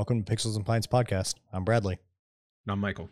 Welcome 0.00 0.22
to 0.24 0.34
Pixels 0.34 0.56
and 0.56 0.64
Pints 0.64 0.86
podcast. 0.86 1.34
I'm 1.52 1.62
Bradley, 1.62 1.98
And 2.64 2.72
I'm 2.72 2.78
Michael. 2.78 3.10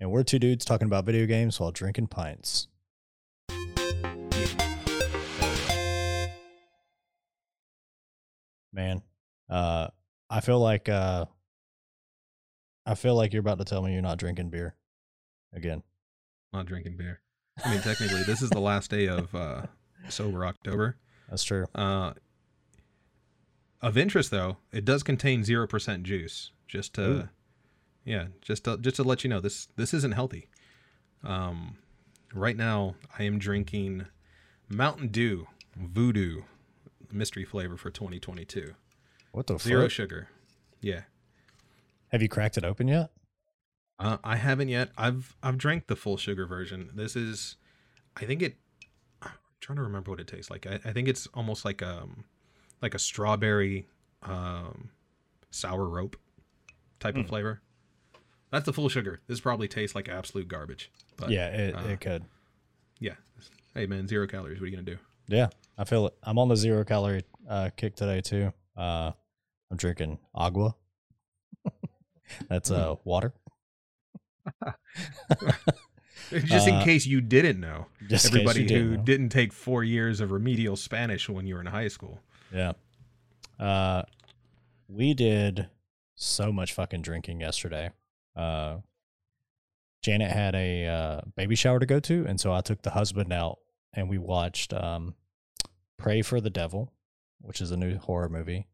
and 0.00 0.10
we're 0.10 0.22
two 0.22 0.38
dudes 0.38 0.64
talking 0.64 0.86
about 0.86 1.04
video 1.04 1.26
games 1.26 1.60
while 1.60 1.70
drinking 1.70 2.06
pints. 2.06 2.66
Man, 8.72 9.02
uh, 9.50 9.88
I 10.30 10.40
feel 10.40 10.60
like 10.60 10.88
uh, 10.88 11.26
I 12.86 12.94
feel 12.94 13.14
like 13.14 13.34
you're 13.34 13.40
about 13.40 13.58
to 13.58 13.64
tell 13.66 13.82
me 13.82 13.92
you're 13.92 14.00
not 14.00 14.18
drinking 14.18 14.48
beer 14.48 14.76
again. 15.52 15.82
Not 16.54 16.64
drinking 16.64 16.96
beer. 16.96 17.20
I 17.62 17.70
mean, 17.72 17.82
technically, 17.82 18.22
this 18.22 18.40
is 18.40 18.48
the 18.48 18.60
last 18.60 18.90
day 18.90 19.08
of 19.08 19.34
uh, 19.34 19.62
sober 20.08 20.46
October. 20.46 20.96
That's 21.28 21.44
true. 21.44 21.66
Uh, 21.74 22.14
of 23.82 23.96
interest, 23.96 24.30
though, 24.30 24.58
it 24.72 24.84
does 24.84 25.02
contain 25.02 25.44
zero 25.44 25.66
percent 25.66 26.02
juice. 26.02 26.50
Just 26.66 26.94
to, 26.94 27.02
Ooh. 27.10 27.28
yeah, 28.04 28.26
just 28.42 28.64
to, 28.64 28.76
just 28.78 28.96
to 28.96 29.02
let 29.02 29.24
you 29.24 29.30
know, 29.30 29.40
this 29.40 29.68
this 29.76 29.94
isn't 29.94 30.12
healthy. 30.14 30.48
Um, 31.24 31.78
right 32.34 32.56
now, 32.56 32.94
I 33.18 33.22
am 33.24 33.38
drinking 33.38 34.06
Mountain 34.68 35.08
Dew 35.08 35.46
VooDew 35.80 36.44
mystery 37.10 37.44
flavor 37.44 37.76
for 37.76 37.90
2022. 37.90 38.74
What 39.32 39.46
the 39.46 39.58
Zero 39.58 39.82
fuck? 39.82 39.90
sugar. 39.90 40.28
Yeah. 40.80 41.02
Have 42.08 42.22
you 42.22 42.28
cracked 42.28 42.56
it 42.56 42.64
open 42.64 42.88
yet? 42.88 43.10
Uh, 43.98 44.18
I 44.22 44.36
haven't 44.36 44.68
yet. 44.68 44.90
I've 44.96 45.36
I've 45.42 45.58
drank 45.58 45.86
the 45.88 45.96
full 45.96 46.16
sugar 46.16 46.46
version. 46.46 46.90
This 46.94 47.16
is, 47.16 47.56
I 48.16 48.24
think 48.24 48.42
it. 48.42 48.56
I'm 49.22 49.32
trying 49.60 49.76
to 49.76 49.82
remember 49.82 50.10
what 50.10 50.20
it 50.20 50.26
tastes 50.28 50.50
like. 50.50 50.66
I, 50.66 50.74
I 50.84 50.92
think 50.92 51.08
it's 51.08 51.26
almost 51.34 51.64
like 51.64 51.82
um, 51.82 52.24
like 52.82 52.94
a 52.94 52.98
strawberry, 52.98 53.86
um, 54.22 54.90
sour 55.50 55.86
rope 55.88 56.16
type 57.00 57.16
of 57.16 57.26
Mm. 57.26 57.28
flavor. 57.28 57.60
That's 58.50 58.64
the 58.66 58.72
full 58.72 58.88
sugar. 58.88 59.20
This 59.26 59.40
probably 59.40 59.68
tastes 59.68 59.94
like 59.94 60.08
absolute 60.08 60.48
garbage. 60.48 60.90
But 61.16 61.30
yeah, 61.30 61.48
it, 61.48 61.74
uh, 61.74 61.80
it 61.88 62.00
could. 62.00 62.24
yeah. 62.98 63.14
Hey 63.74 63.86
man, 63.86 64.08
zero 64.08 64.26
calories. 64.26 64.58
What 64.60 64.64
are 64.64 64.68
you 64.70 64.76
gonna 64.76 64.82
do? 64.96 64.98
Yeah, 65.28 65.48
I 65.76 65.84
feel 65.84 66.06
it. 66.06 66.14
I'm 66.22 66.38
on 66.38 66.48
the 66.48 66.56
zero 66.56 66.84
calorie 66.84 67.24
uh, 67.48 67.70
kick 67.76 67.94
today 67.96 68.20
too. 68.22 68.52
Uh, 68.76 69.12
I'm 69.70 69.76
drinking 69.76 70.18
agua. 70.34 70.74
That's 72.48 72.70
uh 72.70 72.96
water. 73.04 73.34
Just 76.32 76.68
in 76.68 76.74
Uh, 76.74 76.84
case 76.84 77.06
you 77.06 77.20
didn't 77.20 77.60
know, 77.60 77.86
Just 78.06 78.26
everybody 78.26 78.62
you 78.62 78.68
didn't 78.68 78.90
who 78.90 78.96
know. 78.98 79.02
didn't 79.02 79.28
take 79.30 79.52
four 79.52 79.82
years 79.84 80.20
of 80.20 80.30
remedial 80.30 80.76
Spanish 80.76 81.28
when 81.28 81.46
you 81.46 81.54
were 81.54 81.60
in 81.60 81.66
high 81.66 81.88
school. 81.88 82.20
Yeah. 82.52 82.72
Uh, 83.58 84.02
we 84.88 85.14
did 85.14 85.68
so 86.14 86.52
much 86.52 86.72
fucking 86.72 87.02
drinking 87.02 87.40
yesterday. 87.40 87.90
Uh, 88.36 88.78
Janet 90.02 90.30
had 90.30 90.54
a 90.54 90.86
uh, 90.86 91.20
baby 91.36 91.54
shower 91.54 91.78
to 91.78 91.86
go 91.86 92.00
to, 92.00 92.24
and 92.26 92.40
so 92.40 92.52
I 92.52 92.60
took 92.60 92.82
the 92.82 92.90
husband 92.90 93.32
out, 93.32 93.58
and 93.92 94.08
we 94.08 94.18
watched 94.18 94.72
um, 94.72 95.14
"Prey 95.98 96.22
for 96.22 96.40
the 96.40 96.50
Devil," 96.50 96.92
which 97.40 97.60
is 97.60 97.70
a 97.72 97.76
new 97.76 97.98
horror 97.98 98.28
movie. 98.28 98.66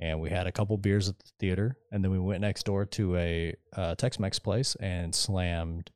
And 0.00 0.20
we 0.20 0.30
had 0.30 0.46
a 0.46 0.52
couple 0.52 0.76
beers 0.76 1.08
at 1.08 1.18
the 1.18 1.30
theater, 1.40 1.76
and 1.90 2.04
then 2.04 2.12
we 2.12 2.20
went 2.20 2.40
next 2.40 2.64
door 2.66 2.86
to 2.86 3.16
a 3.16 3.54
uh, 3.74 3.96
Tex-Mex 3.96 4.38
place 4.38 4.76
and 4.76 5.12
slammed 5.12 5.90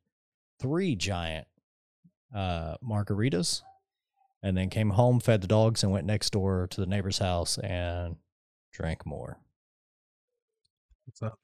three 0.61 0.97
giant 0.97 1.47
uh, 2.35 2.77
margaritas 2.85 3.63
and 4.43 4.57
then 4.57 4.71
came 4.71 4.91
home, 4.91 5.21
fed 5.21 5.41
the 5.41 5.47
dogs, 5.47 5.83
and 5.83 5.93
went 5.93 6.07
next 6.07 6.31
door 6.31 6.67
to 6.71 6.81
the 6.81 6.87
neighbor's 6.87 7.19
house 7.19 7.59
and 7.59 8.17
drank 8.73 9.07
more. 9.07 9.39
What's 11.05 11.23
up? 11.23 11.39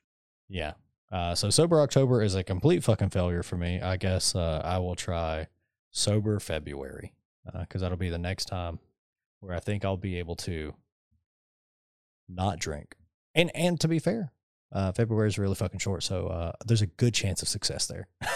Yeah. 0.48 0.72
Uh, 1.10 1.34
so 1.34 1.50
sober 1.50 1.80
October 1.80 2.22
is 2.22 2.34
a 2.34 2.44
complete 2.44 2.84
fucking 2.84 3.10
failure 3.10 3.42
for 3.42 3.56
me. 3.56 3.80
I 3.80 3.96
guess 3.96 4.34
uh, 4.34 4.60
I 4.64 4.78
will 4.78 4.94
try 4.94 5.47
sober 5.91 6.38
February 6.38 7.14
because 7.60 7.81
that'll 7.81 7.97
be 7.97 8.10
the 8.10 8.19
next 8.19 8.44
time 8.47 8.78
where 9.41 9.56
I 9.56 9.60
think 9.60 9.84
I'll 9.84 9.97
be 9.97 10.19
able 10.19 10.37
to 10.37 10.75
not 12.28 12.58
drink. 12.58 12.94
And 13.34 13.50
and 13.54 13.81
to 13.81 13.88
be 13.88 13.98
fair, 13.98 14.32
uh, 14.72 14.92
February 14.92 15.28
is 15.28 15.38
really 15.38 15.54
fucking 15.54 15.81
short, 15.81 16.03
so 16.03 16.26
uh, 16.26 16.53
there's 16.66 16.82
a 16.82 16.87
good 16.87 17.14
chance 17.14 17.41
of 17.41 17.48
success 17.48 17.87
there. 17.87 18.08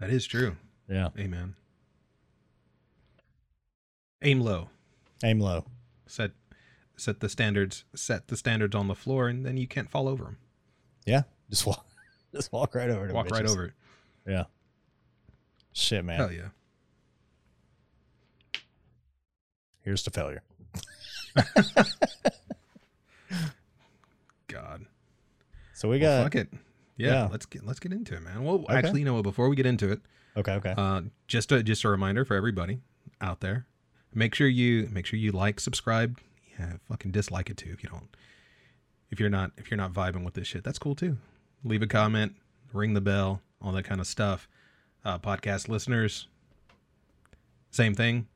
That 0.00 0.10
is 0.10 0.26
true. 0.26 0.56
yeah, 0.88 1.10
Amen. 1.16 1.54
Aim 4.22 4.40
low. 4.40 4.68
aim 5.24 5.40
low. 5.40 5.64
Set 6.06 6.30
set 6.96 7.20
the 7.20 7.28
standards. 7.28 7.84
Set 7.94 8.28
the 8.28 8.36
standards 8.36 8.74
on 8.74 8.88
the 8.88 8.94
floor, 8.94 9.28
and 9.28 9.44
then 9.44 9.56
you 9.56 9.66
can't 9.66 9.90
fall 9.90 10.08
over 10.08 10.24
them. 10.24 10.38
Yeah, 11.06 11.22
just 11.50 11.66
walk, 11.66 11.84
just 12.34 12.52
walk 12.52 12.74
right 12.74 12.88
over. 12.90 13.08
to 13.08 13.14
Walk 13.14 13.30
right 13.30 13.44
over 13.48 13.66
it. 13.66 13.72
Yeah. 14.26 14.44
Shit, 15.72 16.04
man. 16.04 16.16
Hell 16.18 16.30
yeah. 16.32 16.48
Here's 19.80 20.02
to 20.04 20.10
failure. 20.10 20.42
God. 24.48 24.86
So 25.74 25.88
we 25.88 25.98
Well, 25.98 26.18
got 26.20 26.24
fuck 26.24 26.34
it. 26.36 26.48
Yeah, 26.96 27.12
yeah. 27.24 27.28
let's 27.30 27.46
get 27.46 27.64
let's 27.66 27.80
get 27.80 27.92
into 27.92 28.14
it, 28.14 28.20
man. 28.22 28.44
Well, 28.44 28.56
Okay. 28.64 28.74
actually, 28.74 29.00
you 29.00 29.06
know 29.06 29.14
what? 29.14 29.22
Before 29.22 29.48
we 29.48 29.56
get 29.56 29.66
into 29.66 29.90
it, 29.90 30.00
okay, 30.36 30.52
okay. 30.52 30.74
uh, 30.76 31.02
just 31.26 31.50
a 31.50 31.62
just 31.62 31.84
a 31.84 31.88
reminder 31.88 32.24
for 32.24 32.36
everybody 32.36 32.80
out 33.20 33.40
there: 33.40 33.66
make 34.14 34.34
sure 34.34 34.48
you 34.48 34.88
make 34.92 35.06
sure 35.06 35.18
you 35.18 35.32
like, 35.32 35.60
subscribe. 35.60 36.18
Yeah, 36.58 36.74
fucking 36.88 37.12
dislike 37.12 37.50
it 37.50 37.56
too 37.56 37.70
if 37.72 37.82
you 37.82 37.88
don't. 37.88 38.14
If 39.10 39.20
you're 39.20 39.30
not 39.30 39.52
if 39.56 39.70
you're 39.70 39.78
not 39.78 39.92
vibing 39.92 40.24
with 40.24 40.34
this 40.34 40.46
shit, 40.46 40.64
that's 40.64 40.78
cool 40.78 40.94
too. 40.94 41.16
Leave 41.64 41.82
a 41.82 41.86
comment, 41.86 42.34
ring 42.72 42.94
the 42.94 43.00
bell, 43.00 43.40
all 43.60 43.72
that 43.72 43.84
kind 43.84 44.00
of 44.00 44.06
stuff. 44.06 44.48
Uh, 45.04 45.18
podcast 45.18 45.68
listeners, 45.68 46.28
same 47.70 47.94
thing. 47.94 48.26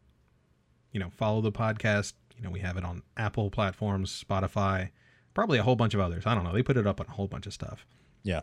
You 0.92 1.00
know, 1.00 1.10
follow 1.10 1.40
the 1.40 1.52
podcast. 1.52 2.14
You 2.36 2.42
know, 2.42 2.50
we 2.50 2.60
have 2.60 2.76
it 2.76 2.84
on 2.84 3.02
Apple 3.16 3.50
platforms, 3.50 4.24
Spotify, 4.28 4.90
probably 5.34 5.58
a 5.58 5.62
whole 5.62 5.76
bunch 5.76 5.94
of 5.94 6.00
others. 6.00 6.24
I 6.26 6.34
don't 6.34 6.44
know. 6.44 6.52
They 6.52 6.62
put 6.62 6.76
it 6.76 6.86
up 6.86 7.00
on 7.00 7.06
a 7.06 7.12
whole 7.12 7.28
bunch 7.28 7.46
of 7.46 7.52
stuff. 7.52 7.86
yeah. 8.22 8.40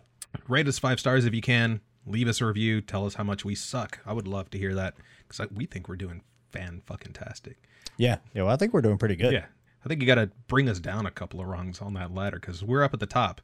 Rate 0.47 0.67
us 0.67 0.79
five 0.79 0.99
stars 0.99 1.25
if 1.25 1.33
you 1.35 1.41
can. 1.41 1.79
Leave 2.07 2.27
us 2.27 2.41
a 2.41 2.45
review. 2.47 2.81
Tell 2.81 3.05
us 3.05 3.13
how 3.13 3.23
much 3.23 3.45
we 3.45 3.53
suck. 3.53 3.99
I 4.03 4.13
would 4.13 4.27
love 4.27 4.49
to 4.49 4.57
hear 4.57 4.73
that 4.73 4.95
because 5.27 5.47
we 5.51 5.67
think 5.67 5.87
we're 5.87 5.95
doing 5.95 6.23
fan 6.53 6.81
fucking 6.85 7.13
tastic. 7.13 7.57
Yeah. 7.97 8.17
Yeah. 8.33 8.43
Well, 8.43 8.53
I 8.53 8.55
think 8.57 8.73
we're 8.73 8.81
doing 8.81 8.97
pretty 8.97 9.15
good. 9.17 9.33
Yeah, 9.33 9.45
I 9.85 9.87
think 9.89 9.99
you 10.01 10.07
got 10.07 10.15
to 10.15 10.29
bring 10.47 10.69
us 10.69 10.79
down 10.79 11.05
a 11.05 11.11
couple 11.11 11.41
of 11.41 11.47
rungs 11.47 11.81
on 11.81 11.93
that 11.95 12.13
ladder 12.13 12.39
because 12.39 12.63
we're 12.63 12.83
up 12.83 12.93
at 12.93 12.99
the 12.99 13.05
top. 13.05 13.41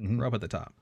Mhm. 0.00 0.18
We're 0.18 0.26
up 0.26 0.34
at 0.34 0.40
the 0.40 0.48
top. 0.48 0.72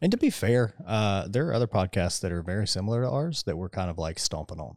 And 0.00 0.12
to 0.12 0.18
be 0.18 0.30
fair, 0.30 0.74
uh, 0.86 1.26
there 1.28 1.48
are 1.48 1.54
other 1.54 1.66
podcasts 1.66 2.20
that 2.20 2.30
are 2.30 2.42
very 2.42 2.66
similar 2.68 3.02
to 3.02 3.10
ours 3.10 3.42
that 3.44 3.56
we're 3.56 3.68
kind 3.70 3.88
of 3.90 3.98
like 3.98 4.18
stomping 4.18 4.60
on. 4.60 4.76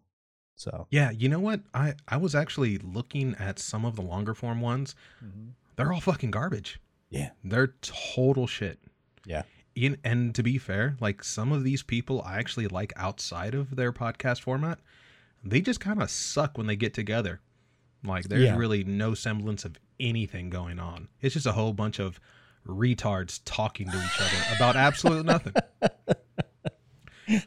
So 0.56 0.88
Yeah, 0.92 1.12
you 1.12 1.30
know 1.30 1.40
what? 1.40 1.62
I 1.74 1.94
I 2.08 2.18
was 2.18 2.36
actually 2.36 2.78
looking 2.80 3.36
at 3.36 3.60
some 3.60 3.86
of 3.86 3.96
the 3.96 4.02
longer 4.02 4.34
form 4.34 4.60
ones. 4.62 4.96
They're 5.76 5.94
all 5.94 6.02
fucking 6.02 6.32
garbage. 6.32 6.80
yeah. 7.10 7.32
They're 7.44 7.76
total 7.82 8.48
shit. 8.48 8.80
Yeah. 9.26 9.44
In, 9.76 9.98
and 10.04 10.36
to 10.36 10.44
be 10.44 10.58
fair, 10.58 10.98
like 11.00 11.24
some 11.24 11.52
of 11.54 11.64
these 11.64 11.84
people 11.84 12.22
I 12.24 12.38
actually 12.40 12.68
like 12.68 12.92
outside 12.98 13.56
of 13.56 13.76
their 13.78 13.94
podcast 13.94 14.42
format, 14.42 14.80
they 15.44 15.62
just 15.62 15.80
kind 15.80 16.02
of 16.02 16.10
suck 16.10 16.58
when 16.58 16.68
they 16.68 16.76
get 16.76 16.94
together. 16.94 17.42
Like 18.04 18.26
there's 18.30 18.44
Yeah. 18.44 18.58
really 18.58 18.84
no 18.84 19.14
semblance 19.14 19.66
of 19.66 19.76
anything 20.00 20.50
going 20.50 20.80
on. 20.80 21.10
It's 21.22 21.34
just 21.34 21.46
a 21.46 21.52
whole 21.52 21.74
bunch 21.74 22.00
of 22.00 22.20
retards 22.68 23.40
talking 23.46 23.90
to 23.90 23.98
each 23.98 24.20
other 24.22 24.56
about 24.56 24.76
absolute 24.76 25.26
nothing. 25.26 25.54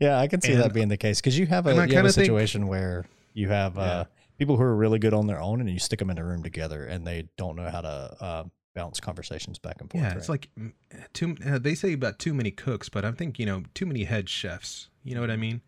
Yeah, 0.00 0.18
I 0.18 0.26
can 0.26 0.40
see 0.40 0.52
And- 0.52 0.62
that 0.62 0.74
being 0.74 0.88
the 0.88 0.96
case 0.96 1.20
because 1.20 1.38
you 1.38 1.46
have 1.46 1.66
a, 1.66 1.70
you 1.74 1.76
have 1.80 1.88
a 1.90 1.92
kinda 1.92 2.12
think- 2.12 2.24
situation 2.26 2.66
where 2.66 3.04
you 3.34 3.48
have 3.50 3.78
uh, 3.78 3.82
Yeah. 3.82 4.04
people 4.36 4.56
who 4.56 4.62
are 4.62 4.74
really 4.74 4.98
good 4.98 5.14
on 5.14 5.28
their 5.28 5.40
own 5.40 5.60
and 5.60 5.70
you 5.70 5.78
stick 5.78 6.00
them 6.00 6.10
in 6.10 6.18
a 6.18 6.24
room 6.24 6.42
together 6.42 6.84
and 6.86 7.06
they 7.06 7.28
don't 7.36 7.54
know 7.54 7.68
how 7.70 7.80
to 7.82 8.16
uh, 8.20 8.44
bounce 8.74 8.98
conversations 8.98 9.60
back 9.60 9.80
and 9.80 9.88
forth. 9.90 10.02
Yeah, 10.02 10.14
it's 10.16 10.28
right? 10.28 10.40
like 10.44 10.48
mm, 10.58 10.72
too. 11.12 11.36
Uh, 11.46 11.58
they 11.58 11.76
say 11.76 11.92
about 11.92 12.18
too 12.18 12.34
many 12.34 12.50
cooks, 12.50 12.88
but 12.88 13.04
I 13.04 13.12
think 13.12 13.38
you 13.38 13.46
know 13.46 13.62
too 13.74 13.86
many 13.86 14.04
head 14.04 14.28
chefs. 14.28 14.88
You 15.04 15.14
know 15.14 15.20
what 15.20 15.30
I 15.30 15.36
mean? 15.36 15.60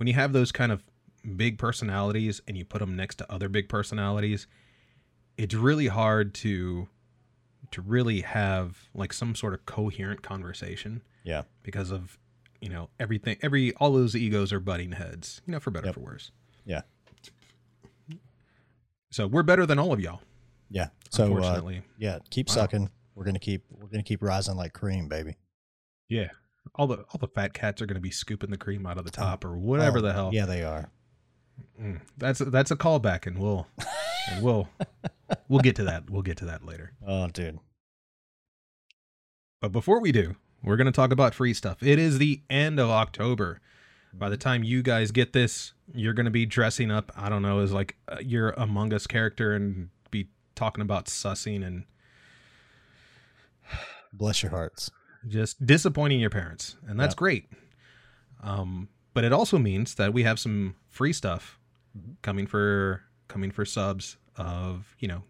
When 0.00 0.06
you 0.06 0.14
have 0.14 0.32
those 0.32 0.50
kind 0.50 0.72
of 0.72 0.82
big 1.36 1.58
personalities 1.58 2.40
and 2.48 2.56
you 2.56 2.64
put 2.64 2.78
them 2.78 2.96
next 2.96 3.16
to 3.16 3.30
other 3.30 3.50
big 3.50 3.68
personalities, 3.68 4.46
it's 5.36 5.54
really 5.54 5.88
hard 5.88 6.32
to 6.36 6.88
to 7.72 7.82
really 7.82 8.22
have 8.22 8.88
like 8.94 9.12
some 9.12 9.34
sort 9.34 9.52
of 9.52 9.66
coherent 9.66 10.22
conversation 10.22 11.02
yeah. 11.22 11.42
because 11.62 11.90
of 11.90 12.18
you 12.62 12.70
know 12.70 12.88
everything. 12.98 13.36
Every 13.42 13.74
all 13.74 13.92
those 13.92 14.16
egos 14.16 14.54
are 14.54 14.58
butting 14.60 14.92
heads. 14.92 15.42
You 15.46 15.52
know, 15.52 15.60
for 15.60 15.70
better 15.70 15.88
Yep. 15.88 15.96
or 15.98 16.00
for 16.00 16.06
worse. 16.06 16.32
Yeah. 16.64 16.80
So 19.10 19.26
we're 19.26 19.42
better 19.42 19.66
than 19.66 19.78
all 19.78 19.92
of 19.92 20.00
y'all. 20.00 20.22
Yeah. 20.70 20.88
So 21.10 21.24
uh, 21.24 21.26
unfortunately, 21.26 21.82
yeah, 21.98 22.20
keep 22.30 22.48
Wow. 22.48 22.54
sucking. 22.54 22.90
We're 23.14 23.24
gonna 23.24 23.38
keep 23.38 23.64
we're 23.70 23.88
gonna 23.88 24.02
keep 24.02 24.22
rising 24.22 24.56
like 24.56 24.72
cream, 24.72 25.08
baby. 25.08 25.36
yeah. 26.08 26.28
All 26.74 26.86
the 26.86 26.96
all 26.98 27.18
the 27.20 27.28
fat 27.28 27.52
cats 27.52 27.82
are 27.82 27.86
going 27.86 27.96
to 27.96 28.00
be 28.00 28.10
scooping 28.10 28.50
the 28.50 28.56
cream 28.56 28.86
out 28.86 28.98
of 28.98 29.04
the 29.04 29.10
top 29.10 29.44
or 29.44 29.58
whatever 29.58 29.98
Oh, 29.98 30.02
the 30.02 30.12
hell. 30.12 30.30
Yeah, 30.32 30.46
they 30.46 30.62
are. 30.62 30.90
Mm, 31.80 32.00
that's 32.16 32.38
that's 32.38 32.70
a 32.70 32.76
callback, 32.76 33.26
and 33.26 33.38
we'll 33.38 33.66
and 34.30 34.42
we'll 34.42 34.68
we'll 35.48 35.60
get 35.60 35.76
to 35.76 35.84
that. 35.84 36.08
We'll 36.08 36.22
get 36.22 36.36
to 36.38 36.46
that 36.46 36.64
later. 36.64 36.92
Oh, 37.06 37.28
dude. 37.28 37.58
But 39.60 39.72
before 39.72 40.00
we 40.00 40.10
do, 40.10 40.36
we're 40.62 40.76
going 40.76 40.86
to 40.86 40.92
talk 40.92 41.12
about 41.12 41.34
free 41.34 41.52
stuff. 41.52 41.82
It 41.82 41.98
is 41.98 42.18
the 42.18 42.40
end 42.48 42.80
of 42.80 42.88
October. 42.88 43.60
By 44.12 44.28
the 44.30 44.36
time 44.38 44.64
you 44.64 44.82
guys 44.82 45.10
get 45.10 45.32
this, 45.34 45.72
you're 45.94 46.14
going 46.14 46.24
to 46.24 46.30
be 46.30 46.46
dressing 46.46 46.90
up, 46.90 47.12
I 47.16 47.28
don't 47.28 47.42
know, 47.42 47.60
as 47.60 47.70
like 47.72 47.96
uh, 48.08 48.16
your 48.20 48.50
Among 48.56 48.92
Us 48.92 49.06
character 49.06 49.52
and 49.52 49.90
be 50.10 50.28
talking 50.54 50.82
about 50.82 51.06
sussing 51.06 51.64
and 51.64 51.84
Bless 54.12 54.42
your 54.42 54.50
hearts. 54.50 54.90
Just 55.28 55.64
disappointing 55.64 56.20
your 56.20 56.30
parents. 56.30 56.76
And 56.86 56.98
that's 56.98 57.12
Yep. 57.12 57.18
great. 57.18 57.50
Um, 58.42 58.88
but 59.14 59.24
it 59.24 59.32
also 59.32 59.58
means 59.58 59.94
that 59.96 60.12
we 60.14 60.22
have 60.22 60.38
some 60.38 60.76
free 60.88 61.12
stuff 61.12 61.58
coming 62.22 62.46
for 62.46 63.02
coming 63.28 63.50
for 63.50 63.64
subs 63.64 64.16
of, 64.36 64.94
you 64.98 65.06
know, 65.08 65.24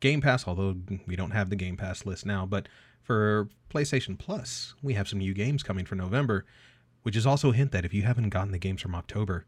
Game 0.00 0.20
Pass, 0.20 0.46
although 0.46 0.76
we 1.06 1.16
don't 1.16 1.30
have 1.30 1.50
the 1.50 1.56
Game 1.56 1.76
Pass 1.76 2.04
list 2.06 2.26
now, 2.26 2.44
but 2.46 2.68
for 3.02 3.48
PlayStation 3.70 4.18
Plus, 4.18 4.74
we 4.82 4.94
have 4.94 5.08
some 5.08 5.18
new 5.18 5.32
games 5.34 5.62
coming 5.62 5.84
for 5.86 5.94
November, 5.94 6.44
which 7.02 7.16
is 7.16 7.26
also 7.26 7.50
a 7.50 7.54
hint 7.54 7.72
that 7.72 7.84
if 7.84 7.94
you 7.94 8.02
haven't 8.02 8.28
gotten 8.28 8.52
the 8.52 8.58
games 8.58 8.82
from 8.82 8.94
October, 8.94 9.46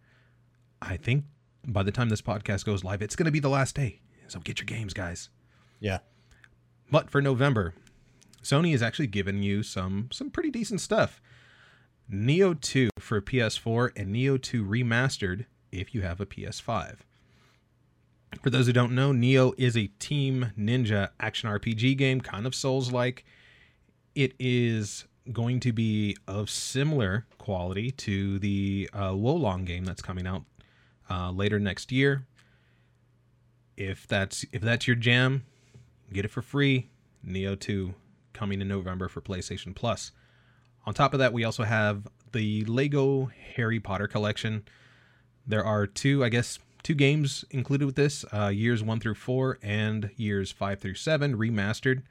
I 0.80 0.96
think 0.96 1.24
by 1.66 1.82
the 1.82 1.92
time 1.92 2.08
this 2.08 2.22
podcast 2.22 2.64
goes 2.64 2.82
live, 2.82 3.02
it's 3.02 3.14
going 3.16 3.26
to 3.26 3.30
be 3.30 3.40
the 3.40 3.50
last 3.50 3.74
day. 3.74 4.00
So 4.28 4.40
get 4.40 4.58
your 4.58 4.66
games, 4.66 4.94
guys. 4.94 5.28
Yeah. 5.80 5.98
But 6.90 7.10
for 7.10 7.20
November, 7.20 7.74
Sony 8.42 8.72
has 8.72 8.82
actually 8.82 9.06
given 9.06 9.42
you 9.42 9.62
some 9.62 10.08
some 10.12 10.30
pretty 10.30 10.50
decent 10.50 10.80
stuff. 10.80 11.20
Nioh 12.12 12.60
2 12.60 12.90
for 12.98 13.20
PS4 13.20 13.96
and 13.96 14.14
Nioh 14.14 14.40
2 14.40 14.64
remastered 14.64 15.46
if 15.70 15.94
you 15.94 16.02
have 16.02 16.20
a 16.20 16.26
PS5. 16.26 16.96
For 18.42 18.50
those 18.50 18.66
who 18.66 18.72
don't 18.72 18.94
know, 18.94 19.12
Nioh 19.12 19.54
is 19.58 19.76
a 19.76 19.88
team 19.98 20.52
ninja 20.58 21.10
action 21.20 21.48
RPG 21.50 21.96
game, 21.96 22.20
kind 22.20 22.46
of 22.46 22.54
Souls 22.54 22.92
like. 22.92 23.24
It 24.14 24.34
is 24.38 25.04
going 25.32 25.60
to 25.60 25.72
be 25.72 26.16
of 26.26 26.50
similar 26.50 27.26
quality 27.38 27.90
to 27.92 28.38
the 28.38 28.90
uh, 28.92 29.12
Wo 29.14 29.34
Long 29.34 29.64
game 29.64 29.84
that's 29.84 30.02
coming 30.02 30.26
out 30.26 30.44
uh, 31.08 31.30
later 31.30 31.58
next 31.60 31.92
year. 31.92 32.26
If 33.76 34.06
that's 34.06 34.44
if 34.52 34.62
that's 34.62 34.86
your 34.86 34.96
jam, 34.96 35.44
get 36.12 36.24
it 36.24 36.28
for 36.30 36.42
free. 36.42 36.88
Nioh 37.26 37.58
2 37.58 37.94
coming 38.40 38.62
in 38.62 38.68
November 38.68 39.06
for 39.06 39.20
PlayStation 39.20 39.74
Plus. 39.74 40.12
On 40.86 40.94
top 40.94 41.12
of 41.12 41.18
that, 41.18 41.34
we 41.34 41.44
also 41.44 41.62
have 41.62 42.08
the 42.32 42.64
Lego 42.64 43.30
Harry 43.54 43.78
Potter 43.78 44.08
collection. 44.08 44.64
There 45.46 45.62
are 45.62 45.86
two, 45.86 46.24
I 46.24 46.30
guess, 46.30 46.58
two 46.82 46.94
games 46.94 47.44
included 47.50 47.84
with 47.84 47.96
this 47.96 48.24
uh, 48.32 48.48
years 48.48 48.82
one 48.82 48.98
through 48.98 49.16
four 49.16 49.58
and 49.62 50.10
years 50.16 50.50
five 50.50 50.80
through 50.80 50.94
seven 50.94 51.36
remastered. 51.36 52.02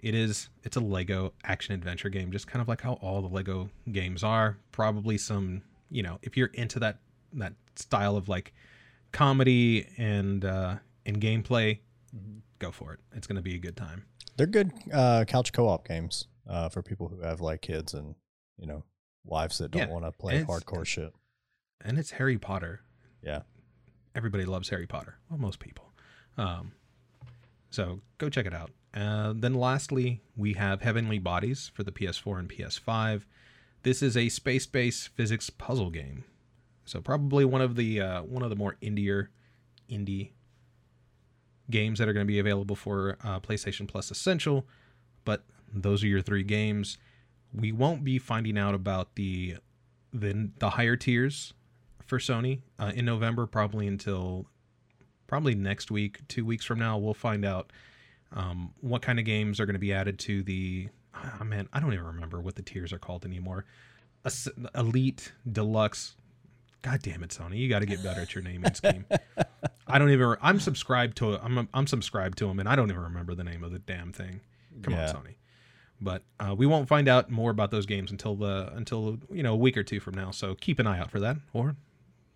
It 0.00 0.14
is 0.14 0.50
it's 0.62 0.76
a 0.76 0.80
Lego 0.80 1.32
action 1.42 1.74
adventure 1.74 2.10
game, 2.10 2.32
just 2.32 2.46
kind 2.46 2.60
of 2.60 2.68
like 2.68 2.82
how 2.82 2.94
all 3.00 3.22
the 3.22 3.34
Lego 3.34 3.70
games 3.90 4.22
are. 4.22 4.58
Probably 4.72 5.16
some, 5.16 5.62
you 5.90 6.02
know, 6.02 6.18
if 6.20 6.36
you're 6.36 6.48
into 6.48 6.78
that 6.80 6.98
that 7.32 7.54
style 7.76 8.18
of 8.18 8.28
like 8.28 8.52
comedy 9.12 9.86
and 9.96 10.44
uh, 10.44 10.76
and 11.06 11.18
gameplay, 11.18 11.78
go 12.60 12.70
for 12.70 12.92
it. 12.92 13.00
It's 13.12 13.26
going 13.26 13.36
to 13.36 13.42
be 13.42 13.56
a 13.56 13.58
good 13.58 13.76
time. 13.76 14.04
They're 14.36 14.46
good 14.46 14.70
uh, 14.92 15.24
couch 15.26 15.52
co-op 15.52 15.86
games 15.88 16.28
uh, 16.48 16.68
for 16.68 16.82
people 16.82 17.08
who 17.08 17.20
have 17.20 17.40
like 17.40 17.60
kids 17.62 17.92
and 17.94 18.14
you 18.58 18.66
know 18.66 18.84
wives 19.24 19.58
that 19.58 19.72
don't 19.72 19.88
Yeah, 19.88 19.92
want 19.92 20.04
to 20.04 20.12
play 20.12 20.44
hardcore 20.44 20.86
shit. 20.86 21.12
and 21.84 21.98
it's 21.98 22.12
Harry 22.12 22.38
Potter. 22.38 22.82
Yeah. 23.22 23.40
Everybody 24.14 24.44
loves 24.44 24.68
Harry 24.70 24.86
Potter. 24.86 25.16
Well, 25.28 25.38
most 25.38 25.58
people. 25.58 25.92
Um, 26.38 26.72
so 27.70 28.00
go 28.18 28.28
check 28.28 28.46
it 28.46 28.54
out. 28.54 28.70
Uh, 28.94 29.32
then 29.36 29.54
lastly, 29.54 30.20
we 30.36 30.54
have 30.54 30.80
Heavenly 30.82 31.18
Bodies 31.18 31.70
for 31.74 31.82
the 31.84 31.92
PS4 31.92 32.38
and 32.40 32.48
PS5. 32.48 33.22
This 33.82 34.02
is 34.02 34.16
a 34.16 34.28
space-based 34.28 35.08
physics 35.08 35.48
puzzle 35.50 35.90
game. 35.90 36.24
So 36.84 37.00
probably 37.00 37.44
one 37.44 37.60
of 37.60 37.76
the 37.76 38.00
uh, 38.00 38.22
one 38.22 38.42
of 38.42 38.50
the 38.50 38.56
more 38.56 38.76
indier 38.82 39.28
indie 39.88 40.30
games 41.70 41.98
that 41.98 42.08
are 42.08 42.12
going 42.12 42.26
to 42.26 42.30
be 42.30 42.38
available 42.38 42.76
for 42.76 43.16
uh, 43.24 43.40
PlayStation 43.40 43.86
Plus 43.86 44.10
Essential. 44.10 44.66
But 45.24 45.44
those 45.72 46.02
are 46.02 46.06
your 46.06 46.22
three 46.22 46.42
games. 46.42 46.98
We 47.52 47.72
won't 47.72 48.04
be 48.04 48.18
finding 48.18 48.58
out 48.58 48.74
about 48.74 49.14
the 49.16 49.56
the 50.12 50.50
the 50.58 50.70
higher 50.70 50.96
tiers 50.96 51.54
for 52.06 52.18
Sony 52.18 52.60
uh, 52.78 52.92
in 52.94 53.04
November, 53.04 53.46
probably 53.46 53.86
until 53.86 54.46
probably 55.26 55.54
next 55.54 55.90
week, 55.90 56.26
two 56.28 56.44
weeks 56.44 56.64
from 56.64 56.78
now. 56.78 56.98
We'll 56.98 57.14
find 57.14 57.44
out 57.44 57.72
um, 58.32 58.72
what 58.80 59.00
kind 59.02 59.18
of 59.18 59.24
games 59.24 59.60
are 59.60 59.66
going 59.66 59.74
to 59.74 59.80
be 59.80 59.92
added 59.92 60.18
to 60.20 60.42
the. 60.42 60.88
Oh, 61.40 61.44
man, 61.44 61.68
I 61.72 61.80
don't 61.80 61.92
even 61.92 62.06
remember 62.06 62.40
what 62.40 62.54
the 62.54 62.62
tiers 62.62 62.92
are 62.92 62.98
called 62.98 63.24
anymore. 63.24 63.64
Elite, 64.74 65.32
Deluxe. 65.50 66.16
God 66.82 67.02
damn 67.02 67.22
it, 67.22 67.30
Sony! 67.30 67.58
You 67.58 67.68
got 67.68 67.80
to 67.80 67.86
get 67.86 68.02
better 68.02 68.22
at 68.22 68.34
your 68.34 68.42
naming 68.42 68.74
scheme. 68.74 69.04
I 69.86 69.98
don't 69.98 70.10
even. 70.10 70.36
I'm 70.40 70.60
subscribed 70.60 71.16
to. 71.18 71.38
I'm 71.42 71.68
I'm 71.74 71.86
subscribed 71.86 72.38
to 72.38 72.46
them, 72.46 72.58
and 72.60 72.68
I 72.68 72.76
don't 72.76 72.90
even 72.90 73.02
remember 73.02 73.34
the 73.34 73.44
name 73.44 73.62
of 73.64 73.72
the 73.72 73.78
damn 73.78 74.12
thing. 74.12 74.40
Come 74.82 74.94
Yeah. 74.94 75.08
on, 75.10 75.14
Sony. 75.16 75.34
But 76.00 76.22
uh, 76.38 76.54
we 76.56 76.64
won't 76.66 76.88
find 76.88 77.08
out 77.08 77.30
more 77.30 77.50
about 77.50 77.70
those 77.70 77.84
games 77.86 78.10
until 78.10 78.34
the 78.34 78.72
until 78.74 79.18
you 79.30 79.42
know 79.42 79.52
a 79.52 79.56
week 79.56 79.76
or 79.76 79.82
two 79.82 80.00
from 80.00 80.14
now. 80.14 80.30
So 80.30 80.54
keep 80.54 80.78
an 80.78 80.86
eye 80.86 80.98
out 80.98 81.10
for 81.10 81.20
that, 81.20 81.36
or 81.52 81.76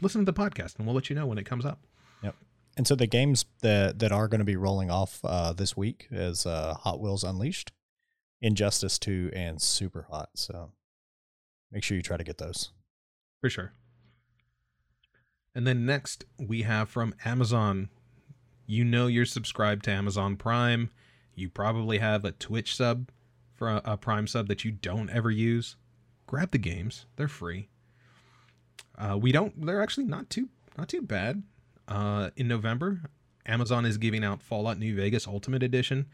listen 0.03 0.25
to 0.25 0.31
the 0.31 0.38
podcast, 0.38 0.76
and 0.76 0.87
we'll 0.87 0.94
let 0.94 1.09
you 1.09 1.17
know 1.17 1.26
when 1.26 1.38
it 1.38 1.47
comes 1.47 1.65
up. 1.65 1.79
Yep. 2.23 2.35
And 2.76 2.87
so 2.87 2.94
the 2.94 3.06
games 3.06 3.47
that 3.62 4.00
that 4.00 4.12
are 4.12 4.29
going 4.29 4.41
to 4.41 4.44
be 4.44 4.56
rolling 4.56 4.91
off 4.91 5.20
uh, 5.25 5.53
this 5.55 5.77
week 5.77 6.09
is 6.11 6.44
uh, 6.44 6.75
Hot 6.75 7.00
Wheels 7.00 7.25
Unleashed, 7.25 7.73
Injustice 8.43 8.99
2, 8.99 9.31
and 9.32 9.62
Super 9.62 10.03
Hot. 10.11 10.29
So 10.35 10.73
make 11.73 11.82
sure 11.85 11.97
you 11.97 12.03
try 12.03 12.19
to 12.19 12.25
get 12.25 12.37
those. 12.37 12.70
For 13.41 13.49
sure. 13.49 13.73
And 15.55 15.67
then 15.67 15.87
next 15.87 16.25
we 16.39 16.62
have 16.62 16.89
from 16.89 17.15
Amazon. 17.25 17.89
You 18.67 18.85
know 18.85 19.06
you're 19.06 19.27
subscribed 19.27 19.85
to 19.85 19.93
Amazon 19.93 20.37
Prime. 20.37 20.91
You 21.35 21.49
probably 21.49 21.99
have 21.99 22.25
a 22.25 22.33
Twitch 22.33 22.77
sub 22.77 23.11
for 23.53 23.81
a, 23.85 23.97
Prime 23.97 24.27
sub 24.27 24.49
that 24.49 24.65
you 24.65 24.73
don't 24.73 25.11
ever 25.11 25.31
use. 25.31 25.77
Grab 26.27 26.51
the 26.51 26.59
games; 26.59 27.06
they're 27.17 27.29
free. 27.29 27.69
Uh, 28.97 29.19
we 29.21 29.33
don't. 29.33 29.65
They're 29.67 29.83
actually 29.83 30.06
not 30.06 30.31
too 30.31 30.49
not 30.77 30.89
too 30.89 31.03
bad. 31.03 31.43
Uh, 31.87 32.31
in 32.37 32.49
November, 32.49 33.03
Amazon 33.47 33.85
is 33.85 33.99
giving 33.99 34.25
out 34.25 34.43
Fallout 34.43 34.79
New 34.79 34.97
Vegas 34.97 35.27
Ultimate 35.27 35.62
Edition. 35.62 36.06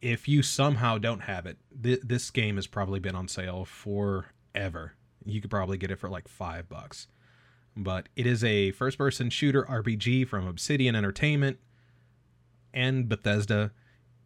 If 0.00 0.28
you 0.28 0.42
somehow 0.42 0.98
don't 0.98 1.20
have 1.20 1.46
it, 1.46 1.58
th- 1.82 2.00
this 2.02 2.30
game 2.30 2.56
has 2.56 2.66
probably 2.66 3.00
been 3.00 3.14
on 3.14 3.28
sale 3.28 3.64
forever. 3.64 4.94
You 5.24 5.40
could 5.40 5.50
probably 5.50 5.78
get 5.78 5.90
it 5.90 5.98
for 5.98 6.08
like 6.08 6.28
five 6.28 6.68
bucks. 6.68 7.06
But 7.76 8.08
it 8.14 8.26
is 8.26 8.44
a 8.44 8.70
first 8.72 8.98
person 8.98 9.30
shooter 9.30 9.64
RPG 9.64 10.28
from 10.28 10.46
Obsidian 10.46 10.94
Entertainment 10.94 11.58
and 12.72 13.08
Bethesda. 13.08 13.72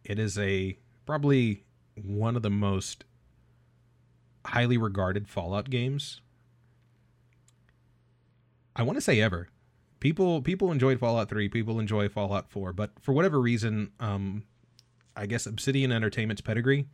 It 0.03 0.19
is 0.19 0.37
a 0.37 0.77
probably 1.05 1.63
one 1.95 2.35
of 2.35 2.41
the 2.41 2.49
most 2.49 3.05
highly 4.45 4.77
regarded 4.77 5.27
Fallout 5.27 5.69
games. 5.69 6.21
I 8.75 8.83
want 8.83 8.97
to 8.97 9.01
say 9.01 9.19
ever. 9.19 9.49
People 9.99 10.41
people 10.41 10.71
enjoyed 10.71 10.99
Fallout 10.99 11.29
3, 11.29 11.49
people 11.49 11.79
enjoy 11.79 12.07
Fallout 12.07 12.49
4, 12.49 12.71
but 12.71 12.91
for 13.01 13.11
whatever 13.13 13.39
reason, 13.41 13.91
um 13.99 14.43
I 15.15 15.25
guess 15.25 15.45
Obsidian 15.45 15.91
Entertainment's 15.91 16.41
pedigree 16.41 16.87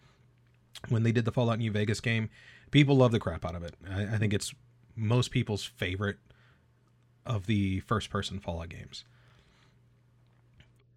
when 0.89 1.03
they 1.03 1.11
did 1.11 1.25
the 1.25 1.31
Fallout 1.31 1.59
New 1.59 1.71
Vegas 1.71 1.99
game, 1.99 2.29
people 2.71 2.97
love 2.97 3.11
the 3.11 3.19
crap 3.19 3.45
out 3.45 3.55
of 3.55 3.63
it. 3.63 3.75
I, 3.89 4.15
I 4.15 4.17
think 4.17 4.33
it's 4.33 4.53
most 4.95 5.31
people's 5.31 5.63
favorite 5.63 6.17
of 7.25 7.47
the 7.47 7.79
first 7.81 8.09
person 8.09 8.39
Fallout 8.39 8.69
games. 8.69 9.03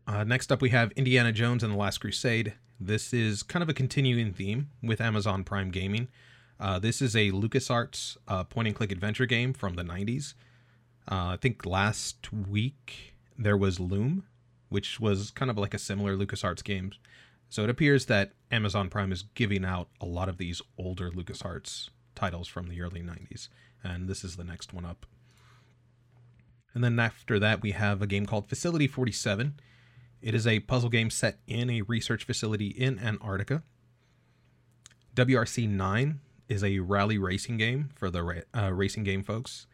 Uh, 0.07 0.25
next 0.25 0.51
up, 0.51 0.63
we 0.63 0.71
have 0.71 0.91
Indiana 0.93 1.33
Jones 1.33 1.63
and 1.63 1.73
the 1.73 1.77
Last 1.77 1.99
Crusade. 1.99 2.55
This 2.81 3.13
is 3.13 3.43
kind 3.43 3.63
of 3.63 3.69
a 3.69 3.75
continuing 3.75 4.33
theme 4.33 4.71
with 4.83 5.01
Amazon 5.01 5.45
Prime 5.45 5.71
Gaming. 5.71 6.09
Uh, 6.61 6.79
this 6.79 7.03
is 7.03 7.15
a 7.15 7.31
LucasArts 7.31 8.17
uh, 8.27 8.45
point 8.45 8.69
and 8.69 8.77
click 8.77 8.91
adventure 8.91 9.27
game 9.27 9.53
from 9.53 9.75
the 9.75 9.83
90s. 9.83 10.35
Uh, 11.11 11.33
I 11.33 11.39
think 11.41 11.65
last 11.65 12.33
week 12.33 13.15
there 13.37 13.57
was 13.57 13.79
Loom, 13.79 14.25
which 14.69 14.99
was 14.99 15.31
kind 15.31 15.51
of 15.51 15.59
like 15.59 15.75
a 15.75 15.79
similar 15.79 16.17
LucasArts 16.17 16.65
game. 16.65 16.93
So 17.49 17.63
it 17.63 17.71
appears 17.71 18.07
that 18.07 18.33
Amazon 18.51 18.89
Prime 18.89 19.13
is 19.13 19.25
giving 19.35 19.65
out 19.65 19.89
a 20.01 20.07
lot 20.07 20.29
of 20.29 20.39
these 20.39 20.61
older 20.77 21.11
LucasArts 21.11 21.89
titles 22.15 22.49
from 22.49 22.69
the 22.69 22.83
early 22.83 23.01
90s, 23.01 23.49
and 23.83 24.09
this 24.09 24.25
is 24.25 24.37
the 24.37 24.45
next 24.45 24.73
one 24.73 24.85
up. 24.85 25.07
And 26.75 26.85
then 26.85 26.99
after 26.99 27.39
that, 27.39 27.63
we 27.63 27.73
have 27.73 28.03
a 28.03 28.07
game 28.07 28.27
called 28.27 28.49
Facility 28.49 28.87
47. 28.87 29.59
It 30.21 30.35
is 30.35 30.47
a 30.47 30.61
puzzle 30.61 30.91
game 30.91 31.11
set 31.11 31.39
in 31.47 31.71
a 31.71 31.83
research 31.83 32.25
facility 32.25 32.69
in 32.69 32.99
Antarctica. 32.99 33.63
WRC 35.15 35.69
9 35.69 36.21
is 36.49 36.65
a 36.65 36.79
rally 36.81 37.19
racing 37.19 37.57
game 37.57 37.91
for 37.95 38.11
the 38.11 38.23
ra- 38.23 38.41
uh, 38.57 38.73
racing 38.73 39.05
game 39.05 39.23
folks. 39.23 39.67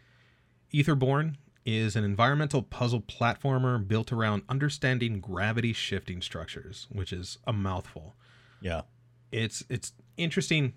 Etherborn 0.72 1.36
is 1.64 1.96
an 1.96 2.04
environmental 2.04 2.62
puzzle 2.62 3.00
platformer 3.00 3.86
built 3.86 4.12
around 4.12 4.42
understanding 4.48 5.20
gravity 5.20 5.72
shifting 5.72 6.20
structures, 6.20 6.86
which 6.90 7.12
is 7.12 7.38
a 7.46 7.52
mouthful. 7.52 8.14
Yeah. 8.60 8.82
It's 9.32 9.64
it's 9.68 9.92
interesting, 10.16 10.74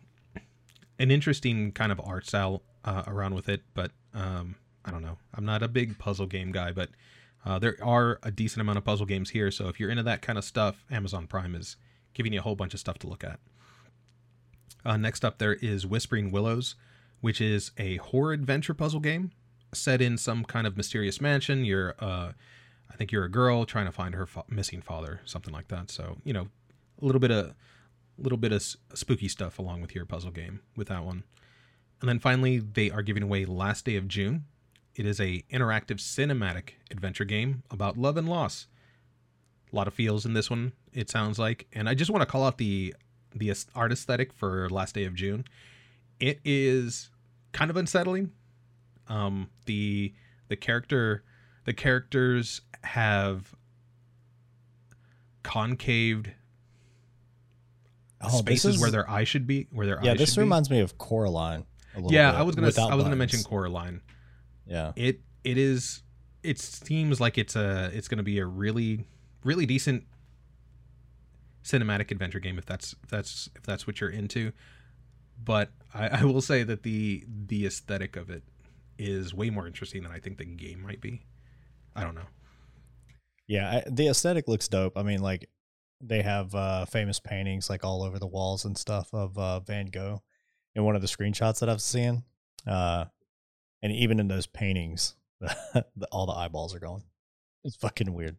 an 0.99 1.11
interesting 1.11 1.71
kind 1.71 1.91
of 1.91 1.99
art 2.03 2.25
style 2.25 2.63
uh, 2.85 3.03
around 3.05 3.35
with 3.35 3.49
it, 3.49 3.61
but 3.73 3.91
um, 4.13 4.55
I 4.87 4.91
don't 4.91 5.01
know. 5.01 5.17
I'm 5.35 5.45
not 5.45 5.61
a 5.61 5.67
big 5.67 5.99
puzzle 5.99 6.25
game 6.25 6.51
guy, 6.51 6.71
but 6.71 6.89
uh, 7.45 7.59
there 7.59 7.77
are 7.83 8.19
a 8.23 8.31
decent 8.31 8.61
amount 8.61 8.77
of 8.77 8.85
puzzle 8.85 9.05
games 9.05 9.29
here. 9.31 9.51
So 9.51 9.67
if 9.67 9.79
you're 9.79 9.89
into 9.89 10.03
that 10.03 10.21
kind 10.21 10.37
of 10.37 10.45
stuff, 10.45 10.83
Amazon 10.89 11.27
Prime 11.27 11.53
is 11.53 11.75
giving 12.13 12.33
you 12.33 12.39
a 12.39 12.41
whole 12.41 12.55
bunch 12.55 12.73
of 12.73 12.79
stuff 12.79 12.97
to 12.99 13.07
look 13.07 13.23
at. 13.23 13.39
Uh, 14.85 14.97
next 14.97 15.25
up, 15.25 15.37
there 15.37 15.55
is 15.55 15.85
Whispering 15.85 16.31
Willows, 16.31 16.75
which 17.19 17.41
is 17.41 17.71
a 17.77 17.97
horror 17.97 18.31
adventure 18.31 18.73
puzzle 18.73 19.01
game 19.01 19.31
set 19.73 20.01
in 20.01 20.17
some 20.17 20.45
kind 20.45 20.65
of 20.65 20.77
mysterious 20.77 21.19
mansion. 21.19 21.65
You're, 21.65 21.95
uh, 21.99 22.31
I 22.89 22.95
think 22.95 23.11
you're 23.11 23.25
a 23.25 23.29
girl 23.29 23.65
trying 23.65 23.85
to 23.85 23.91
find 23.91 24.15
her 24.15 24.25
fa- 24.25 24.45
missing 24.47 24.81
father, 24.81 25.19
something 25.25 25.53
like 25.53 25.67
that. 25.67 25.91
So 25.91 26.17
you 26.23 26.31
know, 26.31 26.47
a 27.01 27.05
little 27.05 27.19
bit 27.19 27.31
of, 27.31 27.47
a 27.47 27.55
little 28.17 28.37
bit 28.37 28.53
of 28.53 28.63
spooky 28.63 29.27
stuff 29.27 29.59
along 29.59 29.81
with 29.81 29.93
your 29.93 30.05
puzzle 30.05 30.31
game 30.31 30.61
with 30.75 30.87
that 30.87 31.03
one. 31.03 31.23
And 31.99 32.07
then 32.07 32.19
finally, 32.19 32.59
they 32.59 32.89
are 32.89 33.01
giving 33.01 33.23
away 33.23 33.45
Last 33.45 33.85
Day 33.85 33.95
of 33.95 34.07
June. 34.07 34.45
It 34.97 35.05
is 35.05 35.21
a 35.21 35.43
interactive 35.53 35.97
cinematic 35.99 36.71
adventure 36.91 37.23
game 37.23 37.61
about 37.71 37.97
love 37.97 38.17
and 38.17 38.27
loss. 38.27 38.67
A 39.71 39.75
lot 39.75 39.87
of 39.87 39.93
feels 39.93 40.25
in 40.25 40.33
this 40.33 40.49
one, 40.49 40.73
it 40.91 41.09
sounds 41.09 41.37
like. 41.37 41.67
And 41.71 41.87
I 41.87 41.93
just 41.93 42.09
want 42.09 42.21
to 42.23 42.25
call 42.25 42.43
out 42.43 42.57
the 42.57 42.93
the 43.35 43.53
art 43.75 43.91
aesthetic 43.91 44.33
for 44.33 44.67
Last 44.69 44.95
Day 44.95 45.03
of 45.05 45.13
June. 45.13 45.45
It 46.19 46.39
is 46.43 47.11
kind 47.51 47.69
of 47.69 47.77
unsettling. 47.77 48.31
Um, 49.07 49.49
the 49.67 50.13
the 50.47 50.55
character 50.55 51.23
the 51.65 51.73
characters 51.73 52.61
have 52.83 53.53
concaved 55.43 56.31
Oh, 58.19 58.29
spaces 58.39 58.75
is, 58.77 58.81
where 58.81 58.89
their 58.89 59.07
eye 59.07 59.25
should 59.25 59.45
be, 59.45 59.67
where 59.71 59.85
their 59.85 59.99
yeah. 60.01 60.15
This 60.15 60.29
should 60.33 60.37
be. 60.37 60.45
reminds 60.45 60.71
me 60.71 60.79
of 60.79 60.97
Coraline. 60.97 61.65
A 61.93 61.97
little 61.99 62.11
Yeah, 62.11 62.31
bit, 62.31 62.37
I 62.39 62.41
was 62.41 62.55
gonna 62.55 62.71
I 62.89 62.95
was 62.95 63.03
gonna 63.03 63.15
mention. 63.15 63.43
Coraline. 63.43 64.01
Yeah. 64.67 64.93
It 64.95 65.21
it 65.43 65.57
is 65.57 66.03
it 66.43 66.59
seems 66.59 67.19
like 67.19 67.37
it's 67.37 67.55
a 67.55 67.89
it's 67.93 68.07
gonna 68.07 68.23
be 68.23 68.39
a 68.39 68.45
really 68.45 69.07
really 69.43 69.65
decent 69.65 70.03
cinematic 71.63 72.11
adventure 72.11 72.39
game 72.39 72.57
if 72.57 72.65
that's 72.65 72.95
if 73.03 73.09
that's 73.09 73.49
if 73.55 73.63
that's 73.63 73.87
what 73.87 73.99
you're 74.01 74.09
into. 74.09 74.51
But 75.43 75.71
I, 75.93 76.07
I 76.07 76.23
will 76.23 76.41
say 76.41 76.63
that 76.63 76.83
the 76.83 77.23
the 77.27 77.65
aesthetic 77.65 78.15
of 78.15 78.29
it 78.29 78.43
is 78.97 79.33
way 79.33 79.49
more 79.49 79.67
interesting 79.67 80.03
than 80.03 80.11
I 80.11 80.19
think 80.19 80.37
the 80.37 80.45
game 80.45 80.81
might 80.81 81.01
be. 81.01 81.23
I 81.95 82.03
don't 82.03 82.15
know. 82.15 82.27
Yeah, 83.47 83.69
I, 83.69 83.89
the 83.89 84.07
aesthetic 84.07 84.47
looks 84.47 84.67
dope. 84.67 84.97
I 84.97 85.03
mean, 85.03 85.21
like 85.21 85.49
they 86.01 86.21
have 86.21 86.53
uh, 86.53 86.85
famous 86.85 87.19
paintings 87.19 87.69
like 87.69 87.83
all 87.83 88.03
over 88.03 88.19
the 88.19 88.27
walls 88.27 88.65
and 88.65 88.77
stuff 88.77 89.09
of 89.13 89.37
uh, 89.37 89.59
Van 89.61 89.87
Gogh 89.87 90.21
in 90.75 90.83
one 90.83 90.95
of 90.95 91.01
the 91.01 91.07
screenshots 91.07 91.59
that 91.59 91.69
I've 91.69 91.81
seen. 91.81 92.23
Uh, 92.65 93.05
and 93.81 93.91
even 93.91 94.19
in 94.19 94.27
those 94.27 94.47
paintings, 94.47 95.15
the, 95.39 96.07
all 96.11 96.25
the 96.25 96.33
eyeballs 96.33 96.75
are 96.75 96.79
gone. 96.79 97.03
It's 97.63 97.75
fucking 97.75 98.13
weird. 98.13 98.37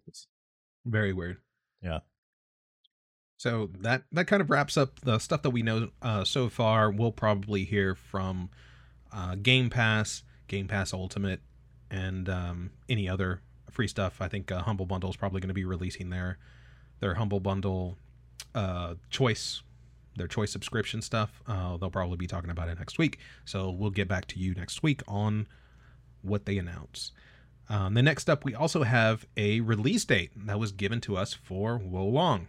Very 0.84 1.12
weird. 1.12 1.38
Yeah. 1.82 2.00
So 3.36 3.70
that 3.80 4.02
that 4.12 4.26
kind 4.26 4.42
of 4.42 4.50
wraps 4.50 4.76
up 4.76 5.00
the 5.00 5.18
stuff 5.18 5.42
that 5.42 5.50
we 5.50 5.62
know 5.62 5.90
uh, 6.02 6.24
so 6.24 6.48
far. 6.48 6.90
We'll 6.90 7.12
probably 7.12 7.64
hear 7.64 7.94
from 7.94 8.50
uh, 9.12 9.36
Game 9.36 9.70
Pass, 9.70 10.24
Game 10.48 10.66
Pass 10.66 10.92
Ultimate, 10.92 11.40
and 11.90 12.28
um, 12.28 12.70
any 12.88 13.08
other 13.08 13.42
free 13.70 13.86
stuff. 13.86 14.20
I 14.20 14.28
think 14.28 14.50
uh, 14.50 14.62
Humble 14.62 14.86
Bundle 14.86 15.08
is 15.10 15.16
probably 15.16 15.40
going 15.40 15.48
to 15.48 15.54
be 15.54 15.64
releasing 15.64 16.10
their 16.10 16.38
their 16.98 17.14
Humble 17.14 17.38
Bundle 17.38 17.96
uh, 18.56 18.94
choice, 19.08 19.62
their 20.18 20.28
choice 20.28 20.52
subscription 20.52 21.02
stuff. 21.02 21.42
Uh, 21.46 21.76
they'll 21.76 21.90
probably 21.90 22.16
be 22.16 22.26
talking 22.26 22.50
about 22.50 22.68
it 22.68 22.78
next 22.78 22.98
week. 22.98 23.18
So 23.44 23.70
we'll 23.70 23.90
get 23.90 24.08
back 24.08 24.26
to 24.26 24.38
you 24.38 24.54
next 24.54 24.82
week 24.82 25.02
on 25.08 25.46
what 26.22 26.46
they 26.46 26.58
announce. 26.58 27.12
Um, 27.68 27.94
the 27.94 28.02
next 28.02 28.30
up, 28.30 28.44
we 28.44 28.54
also 28.54 28.82
have 28.82 29.26
a 29.36 29.60
release 29.60 30.04
date 30.04 30.30
that 30.46 30.58
was 30.58 30.72
given 30.72 31.00
to 31.02 31.16
us 31.16 31.34
for 31.34 31.76
Wo 31.78 32.04
Long, 32.06 32.48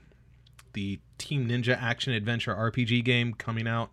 the 0.73 0.99
Team 1.17 1.47
Ninja 1.47 1.77
action 1.79 2.13
adventure 2.13 2.55
RPG 2.55 3.03
game 3.03 3.33
coming 3.33 3.67
out 3.67 3.91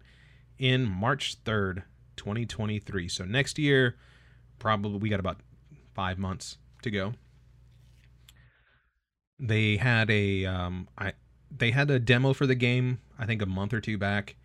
in 0.58 0.84
March 0.84 1.42
3rd, 1.44 1.82
2023. 2.16 3.08
So 3.08 3.24
next 3.24 3.58
year, 3.58 3.96
probably 4.58 4.98
we 4.98 5.08
got 5.08 5.20
about 5.20 5.38
five 5.94 6.18
months 6.18 6.58
to 6.82 6.90
go. 6.90 7.14
They 9.38 9.76
had 9.76 10.10
a 10.10 10.46
um, 10.46 10.88
I 10.96 11.12
they 11.50 11.70
had 11.70 11.90
a 11.90 11.98
demo 11.98 12.32
for 12.32 12.46
the 12.46 12.54
game 12.54 13.00
I 13.18 13.26
think 13.26 13.42
a 13.42 13.46
month 13.46 13.72
or 13.72 13.80
two 13.80 13.98
back. 13.98 14.36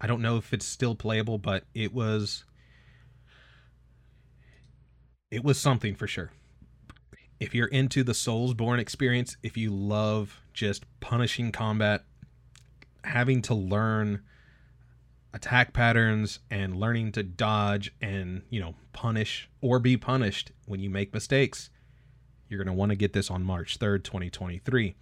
I 0.00 0.06
don't 0.06 0.22
know 0.22 0.36
if 0.36 0.52
it's 0.52 0.66
still 0.66 0.94
playable, 0.94 1.38
but 1.38 1.64
it 1.74 1.92
was 1.92 2.44
it 5.30 5.44
was 5.44 5.58
something 5.58 5.94
for 5.94 6.06
sure. 6.06 6.30
If 7.38 7.54
you're 7.54 7.68
into 7.68 8.02
the 8.02 8.12
Soulsborne 8.12 8.80
experience, 8.80 9.36
if 9.42 9.56
you 9.56 9.70
love 9.70 10.40
just 10.52 10.84
punishing 11.00 11.52
combat, 11.52 12.04
having 13.04 13.40
to 13.42 13.54
learn 13.54 14.22
attack 15.32 15.72
patterns 15.72 16.40
and 16.50 16.76
learning 16.76 17.12
to 17.12 17.22
dodge 17.22 17.94
and, 18.00 18.42
you 18.50 18.60
know, 18.60 18.74
punish 18.92 19.48
or 19.60 19.78
be 19.78 19.96
punished 19.96 20.52
when 20.66 20.80
you 20.80 20.90
make 20.90 21.14
mistakes, 21.14 21.70
you're 22.48 22.58
going 22.58 22.66
to 22.66 22.78
want 22.78 22.90
to 22.90 22.96
get 22.96 23.12
this 23.12 23.30
on 23.30 23.44
March 23.44 23.78
3rd, 23.78 24.02
2023. 24.02 24.96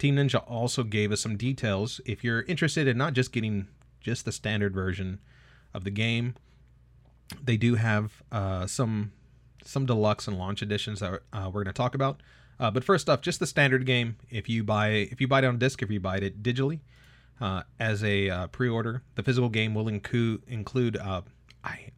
Team 0.00 0.16
Ninja 0.16 0.42
also 0.50 0.82
gave 0.82 1.12
us 1.12 1.20
some 1.20 1.36
details 1.36 2.00
if 2.06 2.24
you're 2.24 2.40
interested 2.42 2.88
in 2.88 2.96
not 2.96 3.12
just 3.12 3.32
getting 3.32 3.68
just 4.00 4.24
the 4.24 4.32
standard 4.32 4.72
version 4.72 5.20
of 5.74 5.84
the 5.84 5.90
game. 5.90 6.34
They 7.40 7.58
do 7.58 7.74
have 7.74 8.22
uh, 8.32 8.66
some 8.66 9.12
some 9.62 9.84
deluxe 9.84 10.26
and 10.26 10.38
launch 10.38 10.62
editions 10.62 11.00
that 11.00 11.20
uh, 11.34 11.50
we're 11.52 11.62
going 11.62 11.66
to 11.66 11.72
talk 11.74 11.94
about. 11.94 12.22
Uh, 12.58 12.70
but 12.70 12.82
first 12.82 13.10
off, 13.10 13.20
just 13.20 13.40
the 13.40 13.46
standard 13.46 13.84
game. 13.84 14.16
If 14.30 14.48
you 14.48 14.64
buy 14.64 14.88
if 14.88 15.20
you 15.20 15.28
buy 15.28 15.40
it 15.40 15.44
on 15.44 15.58
disc, 15.58 15.82
if 15.82 15.90
you 15.90 16.00
buy 16.00 16.16
it 16.16 16.42
digitally 16.42 16.80
uh, 17.38 17.64
as 17.78 18.02
a 18.02 18.30
uh, 18.30 18.46
pre-order, 18.46 19.02
the 19.16 19.22
physical 19.22 19.50
game 19.50 19.74
will 19.74 19.86
include 19.86 20.42
include 20.48 20.96
uh, 20.96 21.20
I 21.62 21.90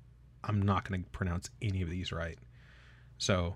I'm 0.43 0.61
not 0.61 0.89
going 0.89 1.05
to 1.05 1.11
pronounce 1.11 1.51
any 1.63 1.83
of 1.83 1.89
these 1.89 2.11
right, 2.11 2.39
so 3.17 3.55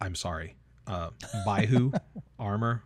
I'm 0.00 0.14
sorry. 0.14 0.56
Uh, 0.86 1.10
Baihu 1.46 1.94
armor. 2.38 2.82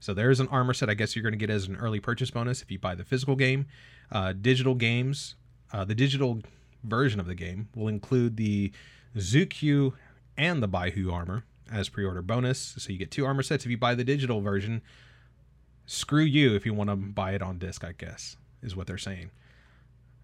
So 0.00 0.14
there's 0.14 0.40
an 0.40 0.48
armor 0.48 0.74
set. 0.74 0.90
I 0.90 0.94
guess 0.94 1.14
you're 1.14 1.22
going 1.22 1.32
to 1.32 1.38
get 1.38 1.50
as 1.50 1.68
an 1.68 1.76
early 1.76 2.00
purchase 2.00 2.30
bonus 2.30 2.62
if 2.62 2.70
you 2.70 2.78
buy 2.78 2.94
the 2.94 3.04
physical 3.04 3.36
game. 3.36 3.66
Uh, 4.10 4.32
digital 4.32 4.74
games, 4.74 5.36
uh, 5.72 5.84
the 5.84 5.94
digital 5.94 6.40
version 6.82 7.20
of 7.20 7.26
the 7.26 7.34
game 7.34 7.68
will 7.76 7.88
include 7.88 8.36
the 8.36 8.72
Zukyu 9.16 9.92
and 10.36 10.62
the 10.62 10.68
Baihu 10.68 11.12
armor 11.12 11.44
as 11.70 11.88
pre-order 11.88 12.22
bonus. 12.22 12.74
So 12.78 12.92
you 12.92 12.98
get 12.98 13.10
two 13.10 13.26
armor 13.26 13.42
sets 13.42 13.64
if 13.64 13.70
you 13.70 13.78
buy 13.78 13.94
the 13.94 14.04
digital 14.04 14.40
version. 14.40 14.82
Screw 15.86 16.22
you 16.22 16.54
if 16.54 16.64
you 16.64 16.72
want 16.72 16.90
to 16.90 16.96
buy 16.96 17.32
it 17.32 17.42
on 17.42 17.58
disc, 17.58 17.84
I 17.84 17.92
guess, 17.92 18.36
is 18.62 18.74
what 18.74 18.86
they're 18.86 18.98
saying. 18.98 19.30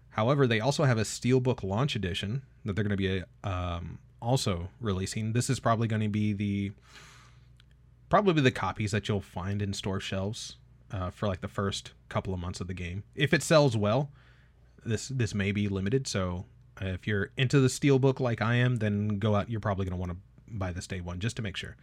However, 0.09 0.47
they 0.47 0.59
also 0.59 0.85
have 0.85 0.97
a 0.97 1.03
Steelbook 1.03 1.63
launch 1.63 1.95
edition 1.95 2.41
that 2.65 2.73
they're 2.73 2.83
going 2.83 2.97
to 2.97 2.97
be 2.97 3.23
um, 3.43 3.99
also 4.21 4.69
releasing. 4.81 5.33
This 5.33 5.49
is 5.49 5.59
probably 5.59 5.87
going 5.87 6.01
to 6.01 6.07
be 6.09 6.33
the 6.33 6.71
probably 8.09 8.41
the 8.41 8.51
copies 8.51 8.91
that 8.91 9.07
you'll 9.07 9.21
find 9.21 9.61
in 9.61 9.73
store 9.73 9.99
shelves 9.99 10.57
uh, 10.91 11.09
for 11.09 11.27
like 11.27 11.41
the 11.41 11.47
first 11.47 11.91
couple 12.09 12.33
of 12.33 12.39
months 12.39 12.61
of 12.61 12.67
the 12.67 12.73
game. 12.73 13.03
If 13.15 13.33
it 13.33 13.43
sells 13.43 13.75
well, 13.75 14.09
this 14.85 15.07
this 15.09 15.33
may 15.33 15.51
be 15.51 15.67
limited. 15.67 16.07
So 16.07 16.45
if 16.81 17.07
you're 17.07 17.31
into 17.37 17.59
the 17.59 17.67
steelbook 17.67 18.19
like 18.19 18.41
I 18.41 18.55
am, 18.55 18.77
then 18.77 19.19
go 19.19 19.35
out. 19.35 19.49
You're 19.49 19.59
probably 19.59 19.85
going 19.85 19.97
to 19.97 19.99
want 19.99 20.11
to 20.11 20.17
buy 20.47 20.71
this 20.71 20.87
day 20.87 21.01
one 21.01 21.19
just 21.19 21.35
to 21.37 21.41
make 21.41 21.57
sure. 21.57 21.75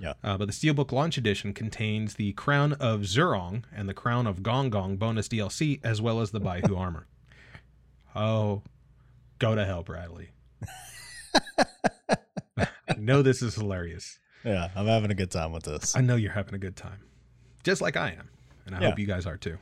Yeah. 0.00 0.14
Uh, 0.24 0.38
but 0.38 0.46
the 0.46 0.52
Steelbook 0.54 0.92
Launch 0.92 1.18
Edition 1.18 1.52
contains 1.52 2.14
the 2.14 2.32
Crown 2.32 2.72
of 2.74 3.00
Zhurong 3.00 3.64
and 3.70 3.86
the 3.86 3.92
Crown 3.92 4.26
of 4.26 4.42
Gong 4.42 4.70
Gong 4.70 4.96
bonus 4.96 5.28
DLC, 5.28 5.78
as 5.84 6.00
well 6.00 6.20
as 6.20 6.30
the 6.30 6.40
Baihu 6.40 6.76
armor. 6.78 7.06
Oh, 8.16 8.62
go 9.38 9.54
to 9.54 9.64
hell, 9.64 9.82
Bradley. 9.82 10.30
I 12.58 12.66
know 12.96 13.20
this 13.20 13.42
is 13.42 13.54
hilarious. 13.54 14.18
Yeah, 14.44 14.70
I'm 14.74 14.86
having 14.86 15.10
a 15.10 15.14
good 15.14 15.30
time 15.30 15.52
with 15.52 15.64
this. 15.64 15.94
I 15.96 16.00
know 16.00 16.16
you're 16.16 16.32
having 16.32 16.54
a 16.54 16.58
good 16.58 16.76
time, 16.76 17.00
just 17.62 17.80
like 17.82 17.96
I 17.96 18.10
am, 18.12 18.28
and 18.66 18.74
I 18.74 18.80
Yeah. 18.80 18.90
hope 18.90 18.98
you 18.98 19.06
guys 19.06 19.26
are 19.26 19.36
too. 19.36 19.58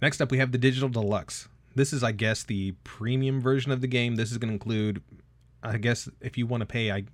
Next 0.00 0.20
up, 0.22 0.30
we 0.30 0.38
have 0.38 0.52
the 0.52 0.58
Digital 0.58 0.88
Deluxe. 0.88 1.48
This 1.74 1.92
is, 1.92 2.02
I 2.02 2.12
guess, 2.12 2.42
the 2.42 2.72
premium 2.84 3.40
version 3.40 3.70
of 3.72 3.80
the 3.82 3.86
game. 3.86 4.16
This 4.16 4.32
is 4.32 4.38
going 4.38 4.48
to 4.48 4.54
include, 4.54 5.02
I 5.62 5.76
guess, 5.76 6.08
if 6.20 6.38
you 6.38 6.46
want 6.46 6.62
to 6.62 6.66
pay, 6.66 6.90
I, 6.90 7.04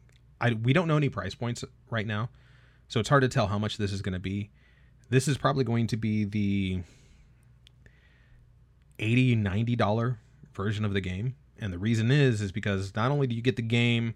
I, 0.40 0.52
we 0.52 0.72
don't 0.72 0.86
know 0.88 0.96
any 0.96 1.08
price 1.08 1.34
points 1.34 1.64
right 1.90 2.06
now, 2.06 2.30
so 2.88 3.00
it's 3.00 3.08
hard 3.08 3.22
to 3.22 3.28
tell 3.28 3.48
how 3.48 3.58
much 3.58 3.76
this 3.76 3.92
is 3.92 4.02
going 4.02 4.12
to 4.12 4.20
be. 4.20 4.50
This 5.10 5.26
is 5.28 5.36
probably 5.36 5.64
going 5.64 5.88
to 5.88 5.96
be 5.96 6.24
the 6.24 6.82
80 8.98 9.34
90 9.36 9.76
dollar 9.76 10.18
version 10.54 10.84
of 10.84 10.94
the 10.94 11.00
game 11.02 11.34
And 11.58 11.72
the 11.72 11.78
reason 11.78 12.10
is 12.10 12.40
is 12.40 12.50
because 12.50 12.94
not 12.96 13.10
only 13.10 13.26
do 13.26 13.34
you 13.36 13.42
get 13.42 13.56
the 13.56 13.62
game, 13.62 14.14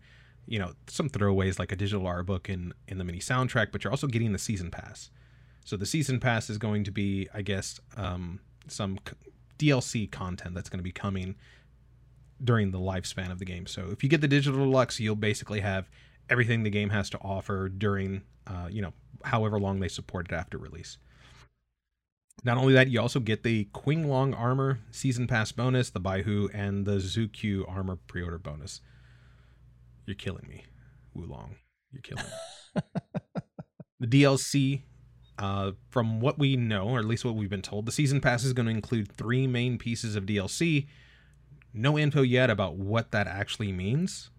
you 0.51 0.59
know, 0.59 0.73
some 0.89 1.09
throwaways 1.09 1.61
like 1.61 1.71
a 1.71 1.77
digital 1.77 2.09
art 2.09 2.27
book 2.27 2.49
and 2.49 2.75
in 2.89 2.99
the 2.99 3.05
mini 3.05 3.21
soundtrack, 3.21 3.71
but 3.71 3.85
you're 3.85 3.93
also 3.93 4.09
getting 4.09 4.33
the 4.33 4.39
season 4.39 4.69
pass. 4.69 5.09
So 5.65 5.77
the 5.77 5.87
season 5.87 6.19
pass 6.19 6.51
is 6.51 6.59
going 6.59 6.83
to 6.85 6.91
be, 6.91 7.29
I 7.33 7.43
guess, 7.43 7.79
um, 7.97 8.41
some 8.67 8.99
DLC 9.61 10.11
content 10.11 10.57
that's 10.57 10.69
going 10.69 10.81
to 10.81 10.85
be 10.85 10.91
coming 10.91 11.37
during 12.43 12.73
the 12.73 12.81
lifespan 12.81 13.31
of 13.31 13.39
the 13.39 13.45
game. 13.45 13.69
So 13.69 13.91
if 13.93 14.03
you 14.03 14.09
get 14.09 14.23
the 14.23 14.29
digital 14.29 14.59
deluxe, 14.59 14.99
you'll 14.99 15.15
basically 15.15 15.61
have 15.61 15.89
everything 16.29 16.65
the 16.65 16.71
game 16.71 16.91
has 16.91 17.09
to 17.11 17.19
offer 17.19 17.69
during, 17.69 18.23
uh, 18.49 18.67
you 18.69 18.83
know, 18.83 18.93
however 19.23 19.61
long 19.61 19.79
they 19.79 19.89
support 19.89 20.33
it 20.33 20.35
after 20.35 20.59
release. 20.59 20.99
Not 22.43 22.59
only 22.59 22.73
that, 22.73 22.89
you 22.89 23.01
also 23.01 23.21
get 23.21 23.45
the 23.45 23.69
Qinglong 23.73 24.37
armor 24.37 24.81
season 24.91 25.29
pass 25.29 25.53
bonus, 25.53 25.91
the 25.91 26.01
Baihu, 26.01 26.49
and 26.53 26.87
the 26.87 26.97
Zukyu 26.97 27.71
armor 27.71 27.99
pre-order 28.09 28.39
bonus. 28.39 28.81
You're 30.11 30.17
killing 30.17 30.49
me, 30.49 30.65
Wo 31.15 31.25
Long. 31.25 31.55
You're 31.93 32.03
killing 32.03 32.25
me. 32.25 32.83
the 34.01 34.07
DLC, 34.09 34.83
uh, 35.39 35.71
from 35.89 36.19
what 36.19 36.37
we 36.37 36.57
know, 36.57 36.89
or 36.89 36.99
at 36.99 37.05
least 37.05 37.25
what 37.25 37.37
we've 37.37 37.49
been 37.49 37.63
told, 37.63 37.87
the 37.87 37.93
season 37.93 38.21
pass 38.21 38.43
is 38.43 38.53
going 38.53 38.67
to 38.67 38.73
include 38.73 39.13
three 39.13 39.47
main 39.47 39.79
pieces 39.79 40.17
of 40.17 40.27
DLC. 40.27 40.89
No 41.73 41.97
info 41.97 42.23
yet 42.23 42.51
about 42.51 42.75
what 42.75 43.13
that 43.13 43.29
actually 43.29 43.71
means. 43.71 44.31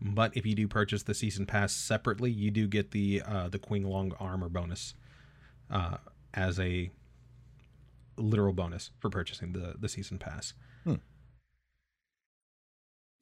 But 0.00 0.34
if 0.34 0.46
you 0.46 0.54
do 0.54 0.66
purchase 0.66 1.02
the 1.02 1.12
season 1.12 1.44
pass 1.44 1.74
separately, 1.74 2.30
you 2.30 2.50
do 2.50 2.66
get 2.66 2.92
the 2.92 3.20
uh, 3.26 3.50
the 3.50 3.58
Qinglong 3.58 4.14
armor 4.18 4.48
bonus 4.48 4.94
uh, 5.70 5.98
as 6.32 6.58
a 6.58 6.90
literal 8.16 8.54
bonus 8.54 8.90
for 9.00 9.10
purchasing 9.10 9.52
the 9.52 9.74
the 9.78 9.90
season 9.90 10.18
pass. 10.18 10.54
Hmm. 10.84 10.94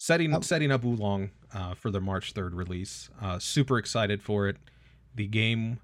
Setting 0.03 0.35
Um, 0.35 0.43
setting 0.43 0.73
up 0.73 0.83
Wo 0.83 0.95
Long 0.95 1.31
uh, 1.55 1.75
for 1.75 1.89
the 1.89 2.01
March 2.01 2.33
third 2.33 2.57
release. 2.57 3.09
Uh, 3.21 3.39
super 3.39 3.79
excited 3.79 4.21
for 4.21 4.49
it. 4.49 4.57
The 5.15 5.29
game 5.29 5.79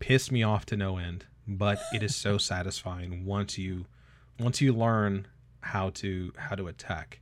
pissed 0.00 0.32
me 0.32 0.42
off 0.42 0.66
to 0.66 0.76
no 0.76 0.96
end, 0.96 1.26
but 1.46 1.78
it 1.94 2.02
is 2.02 2.16
so 2.16 2.36
satisfying 2.52 3.24
once 3.24 3.56
you 3.56 3.86
once 4.40 4.60
you 4.60 4.72
learn 4.72 5.28
how 5.60 5.90
to 5.90 6.32
how 6.36 6.56
to 6.56 6.66
attack 6.66 7.20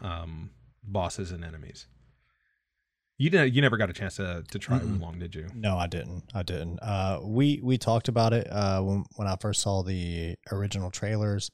um, 0.00 0.52
bosses 0.82 1.32
and 1.32 1.44
enemies. 1.44 1.86
You 3.18 3.28
didn't. 3.28 3.52
You 3.52 3.60
never 3.60 3.76
got 3.76 3.90
a 3.90 3.92
chance 3.92 4.16
to 4.16 4.42
to 4.50 4.58
try 4.58 4.78
Mm-mm. 4.78 5.00
Wo 5.00 5.04
Long, 5.04 5.18
did 5.18 5.34
you? 5.34 5.48
No, 5.54 5.76
I 5.76 5.86
didn't. 5.86 6.24
I 6.32 6.42
didn't. 6.42 6.78
Uh, 6.78 7.20
we 7.22 7.60
we 7.62 7.76
talked 7.76 8.08
about 8.08 8.32
it 8.32 8.50
uh, 8.50 8.80
when 8.80 9.04
when 9.16 9.28
I 9.28 9.36
first 9.38 9.60
saw 9.60 9.82
the 9.82 10.36
original 10.50 10.90
trailers, 10.90 11.50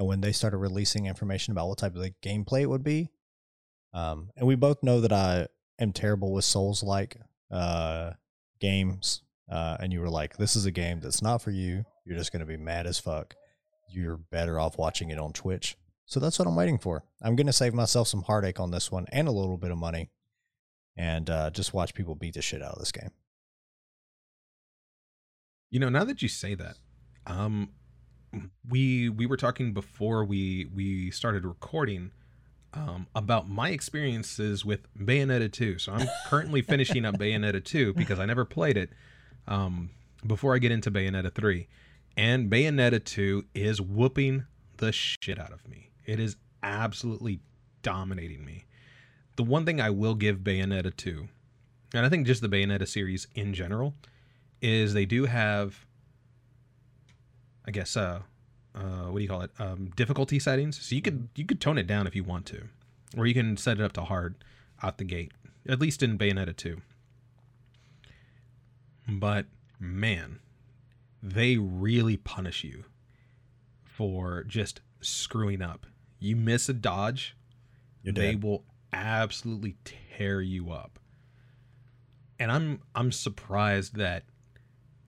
and 0.00 0.08
when 0.08 0.22
they 0.22 0.32
started 0.32 0.56
releasing 0.56 1.04
information 1.04 1.52
about 1.52 1.68
what 1.68 1.76
type 1.76 1.94
of 1.94 2.00
the 2.00 2.14
gameplay 2.22 2.62
it 2.62 2.70
would 2.70 2.82
be. 2.82 3.10
Um, 3.92 4.30
and 4.34 4.46
we 4.46 4.54
both 4.54 4.82
know 4.82 5.02
that 5.02 5.12
I 5.12 5.46
am 5.78 5.92
terrible 5.92 6.32
with 6.32 6.46
Souls 6.46 6.82
like 6.82 7.18
uh 7.50 8.12
games. 8.60 9.20
Uh, 9.50 9.76
and 9.78 9.92
you 9.92 10.00
were 10.00 10.08
like, 10.08 10.38
"This 10.38 10.56
is 10.56 10.64
a 10.64 10.70
game 10.70 11.00
that's 11.00 11.20
not 11.20 11.42
for 11.42 11.50
you. 11.50 11.84
You're 12.06 12.16
just 12.16 12.32
gonna 12.32 12.46
be 12.46 12.56
mad 12.56 12.86
as 12.86 12.98
fuck. 12.98 13.34
You're 13.90 14.16
better 14.16 14.58
off 14.58 14.78
watching 14.78 15.10
it 15.10 15.18
on 15.18 15.34
Twitch." 15.34 15.76
So 16.06 16.18
that's 16.18 16.38
what 16.38 16.48
I'm 16.48 16.56
waiting 16.56 16.78
for. 16.78 17.04
I'm 17.20 17.36
gonna 17.36 17.52
save 17.52 17.74
myself 17.74 18.08
some 18.08 18.22
heartache 18.22 18.58
on 18.58 18.70
this 18.70 18.90
one 18.90 19.06
and 19.12 19.28
a 19.28 19.32
little 19.32 19.58
bit 19.58 19.70
of 19.70 19.76
money, 19.76 20.08
and 20.96 21.28
uh, 21.28 21.50
just 21.50 21.74
watch 21.74 21.92
people 21.92 22.14
beat 22.14 22.34
the 22.34 22.42
shit 22.42 22.62
out 22.62 22.72
of 22.72 22.78
this 22.78 22.92
game. 22.92 23.10
You 25.68 25.78
know, 25.78 25.90
now 25.90 26.04
that 26.04 26.22
you 26.22 26.28
say 26.28 26.54
that, 26.54 26.76
um, 27.26 27.70
we 28.68 29.08
we 29.08 29.26
were 29.26 29.36
talking 29.36 29.72
before 29.72 30.24
we 30.24 30.66
we 30.74 31.10
started 31.10 31.44
recording 31.44 32.12
um, 32.74 33.06
about 33.14 33.48
my 33.48 33.70
experiences 33.70 34.64
with 34.64 34.86
Bayonetta 34.96 35.50
2. 35.50 35.78
So 35.78 35.92
I'm 35.92 36.08
currently 36.26 36.62
finishing 36.62 37.04
up 37.04 37.16
Bayonetta 37.16 37.64
2 37.64 37.94
because 37.94 38.18
I 38.20 38.26
never 38.26 38.44
played 38.44 38.76
it 38.76 38.90
um, 39.48 39.90
before 40.26 40.54
I 40.54 40.58
get 40.58 40.70
into 40.70 40.90
Bayonetta 40.90 41.34
3. 41.34 41.66
And 42.16 42.50
Bayonetta 42.50 43.04
2 43.04 43.46
is 43.54 43.80
whooping 43.80 44.44
the 44.76 44.92
shit 44.92 45.38
out 45.38 45.52
of 45.52 45.66
me. 45.68 45.90
It 46.06 46.20
is 46.20 46.36
absolutely 46.62 47.40
dominating 47.82 48.44
me. 48.44 48.66
The 49.36 49.44
one 49.44 49.64
thing 49.64 49.80
I 49.80 49.90
will 49.90 50.14
give 50.14 50.38
Bayonetta 50.38 50.94
2, 50.96 51.28
and 51.94 52.06
I 52.06 52.08
think 52.08 52.26
just 52.26 52.42
the 52.42 52.48
Bayonetta 52.48 52.86
series 52.86 53.26
in 53.34 53.54
general, 53.54 53.94
is 54.60 54.92
they 54.92 55.06
do 55.06 55.24
have, 55.24 55.86
I 57.66 57.70
guess, 57.70 57.96
uh, 57.96 58.20
uh, 58.74 59.08
what 59.08 59.18
do 59.18 59.22
you 59.22 59.28
call 59.28 59.42
it? 59.42 59.50
Um, 59.58 59.90
difficulty 59.96 60.38
settings. 60.38 60.80
So 60.80 60.94
you 60.94 61.02
could 61.02 61.28
you 61.34 61.44
could 61.44 61.60
tone 61.60 61.78
it 61.78 61.86
down 61.86 62.06
if 62.06 62.14
you 62.14 62.24
want 62.24 62.46
to, 62.46 62.64
or 63.16 63.26
you 63.26 63.34
can 63.34 63.56
set 63.56 63.78
it 63.78 63.82
up 63.82 63.92
to 63.94 64.02
hard 64.02 64.36
out 64.82 64.98
the 64.98 65.04
gate. 65.04 65.32
At 65.68 65.80
least 65.80 66.02
in 66.02 66.16
Bayonetta 66.16 66.56
2. 66.56 66.80
But 69.08 69.46
man, 69.78 70.38
they 71.22 71.56
really 71.56 72.16
punish 72.16 72.64
you 72.64 72.84
for 73.84 74.44
just 74.44 74.80
screwing 75.00 75.60
up. 75.60 75.86
You 76.18 76.36
miss 76.36 76.68
a 76.68 76.72
dodge, 76.72 77.36
they 78.04 78.34
will 78.36 78.64
absolutely 78.92 79.76
tear 79.84 80.40
you 80.40 80.70
up. 80.70 80.98
And 82.38 82.50
I'm 82.50 82.80
I'm 82.94 83.12
surprised 83.12 83.96
that 83.96 84.24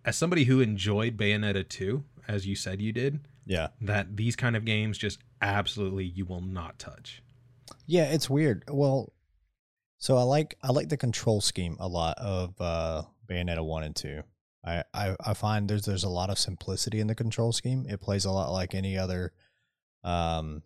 as 0.04 0.16
somebody 0.16 0.44
who 0.44 0.60
enjoyed 0.60 1.16
Bayonetta 1.16 1.68
2, 1.68 2.02
as 2.28 2.46
you 2.46 2.56
said 2.56 2.82
you 2.82 2.92
did, 2.92 3.20
Yeah. 3.44 3.68
that 3.80 4.16
these 4.16 4.36
kind 4.36 4.54
of 4.56 4.64
games 4.64 4.98
just 4.98 5.18
absolutely 5.40 6.04
you 6.04 6.24
will 6.26 6.40
not 6.40 6.78
touch. 6.78 7.22
Yeah, 7.86 8.04
it's 8.04 8.30
weird. 8.30 8.64
Well, 8.70 9.12
so 9.98 10.16
I 10.16 10.22
like 10.22 10.56
I 10.62 10.72
like 10.72 10.88
the 10.88 10.96
control 10.96 11.40
scheme 11.40 11.76
a 11.80 11.88
lot 11.88 12.18
of 12.18 12.60
uh 12.60 13.02
Bayonetta 13.28 13.64
1 13.64 13.82
and 13.84 13.96
2. 13.96 14.22
I, 14.64 14.84
I, 14.94 15.16
I 15.24 15.34
find 15.34 15.68
there's 15.68 15.84
there's 15.86 16.04
a 16.04 16.08
lot 16.08 16.30
of 16.30 16.38
simplicity 16.38 17.00
in 17.00 17.06
the 17.08 17.14
control 17.16 17.52
scheme. 17.52 17.84
It 17.88 18.00
plays 18.00 18.24
a 18.24 18.30
lot 18.30 18.52
like 18.52 18.74
any 18.74 18.96
other 18.96 19.32
um 20.04 20.62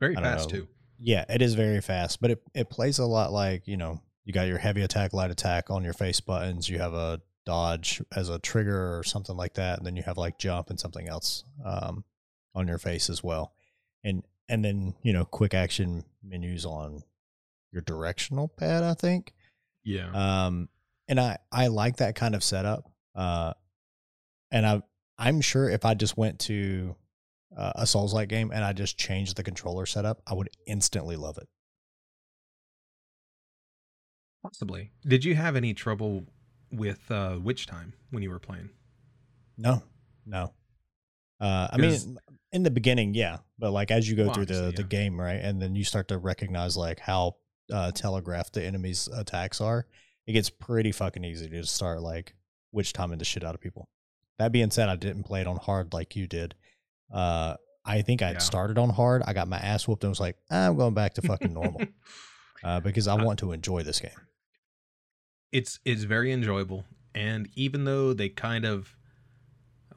Very 0.00 0.14
fast 0.14 0.50
know. 0.50 0.60
too. 0.60 0.68
yeah, 0.98 1.24
it 1.28 1.42
is 1.42 1.54
very 1.54 1.80
fast, 1.80 2.20
but 2.20 2.30
it, 2.32 2.42
it 2.54 2.70
plays 2.70 2.98
a 2.98 3.06
lot 3.06 3.32
like, 3.32 3.66
you 3.66 3.76
know, 3.76 4.00
you 4.24 4.32
got 4.32 4.46
your 4.46 4.58
heavy 4.58 4.82
attack, 4.82 5.12
light 5.12 5.30
attack 5.32 5.70
on 5.70 5.82
your 5.82 5.92
face 5.92 6.20
buttons, 6.20 6.68
you 6.68 6.78
have 6.78 6.94
a 6.94 7.20
dodge 7.44 8.02
as 8.14 8.28
a 8.28 8.38
trigger 8.38 8.98
or 8.98 9.02
something 9.02 9.36
like 9.36 9.54
that, 9.54 9.78
and 9.78 9.86
then 9.86 9.96
you 9.96 10.02
have 10.02 10.18
like 10.18 10.38
jump 10.38 10.70
and 10.70 10.78
something 10.78 11.08
else 11.08 11.44
um 11.64 12.04
on 12.54 12.68
your 12.68 12.78
face 12.78 13.08
as 13.10 13.22
well. 13.22 13.52
And 14.04 14.22
and 14.48 14.64
then, 14.64 14.94
you 15.02 15.12
know, 15.12 15.24
quick 15.24 15.54
action 15.54 16.04
menus 16.22 16.66
on 16.66 17.02
your 17.72 17.82
directional 17.82 18.48
pad, 18.48 18.82
I 18.82 18.94
think. 18.94 19.32
Yeah. 19.84 20.10
Um, 20.12 20.68
and 21.08 21.18
I 21.18 21.38
I 21.50 21.68
like 21.68 21.96
that 21.96 22.14
kind 22.14 22.34
of 22.34 22.44
setup. 22.44 22.90
Uh, 23.14 23.54
and 24.50 24.66
I 24.66 24.82
I'm 25.18 25.40
sure 25.40 25.68
if 25.68 25.84
I 25.84 25.94
just 25.94 26.16
went 26.16 26.40
to 26.40 26.96
uh, 27.56 27.72
a 27.76 27.86
Souls 27.86 28.14
like 28.14 28.28
game 28.28 28.50
and 28.52 28.64
I 28.64 28.72
just 28.72 28.98
changed 28.98 29.36
the 29.36 29.42
controller 29.42 29.86
setup, 29.86 30.20
I 30.26 30.34
would 30.34 30.50
instantly 30.66 31.16
love 31.16 31.38
it. 31.38 31.48
Possibly. 34.42 34.90
Did 35.06 35.24
you 35.24 35.34
have 35.36 35.54
any 35.54 35.72
trouble 35.72 36.26
with 36.72 37.10
uh 37.10 37.38
Witch 37.42 37.66
Time 37.66 37.92
when 38.10 38.22
you 38.22 38.30
were 38.30 38.38
playing? 38.38 38.70
No, 39.58 39.82
no. 40.26 40.52
Uh, 41.40 41.68
I 41.72 41.76
mean, 41.76 42.18
in 42.52 42.62
the 42.62 42.70
beginning, 42.70 43.14
yeah, 43.14 43.38
but 43.58 43.72
like 43.72 43.90
as 43.90 44.08
you 44.08 44.16
go 44.16 44.26
Well, 44.26 44.34
through 44.34 44.46
the 44.46 44.54
obviously, 44.54 44.76
the 44.82 44.88
game, 44.88 45.20
right, 45.20 45.40
and 45.40 45.60
then 45.60 45.74
you 45.74 45.84
start 45.84 46.08
to 46.08 46.18
recognize 46.18 46.76
like 46.76 47.00
how 47.00 47.36
uh, 47.72 47.90
telegraphed 47.92 48.54
the 48.54 48.64
enemy's 48.64 49.08
attacks 49.08 49.60
are, 49.60 49.86
it 50.26 50.32
gets 50.32 50.50
pretty 50.50 50.92
fucking 50.92 51.24
easy 51.24 51.48
to 51.48 51.60
just 51.60 51.74
start 51.74 52.00
like 52.00 52.34
witch 52.70 52.92
timing 52.92 53.18
the 53.18 53.24
shit 53.24 53.44
out 53.44 53.54
of 53.54 53.60
people. 53.60 53.88
That 54.38 54.52
being 54.52 54.70
said, 54.70 54.88
I 54.88 54.96
didn't 54.96 55.24
play 55.24 55.40
it 55.40 55.46
on 55.46 55.56
hard 55.56 55.92
like 55.92 56.14
you 56.16 56.26
did. 56.26 56.54
Uh, 57.12 57.56
I 57.84 58.02
think 58.02 58.22
I 58.22 58.32
Yeah. 58.32 58.38
started 58.38 58.78
on 58.78 58.90
hard. 58.90 59.22
I 59.26 59.32
got 59.32 59.48
my 59.48 59.58
ass 59.58 59.86
whooped 59.88 60.04
and 60.04 60.10
was 60.10 60.20
like, 60.20 60.36
I'm 60.50 60.76
going 60.76 60.94
back 60.94 61.14
to 61.14 61.22
fucking 61.22 61.52
normal 61.52 61.82
uh, 62.64 62.80
because 62.80 63.08
I 63.08 63.14
Uh, 63.14 63.24
want 63.24 63.40
to 63.40 63.52
enjoy 63.52 63.82
this 63.82 63.98
game. 64.00 64.10
It's 65.52 65.78
it's 65.84 66.02
very 66.04 66.32
enjoyable. 66.32 66.84
And 67.14 67.48
even 67.54 67.84
though 67.84 68.12
they 68.14 68.28
kind 68.28 68.64
of 68.64 68.96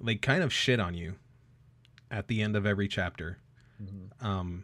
they 0.01 0.15
kind 0.15 0.43
of 0.43 0.51
shit 0.53 0.79
on 0.79 0.93
you 0.93 1.15
at 2.11 2.27
the 2.27 2.41
end 2.41 2.55
of 2.55 2.65
every 2.65 2.87
chapter 2.87 3.37
um 4.21 4.63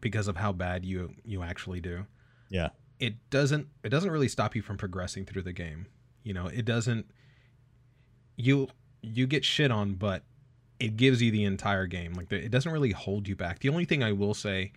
because 0.00 0.28
of 0.28 0.36
how 0.36 0.52
bad 0.52 0.84
you 0.84 1.14
you 1.24 1.42
actually 1.42 1.80
do 1.80 2.06
Yeah. 2.50 2.68
it 3.00 3.14
doesn't 3.30 3.66
it 3.82 3.88
doesn't 3.88 4.10
really 4.10 4.28
stop 4.28 4.54
you 4.54 4.62
from 4.62 4.76
progressing 4.76 5.24
through 5.26 5.42
the 5.42 5.52
game. 5.52 5.86
You 6.22 6.34
know 6.34 6.46
it 6.46 6.64
doesn't 6.64 7.10
you 8.36 8.68
you 9.02 9.26
get 9.26 9.44
shit 9.44 9.70
on 9.70 9.94
but 9.94 10.22
it 10.80 10.96
gives 10.96 11.20
you 11.20 11.30
the 11.30 11.44
entire 11.44 11.86
game. 11.86 12.12
Like 12.14 12.30
it 12.32 12.50
doesn't 12.50 12.70
really 12.70 12.92
hold 12.92 13.26
you 13.28 13.34
back. 13.36 13.58
The 13.60 13.68
only 13.70 13.84
thing 13.84 14.02
i 14.02 14.12
will 14.12 14.34
say 14.34 14.72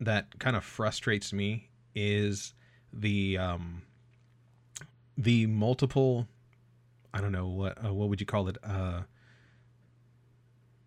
that 0.00 0.38
kind 0.38 0.56
of 0.56 0.64
frustrates 0.64 1.32
me 1.32 1.70
is 1.94 2.52
the 2.92 3.38
um 3.38 3.82
the 5.16 5.46
multiple 5.46 6.26
i 7.12 7.20
don't 7.20 7.32
know 7.32 7.46
what 7.46 7.84
uh, 7.84 7.92
what 7.92 8.08
would 8.08 8.20
you 8.20 8.26
call 8.26 8.48
it 8.48 8.58
uh 8.64 9.02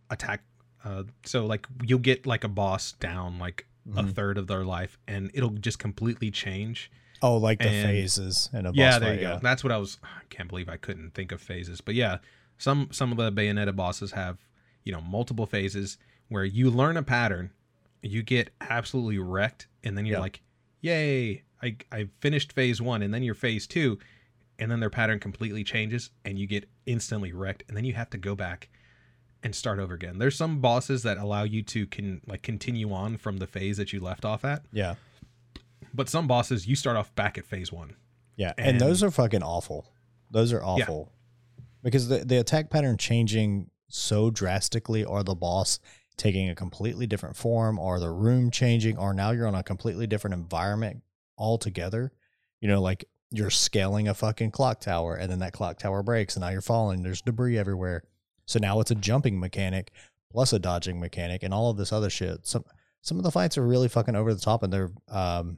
attack 0.10 0.42
Uh, 0.86 1.04
so 1.26 1.46
like 1.46 1.68
you'll 1.84 2.00
get 2.00 2.26
like 2.26 2.44
a 2.46 2.48
boss 2.48 2.94
down 2.94 3.40
like 3.40 3.66
a 3.96 4.04
Mhm. 4.04 4.14
third 4.14 4.38
of 4.38 4.48
their 4.48 4.64
life, 4.64 4.98
and 5.08 5.30
it'll 5.34 5.50
just 5.50 5.80
completely 5.80 6.30
change. 6.32 6.90
Oh, 7.22 7.36
like 7.38 7.60
the 7.60 7.68
And- 7.68 7.86
phases 7.90 8.50
in 8.54 8.60
a 8.66 8.70
boss 8.70 8.78
yeah, 8.78 9.00
there 9.00 9.10
fight, 9.16 9.22
you 9.22 9.28
go. 9.28 9.40
That's 9.42 9.64
what 9.66 9.74
I 9.74 9.78
was. 9.78 9.98
I 10.04 10.22
can't 10.30 10.48
believe 10.48 10.70
I 10.70 10.78
couldn't 10.78 11.12
think 11.14 11.32
of 11.34 11.42
phases, 11.42 11.82
but 11.82 11.96
yeah, 11.96 12.20
some 12.58 12.88
some 12.92 13.12
of 13.12 13.18
the 13.18 13.32
Bayonetta 13.32 13.76
bosses 13.76 14.12
have 14.12 14.38
you 14.86 14.94
know 14.94 15.02
multiple 15.02 15.46
phases 15.48 15.98
where 16.30 16.46
you 16.46 16.70
learn 16.70 16.96
a 16.96 17.04
pattern, 17.04 17.52
you 18.02 18.22
get 18.24 18.52
absolutely 18.62 19.18
wrecked, 19.18 19.68
and 19.84 19.98
then 19.98 20.06
you're 20.06 20.18
Yeah. 20.18 20.22
like, 20.22 20.42
"Yay! 20.80 21.44
I 21.62 21.76
I 21.92 22.08
finished 22.20 22.54
phase 22.54 22.82
one," 22.82 23.02
and 23.02 23.14
then 23.14 23.24
you're 23.24 23.34
phase 23.36 23.68
two, 23.68 23.98
and 24.60 24.72
then 24.72 24.80
their 24.80 24.90
pattern 24.90 25.20
completely 25.20 25.64
changes, 25.64 26.10
and 26.26 26.38
you 26.40 26.48
get 26.48 26.68
instantly 26.86 27.32
wrecked, 27.34 27.64
and 27.68 27.76
then 27.78 27.84
you 27.86 27.94
have 27.94 28.10
to 28.12 28.18
go 28.18 28.36
back 28.36 28.70
and 29.44 29.54
start 29.56 29.80
over 29.80 29.94
again. 29.94 30.18
There's 30.18 30.36
some 30.36 30.60
bosses 30.62 31.04
that 31.04 31.18
allow 31.18 31.44
you 31.44 31.62
to 31.64 31.86
can 31.88 32.22
like 32.28 32.42
continue 32.42 32.92
on 32.92 33.18
from 33.18 33.38
the 33.38 33.48
phase 33.48 33.78
that 33.78 33.94
you 33.94 34.00
left 34.00 34.26
off 34.26 34.44
at, 34.44 34.64
Yeah. 34.72 34.96
but 35.94 36.10
some 36.10 36.28
bosses 36.28 36.68
you 36.68 36.76
start 36.76 36.98
off 36.98 37.14
back 37.16 37.38
at 37.38 37.46
phase 37.46 37.72
one. 37.72 37.96
Yeah, 38.36 38.54
and, 38.58 38.68
And- 38.68 38.82
those 38.82 39.04
are 39.04 39.12
fucking 39.12 39.44
awful. 39.44 39.92
Those 40.32 40.52
are 40.54 40.64
awful 40.64 41.12
because 41.84 42.08
the 42.10 42.26
the 42.26 42.38
attack 42.40 42.70
pattern 42.70 42.98
changing 42.98 43.70
so 43.90 44.30
drastically, 44.30 45.04
or 45.06 45.24
the 45.24 45.36
boss 45.36 45.80
taking 46.18 46.50
a 46.50 46.56
completely 46.56 47.08
different 47.08 47.36
form, 47.38 47.78
or 47.80 48.00
the 48.00 48.10
room 48.12 48.50
changing, 48.52 48.98
or 48.98 49.14
now 49.14 49.32
you're 49.32 49.48
on 49.48 49.56
a 49.56 49.64
completely 49.64 50.06
different 50.08 50.34
environment 50.34 51.02
altogether. 51.38 52.12
You 52.60 52.68
know, 52.68 52.82
like 52.82 53.06
you're 53.32 53.50
scaling 53.50 54.08
a 54.08 54.14
fucking 54.14 54.52
clock 54.52 54.80
tower, 54.80 55.16
and 55.16 55.32
then 55.32 55.40
that 55.40 55.54
clock 55.54 55.78
tower 55.78 56.04
breaks, 56.04 56.36
and 56.36 56.42
now 56.42 56.50
you're 56.50 56.62
falling. 56.62 57.04
There's 57.04 57.22
debris 57.22 57.58
everywhere. 57.58 58.04
So 58.46 58.60
now 58.60 58.80
it's 58.80 58.92
a 58.92 58.96
jumping 58.96 59.40
mechanic 59.40 59.92
plus 60.32 60.54
a 60.54 60.60
dodging 60.60 61.00
mechanic, 61.00 61.44
and 61.44 61.54
all 61.54 61.70
of 61.70 61.78
this 61.78 61.92
other 61.92 62.10
shit. 62.10 62.46
Some 62.46 62.64
some 63.02 63.18
of 63.18 63.24
the 63.24 63.32
fights 63.32 63.58
are 63.58 63.66
really 63.66 63.88
fucking 63.88 64.16
over 64.16 64.34
the 64.34 64.40
top, 64.40 64.64
and 64.64 64.72
they're 64.72 64.92
um 65.10 65.58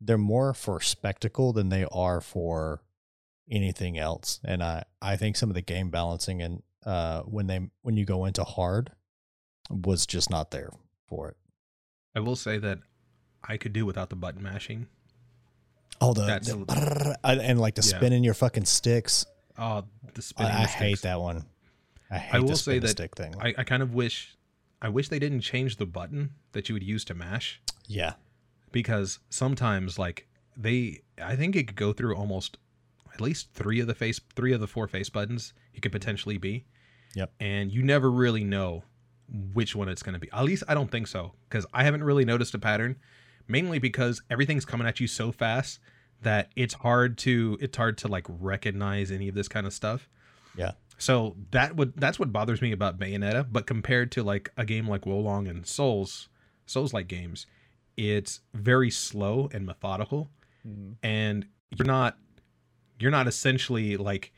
they're 0.00 0.18
more 0.18 0.54
for 0.54 0.80
spectacle 0.80 1.52
than 1.52 1.68
they 1.68 1.84
are 1.90 2.20
for 2.20 2.82
anything 3.50 3.98
else. 3.98 4.40
And 4.44 4.62
I, 4.62 4.84
I 5.02 5.16
think 5.16 5.36
some 5.36 5.48
of 5.48 5.54
the 5.54 5.62
game 5.62 5.90
balancing 5.90 6.42
and 6.42 6.62
uh 6.86 7.22
when 7.22 7.46
they 7.46 7.68
when 7.82 7.96
you 7.96 8.04
go 8.04 8.24
into 8.24 8.44
hard 8.44 8.92
was 9.70 10.06
just 10.06 10.30
not 10.30 10.50
there 10.50 10.70
for 11.08 11.28
it. 11.30 11.36
I 12.14 12.20
will 12.20 12.36
say 12.36 12.58
that 12.58 12.78
I 13.42 13.56
could 13.56 13.72
do 13.72 13.86
without 13.86 14.10
the 14.10 14.16
button 14.16 14.42
mashing. 14.42 14.86
Oh 16.00 16.12
the, 16.14 16.26
That's 16.26 16.48
the 16.48 16.56
brrrr, 16.58 17.16
and 17.24 17.40
and, 17.40 17.60
like 17.60 17.74
the 17.74 17.82
Yeah. 17.82 17.96
spinning 17.98 18.24
your 18.24 18.34
fucking 18.34 18.64
sticks. 18.66 19.26
Oh, 19.58 19.84
the 20.14 20.18
I, 20.18 20.20
spinning. 20.20 20.52
I 20.52 20.62
the 20.62 20.68
hate 20.68 20.86
sticks. 20.88 21.00
that 21.02 21.20
one. 21.20 21.44
I 22.10 22.18
hate 22.18 22.34
I 22.36 22.38
the 22.38 22.44
will 22.44 22.56
spin 22.56 22.74
say 22.74 22.78
the 22.78 22.86
that 22.86 22.88
stick 22.90 23.16
thing. 23.16 23.34
I, 23.40 23.54
I 23.58 23.64
kind 23.64 23.82
of 23.82 23.92
wish, 23.94 24.36
I 24.80 24.88
wish 24.88 25.08
they 25.08 25.18
didn't 25.18 25.40
change 25.40 25.76
the 25.76 25.86
button 25.86 26.30
that 26.52 26.68
you 26.68 26.74
would 26.74 26.82
use 26.82 27.04
to 27.06 27.14
mash 27.14 27.60
yeah. 27.86 28.14
because 28.72 29.18
sometimes 29.28 29.98
like 29.98 30.26
they, 30.56 31.02
I 31.22 31.36
think 31.36 31.54
it 31.56 31.66
could 31.66 31.76
go 31.76 31.92
through 31.92 32.14
almost 32.16 32.56
at 33.12 33.20
least 33.20 33.52
three 33.52 33.80
of 33.80 33.86
the 33.88 33.94
face, 33.94 34.20
three 34.36 34.52
of 34.52 34.60
the 34.60 34.66
four 34.66 34.86
face 34.88 35.10
buttons 35.10 35.52
it 35.74 35.82
could 35.82 35.92
potentially 35.92 36.38
be. 36.38 36.64
Yep. 37.14 37.32
And 37.40 37.72
you 37.72 37.82
never 37.82 38.10
really 38.10 38.44
know 38.44 38.84
which 39.52 39.74
one 39.76 39.88
it's 39.88 40.02
going 40.02 40.14
to 40.14 40.18
be. 40.18 40.30
At 40.32 40.44
least 40.44 40.62
I 40.68 40.74
don't 40.74 40.90
think 40.90 41.06
so 41.08 41.32
because 41.48 41.66
I 41.74 41.84
haven't 41.84 42.04
really 42.04 42.24
noticed 42.24 42.54
a 42.54 42.58
pattern. 42.58 42.96
Mainly 43.48 43.78
because 43.78 44.22
everything's 44.30 44.64
coming 44.64 44.86
at 44.86 45.00
you 45.00 45.06
so 45.06 45.32
fast 45.32 45.80
that 46.22 46.50
it's 46.56 46.74
hard 46.74 47.16
to 47.18 47.56
it's 47.60 47.76
hard 47.76 47.98
to 47.98 48.08
like 48.08 48.26
recognize 48.28 49.10
any 49.10 49.28
of 49.28 49.34
this 49.34 49.48
kind 49.48 49.66
of 49.66 49.72
stuff. 49.72 50.08
Yeah. 50.56 50.72
So 50.98 51.36
that 51.52 51.76
would 51.76 51.94
that's 51.96 52.18
what 52.18 52.32
bothers 52.32 52.60
me 52.60 52.72
about 52.72 52.98
Bayonetta. 52.98 53.46
But 53.50 53.66
compared 53.66 54.12
to 54.12 54.22
like 54.22 54.50
a 54.56 54.64
game 54.64 54.88
like 54.88 55.06
Wo 55.06 55.18
Long 55.18 55.46
and 55.46 55.66
Souls, 55.66 56.28
Souls 56.66 56.92
like 56.92 57.08
games, 57.08 57.46
it's 57.96 58.40
very 58.52 58.90
slow 58.90 59.48
and 59.52 59.64
methodical, 59.64 60.28
mm-hmm. 60.66 60.92
and 61.02 61.46
you're 61.76 61.86
not 61.86 62.18
you're 62.98 63.12
not 63.12 63.28
essentially 63.28 63.96
like 63.96 64.32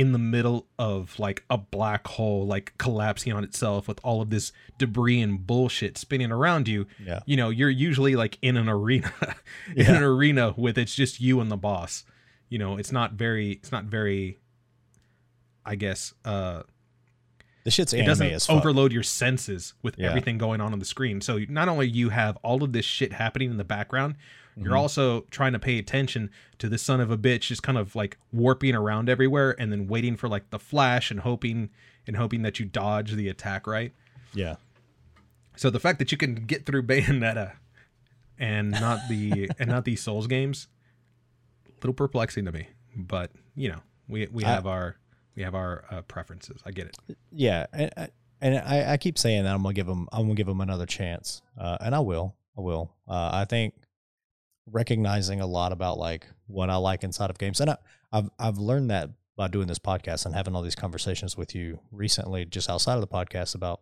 in 0.00 0.12
the 0.12 0.18
middle 0.18 0.66
of 0.78 1.18
like 1.18 1.44
a 1.50 1.58
black 1.58 2.06
hole 2.06 2.46
like 2.46 2.72
collapsing 2.78 3.32
on 3.34 3.44
itself 3.44 3.86
with 3.86 4.00
all 4.02 4.22
of 4.22 4.30
this 4.30 4.50
debris 4.78 5.20
and 5.20 5.46
bullshit 5.46 5.98
spinning 5.98 6.32
around 6.32 6.66
you 6.68 6.86
Yeah. 7.04 7.20
you 7.26 7.36
know 7.36 7.50
you're 7.50 7.68
usually 7.88 8.16
like 8.16 8.38
in 8.40 8.56
an 8.56 8.68
arena 8.68 9.12
in 9.76 9.84
Yeah. 9.84 9.96
an 9.96 10.02
arena 10.02 10.54
with 10.56 10.78
it's 10.78 10.94
just 10.94 11.20
you 11.20 11.38
and 11.40 11.50
the 11.50 11.56
boss 11.58 12.04
you 12.48 12.58
know 12.58 12.78
it's 12.78 12.92
not 12.92 13.12
very 13.12 13.50
it's 13.52 13.70
not 13.72 13.84
very 13.84 14.38
i 15.66 15.74
guess 15.74 16.14
uh 16.24 16.62
The 17.64 17.70
shit's 17.70 17.92
it 17.92 18.04
doesn't 18.06 18.48
overload 18.50 18.92
your 18.92 19.02
senses 19.02 19.74
with 19.82 19.96
Yeah. 19.98 20.08
everything 20.08 20.38
going 20.38 20.60
on 20.62 20.72
on 20.72 20.78
the 20.78 20.86
screen 20.86 21.20
so 21.20 21.40
not 21.48 21.68
only 21.68 21.88
you 21.88 22.08
have 22.08 22.38
all 22.42 22.62
of 22.64 22.72
this 22.72 22.86
shit 22.86 23.12
happening 23.12 23.50
in 23.50 23.58
the 23.58 23.64
background 23.64 24.14
you're 24.60 24.74
Mhm. 24.74 24.78
also 24.78 25.22
trying 25.30 25.52
to 25.52 25.58
pay 25.58 25.78
attention 25.78 26.30
to 26.58 26.68
the 26.68 26.78
son 26.78 27.00
of 27.00 27.10
a 27.10 27.16
bitch 27.18 27.42
just 27.42 27.62
kind 27.62 27.78
of 27.78 27.94
like 27.96 28.18
warping 28.32 28.74
around 28.74 29.08
everywhere 29.08 29.54
and 29.58 29.72
then 29.72 29.86
waiting 29.86 30.16
for 30.16 30.28
like 30.28 30.50
the 30.50 30.58
flash 30.58 31.10
and 31.10 31.20
hoping 31.20 31.70
and 32.06 32.16
hoping 32.16 32.42
that 32.42 32.58
you 32.60 32.66
dodge 32.66 33.12
the 33.12 33.28
attack 33.28 33.66
right 33.66 33.92
Yeah. 34.34 34.56
so 35.56 35.70
the 35.70 35.80
fact 35.80 35.98
that 35.98 36.12
you 36.12 36.18
can 36.18 36.34
get 36.34 36.66
through 36.66 36.82
Bayonetta 36.84 37.52
and 38.38 38.70
not 38.70 39.00
the 39.08 39.50
and 39.58 39.68
not 39.68 39.84
these 39.84 40.02
Souls 40.02 40.26
games, 40.26 40.68
a 41.68 41.72
little 41.80 41.92
perplexing 41.94 42.44
to 42.46 42.52
me. 42.52 42.68
But 42.96 43.30
you 43.54 43.68
know, 43.70 43.80
we 44.08 44.26
we 44.28 44.44
I- 44.44 44.48
have 44.48 44.66
our 44.66 44.96
we 45.36 45.42
have 45.42 45.54
our 45.54 45.84
uh, 45.90 46.02
preferences. 46.02 46.60
I 46.66 46.70
get 46.72 46.86
it. 46.86 47.16
Yeah, 47.30 47.66
and 47.72 47.90
I- 47.96 48.08
and 48.42 48.56
I, 48.58 48.92
I 48.92 48.96
keep 48.96 49.18
saying 49.18 49.44
that 49.44 49.54
I'm 49.54 49.62
gonna 49.62 49.74
give 49.74 49.86
them 49.86 50.08
I'm 50.12 50.22
gonna 50.22 50.34
give 50.34 50.46
them 50.46 50.60
another 50.62 50.86
chance, 50.86 51.42
uh, 51.58 51.76
and 51.82 51.94
I 51.94 52.00
will, 52.00 52.34
I 52.56 52.62
will. 52.62 52.94
Uh, 53.06 53.30
I 53.32 53.44
think 53.44 53.74
recognizing 54.66 55.40
a 55.40 55.46
lot 55.46 55.72
about 55.72 55.98
like 55.98 56.26
what 56.46 56.70
I 56.70 56.76
like 56.76 57.04
inside 57.04 57.30
of 57.30 57.38
games, 57.38 57.60
and 57.60 57.70
I, 57.70 57.76
I've 58.12 58.30
I've 58.38 58.58
learned 58.58 58.90
that 58.90 59.10
by 59.36 59.48
doing 59.48 59.66
this 59.68 59.78
podcast 59.78 60.26
and 60.26 60.34
having 60.34 60.54
all 60.54 60.62
these 60.62 60.74
conversations 60.74 61.36
with 61.36 61.54
you 61.54 61.80
recently, 61.90 62.44
just 62.44 62.68
outside 62.68 62.94
of 62.94 63.00
the 63.00 63.06
podcast 63.08 63.54
about 63.54 63.80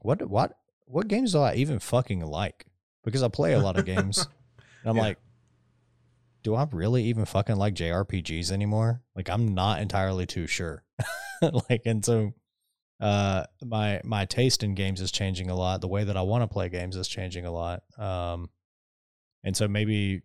what 0.00 0.28
what 0.28 0.56
what 0.86 1.08
games 1.08 1.32
do 1.32 1.40
I 1.40 1.54
even 1.54 1.78
fucking 1.78 2.20
like 2.24 2.66
because 3.04 3.22
I 3.22 3.28
play 3.28 3.52
a 3.54 3.60
lot 3.60 3.78
of 3.78 3.84
games, 3.84 4.18
and 4.82 4.90
I'm 4.90 4.96
Yeah. 4.96 5.02
like. 5.02 5.18
Do 6.42 6.54
I 6.54 6.66
really 6.72 7.04
even 7.04 7.26
fucking 7.26 7.56
like 7.56 7.74
JRPGs 7.74 8.50
anymore? 8.50 9.02
Like 9.14 9.28
I'm 9.28 9.54
not 9.54 9.82
entirely 9.82 10.24
too 10.24 10.46
sure. 10.46 10.82
like 11.42 11.82
and 11.84 12.02
so 12.02 12.32
uh 12.98 13.44
my 13.62 14.00
my 14.04 14.24
taste 14.24 14.62
in 14.62 14.74
games 14.74 15.02
is 15.02 15.12
changing 15.12 15.50
a 15.50 15.54
lot 15.54 15.80
the 15.80 15.88
way 15.88 16.04
that 16.04 16.18
i 16.18 16.20
want 16.22 16.42
to 16.42 16.46
play 16.46 16.68
games 16.68 16.96
is 16.96 17.08
changing 17.08 17.46
a 17.46 17.50
lot 17.50 17.82
um 17.98 18.50
and 19.44 19.56
so 19.56 19.68
maybe 19.68 20.22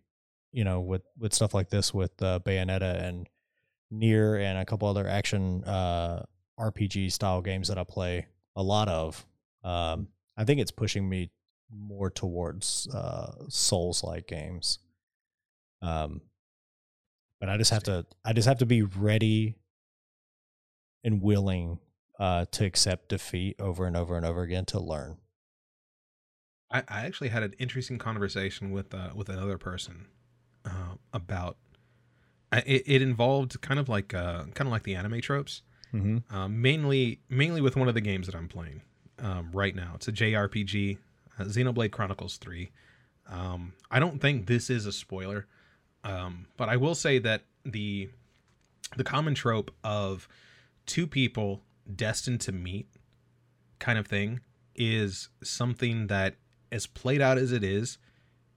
you 0.52 0.64
know 0.64 0.80
with 0.80 1.02
with 1.18 1.32
stuff 1.32 1.54
like 1.54 1.70
this 1.70 1.92
with 1.92 2.10
uh, 2.22 2.38
bayonetta 2.44 3.02
and 3.02 3.28
NieR 3.92 4.40
and 4.42 4.58
a 4.58 4.64
couple 4.64 4.88
other 4.88 5.06
action 5.06 5.62
uh 5.64 6.22
rpg 6.58 7.12
style 7.12 7.40
games 7.40 7.68
that 7.68 7.78
i 7.78 7.84
play 7.84 8.26
a 8.56 8.62
lot 8.62 8.88
of 8.88 9.24
um 9.62 10.08
i 10.36 10.44
think 10.44 10.60
it's 10.60 10.70
pushing 10.70 11.08
me 11.08 11.30
more 11.70 12.10
towards 12.10 12.88
uh 12.92 13.32
souls 13.48 14.02
like 14.02 14.26
games 14.26 14.78
um 15.82 16.20
but 17.38 17.48
i 17.48 17.56
just 17.56 17.70
have 17.70 17.82
to 17.82 18.04
i 18.24 18.32
just 18.32 18.48
have 18.48 18.58
to 18.58 18.66
be 18.66 18.82
ready 18.82 19.56
and 21.06 21.22
willing 21.22 21.78
uh, 22.18 22.44
to 22.50 22.64
accept 22.64 23.08
defeat 23.08 23.56
over 23.60 23.86
and 23.86 23.96
over 23.96 24.16
and 24.16 24.26
over 24.26 24.42
again 24.42 24.64
to 24.66 24.80
learn. 24.80 25.16
I, 26.70 26.82
I 26.88 27.06
actually 27.06 27.28
had 27.28 27.42
an 27.42 27.54
interesting 27.58 27.98
conversation 27.98 28.70
with 28.70 28.94
uh, 28.94 29.10
with 29.14 29.28
another 29.28 29.58
person 29.58 30.06
uh, 30.64 30.96
about 31.12 31.56
it. 32.52 32.82
It 32.86 33.02
involved 33.02 33.60
kind 33.60 33.78
of 33.78 33.88
like 33.88 34.14
uh, 34.14 34.44
kind 34.54 34.62
of 34.62 34.68
like 34.68 34.84
the 34.84 34.94
anime 34.94 35.20
tropes. 35.20 35.62
Mm-hmm. 35.94 36.36
um, 36.36 36.60
mainly 36.60 37.20
mainly 37.28 37.60
with 37.60 37.76
one 37.76 37.88
of 37.88 37.94
the 37.94 38.00
games 38.00 38.26
that 38.26 38.34
I'm 38.34 38.48
playing 38.48 38.82
um, 39.20 39.50
right 39.52 39.74
now. 39.74 39.92
It's 39.94 40.08
a 40.08 40.12
JRPG, 40.12 40.98
uh, 41.38 41.44
Xenoblade 41.44 41.92
Chronicles 41.92 42.36
Three. 42.36 42.70
Um, 43.28 43.72
I 43.90 44.00
don't 44.00 44.20
think 44.20 44.46
this 44.46 44.68
is 44.68 44.84
a 44.86 44.92
spoiler, 44.92 45.46
um, 46.04 46.46
but 46.56 46.68
I 46.68 46.76
will 46.76 46.94
say 46.94 47.18
that 47.20 47.42
the 47.64 48.10
the 48.96 49.04
common 49.04 49.34
trope 49.34 49.70
of 49.84 50.28
two 50.86 51.06
people 51.06 51.62
destined 51.94 52.40
to 52.42 52.52
meet 52.52 52.88
kind 53.78 53.98
of 53.98 54.06
thing 54.06 54.40
is 54.74 55.28
something 55.42 56.08
that 56.08 56.34
as 56.72 56.86
played 56.86 57.20
out 57.20 57.38
as 57.38 57.52
it 57.52 57.64
is 57.64 57.98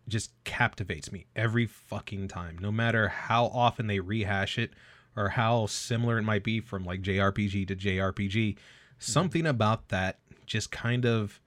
just 0.08 0.32
captivates 0.44 1.12
me 1.12 1.26
every 1.36 1.66
fucking 1.66 2.28
time 2.28 2.58
no 2.60 2.72
matter 2.72 3.08
how 3.08 3.46
often 3.46 3.88
they 3.88 4.00
rehash 4.00 4.58
it 4.58 4.72
or 5.16 5.30
how 5.30 5.66
similar 5.66 6.18
it 6.18 6.24
might 6.24 6.44
be 6.44 6.60
from 6.60 6.86
like 6.86 7.02
JRPG 7.02 7.68
to 7.68 7.76
JRPG 7.76 8.54
mm-hmm. 8.54 8.60
something 8.98 9.46
about 9.46 9.90
that 9.90 10.20
just 10.46 10.72
kind 10.72 11.06
of 11.06 11.42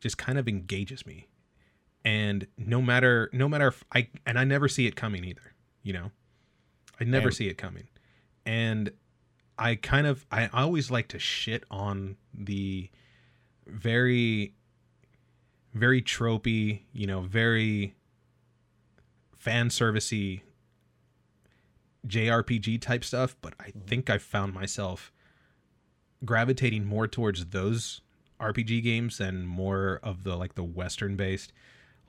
just 0.00 0.16
kind 0.16 0.38
of 0.38 0.48
engages 0.48 1.04
me. 1.04 1.26
And 2.04 2.46
no 2.56 2.80
matter 2.80 3.28
no 3.32 3.48
matter 3.48 3.68
if 3.68 3.84
I 3.92 4.08
and 4.24 4.38
I 4.38 4.44
never 4.44 4.68
see 4.68 4.86
it 4.86 4.96
coming 4.96 5.24
either 5.24 5.54
you 5.82 5.92
know? 5.92 6.10
I 7.00 7.04
never 7.04 7.28
And- 7.28 7.36
see 7.36 7.48
it 7.48 7.58
coming. 7.58 7.88
And 8.44 8.90
I 9.58 9.74
kind 9.74 10.06
of 10.06 10.24
I, 10.30 10.44
I 10.52 10.62
always 10.62 10.90
like 10.90 11.08
to 11.08 11.18
shit 11.18 11.64
on 11.70 12.16
the 12.32 12.90
very 13.66 14.54
very 15.78 16.02
tropey, 16.02 16.80
you 16.92 17.06
know, 17.06 17.20
very 17.20 17.94
fan 19.38 19.68
servicey 19.68 20.42
JRPG 22.06 22.80
type 22.80 23.04
stuff, 23.04 23.36
but 23.40 23.54
I 23.60 23.70
Mhm. 23.70 23.86
think 23.86 24.10
I 24.10 24.18
found 24.18 24.54
myself 24.54 25.12
gravitating 26.24 26.84
more 26.84 27.06
towards 27.06 27.46
those 27.46 28.00
RPG 28.40 28.80
games 28.80 29.18
than 29.18 29.46
more 29.46 30.00
of 30.02 30.24
the 30.24 30.36
like 30.36 30.54
the 30.54 30.64
western 30.64 31.16
based 31.16 31.52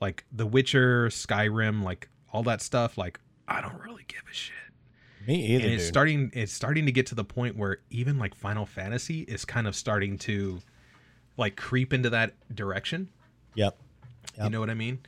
like 0.00 0.24
The 0.32 0.46
Witcher, 0.46 1.08
Skyrim, 1.08 1.82
like 1.82 2.08
all 2.32 2.42
that 2.44 2.62
stuff 2.62 2.96
like 2.96 3.20
I 3.46 3.60
don't 3.60 3.78
really 3.82 4.04
give 4.08 4.22
a 4.30 4.32
shit. 4.32 4.54
Me 5.26 5.44
either, 5.54 5.64
and 5.64 5.74
it's 5.74 5.84
dude. 5.84 5.88
starting 5.92 6.30
it's 6.32 6.52
starting 6.52 6.86
to 6.86 6.92
get 6.92 7.06
to 7.06 7.14
the 7.14 7.24
point 7.24 7.56
where 7.56 7.78
even 7.90 8.18
like 8.18 8.34
Final 8.34 8.64
Fantasy 8.64 9.22
is 9.22 9.44
kind 9.44 9.66
of 9.66 9.74
starting 9.76 10.16
to 10.18 10.60
like 11.36 11.56
creep 11.56 11.92
into 11.92 12.08
that 12.10 12.34
direction. 12.54 13.08
Yep. 14.36 14.44
You 14.44 14.50
know 14.50 14.60
what 14.60 14.70
I 14.70 14.74
mean? 14.74 15.00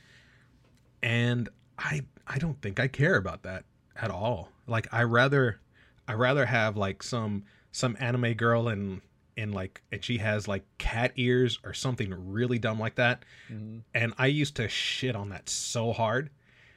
And 1.01 1.49
I 1.77 2.01
I 2.27 2.37
don't 2.37 2.61
think 2.61 2.79
I 2.79 2.87
care 2.87 3.15
about 3.15 3.43
that 3.43 3.65
at 3.95 4.11
all. 4.11 4.49
Like 4.67 4.87
I 4.91 5.03
rather 5.03 5.59
I 6.07 6.13
rather 6.13 6.45
have 6.45 6.77
like 6.77 7.03
some 7.03 7.43
some 7.71 7.97
anime 7.99 8.33
girl 8.33 8.67
and 8.67 9.01
and 9.35 9.53
like 9.53 9.81
and 9.91 10.03
she 10.03 10.19
has 10.19 10.47
like 10.47 10.63
cat 10.77 11.11
ears 11.15 11.59
or 11.63 11.73
something 11.73 12.13
really 12.31 12.59
dumb 12.59 12.79
like 12.79 12.95
that. 12.95 13.23
Mm-hmm. 13.51 13.79
And 13.93 14.13
I 14.17 14.27
used 14.27 14.55
to 14.57 14.67
shit 14.67 15.15
on 15.15 15.29
that 15.29 15.49
so 15.49 15.91
hard. 15.93 16.29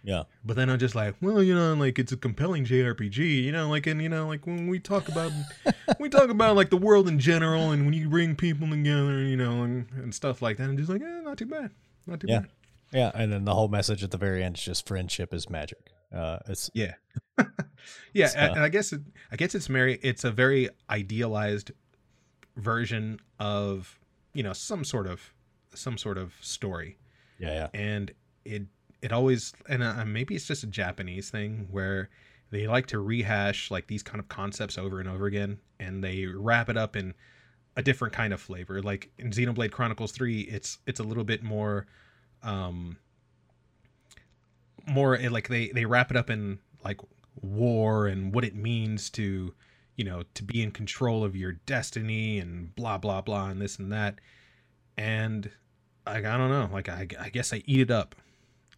Yeah. 0.06 0.22
But 0.44 0.54
then 0.56 0.70
I'm 0.70 0.78
just 0.78 0.94
like, 0.94 1.16
well, 1.20 1.42
you 1.42 1.52
know, 1.54 1.74
like 1.74 1.98
it's 1.98 2.12
a 2.12 2.16
compelling 2.16 2.64
JRPG, 2.64 3.42
you 3.42 3.50
know, 3.50 3.68
like 3.68 3.88
and 3.88 4.00
you 4.00 4.08
know, 4.08 4.28
like 4.28 4.46
when 4.46 4.68
we 4.68 4.78
talk 4.78 5.08
about 5.08 5.32
we 6.00 6.08
talk 6.08 6.28
about 6.30 6.54
like 6.54 6.70
the 6.70 6.76
world 6.76 7.08
in 7.08 7.18
general 7.18 7.72
and 7.72 7.84
when 7.84 7.92
you 7.92 8.08
bring 8.08 8.36
people 8.36 8.70
together, 8.70 9.18
you 9.18 9.36
know, 9.36 9.64
and, 9.64 9.88
and 9.96 10.14
stuff 10.14 10.40
like 10.40 10.58
that, 10.58 10.68
and 10.68 10.78
just 10.78 10.88
like, 10.88 11.02
eh, 11.02 11.20
not 11.22 11.36
too 11.38 11.46
bad. 11.46 11.70
Not 12.06 12.20
too 12.20 12.28
Yeah. 12.30 12.38
bad. 12.40 12.48
Yeah, 12.92 13.10
and 13.16 13.32
then 13.32 13.44
the 13.44 13.52
whole 13.52 13.66
message 13.66 14.04
at 14.04 14.12
the 14.12 14.16
very 14.16 14.44
end 14.44 14.56
is 14.56 14.62
just 14.64 14.86
friendship 14.86 15.34
is 15.34 15.50
magic. 15.50 15.90
Uh, 16.14 16.38
it's 16.48 16.70
Yeah. 16.72 16.94
yeah, 18.14 18.28
So- 18.28 18.38
and 18.38 18.52
and 18.52 18.60
I 18.60 18.68
guess 18.68 18.92
it, 18.92 19.00
I 19.32 19.36
guess 19.36 19.56
it's 19.56 19.66
very 19.66 19.94
it's 20.04 20.22
a 20.22 20.30
very 20.30 20.68
idealized 20.88 21.72
version 22.56 23.18
of, 23.40 23.98
you 24.34 24.42
know, 24.44 24.52
some 24.52 24.84
sort 24.84 25.06
of 25.08 25.32
some 25.74 25.98
sort 25.98 26.16
of 26.16 26.32
story. 26.40 26.96
yeah, 27.40 27.52
yeah, 27.52 27.68
and 27.74 28.12
it 28.44 28.62
it 29.02 29.12
always 29.12 29.52
and 29.68 29.82
uh, 29.82 30.04
maybe 30.04 30.34
it's 30.34 30.46
just 30.46 30.64
a 30.64 30.68
Japanese 30.68 31.30
thing 31.30 31.68
where 31.70 32.08
they 32.50 32.66
like 32.66 32.86
to 32.86 32.98
rehash 32.98 33.70
like 33.70 33.86
these 33.86 34.02
kind 34.02 34.20
of 34.20 34.28
concepts 34.28 34.78
over 34.78 35.00
and 35.00 35.08
over 35.08 35.26
again 35.26 35.58
and 35.78 36.02
they 36.02 36.26
wrap 36.26 36.68
it 36.68 36.76
up 36.76 36.96
in 36.96 37.14
a 37.76 37.82
different 37.82 38.14
kind 38.14 38.32
of 38.32 38.40
flavor 38.40 38.80
like 38.80 39.10
in 39.18 39.30
Xenoblade 39.30 39.70
Chronicles 39.70 40.12
3 40.12 40.42
it's 40.42 40.78
it's 40.86 41.00
a 41.00 41.04
little 41.04 41.24
bit 41.24 41.42
more 41.42 41.86
um 42.42 42.96
more 44.86 45.16
eh, 45.16 45.28
like 45.28 45.48
they 45.48 45.68
they 45.68 45.84
wrap 45.84 46.10
it 46.10 46.16
up 46.16 46.30
in 46.30 46.58
like 46.84 47.00
war 47.42 48.06
and 48.06 48.34
what 48.34 48.44
it 48.44 48.54
means 48.54 49.10
to 49.10 49.52
you 49.96 50.04
know 50.04 50.22
to 50.34 50.42
be 50.42 50.62
in 50.62 50.70
control 50.70 51.22
of 51.22 51.36
your 51.36 51.52
destiny 51.52 52.38
and 52.38 52.74
blah 52.76 52.96
blah 52.96 53.20
blah 53.20 53.48
and 53.48 53.60
this 53.60 53.78
and 53.78 53.92
that 53.92 54.20
and 54.96 55.50
like 56.06 56.24
I 56.24 56.36
don't 56.36 56.50
know. 56.50 56.68
Like 56.72 56.88
I, 56.88 57.06
I 57.20 57.28
guess 57.28 57.52
I 57.52 57.62
eat 57.66 57.80
it 57.80 57.90
up. 57.90 58.14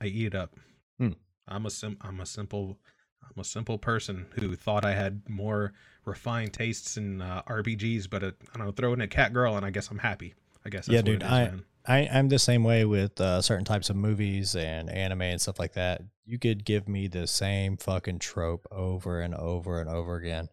I 0.00 0.06
eat 0.06 0.26
it 0.26 0.34
up. 0.34 0.54
Hmm. 0.98 1.12
I'm 1.46 1.66
a 1.66 1.70
sim. 1.70 1.96
I'm 2.00 2.20
a 2.20 2.26
simple. 2.26 2.78
I'm 3.24 3.40
a 3.40 3.44
simple 3.44 3.78
person 3.78 4.26
who 4.38 4.54
thought 4.56 4.84
I 4.84 4.94
had 4.94 5.28
more 5.28 5.72
refined 6.04 6.52
tastes 6.54 6.96
in 6.96 7.20
uh, 7.20 7.42
RPGs, 7.46 8.08
but 8.08 8.22
uh, 8.22 8.30
I 8.54 8.58
don't 8.58 8.66
know. 8.66 8.72
Throw 8.72 8.92
in 8.94 9.00
a 9.00 9.08
cat 9.08 9.32
girl, 9.32 9.56
and 9.56 9.66
I 9.66 9.70
guess 9.70 9.90
I'm 9.90 9.98
happy. 9.98 10.34
I 10.64 10.70
guess. 10.70 10.86
That's 10.86 10.94
Yeah, 10.94 11.02
dude, 11.02 11.22
It 11.22 11.26
is, 11.26 11.32
I- 11.32 11.44
man. 11.44 11.64
I, 11.86 12.06
I'm 12.12 12.28
the 12.28 12.38
same 12.38 12.64
way 12.64 12.84
with 12.84 13.18
uh, 13.18 13.40
certain 13.40 13.64
types 13.64 13.88
of 13.88 13.96
movies 13.96 14.54
and 14.54 14.90
anime 14.90 15.22
and 15.22 15.40
stuff 15.40 15.58
like 15.58 15.72
that. 15.72 16.02
You 16.26 16.38
could 16.38 16.66
give 16.66 16.86
me 16.86 17.08
the 17.08 17.26
same 17.26 17.78
fucking 17.78 18.18
trope 18.18 18.66
over 18.70 19.22
and 19.22 19.34
over 19.34 19.80
and 19.80 19.88
over 19.88 20.16
again, 20.16 20.50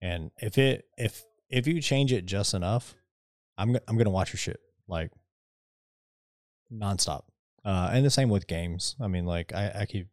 and 0.00 0.32
if 0.38 0.58
it 0.58 0.86
if 0.96 1.22
if 1.48 1.68
you 1.68 1.80
change 1.80 2.12
it 2.12 2.26
just 2.26 2.54
enough, 2.54 2.96
I'm 3.56 3.76
I'm 3.86 3.96
gonna 3.96 4.10
watch 4.10 4.32
your 4.32 4.38
shit 4.38 4.58
like 4.88 5.12
nonstop. 6.72 7.22
Uh, 7.68 7.90
and 7.92 8.02
the 8.06 8.10
same 8.10 8.30
with 8.30 8.46
games. 8.46 8.96
I 8.98 9.08
mean, 9.08 9.26
like 9.26 9.52
I, 9.52 9.80
I 9.80 9.86
keep 9.86 10.08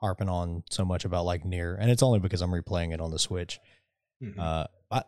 harping 0.00 0.28
on 0.28 0.64
so 0.70 0.84
much 0.84 1.06
about 1.06 1.24
like 1.24 1.42
NieR, 1.42 1.76
and 1.80 1.90
it's 1.90 2.02
only 2.02 2.18
because 2.18 2.42
I'm 2.42 2.50
replaying 2.50 2.92
it 2.92 3.00
on 3.00 3.10
the 3.10 3.18
Switch. 3.18 3.58
Mhm. 4.22 4.38
Uh, 4.38 4.66
I, 4.90 5.02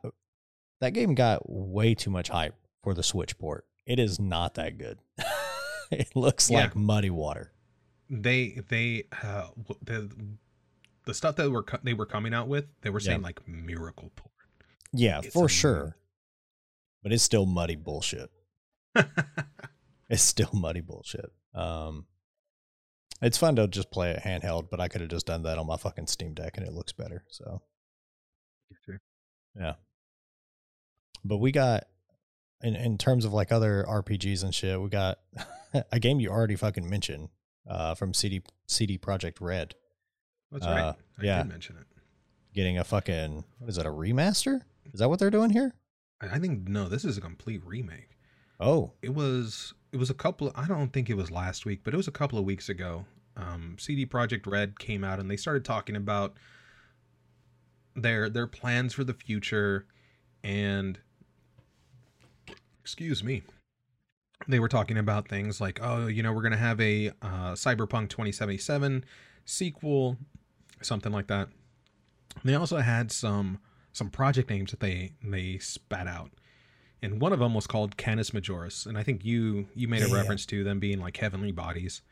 that 0.80 0.94
game 0.94 1.14
got 1.14 1.42
way 1.48 1.94
too 1.94 2.08
much 2.10 2.28
hype 2.30 2.54
for 2.82 2.94
the 2.94 3.02
Switch 3.02 3.36
port. 3.38 3.66
It 3.84 3.98
is 3.98 4.18
not 4.18 4.54
that 4.54 4.78
good. 4.78 4.98
it 5.90 6.16
looks 6.16 6.50
Yeah. 6.50 6.62
like 6.62 6.76
muddy 6.76 7.10
water. 7.10 7.52
they 8.08 8.60
they 8.70 9.04
uh, 9.22 9.48
the 9.82 10.10
the 11.04 11.12
stuff 11.12 11.36
that 11.36 11.50
were 11.50 11.62
co- 11.62 11.78
they 11.82 11.92
were 11.94 12.06
coming 12.06 12.32
out 12.32 12.48
with, 12.48 12.64
they 12.80 12.88
were 12.90 13.00
Yeah. 13.00 13.06
saying 13.06 13.22
like 13.22 13.46
miracle 13.46 14.10
port. 14.16 14.32
Yeah, 14.94 15.18
It's 15.22 15.34
for 15.34 15.48
sure. 15.48 15.98
But 17.02 17.12
it's 17.12 17.22
still 17.22 17.44
muddy 17.44 17.76
bullshit. 17.76 18.30
It's 20.08 20.22
still 20.22 20.50
muddy 20.52 20.80
bullshit. 20.80 21.32
Um, 21.56 22.06
it's 23.22 23.38
fun 23.38 23.56
to 23.56 23.66
just 23.66 23.90
play 23.90 24.10
it 24.10 24.20
handheld, 24.22 24.68
but 24.70 24.78
I 24.80 24.88
could 24.88 25.00
have 25.00 25.10
just 25.10 25.26
done 25.26 25.42
that 25.44 25.58
on 25.58 25.66
my 25.66 25.76
fucking 25.78 26.06
Steam 26.06 26.34
Deck 26.34 26.56
and 26.58 26.66
it 26.66 26.72
looks 26.72 26.92
better. 26.92 27.24
So 27.30 27.62
yeah. 29.58 29.74
But 31.24 31.38
we 31.38 31.50
got 31.52 31.84
in 32.62 32.76
in 32.76 32.98
terms 32.98 33.24
of 33.24 33.32
like 33.32 33.52
other 33.52 33.84
RPGs 33.88 34.42
and 34.44 34.54
shit, 34.54 34.80
we 34.80 34.88
got 34.88 35.18
a 35.92 35.98
game 35.98 36.20
you 36.20 36.30
already 36.30 36.56
fucking 36.56 36.88
mentioned 36.88 37.30
uh, 37.68 37.94
from 37.94 38.12
CD 38.14 38.42
CD 38.68 38.98
Projekt 38.98 39.40
Red 39.40 39.74
That's 40.52 40.66
Uh, 40.66 40.70
right. 40.70 40.94
I 41.20 41.24
yeah. 41.24 41.42
did 41.42 41.48
mention 41.48 41.76
it. 41.78 41.86
getting 42.54 42.78
a 42.78 42.84
fucking 42.84 43.44
what 43.58 43.70
is 43.70 43.78
it 43.78 43.86
a 43.86 43.90
remaster? 43.90 44.60
Is 44.92 45.00
that 45.00 45.08
what 45.08 45.18
they're 45.18 45.30
doing 45.30 45.50
here? 45.50 45.74
I 46.20 46.38
think 46.38 46.68
no, 46.68 46.88
this 46.88 47.04
is 47.04 47.16
a 47.18 47.20
complete 47.20 47.62
remake. 47.64 48.10
Oh, 48.60 48.92
it 49.02 49.14
was 49.14 49.74
it 49.92 49.96
was 49.96 50.10
a 50.10 50.14
couple 50.14 50.52
i 50.54 50.66
don't 50.66 50.92
think 50.92 51.08
it 51.10 51.16
was 51.16 51.30
last 51.30 51.64
week 51.64 51.80
but 51.84 51.94
it 51.94 51.96
was 51.96 52.08
a 52.08 52.12
couple 52.12 52.38
of 52.38 52.44
weeks 52.44 52.68
ago. 52.68 53.04
Um, 53.38 53.76
cd 53.78 54.06
projekt 54.06 54.50
red 54.50 54.78
came 54.78 55.04
out 55.04 55.20
and 55.20 55.30
they 55.30 55.36
started 55.36 55.64
talking 55.64 55.94
about 55.94 56.34
their 57.94 58.30
their 58.30 58.46
plans 58.46 58.94
for 58.94 59.04
the 59.04 59.12
future 59.12 59.86
and 60.42 60.98
excuse 62.80 63.22
me 63.22 63.42
they 64.48 64.58
were 64.58 64.68
talking 64.68 64.96
about 64.96 65.28
things 65.28 65.60
like 65.60 65.80
oh 65.82 66.06
you 66.06 66.22
know 66.22 66.32
we're 66.32 66.42
to 66.52 66.56
have 66.56 66.80
a 66.80 67.08
uh, 67.20 67.52
cyberpunk 67.52 68.08
2077 68.08 69.04
sequel 69.44 70.16
something 70.82 71.12
like 71.12 71.26
that. 71.28 71.48
They 72.44 72.54
also 72.54 72.78
had 72.78 73.10
some 73.10 73.58
some 73.92 74.10
project 74.10 74.50
names 74.50 74.70
that 74.70 74.80
they 74.80 75.12
they 75.22 75.58
spat 75.58 76.06
out 76.06 76.30
and 77.02 77.20
one 77.20 77.32
of 77.32 77.38
them 77.38 77.54
was 77.54 77.66
called 77.66 77.96
Canis 77.96 78.30
Majoris, 78.30 78.86
and 78.86 78.96
I 78.98 79.02
think 79.02 79.24
you 79.24 79.66
you 79.74 79.88
made 79.88 80.02
a 80.02 80.06
Yeah, 80.06 80.12
yeah. 80.14 80.16
reference 80.20 80.46
to 80.46 80.64
them 80.64 80.78
being 80.78 80.98
like 81.00 81.16
heavenly 81.16 81.52
bodies. 81.52 82.02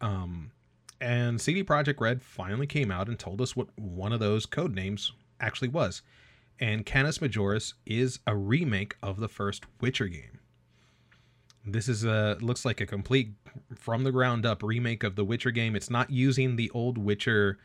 Um, 0.00 0.52
and 1.00 1.40
CD 1.40 1.62
Projekt 1.64 2.00
Red 2.00 2.22
finally 2.22 2.66
came 2.66 2.90
out 2.90 3.08
and 3.08 3.18
told 3.18 3.40
us 3.40 3.54
what 3.56 3.68
one 3.78 4.12
of 4.12 4.20
those 4.20 4.46
code 4.46 4.74
names 4.74 5.12
actually 5.40 5.68
was. 5.68 6.02
And 6.60 6.84
Canis 6.84 7.18
Majoris 7.18 7.74
is 7.86 8.18
a 8.26 8.36
remake 8.36 8.96
of 9.02 9.20
the 9.20 9.28
first 9.28 9.64
Witcher 9.80 10.08
game. 10.08 10.40
This 11.64 11.88
is 11.88 12.04
a 12.04 12.36
looks 12.40 12.64
like 12.64 12.80
a 12.80 12.86
complete 12.86 13.32
from 13.76 14.02
the 14.04 14.10
ground 14.12 14.44
up 14.46 14.62
remake 14.62 15.04
of 15.04 15.14
the 15.16 15.24
Witcher 15.24 15.50
game. 15.50 15.76
It's 15.76 15.90
not 15.90 16.10
using 16.10 16.56
the 16.56 16.70
old 16.70 16.98
Witcher 16.98 17.58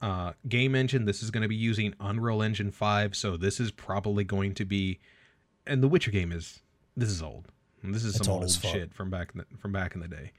uh, 0.00 0.32
game 0.48 0.74
engine. 0.74 1.04
This 1.04 1.22
is 1.22 1.30
going 1.30 1.42
to 1.42 1.48
be 1.48 1.54
using 1.56 1.94
Unreal 2.00 2.42
Engine 2.42 2.70
5, 2.70 3.14
so 3.14 3.36
this 3.36 3.60
is 3.60 3.70
probably 3.70 4.24
going 4.24 4.54
to 4.54 4.64
be 4.64 4.98
and 5.66 5.82
the 5.82 5.88
Witcher 5.88 6.10
game 6.10 6.32
is 6.32 6.60
this 6.96 7.08
is 7.08 7.22
old. 7.22 7.48
This 7.82 8.04
is 8.04 8.16
It's 8.16 8.24
some 8.24 8.32
old 8.32 8.42
old, 8.42 8.50
as 8.50 8.56
fuck. 8.56 8.72
shit 8.72 8.94
from 8.94 9.10
back 9.10 9.30
in 9.34 9.38
the, 9.38 9.58
from 9.58 9.72
back 9.72 9.94
in 9.94 10.00
the 10.00 10.08
day. 10.08 10.32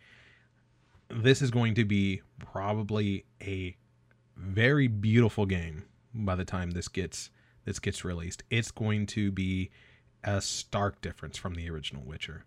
This 1.10 1.42
is 1.42 1.52
going 1.52 1.76
to 1.76 1.86
be 1.86 2.22
probably 2.40 3.26
a 3.42 3.76
very 4.36 4.88
beautiful 4.88 5.46
game 5.46 5.84
by 6.14 6.36
the 6.36 6.46
time 6.46 6.72
this 6.72 6.88
gets 6.88 7.30
this 7.66 7.80
gets 7.80 8.04
released. 8.04 8.44
It's 8.50 8.72
going 8.72 9.06
to 9.08 9.32
be 9.32 9.70
a 10.24 10.42
stark 10.42 11.02
difference 11.02 11.38
from 11.38 11.56
the 11.56 11.70
original 11.70 12.04
Witcher. 12.04 12.46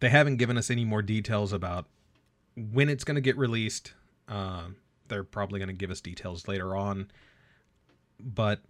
They 0.00 0.08
haven't 0.08 0.36
given 0.36 0.56
us 0.58 0.70
any 0.70 0.84
more 0.84 1.02
details 1.02 1.52
about 1.52 1.86
when 2.56 2.88
it's 2.88 3.04
going 3.04 3.14
to 3.16 3.20
get 3.20 3.36
released. 3.36 3.92
Uh, 4.28 4.64
they're 5.08 5.24
probably 5.24 5.58
going 5.58 5.68
to 5.68 5.74
give 5.74 5.90
us 5.90 6.00
details 6.00 6.48
later 6.48 6.74
on, 6.74 7.10
but 8.18 8.60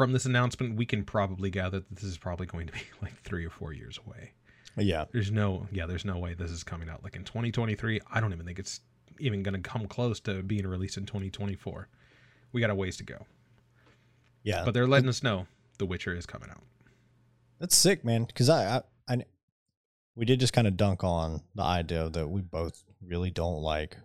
from 0.00 0.12
this 0.12 0.24
announcement, 0.24 0.76
we 0.76 0.86
can 0.86 1.04
probably 1.04 1.50
gather 1.50 1.80
that 1.80 1.94
this 1.94 2.04
is 2.04 2.16
probably 2.16 2.46
going 2.46 2.66
to 2.66 2.72
be 2.72 2.80
like 3.02 3.20
three 3.22 3.44
or 3.44 3.50
four 3.50 3.74
years 3.74 4.00
away. 4.06 4.32
yeah. 4.78 5.04
There's 5.12 5.30
no, 5.30 5.66
yeah, 5.70 5.84
there's 5.84 6.06
no 6.06 6.16
way 6.16 6.32
this 6.32 6.50
is 6.50 6.64
coming 6.64 6.88
out 6.88 7.04
like 7.04 7.16
in 7.16 7.24
2023. 7.24 8.00
I 8.10 8.18
don't 8.18 8.32
even 8.32 8.46
think 8.46 8.58
it's 8.58 8.80
even 9.18 9.42
going 9.42 9.52
to 9.52 9.60
come 9.60 9.86
close 9.86 10.18
to 10.20 10.42
being 10.42 10.66
released 10.66 10.96
in 10.96 11.04
2024. 11.04 11.86
We 12.52 12.62
got 12.62 12.70
a 12.70 12.74
ways 12.74 12.96
to 12.96 13.04
go, 13.04 13.26
Yeah. 14.42 14.62
but 14.64 14.72
they're 14.72 14.86
letting 14.86 15.10
us 15.10 15.22
know 15.22 15.46
The 15.76 15.84
Witcher 15.84 16.14
is 16.16 16.24
coming 16.24 16.48
out. 16.48 16.62
That's 17.58 17.76
sick, 17.76 18.02
man. 18.02 18.24
Because 18.24 18.48
I, 18.48 18.76
I, 18.76 18.82
I, 19.06 19.24
we 20.16 20.24
did 20.24 20.40
just 20.40 20.54
kind 20.54 20.66
of 20.66 20.78
dunk 20.78 21.04
on 21.04 21.42
the 21.54 21.62
idea 21.62 22.08
that 22.08 22.26
we 22.26 22.40
both 22.40 22.84
really 23.06 23.30
don't 23.30 23.60
like 23.60 23.98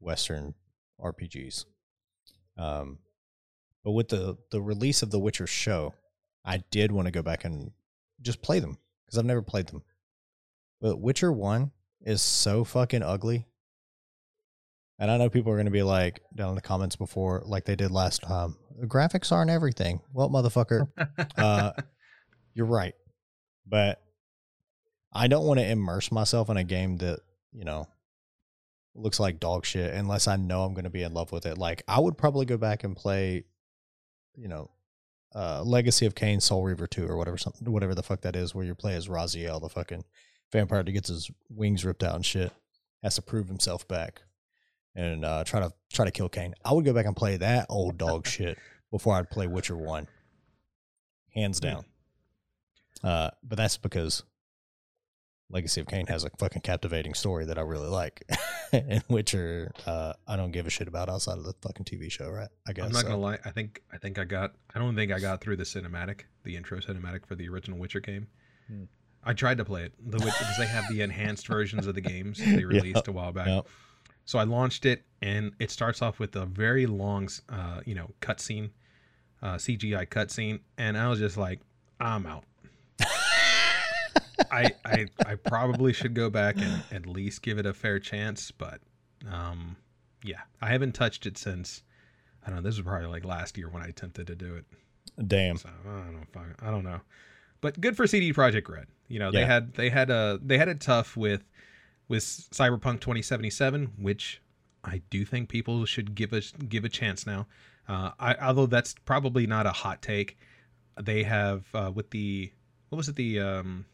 Western 0.00 0.54
RPGs. 1.00 1.66
Um, 2.58 2.98
but 3.84 3.92
with 3.92 4.08
the 4.08 4.36
the 4.50 4.60
release 4.60 5.02
of 5.02 5.10
the 5.10 5.18
Witcher 5.18 5.46
show, 5.46 5.94
I 6.44 6.58
did 6.70 6.92
want 6.92 7.06
to 7.06 7.12
go 7.12 7.22
back 7.22 7.44
and 7.44 7.72
just 8.20 8.42
play 8.42 8.60
them 8.60 8.78
because 9.06 9.18
I've 9.18 9.24
never 9.24 9.42
played 9.42 9.68
them. 9.68 9.82
But 10.80 11.00
Witcher 11.00 11.32
One 11.32 11.72
is 12.02 12.22
so 12.22 12.64
fucking 12.64 13.02
ugly. 13.02 13.46
And 14.98 15.10
I 15.10 15.16
know 15.16 15.30
people 15.30 15.50
are 15.52 15.56
going 15.56 15.64
to 15.64 15.72
be 15.72 15.82
like 15.82 16.20
down 16.34 16.50
in 16.50 16.54
the 16.54 16.60
comments 16.60 16.96
before, 16.96 17.42
like 17.46 17.64
they 17.64 17.76
did 17.76 17.90
last 17.90 18.22
time. 18.22 18.56
Graphics 18.82 19.32
aren't 19.32 19.50
everything. 19.50 20.00
Well, 20.12 20.28
motherfucker, 20.28 20.88
uh, 21.38 21.72
you're 22.54 22.66
right. 22.66 22.94
But 23.66 24.02
I 25.12 25.26
don't 25.26 25.46
want 25.46 25.58
to 25.58 25.66
immerse 25.66 26.12
myself 26.12 26.50
in 26.50 26.56
a 26.58 26.64
game 26.64 26.98
that, 26.98 27.20
you 27.52 27.64
know, 27.64 27.86
looks 28.94 29.18
like 29.18 29.40
dog 29.40 29.64
shit 29.64 29.94
unless 29.94 30.28
I 30.28 30.36
know 30.36 30.64
I'm 30.64 30.74
going 30.74 30.84
to 30.84 30.90
be 30.90 31.02
in 31.02 31.14
love 31.14 31.32
with 31.32 31.46
it. 31.46 31.56
Like, 31.56 31.82
I 31.88 31.98
would 31.98 32.18
probably 32.18 32.44
go 32.44 32.58
back 32.58 32.84
and 32.84 32.94
play, 32.94 33.44
you 34.34 34.48
know, 34.48 34.70
uh, 35.34 35.62
Legacy 35.62 36.06
of 36.06 36.14
Kain, 36.14 36.40
Soul 36.40 36.64
Reaver 36.64 36.86
2 36.86 37.06
or 37.06 37.16
whatever, 37.16 37.38
something, 37.38 37.70
whatever 37.70 37.94
the 37.94 38.02
fuck 38.02 38.22
that 38.22 38.36
is, 38.36 38.54
where 38.54 38.64
you 38.64 38.74
play 38.74 38.94
as 38.94 39.08
Raziel, 39.08 39.60
the 39.60 39.68
fucking 39.68 40.04
vampire 40.52 40.82
that 40.82 40.92
gets 40.92 41.08
his 41.08 41.30
wings 41.48 41.84
ripped 41.84 42.02
out 42.02 42.16
and 42.16 42.26
shit, 42.26 42.52
has 43.02 43.14
to 43.14 43.22
prove 43.22 43.48
himself 43.48 43.86
back 43.86 44.22
and 44.94 45.24
uh, 45.24 45.44
try 45.44 45.60
to 45.60 45.72
try 45.92 46.04
to 46.04 46.10
kill 46.10 46.28
Kain. 46.28 46.54
I 46.64 46.72
would 46.72 46.84
go 46.84 46.92
back 46.92 47.06
and 47.06 47.16
play 47.16 47.36
that 47.36 47.66
old 47.68 47.98
dog 47.98 48.26
shit 48.26 48.58
before 48.90 49.14
I'd 49.14 49.30
play 49.30 49.46
Witcher 49.46 49.76
One, 49.76 50.08
hands 51.34 51.60
down. 51.60 51.84
Uh, 53.02 53.30
but 53.42 53.56
that's 53.56 53.76
because 53.76 54.24
Legacy 55.50 55.80
of 55.80 55.88
Kain 55.88 56.06
has 56.06 56.24
a 56.24 56.30
fucking 56.38 56.62
captivating 56.62 57.14
story 57.14 57.44
that 57.46 57.58
I 57.58 57.62
really 57.62 57.88
like, 57.88 58.22
and 58.72 59.02
Witcher 59.08 59.72
uh, 59.86 60.12
I 60.26 60.36
don't 60.36 60.52
give 60.52 60.66
a 60.66 60.70
shit 60.70 60.86
about 60.86 61.08
outside 61.08 61.38
of 61.38 61.44
the 61.44 61.54
fucking 61.60 61.84
TV 61.84 62.10
show, 62.10 62.30
right? 62.30 62.48
I 62.66 62.72
guess 62.72 62.86
I'm 62.86 62.92
not 62.92 63.02
so. 63.02 63.08
gonna 63.08 63.20
lie. 63.20 63.38
I 63.44 63.50
think 63.50 63.82
I 63.92 63.98
think 63.98 64.18
I 64.18 64.24
got. 64.24 64.54
I 64.74 64.78
don't 64.78 64.94
think 64.94 65.12
I 65.12 65.18
got 65.18 65.40
through 65.40 65.56
the 65.56 65.64
cinematic, 65.64 66.22
the 66.44 66.56
intro 66.56 66.78
cinematic 66.78 67.26
for 67.26 67.34
the 67.34 67.48
original 67.48 67.78
Witcher 67.78 68.00
game. 68.00 68.28
Hmm. 68.68 68.84
I 69.24 69.34
tried 69.34 69.58
to 69.58 69.64
play 69.64 69.84
it, 69.84 69.92
the 69.98 70.18
Witcher, 70.18 70.36
because 70.38 70.56
they 70.56 70.66
have 70.66 70.84
the 70.88 71.02
enhanced 71.02 71.46
versions 71.46 71.86
of 71.86 71.94
the 71.94 72.00
games 72.00 72.38
they 72.38 72.64
released 72.64 73.08
a 73.08 73.12
while 73.12 73.32
back. 73.32 73.48
Yep. 73.48 73.66
So 74.24 74.38
I 74.38 74.44
launched 74.44 74.86
it, 74.86 75.02
and 75.20 75.52
it 75.58 75.70
starts 75.70 76.00
off 76.02 76.20
with 76.20 76.36
a 76.36 76.46
very 76.46 76.86
long, 76.86 77.28
uh, 77.48 77.80
you 77.84 77.94
know, 77.94 78.10
cutscene, 78.20 78.70
uh, 79.42 79.54
CGI 79.54 80.06
cutscene, 80.06 80.60
and 80.78 80.96
I 80.96 81.08
was 81.08 81.18
just 81.18 81.36
like, 81.36 81.60
I'm 81.98 82.26
out. 82.26 82.44
I, 84.50 84.70
I 84.84 85.06
I 85.24 85.34
probably 85.36 85.92
should 85.92 86.14
go 86.14 86.30
back 86.30 86.56
and 86.56 86.82
at 86.90 87.06
least 87.06 87.42
give 87.42 87.58
it 87.58 87.66
a 87.66 87.74
fair 87.74 87.98
chance, 87.98 88.50
but 88.50 88.80
um, 89.30 89.76
yeah, 90.24 90.40
I 90.60 90.68
haven't 90.68 90.92
touched 90.92 91.26
it 91.26 91.38
since. 91.38 91.82
I 92.44 92.50
don't 92.50 92.56
know. 92.56 92.62
This 92.62 92.76
was 92.76 92.86
probably 92.86 93.08
like 93.08 93.24
last 93.24 93.58
year 93.58 93.68
when 93.68 93.82
I 93.82 93.88
attempted 93.88 94.26
to 94.28 94.34
do 94.34 94.54
it. 94.54 94.64
Damn. 95.28 95.58
So 95.58 95.68
I 95.86 95.88
don't 95.88 96.12
know. 96.12 96.42
I 96.62 96.70
don't 96.70 96.84
know. 96.84 97.00
But 97.60 97.80
good 97.80 97.96
for 97.96 98.06
CD 98.06 98.32
Projekt 98.32 98.68
Red. 98.68 98.86
You 99.08 99.18
know, 99.18 99.30
they 99.30 99.44
had 99.44 99.74
they 99.74 99.90
had 99.90 100.10
a 100.10 100.38
they 100.42 100.56
had 100.56 100.68
it 100.68 100.80
tough 100.80 101.16
with 101.16 101.44
with 102.08 102.22
Cyberpunk 102.24 103.00
2077, 103.00 103.92
which 103.98 104.40
I 104.82 105.02
do 105.10 105.24
think 105.24 105.48
people 105.48 105.84
should 105.84 106.14
give 106.14 106.32
a 106.32 106.40
give 106.68 106.84
a 106.84 106.88
chance 106.88 107.26
now. 107.26 107.46
Uh, 107.88 108.12
I, 108.18 108.34
although 108.36 108.66
that's 108.66 108.94
probably 109.04 109.46
not 109.46 109.66
a 109.66 109.72
hot 109.72 110.00
take. 110.00 110.38
They 111.00 111.22
have 111.22 111.64
uh, 111.74 111.90
with 111.94 112.10
the 112.10 112.52
what 112.88 112.96
was 112.96 113.08
it 113.08 113.16
the 113.16 113.40
um, 113.40 113.86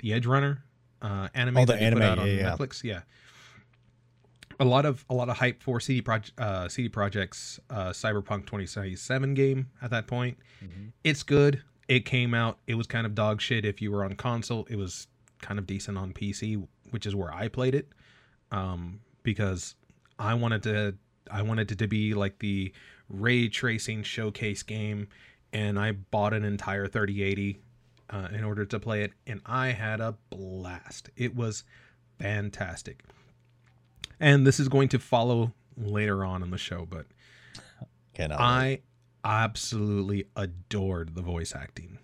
the 0.00 0.12
Edge 0.12 0.26
Runner 0.26 0.62
uh, 1.02 1.28
anime 1.34 1.56
Oh, 1.58 1.64
the 1.64 1.72
that 1.74 1.80
they 1.80 1.90
put 1.90 2.02
anime, 2.02 2.26
yeah, 2.26 2.32
yeah. 2.32 2.56
Netflix. 2.56 2.82
Yeah, 2.84 3.00
a 4.60 4.64
lot 4.64 4.84
of 4.84 5.04
a 5.08 5.14
lot 5.14 5.28
of 5.28 5.36
hype 5.36 5.62
for 5.62 5.78
CD 5.80 6.02
Projekt 6.02 6.32
uh, 6.38 6.68
CD 6.68 6.88
Projekt's 6.88 7.60
uh, 7.70 7.90
Cyberpunk 7.90 8.46
2077 8.46 9.34
game 9.34 9.70
at 9.82 9.90
that 9.90 10.06
point 10.06 10.36
Mhm. 10.64 10.92
it's 11.04 11.22
good. 11.22 11.62
It 11.86 12.04
came 12.04 12.34
out. 12.34 12.58
It 12.66 12.74
was 12.74 12.86
kind 12.86 13.06
of 13.06 13.14
dog 13.14 13.40
shit 13.40 13.64
if 13.64 13.80
you 13.80 13.90
were 13.92 14.04
on 14.04 14.14
console. 14.14 14.66
It 14.68 14.76
was 14.76 15.06
kind 15.40 15.58
of 15.58 15.66
decent 15.66 15.96
on 15.96 16.12
PC, 16.12 16.62
which 16.90 17.06
is 17.06 17.14
where 17.14 17.32
I 17.32 17.48
played 17.48 17.74
it, 17.74 17.88
um, 18.50 19.00
because 19.22 19.74
I 20.18 20.34
wanted 20.34 20.62
to. 20.64 20.96
I 21.30 21.42
wanted 21.42 21.70
it 21.70 21.78
to 21.78 21.86
be 21.86 22.12
like 22.14 22.40
the 22.40 22.72
ray 23.08 23.48
tracing 23.48 24.02
showcase 24.02 24.62
game, 24.62 25.08
and 25.52 25.78
I 25.78 25.92
bought 25.92 26.34
an 26.34 26.44
entire 26.44 26.86
3080 26.88 27.58
uh, 28.10 28.28
in 28.32 28.44
order 28.44 28.64
to 28.64 28.80
play 28.80 29.02
it, 29.02 29.12
and 29.26 29.40
I 29.46 29.68
had 29.68 30.00
a 30.00 30.16
blast. 30.30 31.10
It 31.16 31.34
was 31.34 31.64
fantastic. 32.18 33.02
And 34.20 34.46
this 34.46 34.58
is 34.58 34.68
going 34.68 34.88
to 34.90 34.98
follow 34.98 35.52
later 35.76 36.24
on 36.24 36.42
in 36.42 36.50
the 36.50 36.58
show, 36.58 36.86
but 36.88 37.06
Cannot. 38.14 38.38
wait. 38.38 38.44
I 38.44 38.80
absolutely 39.24 40.26
adored 40.36 41.14
the 41.14 41.22
voice 41.22 41.54
acting. 41.54 41.98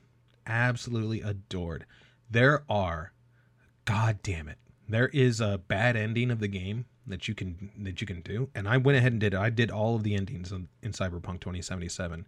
Absolutely 0.47 1.23
adored. 1.23 1.87
There 2.31 2.65
are 2.69 3.13
god 3.85 4.21
damn 4.23 4.49
it. 4.49 4.59
There 4.89 5.09
is 5.09 5.41
a 5.41 5.59
bad 5.59 5.97
ending 5.97 6.31
of 6.31 6.41
the 6.41 6.49
game 6.49 6.85
that 7.07 7.29
you 7.29 7.35
can 7.35 7.71
that 7.79 8.01
you 8.01 8.07
can 8.07 8.21
do. 8.21 8.51
And 8.55 8.69
I 8.69 8.77
went 8.77 8.99
ahead 8.99 9.13
and 9.13 9.21
did 9.21 9.35
it. 9.35 9.39
I 9.39 9.51
did 9.51 9.71
all 9.71 9.97
of 9.97 10.03
the 10.03 10.15
endings 10.15 10.53
in, 10.53 10.69
in 10.83 10.93
Cyberpunk 10.93 11.41
2077. 11.41 12.27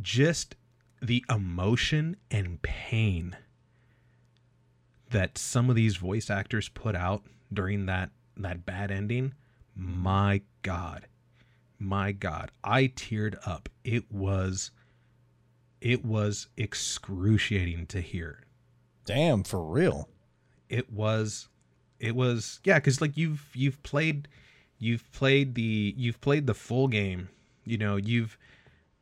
Just 0.00 0.56
the 1.00 1.24
emotion 1.30 2.16
and 2.30 2.60
pain 2.62 3.36
that 5.10 5.38
some 5.38 5.70
of 5.70 5.76
these 5.76 5.96
voice 5.96 6.28
actors 6.30 6.68
put 6.68 6.94
out 6.94 7.22
during 7.52 7.86
that 7.86 8.10
that 8.36 8.64
bad 8.64 8.90
ending, 8.90 9.34
my 9.74 10.42
god. 10.62 11.06
My 11.78 12.12
god. 12.12 12.50
I 12.62 12.84
teared 12.88 13.36
up. 13.46 13.68
It 13.84 14.10
was 14.12 14.70
it 15.80 16.04
was 16.04 16.48
excruciating 16.56 17.86
to 17.86 18.00
hear. 18.00 18.42
Damn, 19.04 19.44
for 19.44 19.62
real. 19.64 20.08
it 20.68 20.92
was 20.92 21.48
it 21.98 22.14
was 22.14 22.60
yeah 22.64 22.78
because 22.78 23.00
like 23.00 23.16
you've 23.16 23.48
you've 23.54 23.82
played 23.82 24.28
you've 24.78 25.10
played 25.12 25.54
the 25.54 25.94
you've 25.96 26.20
played 26.20 26.46
the 26.46 26.54
full 26.54 26.88
game. 26.88 27.28
You 27.64 27.78
know 27.78 27.96
you've 27.96 28.36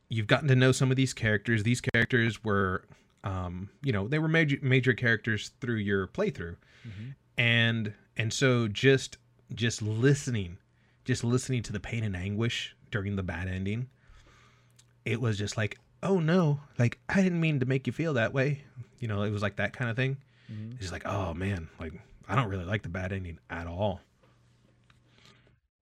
you've 0.09 0.27
gotten 0.27 0.47
to 0.47 0.55
know 0.55 0.71
some 0.71 0.91
of 0.91 0.97
these 0.97 1.13
characters. 1.13 1.63
These 1.63 1.81
characters 1.81 2.43
were 2.43 2.83
um 3.23 3.69
you 3.83 3.91
know 3.91 4.07
they 4.07 4.19
were 4.19 4.27
major 4.27 4.57
major 4.61 4.93
characters 4.93 5.51
through 5.59 5.77
your 5.77 6.07
playthrough. 6.07 6.55
And 7.37 7.93
and 8.15 8.31
so 8.33 8.67
just 8.67 9.17
just 9.53 9.81
listening 9.81 10.57
just 11.05 11.23
listening 11.23 11.63
to 11.63 11.71
the 11.73 11.79
pain 11.79 12.03
and 12.03 12.15
anguish 12.15 12.75
during 12.91 13.15
the 13.15 13.23
bad 13.23 13.47
ending 13.47 13.87
it 15.05 15.21
was 15.21 15.37
just 15.37 15.55
like 15.57 15.77
oh 16.03 16.19
no 16.19 16.59
like 16.77 16.99
i 17.07 17.21
didn't 17.21 17.39
mean 17.39 17.59
to 17.59 17.65
make 17.65 17.87
you 17.87 17.93
feel 17.93 18.13
that 18.13 18.33
way. 18.33 18.61
You 18.99 19.07
know 19.07 19.23
it 19.23 19.31
was 19.31 19.41
like 19.41 19.57
that 19.57 19.73
kind 19.73 19.89
of 19.89 19.95
thing 19.95 20.17
it's 20.71 20.79
just 20.81 20.91
like 20.93 21.05
oh 21.05 21.33
man 21.33 21.67
like 21.79 21.93
i 22.29 22.35
don't 22.35 22.47
really 22.49 22.65
like 22.65 22.81
the 22.83 22.89
bad 22.89 23.11
ending 23.11 23.39
at 23.49 23.67
all. 23.67 23.99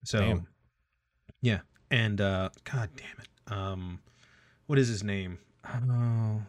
So 0.04 0.20
Damn. 0.20 0.48
yeah. 1.42 1.60
And 1.92 2.20
uh 2.22 2.50
god 2.64 2.90
damn 2.96 3.20
it. 3.20 3.52
Um 3.54 4.00
what 4.67 4.78
is 4.80 4.88
his 4.88 5.04
name 5.04 5.38
oh 5.65 6.41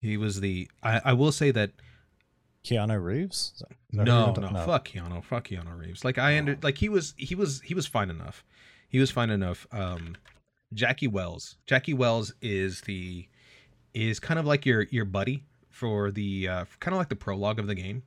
he 0.00 0.16
was 0.16 0.40
the 0.40 0.68
i 0.82 1.00
i 1.06 1.12
will 1.12 1.32
say 1.32 1.50
that 1.50 1.70
Keanu 2.62 3.02
Reeves. 3.02 3.52
Is 3.54 3.60
that- 3.60 3.70
is 3.90 3.96
that 3.96 4.06
who 4.06 4.42
no, 4.42 4.50
no, 4.50 4.66
fuck 4.66 4.86
Keanu, 4.86 5.24
fuck 5.24 5.48
Keanu 5.48 5.78
Reeves. 5.78 6.04
Like 6.04 6.18
I 6.18 6.36
under, 6.36 6.58
like 6.62 6.76
he 6.76 6.90
was, 6.90 7.14
he 7.16 7.34
was, 7.34 7.62
he 7.62 7.72
was 7.72 7.86
fine 7.86 8.10
enough. 8.10 8.44
He 8.90 8.98
was 8.98 9.10
fine 9.10 9.30
enough. 9.30 9.66
Um, 9.72 10.14
Jackie 10.74 11.08
Wells. 11.08 11.56
Jackie 11.66 11.94
Wells 11.94 12.34
is 12.42 12.82
the, 12.82 13.26
is 13.94 14.20
kind 14.20 14.38
of 14.38 14.44
like 14.44 14.66
your 14.66 14.82
your 14.90 15.06
buddy 15.06 15.42
for 15.70 16.10
the, 16.10 16.48
uh, 16.48 16.64
kind 16.80 16.92
of 16.92 16.98
like 16.98 17.08
the 17.08 17.16
prologue 17.16 17.58
of 17.58 17.66
the 17.66 17.74
game. 17.74 18.02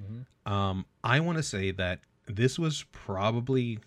Mhm. 0.00 0.50
Um, 0.50 0.86
I 1.02 1.18
want 1.18 1.38
to 1.38 1.42
say 1.42 1.72
that 1.72 1.98
this 2.28 2.60
was 2.60 2.84
probably 2.92 3.80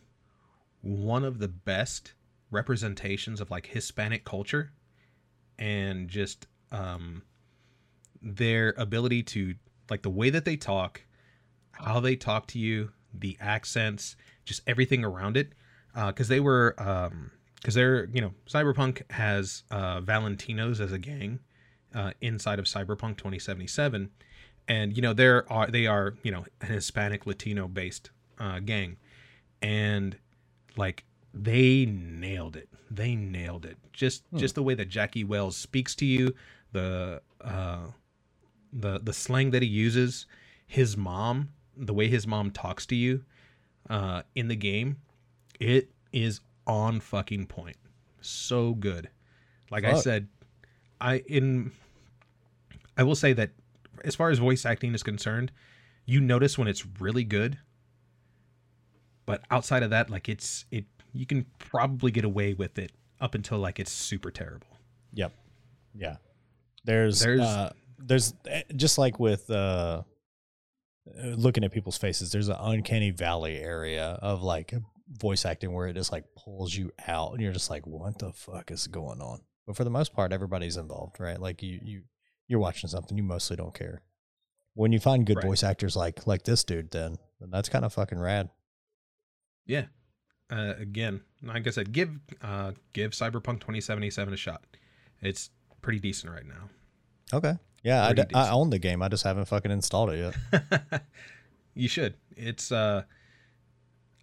one 0.81 1.23
of 1.23 1.39
the 1.39 1.47
best 1.47 2.11
representations 2.53 3.41
of 3.41 3.51
like 3.51 3.67
Hispanic 3.67 4.23
culture, 4.23 4.71
and 5.59 6.07
just 6.07 6.47
um, 6.71 7.23
their 8.21 8.73
ability 8.77 9.23
to 9.23 9.55
like 9.89 10.01
the 10.01 10.09
way 10.09 10.29
that 10.29 10.45
they 10.45 10.55
talk, 10.55 11.01
how 11.71 11.99
they 11.99 12.15
talk 12.15 12.47
to 12.47 12.59
you, 12.59 12.91
the 13.13 13.37
accents, 13.39 14.15
just 14.45 14.61
everything 14.67 15.03
around 15.03 15.37
it. 15.37 15.53
Because 15.93 16.27
they 16.27 16.39
were, 16.39 16.73
because 17.55 17.75
they're, 17.75 18.05
you 18.05 18.19
know, 18.19 18.33
Cyberpunk 18.49 19.09
has 19.11 19.63
uh, 19.69 20.01
Valentinos 20.01 20.79
as 20.79 20.91
a 20.91 20.97
gang 20.97 21.39
uh, 21.93 22.11
inside 22.21 22.59
of 22.59 22.65
Cyberpunk 22.65 23.17
2077, 23.17 24.09
and 24.67 24.95
you 24.95 25.01
know 25.01 25.13
there 25.13 25.51
are 25.51 25.67
they 25.67 25.85
are 25.85 26.15
you 26.23 26.31
know 26.31 26.45
an 26.61 26.67
Hispanic 26.67 27.25
Latino 27.25 27.67
based 27.67 28.09
uh, 28.39 28.59
gang, 28.59 28.97
and 29.61 30.17
like 30.75 31.03
they 31.33 31.85
nailed 31.85 32.55
it. 32.55 32.69
They 32.91 33.15
nailed 33.15 33.65
it. 33.65 33.77
Just 33.91 34.23
Hmm. 34.31 34.37
just 34.37 34.55
the 34.55 34.63
way 34.63 34.75
that 34.75 34.89
Jackie 34.89 35.23
Wells 35.23 35.57
speaks 35.57 35.95
to 35.95 36.05
you, 36.05 36.35
the 36.71 37.21
uh, 37.41 37.87
the 38.71 38.99
the 38.99 39.13
slang 39.13 39.51
that 39.51 39.61
he 39.61 39.67
uses, 39.67 40.25
his 40.67 40.95
mom, 40.97 41.49
the 41.75 41.93
way 41.93 42.07
his 42.07 42.27
mom 42.27 42.51
talks 42.51 42.85
to 42.87 42.95
you, 42.95 43.23
uh, 43.89 44.23
in 44.35 44.47
the 44.47 44.55
game, 44.55 44.97
it 45.59 45.91
is 46.11 46.39
on 46.67 46.99
fucking 46.99 47.47
point. 47.47 47.77
So 48.21 48.73
good. 48.73 49.09
Like 49.71 49.83
I 49.85 49.93
said, 49.95 50.27
I 51.01 51.17
in 51.27 51.71
I 52.95 53.03
will 53.03 53.15
say 53.15 53.33
that 53.33 53.51
as 54.05 54.15
far 54.15 54.29
as 54.29 54.37
voice 54.39 54.65
acting 54.65 54.93
is 54.93 55.01
concerned, 55.03 55.51
you 56.05 56.21
notice 56.21 56.57
when 56.57 56.67
it's 56.67 56.85
really 56.99 57.23
good. 57.23 57.57
But 59.25 59.41
outside 59.49 59.83
of 59.83 59.89
that, 59.89 60.09
like 60.09 60.27
it's 60.29 60.65
it 60.69 60.85
you 61.13 61.25
can 61.25 61.45
probably 61.59 62.11
get 62.11 62.25
away 62.25 62.53
with 62.53 62.77
it 62.79 62.91
up 63.21 63.35
until 63.35 63.59
like 63.59 63.79
it's 63.79 63.91
super 63.91 64.31
terrible. 64.31 64.67
Yep. 65.13 65.31
Yeah. 65.95 66.17
There's 66.83 67.19
There's- 67.21 67.39
uh, 67.41 67.71
there's 67.99 68.33
eh, 68.47 68.63
just 68.75 68.97
like 68.97 69.19
with 69.19 69.49
uh 69.49 70.03
uh, 71.21 71.27
looking 71.27 71.63
at 71.63 71.71
people's 71.71 71.97
faces, 71.97 72.31
there's 72.31 72.47
an 72.49 72.57
uncanny 72.59 73.11
valley 73.11 73.57
area 73.57 74.17
of 74.21 74.41
like 74.41 74.73
voice 75.09 75.45
acting 75.45 75.71
where 75.73 75.87
it 75.87 75.93
just 75.93 76.11
like 76.11 76.25
pulls 76.35 76.73
you 76.73 76.91
out 77.07 77.33
and 77.33 77.41
you're 77.41 77.51
just 77.53 77.69
like, 77.69 77.85
what 77.85 78.17
the 78.19 78.31
fuck 78.33 78.71
is 78.71 78.87
going 78.87 79.21
on? 79.21 79.41
But 79.67 79.75
for 79.77 79.83
the 79.83 79.89
most 79.89 80.13
part, 80.13 80.33
everybody's 80.33 80.75
involved, 80.77 81.19
right? 81.19 81.39
Like 81.39 81.61
you 81.61 81.79
you 81.83 82.01
you're 82.47 82.59
watching 82.59 82.89
something, 82.89 83.15
you 83.17 83.23
mostly 83.23 83.55
don't 83.55 83.73
care. 83.73 84.01
When 84.75 84.91
you 84.91 84.99
find 84.99 85.25
good 85.25 85.37
Right. 85.37 85.45
voice 85.45 85.63
actors 85.63 85.95
like 85.95 86.25
like 86.27 86.43
this 86.43 86.63
dude, 86.63 86.91
then, 86.91 87.17
then 87.39 87.49
that's 87.51 87.69
kind 87.69 87.85
of 87.85 87.93
fucking 87.93 88.19
rad. 88.19 88.49
Yeah. 89.65 89.85
Uh, 90.53 90.75
again, 90.77 91.21
like 91.41 91.65
I 91.65 91.71
said, 91.71 91.91
give 91.91 92.11
uh, 92.43 92.73
give 92.93 93.11
Cyberpunk 93.11 93.59
2077 93.61 94.33
a 94.33 94.37
shot. 94.37 94.63
It's 95.21 95.49
pretty 95.81 95.99
decent 95.99 96.31
right 96.31 96.45
now. 96.45 96.69
Okay. 97.33 97.55
Yeah, 97.83 98.05
I, 98.05 98.13
d- 98.13 98.23
I 98.33 98.49
own 98.51 98.69
the 98.69 98.79
game. 98.79 99.01
I 99.01 99.09
just 99.09 99.23
haven't 99.23 99.45
fucking 99.45 99.71
installed 99.71 100.11
it 100.11 100.33
yet. 100.53 101.03
you 101.73 101.87
should. 101.87 102.15
It's 102.37 102.71
uh 102.71 103.03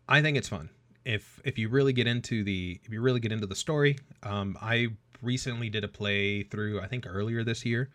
I 0.09 0.23
think 0.23 0.37
it's 0.37 0.49
fun. 0.49 0.71
If 1.05 1.41
if 1.45 1.59
you 1.59 1.69
really 1.69 1.93
get 1.93 2.07
into 2.07 2.45
the 2.45 2.81
if 2.85 2.93
you 2.93 3.01
really 3.03 3.21
get 3.21 3.33
into 3.33 3.47
the 3.47 3.55
story, 3.57 3.99
um 4.23 4.57
I 4.63 4.89
recently 5.21 5.69
did 5.69 5.85
a 5.85 5.89
play 5.89 6.45
through 6.45 6.81
I 6.81 6.87
think 6.87 7.07
earlier 7.07 7.45
this 7.45 7.67
year 7.67 7.91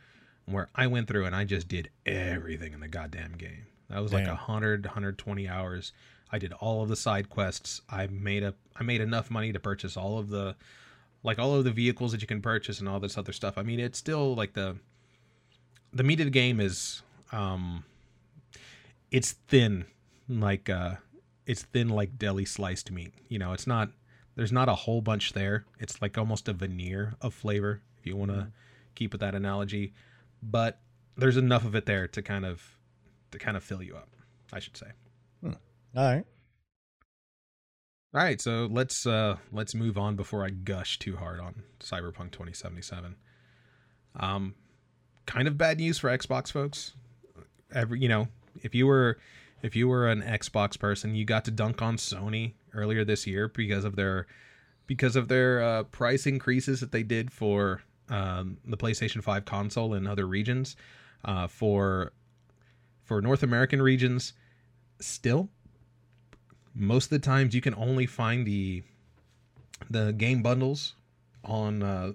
where 0.46 0.68
I 0.76 0.88
went 0.88 1.08
through 1.08 1.26
and 1.26 1.36
I 1.36 1.46
just 1.46 1.68
did 1.68 1.90
everything 2.06 2.74
in 2.74 2.80
the 2.80 2.88
goddamn 2.88 3.34
game. 3.38 3.66
That 3.90 4.02
was 4.04 4.14
like 4.14 4.24
a 4.24 4.28
Damn. 4.28 4.36
100 4.36 4.86
120 4.86 5.48
hours. 5.48 5.94
I 6.36 6.38
did 6.38 6.52
all 6.52 6.84
of 6.84 6.90
the 6.90 6.98
side 6.98 7.30
quests. 7.30 7.82
I 7.90 8.08
made 8.08 8.44
a 8.44 8.54
I 8.76 8.84
made 8.84 9.00
enough 9.00 9.32
money 9.32 9.54
to 9.54 9.60
purchase 9.60 9.96
all 9.96 10.18
of 10.18 10.28
the 10.28 10.58
like 11.24 11.40
all 11.40 11.56
of 11.56 11.64
the 11.64 11.72
vehicles 11.72 12.12
that 12.12 12.20
you 12.20 12.28
can 12.28 12.42
purchase 12.42 12.82
and 12.82 12.90
all 12.90 13.00
this 13.00 13.18
other 13.18 13.32
stuff. 13.32 13.58
I 13.58 13.64
mean, 13.64 13.80
it's 13.80 13.98
still 13.98 14.36
like 14.36 14.52
the 14.52 14.76
the 15.94 16.04
meat 16.04 16.20
of 16.20 16.26
the 16.26 16.32
game 16.32 16.60
is 16.60 17.04
um 17.32 17.86
it's 19.12 19.32
thin 19.32 19.86
like 20.28 20.70
uh 20.70 20.96
it's 21.46 21.64
thin 21.64 21.88
like 21.88 22.20
deli 22.20 22.44
sliced 22.44 22.92
meat. 22.92 23.14
You 23.30 23.40
know 23.40 23.54
it's 23.54 23.66
not 23.66 23.92
there's 24.36 24.52
not 24.52 24.68
a 24.68 24.76
whole 24.76 25.00
bunch 25.00 25.32
there. 25.32 25.64
It's 25.80 26.02
like 26.02 26.18
almost 26.18 26.50
a 26.50 26.54
veneer 26.54 27.14
of 27.22 27.34
flavor 27.34 27.82
if 27.98 28.06
you 28.06 28.18
want 28.18 28.32
to 28.32 28.50
keep 28.94 29.14
with 29.14 29.22
that 29.22 29.36
analogy. 29.36 29.94
But 30.44 30.80
there's 31.16 31.38
enough 31.38 31.64
of 31.64 31.76
it 31.76 31.86
there 31.86 32.10
to 32.10 32.22
kind 32.22 32.46
of 32.46 32.62
to 33.32 33.40
kind 33.40 33.56
of 33.56 33.64
fill 33.64 33.82
you 33.82 33.96
up 33.96 34.10
i 34.54 34.60
should 34.60 34.78
say 34.78 34.88
All 35.96 36.04
right. 36.04 36.26
all 38.14 38.22
right 38.22 38.42
so 38.42 38.68
let's 38.70 39.06
uh 39.06 39.38
let's 39.54 39.74
move 39.74 39.98
on 39.98 40.18
before 40.18 40.44
i 40.44 40.50
gush 40.50 41.00
too 41.00 41.16
hard 41.16 41.40
on 41.40 41.64
cyberpunk 41.80 42.32
2077 42.32 43.16
um 44.18 44.56
kind 45.26 45.48
of 45.48 45.58
bad 45.58 45.78
news 45.78 45.98
for 45.98 46.10
xbox 46.18 46.52
folks. 46.52 46.94
Every 47.74 48.02
you 48.02 48.10
know 48.10 48.28
if 48.62 48.76
you 48.76 48.88
were 48.88 49.20
if 49.62 49.74
you 49.76 49.88
were 49.88 50.10
an 50.10 50.22
xbox 50.22 50.78
person 50.78 51.16
you 51.16 51.24
got 51.24 51.46
to 51.46 51.52
dunk 51.52 51.82
on 51.82 51.96
sony 51.96 52.54
earlier 52.74 53.06
this 53.06 53.26
year 53.26 53.48
because 53.48 53.86
of 53.86 53.96
their 53.96 54.28
because 54.88 55.16
of 55.16 55.30
their 55.30 55.64
uh, 55.64 55.84
price 55.84 56.26
increases 56.28 56.82
that 56.82 56.92
they 56.92 57.04
did 57.04 57.32
for 57.32 57.82
um, 58.10 58.58
the 58.66 58.78
playstation 58.78 59.24
5 59.24 59.46
console 59.46 59.94
in 59.94 60.06
other 60.06 60.28
regions. 60.28 60.76
Uh, 61.24 61.48
for 61.48 62.12
for 63.04 63.20
north 63.20 63.42
american 63.42 63.82
regions 63.82 64.34
still 65.00 65.50
most 66.76 67.06
of 67.06 67.10
the 67.12 67.20
times 67.20 67.56
you 67.56 67.62
can 67.62 67.74
only 67.76 68.06
find 68.06 68.46
the 68.46 68.84
the 69.90 70.14
game 70.14 70.42
bundles 70.42 70.96
on 71.44 71.82
uh, 71.84 72.12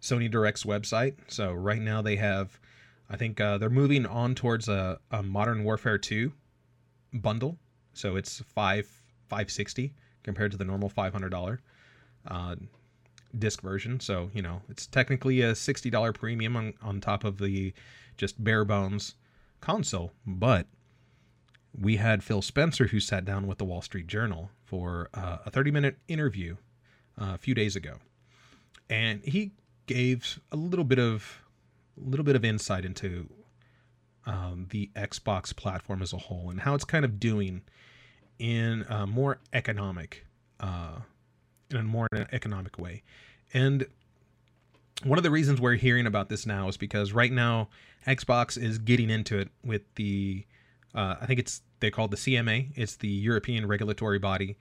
Sony 0.00 0.30
Direct's 0.30 0.64
website. 0.64 1.14
So 1.28 1.52
right 1.52 1.80
now 1.80 2.02
they 2.02 2.16
have, 2.16 2.58
I 3.10 3.16
think 3.16 3.40
uh, 3.40 3.58
they're 3.58 3.70
moving 3.70 4.06
on 4.06 4.34
towards 4.34 4.68
a, 4.68 4.98
a 5.10 5.22
Modern 5.22 5.64
Warfare 5.64 5.98
2 5.98 6.32
bundle. 7.12 7.58
So 7.94 8.16
it's 8.16 8.40
five 8.54 8.88
five 9.28 9.50
sixty 9.50 9.92
compared 10.22 10.50
to 10.52 10.56
the 10.56 10.64
normal 10.64 10.88
five 10.88 11.12
hundred 11.12 11.30
dollar 11.30 11.60
uh, 12.26 12.56
disc 13.38 13.60
version. 13.60 14.00
So 14.00 14.30
you 14.34 14.42
know 14.42 14.62
it's 14.68 14.86
technically 14.86 15.42
a 15.42 15.54
sixty 15.54 15.90
dollar 15.90 16.12
premium 16.12 16.56
on 16.56 16.74
on 16.82 17.00
top 17.00 17.24
of 17.24 17.38
the 17.38 17.74
just 18.16 18.42
bare 18.42 18.64
bones 18.64 19.14
console, 19.60 20.12
but 20.26 20.66
we 21.78 21.96
had 21.96 22.22
Phil 22.22 22.42
Spencer 22.42 22.88
who 22.88 23.00
sat 23.00 23.24
down 23.24 23.46
with 23.46 23.58
the 23.58 23.64
Wall 23.64 23.82
Street 23.82 24.06
Journal 24.06 24.50
for 24.64 25.08
uh, 25.14 25.38
a 25.46 25.50
30 25.50 25.70
minute 25.70 25.98
interview 26.08 26.56
uh, 27.20 27.32
a 27.34 27.38
few 27.38 27.54
days 27.54 27.76
ago. 27.76 27.96
And 28.90 29.22
he 29.24 29.52
gave 29.86 30.40
a 30.50 30.56
little 30.56 30.84
bit 30.84 30.98
of 30.98 31.42
a 31.96 32.08
little 32.08 32.24
bit 32.24 32.36
of 32.36 32.44
insight 32.44 32.84
into 32.84 33.28
um, 34.26 34.66
the 34.70 34.90
Xbox 34.94 35.54
platform 35.54 36.02
as 36.02 36.12
a 36.12 36.16
whole 36.18 36.50
and 36.50 36.60
how 36.60 36.74
it's 36.74 36.84
kind 36.84 37.04
of 37.04 37.18
doing 37.18 37.62
in 38.38 38.84
a 38.88 39.06
more 39.06 39.38
economic 39.52 40.26
uh, 40.60 41.00
in 41.70 41.76
a 41.78 41.82
more 41.82 42.08
economic 42.32 42.78
way. 42.78 43.02
And 43.54 43.86
one 45.04 45.18
of 45.18 45.24
the 45.24 45.30
reasons 45.30 45.60
we're 45.60 45.74
hearing 45.74 46.06
about 46.06 46.28
this 46.28 46.46
now 46.46 46.68
is 46.68 46.76
because 46.76 47.12
right 47.12 47.32
now 47.32 47.68
Xbox 48.06 48.60
is 48.60 48.78
getting 48.78 49.10
into 49.10 49.38
it 49.38 49.48
with 49.64 49.82
the 49.96 50.44
uh, 50.94 51.16
I 51.20 51.26
think 51.26 51.40
it's 51.40 51.62
they 51.80 51.90
call 51.90 52.06
it 52.06 52.10
the 52.10 52.16
CMA. 52.16 52.68
It's 52.74 52.96
the 52.96 53.08
European 53.08 53.66
regulatory 53.66 54.18
body 54.18 54.56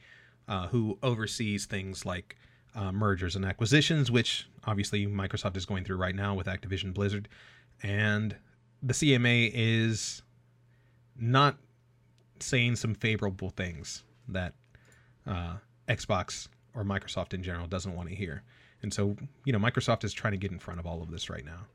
uh, 0.48 0.68
who 0.68 0.98
oversees 1.04 1.66
things 1.66 2.06
like 2.06 2.38
uh, 2.76 2.92
mergers 2.92 3.36
and 3.36 3.46
acquisitions, 3.46 4.10
which 4.10 4.48
obviously 4.66 5.06
Microsoft 5.06 5.58
is 5.58 5.66
going 5.66 5.84
through 5.84 5.98
right 5.98 6.16
now 6.16 6.34
with 6.34 6.48
Activision 6.48 6.94
Blizzard, 6.94 7.28
and 7.84 8.36
the 8.82 8.94
CMA 8.94 9.52
is 9.54 10.22
not 11.20 11.58
saying 12.40 12.76
some 12.76 12.96
favorable 12.96 13.50
things 13.50 14.04
that 14.28 14.54
uh, 15.28 15.56
Xbox 15.88 16.48
or 16.74 16.84
Microsoft 16.84 17.34
in 17.34 17.44
general 17.44 17.68
doesn't 17.68 17.96
want 17.96 18.10
to 18.10 18.16
hear. 18.16 18.44
And 18.82 18.94
so, 18.94 19.16
you 19.46 19.54
know, 19.54 19.60
Microsoft 19.60 20.04
is 20.04 20.14
trying 20.14 20.32
to 20.32 20.38
get 20.38 20.52
in 20.52 20.58
front 20.58 20.80
of 20.80 20.86
all 20.88 21.04
of 21.04 21.12
this 21.12 21.30
right 21.30 21.46
now. 21.46 21.68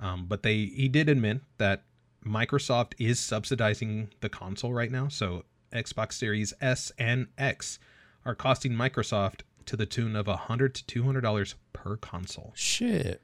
Um, 0.00 0.26
but 0.26 0.42
they 0.42 0.66
he 0.66 0.88
did 0.88 1.08
admit 1.08 1.40
that 1.58 1.82
Microsoft 2.24 2.92
is 2.98 3.18
subsidizing 3.18 4.10
the 4.20 4.28
console 4.28 4.72
right 4.72 4.90
now. 4.90 5.08
So 5.08 5.44
Xbox 5.72 6.12
Series 6.12 6.52
S 6.60 6.92
and 6.98 7.26
X 7.38 7.78
are 8.24 8.34
costing 8.34 8.72
Microsoft 8.72 9.40
to 9.66 9.76
the 9.76 9.86
tune 9.86 10.14
of 10.16 10.28
a 10.28 10.36
hundred 10.36 10.74
to 10.76 10.86
two 10.86 11.02
hundred 11.02 11.22
dollars 11.22 11.54
per 11.72 11.96
console. 11.96 12.52
Shit. 12.54 13.22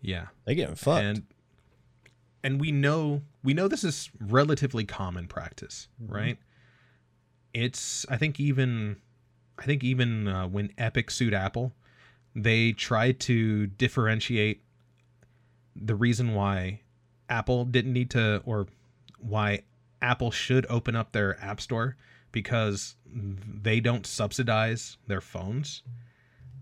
Yeah, 0.00 0.26
They 0.44 0.54
getting 0.54 0.74
fucked. 0.76 1.04
and 1.04 1.26
and 2.42 2.60
we 2.60 2.72
know 2.72 3.22
we 3.44 3.52
know 3.54 3.68
this 3.68 3.84
is 3.84 4.10
relatively 4.18 4.84
common 4.84 5.26
practice, 5.28 5.88
Mhm. 6.02 6.10
right? 6.14 6.38
It's 7.52 8.06
I 8.08 8.16
think 8.16 8.40
even 8.40 8.96
I 9.58 9.64
think 9.64 9.84
even 9.84 10.26
uh, 10.26 10.48
when 10.48 10.72
Epic 10.78 11.10
sued 11.10 11.34
Apple, 11.34 11.74
they 12.34 12.72
tried 12.72 13.20
to 13.20 13.66
differentiate 13.66 14.62
the 15.76 15.94
reason 15.94 16.32
why 16.34 16.80
Apple 17.30 17.64
didn't 17.64 17.92
need 17.92 18.10
to 18.10 18.42
or 18.44 18.66
why 19.18 19.62
Apple 20.02 20.30
should 20.30 20.66
open 20.68 20.96
up 20.96 21.12
their 21.12 21.42
app 21.42 21.60
store 21.60 21.96
because 22.32 22.96
they 23.06 23.80
don't 23.80 24.06
subsidize 24.06 24.96
their 25.06 25.20
phones. 25.20 25.82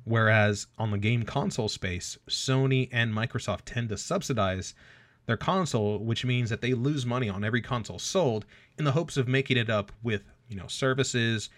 Whereas 0.05 0.67
on 0.79 0.91
the 0.91 0.99
game 0.99 1.25
console 1.25 1.69
space, 1.69 2.17
Sony 2.29 2.89
and 2.93 3.13
Microsoft 3.13 3.63
tend 3.67 3.91
to 3.91 3.99
subsidize 3.99 4.75
their 5.27 5.37
console, 5.37 5.99
which 5.99 6.25
means 6.25 6.49
that 6.49 6.63
they 6.63 6.73
lose 6.73 7.05
money 7.05 7.29
on 7.29 7.45
every 7.45 7.61
console 7.61 7.99
sold 7.99 8.47
in 8.79 8.85
the 8.85 8.93
hopes 8.93 9.19
of 9.19 9.29
making 9.29 9.59
it 9.59 9.69
up 9.69 9.93
with, 10.03 10.23
you 10.49 10.57
know, 10.57 10.67
services 10.67 11.51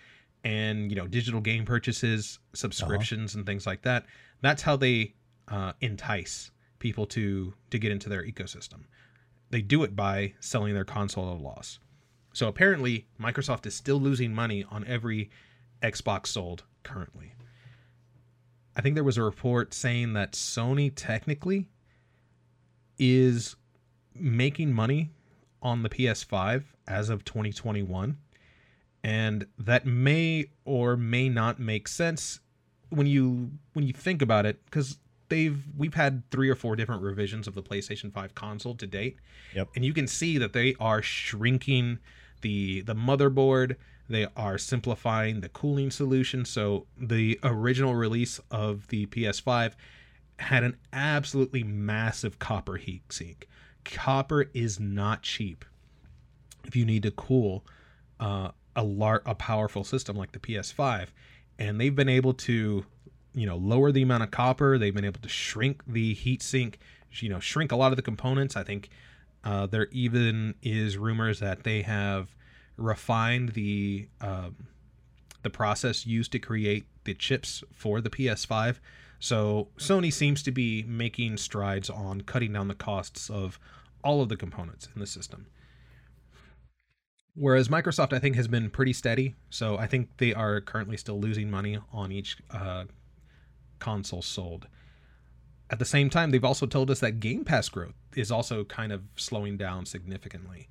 and, 0.43 0.91
you 0.91 0.97
know, 0.97 1.07
digital 1.07 1.41
game 1.41 1.65
purchases, 1.65 2.41
subscriptions 2.53 3.37
and 3.37 3.47
things 3.47 3.67
like 3.67 3.83
that. 3.83 4.07
That's 4.41 4.63
how 4.63 4.75
they 4.75 5.15
uh, 5.47 5.73
entice 5.81 6.51
people 6.81 7.07
to 7.07 7.55
to 7.71 7.79
get 7.79 7.93
into 7.93 8.09
their 8.09 8.25
ecosystem. 8.25 8.81
They 9.51 9.63
do 9.63 9.83
it 9.83 9.97
by 9.97 10.35
selling 10.41 10.75
their 10.75 10.85
console 10.85 11.31
at 11.31 11.41
a 11.41 11.43
loss. 11.43 11.79
So 12.33 12.49
apparently, 12.49 13.07
Microsoft 13.21 13.67
is 13.67 13.75
still 13.75 14.01
losing 14.01 14.33
money 14.33 14.65
on 14.71 14.85
every 14.87 15.31
Xbox 15.83 16.29
sold 16.29 16.65
currently. 16.83 17.35
I 18.77 18.81
think 18.81 18.95
there 18.95 19.05
was 19.05 19.19
a 19.19 19.23
report 19.23 19.75
saying 19.75 20.13
that 20.13 20.33
Sony 20.33 20.93
technically 20.95 21.69
is 22.99 23.57
making 24.15 24.73
money 24.73 25.11
on 25.63 25.83
the 25.83 25.89
PS5 25.89 26.65
as 26.87 27.11
of 27.11 27.25
2021 27.25 28.17
and 29.03 29.47
that 29.59 29.87
may 29.87 30.47
or 30.65 30.97
may 30.97 31.29
not 31.29 31.59
make 31.59 31.89
sense 31.89 32.41
when 32.91 33.07
you 33.07 33.51
when 33.73 33.87
you 33.87 33.93
think 33.93 34.21
about 34.21 34.45
it 34.45 34.61
cuz 34.71 34.99
they've 35.31 35.63
we've 35.77 35.95
had 35.95 36.29
3 36.31 36.51
or 36.51 36.55
4 36.55 36.77
different 36.77 37.03
revisions 37.03 37.49
of 37.49 37.55
the 37.55 37.63
PlayStation 37.63 38.13
5 38.13 38.35
console 38.35 38.75
to 38.75 38.87
date. 38.87 39.17
Yep. 39.55 39.69
And 39.75 39.85
you 39.85 39.95
can 39.95 40.07
see 40.07 40.37
that 40.39 40.53
they 40.53 40.75
are 40.79 41.01
shrinking 41.01 41.99
the 42.43 42.83
the 42.83 42.95
motherboard, 42.95 43.77
they 44.09 44.27
are 44.37 44.59
simplifying 44.59 45.41
the 45.41 45.49
cooling 45.49 45.91
solution. 45.91 46.45
So 46.45 46.87
the 46.99 47.39
original 47.43 47.95
release 47.95 48.41
of 48.51 48.89
the 48.89 49.07
PS5 49.07 49.73
had 50.39 50.65
an 50.65 50.77
absolutely 50.93 51.63
massive 51.63 52.39
copper 52.39 52.77
heat 52.77 53.03
sink. 53.13 53.49
Copper 53.85 54.51
is 54.53 54.81
not 54.81 55.23
cheap. 55.23 55.65
If 56.65 56.77
you 56.77 56.85
need 56.85 57.05
to 57.05 57.11
cool 57.11 57.65
uh, 58.19 58.51
a 58.77 58.83
lar- 58.83 59.23
a 59.27 59.35
powerful 59.35 59.85
system 59.85 60.17
like 60.17 60.33
the 60.33 60.39
PS5, 60.39 61.09
and 61.59 61.81
they've 61.81 61.95
been 61.95 62.09
able 62.09 62.35
to, 62.35 62.85
you 63.35 63.47
know, 63.47 63.57
lower 63.57 63.93
the 63.93 64.03
amount 64.03 64.23
of 64.23 64.31
copper. 64.31 64.79
They've 64.79 64.95
been 64.95 65.05
able 65.05 65.21
to 65.21 65.29
shrink 65.29 65.83
the 65.87 66.15
heat 66.15 66.43
sink, 66.43 66.79
you 67.13 67.29
know, 67.29 67.41
shrink 67.41 67.73
a 67.73 67.77
lot 67.77 67.93
of 67.93 67.97
the 67.97 68.03
components. 68.03 68.57
I 68.57 68.65
think 68.65 68.91
uh, 69.45 69.67
there 69.67 69.89
even 69.93 70.55
is 70.63 70.97
rumors 70.97 71.41
that 71.41 71.65
they 71.65 71.83
have 71.83 72.35
refined 72.77 73.51
the 73.51 74.09
um, 74.21 74.57
the 75.43 75.51
process 75.51 76.07
used 76.07 76.33
to 76.33 76.39
create 76.39 76.85
the 77.05 77.15
chips 77.15 77.65
for 77.73 78.01
the 78.01 78.11
PS5. 78.11 78.77
So 79.19 79.69
Sony 79.77 80.13
seems 80.13 80.43
to 80.43 80.51
be 80.51 80.83
making 80.83 81.37
strides 81.37 81.89
on 81.89 82.23
cutting 82.23 82.53
down 82.53 82.69
the 82.69 82.75
costs 82.75 83.31
of 83.31 83.59
all 84.03 84.23
of 84.23 84.29
the 84.29 84.37
components 84.37 84.89
in 84.95 85.01
the 85.01 85.07
system. 85.07 85.47
Whereas 87.35 87.69
Microsoft, 87.69 88.13
I 88.13 88.19
think, 88.19 88.37
has 88.37 88.49
been 88.49 88.71
pretty 88.71 88.93
steady. 88.93 89.35
So 89.51 89.79
I 89.79 89.87
think 89.87 90.17
they 90.19 90.35
are 90.35 90.61
currently 90.61 90.97
still 90.97 91.21
losing 91.21 91.51
money 91.51 91.79
on 91.93 92.13
each 92.13 92.37
uh, 92.51 92.85
console 93.81 94.23
sold. 94.23 94.69
At 95.71 95.79
the 95.79 95.85
same 95.85 96.11
time, 96.11 96.31
they've 96.31 96.45
also 96.45 96.67
told 96.67 96.91
us 96.91 97.01
that 97.01 97.21
Game 97.21 97.45
Pass 97.45 97.69
growth 97.69 97.95
is 98.17 98.31
also 98.31 98.65
kind 98.65 98.93
of 98.93 99.03
slowing 99.17 99.57
down 99.57 99.87
significantly. 99.87 100.69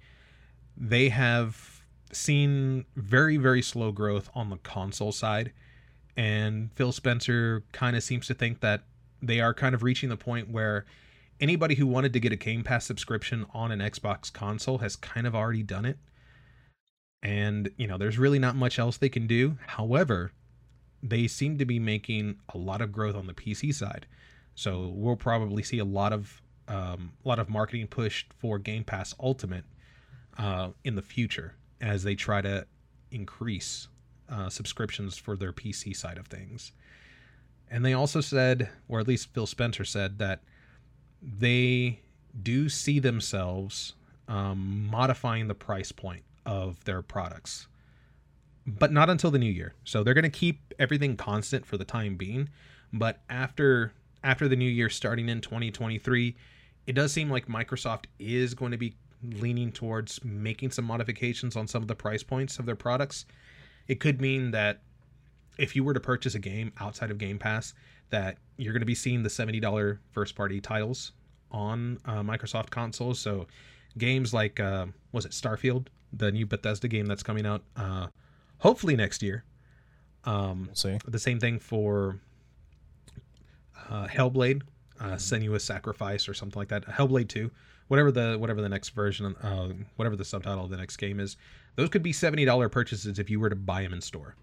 They 0.75 1.09
have 1.09 1.83
seen 2.11 2.85
very, 2.95 3.37
very 3.37 3.61
slow 3.61 3.91
growth 3.91 4.29
on 4.33 4.49
the 4.49 4.57
console 4.57 5.11
side. 5.11 5.51
And 6.17 6.71
Phil 6.73 6.91
Spencer 6.91 7.63
kind 7.71 7.95
of 7.95 8.03
seems 8.03 8.27
to 8.27 8.33
think 8.33 8.59
that 8.59 8.83
they 9.21 9.39
are 9.39 9.53
kind 9.53 9.73
of 9.73 9.83
reaching 9.83 10.09
the 10.09 10.17
point 10.17 10.49
where 10.49 10.85
anybody 11.39 11.75
who 11.75 11.87
wanted 11.87 12.11
to 12.13 12.19
get 12.19 12.33
a 12.33 12.35
Game 12.35 12.63
Pass 12.63 12.85
subscription 12.85 13.45
on 13.53 13.71
an 13.71 13.79
Xbox 13.79 14.31
console 14.31 14.79
has 14.79 14.95
kind 14.95 15.25
of 15.25 15.35
already 15.35 15.63
done 15.63 15.85
it. 15.85 15.97
And, 17.21 17.69
you 17.77 17.87
know, 17.87 17.97
there's 17.97 18.17
really 18.17 18.39
not 18.39 18.55
much 18.55 18.79
else 18.79 18.97
they 18.97 19.09
can 19.09 19.27
do. 19.27 19.57
However, 19.67 20.31
they 21.01 21.27
seem 21.27 21.57
to 21.57 21.65
be 21.65 21.79
making 21.79 22.37
a 22.53 22.57
lot 22.57 22.81
of 22.81 22.91
growth 22.91 23.15
on 23.15 23.27
the 23.27 23.33
PC 23.33 23.73
side. 23.73 24.05
So 24.55 24.91
we'll 24.93 25.15
probably 25.15 25.63
see 25.63 25.79
a 25.79 25.85
lot 25.85 26.13
of 26.13 26.41
um, 26.67 27.13
a 27.25 27.27
lot 27.27 27.39
of 27.39 27.49
marketing 27.49 27.87
pushed 27.87 28.31
for 28.37 28.59
Game 28.59 28.83
Pass 28.83 29.15
Ultimate 29.19 29.65
uh, 30.37 30.69
in 30.83 30.95
the 30.95 31.01
future 31.01 31.55
as 31.81 32.03
they 32.03 32.13
try 32.13 32.41
to 32.41 32.67
increase 33.11 33.87
uh, 34.29 34.49
subscriptions 34.49 35.17
for 35.17 35.35
their 35.35 35.51
PC 35.51 35.95
side 35.95 36.17
of 36.17 36.27
things. 36.27 36.71
And 37.71 37.83
they 37.83 37.93
also 37.93 38.21
said, 38.21 38.69
or 38.87 38.99
at 38.99 39.07
least 39.07 39.33
Phil 39.33 39.47
Spencer 39.47 39.83
said, 39.83 40.19
that 40.19 40.41
they 41.21 42.01
do 42.43 42.69
see 42.69 42.99
themselves 42.99 43.93
um, 44.27 44.87
modifying 44.89 45.47
the 45.47 45.55
price 45.55 45.91
point 45.91 46.23
of 46.45 46.83
their 46.85 47.01
products, 47.01 47.67
but 48.77 48.91
not 48.91 49.09
until 49.09 49.31
the 49.31 49.39
new 49.39 49.51
year. 49.51 49.73
So 49.83 50.03
they're 50.03 50.13
going 50.13 50.23
to 50.23 50.29
keep 50.29 50.73
everything 50.77 51.17
constant 51.17 51.65
for 51.65 51.77
the 51.77 51.85
time 51.85 52.15
being. 52.15 52.49
But 52.93 53.21
after 53.29 53.93
after 54.23 54.47
the 54.47 54.55
new 54.55 54.69
year, 54.69 54.89
starting 54.89 55.29
in 55.29 55.39
2023, 55.41 56.35
it 56.87 56.93
does 56.93 57.13
seem 57.13 57.29
like 57.29 57.47
Microsoft 57.47 58.05
is 58.19 58.53
going 58.53 58.71
to 58.71 58.77
be 58.77 58.95
leaning 59.23 59.71
towards 59.71 60.23
making 60.23 60.71
some 60.71 60.85
modifications 60.85 61.55
on 61.55 61.67
some 61.67 61.81
of 61.81 61.87
the 61.87 61.95
price 61.95 62.23
points 62.23 62.59
of 62.59 62.65
their 62.65 62.75
products. 62.75 63.25
It 63.87 63.99
could 63.99 64.21
mean 64.21 64.51
that 64.51 64.81
if 65.57 65.75
you 65.75 65.83
were 65.83 65.93
to 65.93 65.99
purchase 65.99 66.35
a 66.35 66.39
game 66.39 66.71
outside 66.79 67.11
of 67.11 67.17
Game 67.17 67.39
Pass, 67.39 67.73
that 68.09 68.37
you're 68.57 68.73
going 68.73 68.81
to 68.81 68.85
be 68.85 68.95
seeing 68.95 69.23
the 69.23 69.29
$70 69.29 69.97
first 70.11 70.35
party 70.35 70.59
titles 70.59 71.11
on 71.51 71.99
uh, 72.05 72.21
Microsoft 72.21 72.69
consoles. 72.69 73.19
So 73.19 73.47
games 73.97 74.33
like, 74.33 74.59
uh, 74.59 74.87
was 75.11 75.25
it 75.25 75.31
Starfield, 75.31 75.87
the 76.13 76.31
new 76.31 76.45
Bethesda 76.45 76.87
game 76.87 77.05
that's 77.05 77.23
coming 77.23 77.45
out 77.45 77.63
uh, 77.75 78.07
hopefully 78.59 78.95
next 78.95 79.21
year. 79.21 79.43
Um, 80.25 80.69
We'll 81.03 81.11
the 81.11 81.19
same 81.19 81.39
thing 81.39 81.59
for 81.59 82.19
uh, 83.89 84.07
Hellblade, 84.07 84.61
uh, 84.99 85.15
Senua's 85.15 85.63
Sacrifice, 85.63 86.27
or 86.27 86.33
something 86.33 86.59
like 86.59 86.67
that. 86.69 86.85
Hellblade 86.85 87.29
Two, 87.29 87.51
whatever 87.87 88.11
the 88.11 88.37
whatever 88.37 88.61
the 88.61 88.69
next 88.69 88.89
version, 88.89 89.35
uh, 89.37 89.69
whatever 89.95 90.15
the 90.15 90.25
subtitle 90.25 90.65
of 90.65 90.69
the 90.69 90.77
next 90.77 90.97
game 90.97 91.19
is. 91.19 91.37
Those 91.75 91.89
could 91.89 92.03
be 92.03 92.13
seventy 92.13 92.45
dollar 92.45 92.69
purchases 92.69 93.19
if 93.19 93.29
you 93.29 93.39
were 93.39 93.49
to 93.49 93.55
buy 93.55 93.81
them 93.81 93.93
in 93.93 94.01
store. 94.01 94.35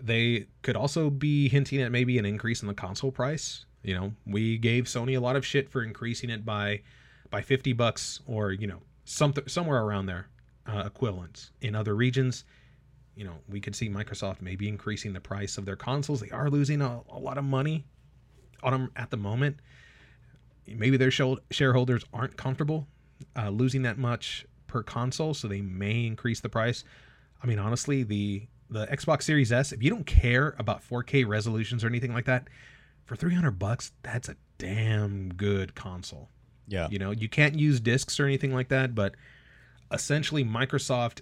They 0.00 0.46
could 0.62 0.76
also 0.76 1.10
be 1.10 1.48
hinting 1.48 1.80
at 1.80 1.92
maybe 1.92 2.18
an 2.18 2.26
increase 2.26 2.62
in 2.62 2.68
the 2.68 2.74
console 2.74 3.12
price. 3.12 3.64
You 3.82 3.94
know, 3.94 4.12
we 4.26 4.58
gave 4.58 4.84
Sony 4.84 5.16
a 5.16 5.20
lot 5.20 5.36
of 5.36 5.46
shit 5.46 5.70
for 5.70 5.82
increasing 5.82 6.30
it 6.30 6.44
by 6.44 6.82
by 7.30 7.42
fifty 7.42 7.72
bucks, 7.72 8.20
or 8.26 8.52
you 8.52 8.66
know, 8.66 8.80
something 9.04 9.46
somewhere 9.46 9.82
around 9.82 10.06
there, 10.06 10.28
uh, 10.70 10.84
equivalents 10.86 11.50
in 11.60 11.74
other 11.74 11.94
regions 11.94 12.44
you 13.16 13.24
know, 13.26 13.34
we 13.50 13.60
could 13.60 13.76
see 13.76 13.88
Microsoft 13.88 14.40
maybe 14.40 14.66
increasing 14.66 15.12
the 15.12 15.20
price 15.20 15.58
of 15.58 15.66
their 15.66 15.76
consoles. 15.76 16.20
They 16.20 16.30
are 16.30 16.48
losing 16.48 16.80
a, 16.80 17.00
a 17.10 17.18
lot 17.18 17.36
of 17.36 17.44
money 17.44 17.84
on 18.62 18.72
them 18.72 18.90
at 18.96 19.10
the 19.10 19.18
moment. 19.18 19.58
Maybe 20.66 20.96
their 20.96 21.10
shareholders 21.10 22.02
aren't 22.14 22.38
comfortable 22.38 22.86
uh, 23.36 23.50
losing 23.50 23.82
that 23.82 23.98
much 23.98 24.46
per 24.66 24.82
console, 24.82 25.34
so 25.34 25.48
they 25.48 25.60
may 25.60 26.06
increase 26.06 26.40
the 26.40 26.48
price. 26.48 26.84
I 27.42 27.46
mean, 27.46 27.58
honestly, 27.58 28.02
the 28.02 28.46
the 28.70 28.86
Xbox 28.86 29.24
Series 29.24 29.50
S, 29.50 29.72
if 29.72 29.82
you 29.82 29.90
don't 29.90 30.06
care 30.06 30.54
about 30.56 30.80
4K 30.80 31.26
resolutions 31.26 31.82
or 31.82 31.88
anything 31.88 32.14
like 32.14 32.26
that, 32.26 32.46
for 33.04 33.16
300 33.16 33.58
bucks, 33.58 33.90
that's 34.04 34.28
a 34.28 34.36
damn 34.58 35.30
good 35.34 35.74
console. 35.74 36.28
Yeah. 36.68 36.86
You 36.88 37.00
know, 37.00 37.10
you 37.10 37.28
can't 37.28 37.58
use 37.58 37.80
discs 37.80 38.20
or 38.20 38.26
anything 38.26 38.54
like 38.54 38.68
that, 38.68 38.94
but 38.94 39.16
essentially 39.92 40.44
Microsoft 40.44 41.20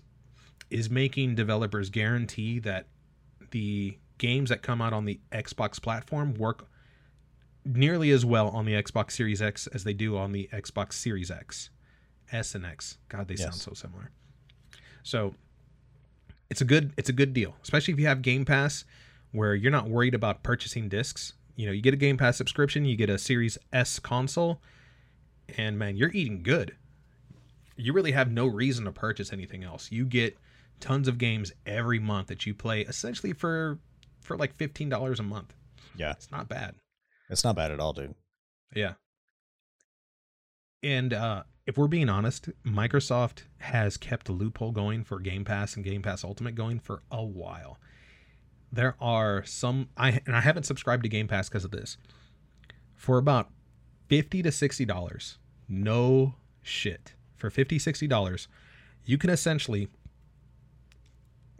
is 0.71 0.91
making 0.91 1.35
developers 1.35 1.91
guarantee 1.91 2.59
that 2.61 2.87
the 3.51 3.97
games 4.19 4.51
that 4.51 4.63
come 4.63 4.83
out 4.83 4.93
on 4.93 5.05
the 5.05 5.21
Xbox 5.33 5.81
platform 5.81 6.35
work 6.35 6.67
nearly 7.65 8.11
as 8.11 8.25
well 8.25 8.49
on 8.49 8.65
the 8.65 8.73
Xbox 8.73 9.13
Series 9.13 9.41
X 9.41 9.67
as 9.69 9.85
they 9.85 9.93
do 9.93 10.17
on 10.17 10.33
the 10.33 10.49
Xbox 10.53 10.95
Series 10.95 11.31
X. 11.31 11.71
S 12.31 12.55
and 12.55 12.67
X. 12.67 12.99
God, 13.09 13.27
they 13.29 13.37
sound 13.37 13.55
so 13.55 13.73
similar. 13.73 14.11
So 15.03 15.35
it's 16.51 16.61
a 16.61 16.65
good 16.65 16.93
it's 16.97 17.09
a 17.09 17.13
good 17.13 17.33
deal, 17.33 17.55
especially 17.63 17.95
if 17.95 18.01
you 18.01 18.07
have 18.07 18.23
Game 18.23 18.45
Pass 18.45 18.85
where 19.33 19.55
you're 19.55 19.73
not 19.73 19.89
worried 19.89 20.15
about 20.15 20.43
purchasing 20.43 20.89
discs. 20.89 21.35
You 21.57 21.67
know, 21.67 21.73
you 21.73 21.83
get 21.83 21.95
a 21.95 21.99
Game 21.99 22.17
Pass 22.17 22.37
subscription, 22.37 22.85
you 22.85 22.97
get 22.97 23.11
a 23.11 23.19
Series 23.19 23.59
S 23.73 23.99
console, 23.99 24.61
and 25.57 25.79
man, 25.79 25.97
you're 25.97 26.13
eating 26.13 26.43
good. 26.43 26.77
You 27.79 27.93
really 27.93 28.13
have 28.13 28.31
no 28.31 28.47
reason 28.47 28.85
to 28.85 28.93
purchase 28.93 29.33
anything 29.33 29.65
else. 29.65 29.91
You 29.91 30.05
get 30.05 30.37
tons 30.81 31.09
of 31.09 31.19
games 31.19 31.53
every 31.65 31.99
month 31.99 32.29
that 32.29 32.47
you 32.47 32.55
play 32.55 32.83
essentially 32.83 33.33
for 33.33 33.79
for 34.21 34.37
like 34.37 34.59
$15 34.59 35.19
a 35.19 35.23
month. 35.23 35.55
Yeah. 35.97 36.13
It's 36.13 36.31
not 36.31 36.49
bad. 36.49 36.75
It's 37.31 37.45
not 37.45 37.57
bad 37.57 37.71
at 37.71 37.81
all, 37.81 37.93
dude. 37.93 38.15
Yeah. 38.75 38.95
And 40.83 41.13
uh, 41.13 41.45
if 41.67 41.77
we're 41.77 41.89
being 41.89 42.09
honest, 42.09 42.51
Microsoft 42.65 43.45
has 43.59 43.97
kept 43.97 44.29
a 44.29 44.33
loophole 44.33 44.73
going 44.73 45.05
for 45.05 45.19
Game 45.19 45.45
Pass 45.45 45.77
and 45.77 45.85
Game 45.85 46.03
Pass 46.03 46.25
Ultimate 46.25 46.55
going 46.55 46.79
for 46.79 47.03
a 47.11 47.25
while. 47.25 47.79
There 48.71 48.97
are 49.01 49.45
some 49.45 49.89
I 49.97 50.21
and 50.27 50.37
I 50.37 50.41
haven't 50.41 50.65
subscribed 50.65 51.03
to 51.05 51.09
Game 51.09 51.27
Pass 51.29 51.49
because 51.49 51.65
of 51.65 51.71
this. 51.71 51.97
For 52.95 53.19
about 53.19 53.51
50 54.09 54.43
to 54.43 54.53
60 54.53 54.85
dollars. 54.85 55.39
No 55.69 56.35
shit. 56.63 57.15
For 57.39 57.51
50 57.51 57.79
60 57.79 58.07
dollars, 58.07 58.49
you 59.05 59.17
can 59.17 59.31
essentially 59.31 59.89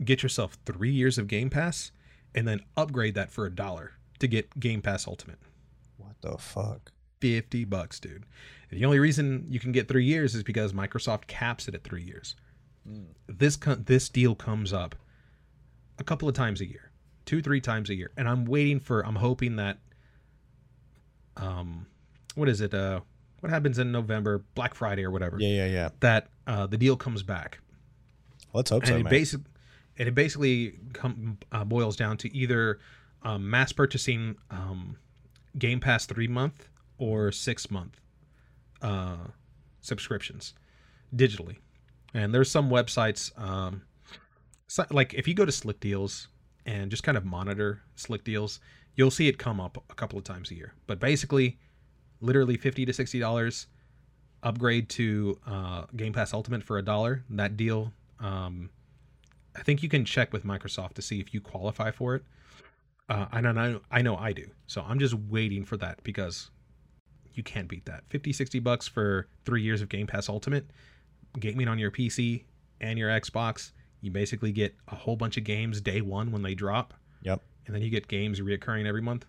get 0.05 0.23
yourself 0.23 0.59
3 0.67 0.91
years 0.91 1.19
of 1.19 1.27
Game 1.27 1.51
Pass 1.51 1.91
and 2.35 2.47
then 2.47 2.61
upgrade 2.77 3.15
that 3.15 3.31
for 3.31 3.47
a 3.47 3.51
dollar 3.51 3.93
to 4.19 4.27
get 4.29 4.61
Game 4.61 4.83
Pass 4.83 5.07
Ultimate. 5.07 5.39
What 5.97 6.17
the 6.21 6.37
fuck? 6.39 6.93
50 7.21 7.65
bucks, 7.65 7.99
dude. 7.99 8.25
The 8.71 8.85
only 8.85 8.99
reason 9.01 9.47
you 9.49 9.59
can 9.59 9.73
get 9.73 9.89
3 9.89 10.05
years 10.05 10.35
is 10.35 10.43
because 10.43 10.73
Microsoft 10.73 11.27
caps 11.27 11.67
it 11.69 11.75
at 11.75 11.85
3 11.85 12.03
years. 12.03 12.37
This 13.27 13.57
co- 13.57 13.75
this 13.75 14.09
deal 14.09 14.35
comes 14.35 14.73
up 14.73 14.95
a 15.99 16.05
couple 16.05 16.29
of 16.29 16.35
times 16.35 16.61
a 16.61 16.67
year. 16.67 16.91
2-3 17.27 17.63
times 17.63 17.91
a 17.91 17.95
year. 17.95 18.11
And 18.17 18.29
I'm 18.29 18.45
waiting 18.45 18.81
for 18.81 19.05
I'm 19.05 19.17
hoping 19.17 19.57
that 19.57 19.79
um 21.37 21.87
what 22.35 22.49
is 22.49 22.61
it 22.61 22.75
uh 22.75 23.01
what 23.41 23.51
happens 23.51 23.79
in 23.79 23.93
November, 23.93 24.45
Black 24.55 24.75
Friday 24.75 25.05
or 25.05 25.11
whatever, 25.11 25.37
Yeah, 25.39 25.65
yeah, 25.65 25.67
yeah. 25.67 25.89
that 26.01 26.29
uh, 26.47 26.67
the 26.67 26.77
deal 26.77 26.97
comes 26.97 27.23
back. 27.23 27.59
Let's 28.53 28.71
hope 28.71 28.83
and 28.83 28.89
so, 28.89 28.97
it 28.97 29.03
man. 29.05 29.11
basic, 29.11 29.41
and 29.99 30.09
it 30.09 30.15
basically 30.15 30.79
come, 30.93 31.39
uh, 31.53 31.65
boils 31.65 31.97
down 31.97 32.17
to 32.19 32.35
either 32.35 32.81
um, 33.23 33.49
mass 33.49 33.73
purchasing 33.73 34.37
um, 34.51 34.97
Game 35.59 35.81
Pass 35.81 36.07
three 36.07 36.29
month 36.29 36.69
or 36.99 37.31
six 37.33 37.71
month 37.71 38.01
uh, 38.83 39.17
subscriptions 39.81 40.55
digitally. 41.15 41.57
And 42.15 42.35
there's 42.35 42.51
some 42.51 42.71
websites, 42.71 43.39
um, 43.41 43.83
so, 44.67 44.85
like 44.91 45.15
if 45.15 45.29
you 45.29 45.35
go 45.35 45.45
to 45.45 45.53
Slick 45.53 45.81
Deals 45.81 46.29
and 46.67 46.91
just 46.91 47.03
kind 47.03 47.17
of 47.17 47.25
monitor 47.25 47.83
Slick 47.97 48.25
Deals, 48.25 48.61
you'll 48.95 49.11
see 49.11 49.29
it 49.29 49.39
come 49.39 49.61
up 49.61 49.83
a 49.91 49.95
couple 49.95 50.19
of 50.19 50.25
times 50.25 50.51
a 50.51 50.55
year. 50.55 50.75
But 50.87 51.01
basically, 51.01 51.59
literally 52.21 52.57
fifty 52.57 52.85
to 52.85 52.93
sixty 52.93 53.19
dollars 53.19 53.67
upgrade 54.43 54.89
to 54.91 55.39
uh, 55.47 55.85
Game 55.97 56.13
Pass 56.13 56.33
Ultimate 56.33 56.63
for 56.63 56.79
a 56.79 56.83
dollar. 56.83 57.25
That 57.31 57.57
deal, 57.57 57.93
um, 58.21 58.71
I 59.57 59.63
think 59.63 59.83
you 59.83 59.89
can 59.89 60.05
check 60.05 60.33
with 60.33 60.45
Microsoft 60.45 60.95
to 60.95 61.03
see 61.03 61.19
if 61.21 61.35
you 61.35 61.41
qualify 61.41 61.91
for 61.91 62.15
it. 62.15 62.23
Uh, 63.09 63.27
I 63.33 63.41
know, 63.41 63.49
I 63.51 63.53
know, 63.53 63.81
I 63.91 64.03
know 64.03 64.17
I 64.17 64.33
do. 64.33 64.47
So 64.67 64.85
I'm 64.87 64.99
just 64.99 65.15
waiting 65.15 65.65
for 65.65 65.77
that 65.79 66.03
because 66.05 66.51
you 67.35 67.43
can't 67.43 67.67
beat 67.69 67.87
that. 67.87 68.05
50, 68.11 68.33
60 68.33 68.59
bucks 68.61 68.87
for 68.87 69.27
three 69.45 69.63
years 69.63 69.81
of 69.81 69.89
Game 69.89 70.07
Pass 70.07 70.29
Ultimate, 70.29 70.67
gaming 71.41 71.67
on 71.69 71.79
your 71.79 71.91
PC 71.91 72.45
and 72.81 72.99
your 72.99 73.09
Xbox. 73.11 73.73
You 74.03 74.11
basically 74.11 74.53
get 74.53 74.77
a 74.89 74.95
whole 74.95 75.17
bunch 75.17 75.37
of 75.37 75.45
games 75.45 75.81
day 75.81 76.01
one 76.01 76.31
when 76.31 76.43
they 76.43 76.55
drop, 76.55 76.95
Yep. 77.23 77.41
and 77.67 77.75
then 77.75 77.83
you 77.83 77.91
get 77.91 78.07
games 78.09 78.41
reoccurring 78.41 78.87
every 78.87 79.03
month. 79.03 79.25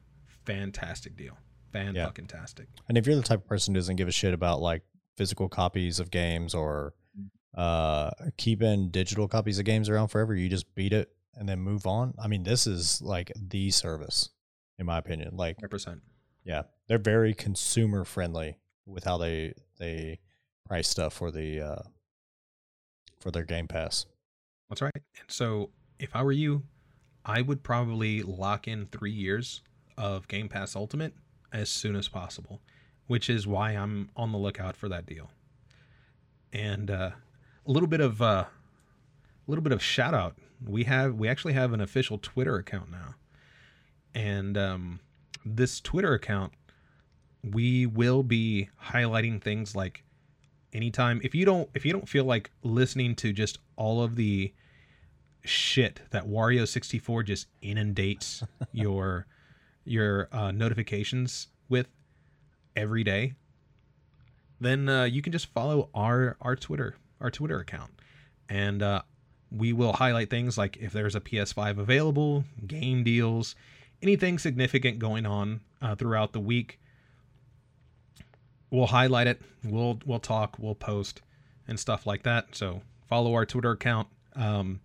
Fantastic 0.45 1.15
deal. 1.17 1.37
Fan 1.72 1.95
fucking 1.95 2.28
tastic. 2.28 2.67
And 2.88 2.97
if 2.97 3.05
you're 3.07 3.15
the 3.15 3.22
type 3.22 3.39
of 3.41 3.47
person 3.47 3.74
who 3.74 3.80
doesn't 3.80 3.95
give 3.95 4.07
a 4.07 4.11
shit 4.11 4.34
about 4.34 4.61
like 4.61 4.84
physical 5.17 5.49
copies 5.49 5.99
of 5.99 6.11
games 6.11 6.53
or 6.53 6.93
uh 7.55 8.11
keeping 8.38 8.89
digital 8.89 9.28
copies 9.28 9.59
of 9.59 9.65
games 9.65 9.89
around 9.89 10.07
forever, 10.09 10.36
you 10.36 10.49
just 10.49 10.74
beat 10.76 10.93
it 10.93 11.09
and 11.36 11.47
then 11.47 11.59
move 11.59 11.86
on. 11.88 12.13
I 12.22 12.28
mean, 12.28 12.43
this 12.43 12.67
is 12.67 13.01
like 13.01 13.32
the 13.36 13.72
service, 13.72 14.30
in 14.78 14.86
my 14.86 14.97
opinion. 14.97 15.36
Like, 15.38 15.57
100%. 15.61 16.01
yeah, 16.43 16.63
they're 16.88 16.97
very 16.97 17.34
consumer 17.34 18.03
friendly 18.03 18.57
with 18.86 19.03
how 19.03 19.17
they 19.17 19.53
they 19.78 20.20
price 20.65 20.88
stuff 20.88 21.13
for 21.13 21.32
the 21.32 21.61
uh 21.61 21.82
for 23.20 23.32
their 23.32 23.43
Game 23.43 23.67
Pass. 23.67 24.05
That's 24.70 24.82
right. 24.82 24.93
And 24.95 25.30
so 25.30 25.72
if 25.99 26.15
I 26.15 26.24
were 26.24 26.32
you, 26.32 26.63
I 27.26 27.41
would 27.41 27.63
probably 27.63 28.22
lock 28.22 28.67
in 28.67 28.86
three 28.88 29.11
years 29.11 29.61
of 29.97 30.28
Game 30.28 30.47
Pass 30.47 30.76
Ultimate 30.76 31.13
as 31.51 31.69
soon 31.69 31.95
as 31.95 32.07
possible, 32.07 32.61
which 33.07 33.29
is 33.29 33.47
why 33.47 33.71
I'm 33.71 34.09
on 34.15 34.31
the 34.31 34.37
lookout 34.37 34.75
for 34.75 34.89
that 34.89 35.05
deal. 35.05 35.31
And 36.53 36.89
uh, 36.89 37.11
a 37.65 37.71
little 37.71 37.87
bit 37.87 38.01
of 38.01 38.21
uh, 38.21 38.45
a 38.45 38.47
little 39.47 39.63
bit 39.63 39.73
of 39.73 39.83
shout 39.83 40.13
out. 40.13 40.35
We 40.65 40.83
have 40.85 41.15
we 41.15 41.27
actually 41.27 41.53
have 41.53 41.73
an 41.73 41.81
official 41.81 42.17
Twitter 42.17 42.55
account 42.57 42.91
now, 42.91 43.15
and 44.13 44.57
um, 44.57 44.99
this 45.45 45.79
Twitter 45.79 46.13
account 46.13 46.53
we 47.43 47.85
will 47.85 48.23
be 48.23 48.69
highlighting 48.83 49.41
things 49.41 49.75
like 49.75 50.03
anytime 50.73 51.21
if 51.23 51.33
you 51.33 51.45
don't 51.45 51.69
if 51.73 51.85
you 51.85 51.93
don't 51.93 52.07
feel 52.07 52.25
like 52.25 52.51
listening 52.63 53.15
to 53.15 53.31
just 53.31 53.59
all 53.75 54.03
of 54.03 54.15
the 54.15 54.53
shit 55.43 56.01
that 56.11 56.27
Wario 56.27 56.67
64 56.67 57.23
just 57.23 57.47
inundates 57.61 58.43
your 58.73 59.25
your 59.89 60.29
uh, 60.31 60.51
notifications 60.51 61.47
with 61.67 61.87
every 62.75 63.03
day, 63.03 63.33
then 64.59 64.87
uh, 64.89 65.03
you 65.03 65.21
can 65.21 65.31
just 65.31 65.47
follow 65.47 65.89
our 65.93 66.37
our 66.41 66.55
Twitter 66.55 66.95
our 67.21 67.31
Twitter 67.31 67.59
account, 67.59 67.91
and 68.47 68.81
uh, 68.81 69.01
we 69.51 69.73
will 69.73 69.93
highlight 69.93 70.29
things 70.29 70.57
like 70.57 70.77
if 70.77 70.93
there's 70.93 71.15
a 71.15 71.19
PS5 71.19 71.79
available, 71.79 72.43
game 72.65 73.03
deals, 73.03 73.55
anything 74.01 74.37
significant 74.37 74.99
going 74.99 75.25
on 75.25 75.61
uh, 75.81 75.95
throughout 75.95 76.33
the 76.33 76.39
week. 76.39 76.79
We'll 78.69 78.87
highlight 78.87 79.27
it. 79.27 79.41
We'll 79.63 79.99
we'll 80.05 80.19
talk. 80.19 80.57
We'll 80.59 80.75
post 80.75 81.21
and 81.67 81.79
stuff 81.79 82.05
like 82.05 82.23
that. 82.23 82.55
So 82.55 82.81
follow 83.07 83.33
our 83.33 83.45
Twitter 83.45 83.71
account. 83.71 84.07
Um, 84.35 84.81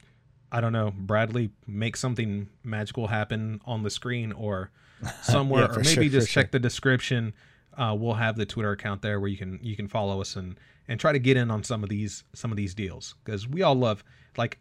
I 0.51 0.61
don't 0.61 0.73
know, 0.73 0.93
Bradley, 0.97 1.51
make 1.67 1.97
something 1.97 2.49
magical 2.63 3.09
happen 3.09 3.61
on 3.65 3.83
the 3.83 3.91
screen 3.91 4.31
or 4.31 4.71
somewhere, 5.23 5.63
Yeah, 5.71 5.77
or 5.77 5.81
maybe 5.81 6.09
sure, 6.09 6.21
just 6.21 6.31
check 6.31 6.47
sure. 6.47 6.51
the 6.53 6.59
description. 6.61 7.33
Uh, 7.77 7.97
we'll 7.99 8.15
have 8.15 8.37
the 8.37 8.47
Twitter 8.47 8.71
account 8.71 9.03
there 9.03 9.19
where 9.19 9.29
you 9.29 9.37
can 9.37 9.59
you 9.63 9.77
can 9.77 9.89
follow 9.89 10.21
us 10.21 10.37
and 10.37 10.59
and 10.87 11.01
try 11.01 11.13
to 11.13 11.19
get 11.19 11.37
in 11.37 11.51
on 11.51 11.65
some 11.65 11.83
of 11.83 11.89
these 11.89 12.25
some 12.33 12.51
of 12.51 12.57
these 12.57 12.75
deals 12.75 13.15
because 13.25 13.49
we 13.49 13.63
all 13.63 13.75
love 13.75 14.05
like 14.37 14.59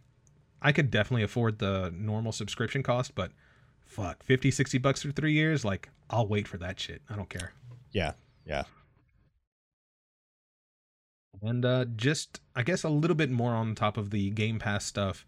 I 0.61 0.71
could 0.71 0.89
definitely 0.89 1.23
afford 1.23 1.59
the 1.59 1.93
normal 1.95 2.31
subscription 2.31 2.81
cost, 2.83 3.13
but 3.15 3.31
fuck 3.85 4.23
50 4.23 4.49
60 4.49 4.77
bucks 4.79 5.03
for 5.03 5.11
three 5.11 5.33
years 5.33 5.63
like 5.63 5.89
I'll 6.09 6.27
wait 6.27 6.47
for 6.47 6.57
that 6.57 6.79
shit. 6.79 7.01
I 7.09 7.15
don't 7.15 7.29
care. 7.29 7.53
Yeah, 7.91 8.13
yeah. 8.45 8.63
And 11.41 11.65
uh, 11.65 11.85
just, 11.95 12.39
I 12.55 12.63
guess, 12.63 12.83
a 12.83 12.89
little 12.89 13.15
bit 13.15 13.29
more 13.29 13.51
on 13.51 13.75
top 13.75 13.97
of 13.97 14.11
the 14.11 14.29
Game 14.29 14.59
Pass 14.59 14.85
stuff. 14.85 15.25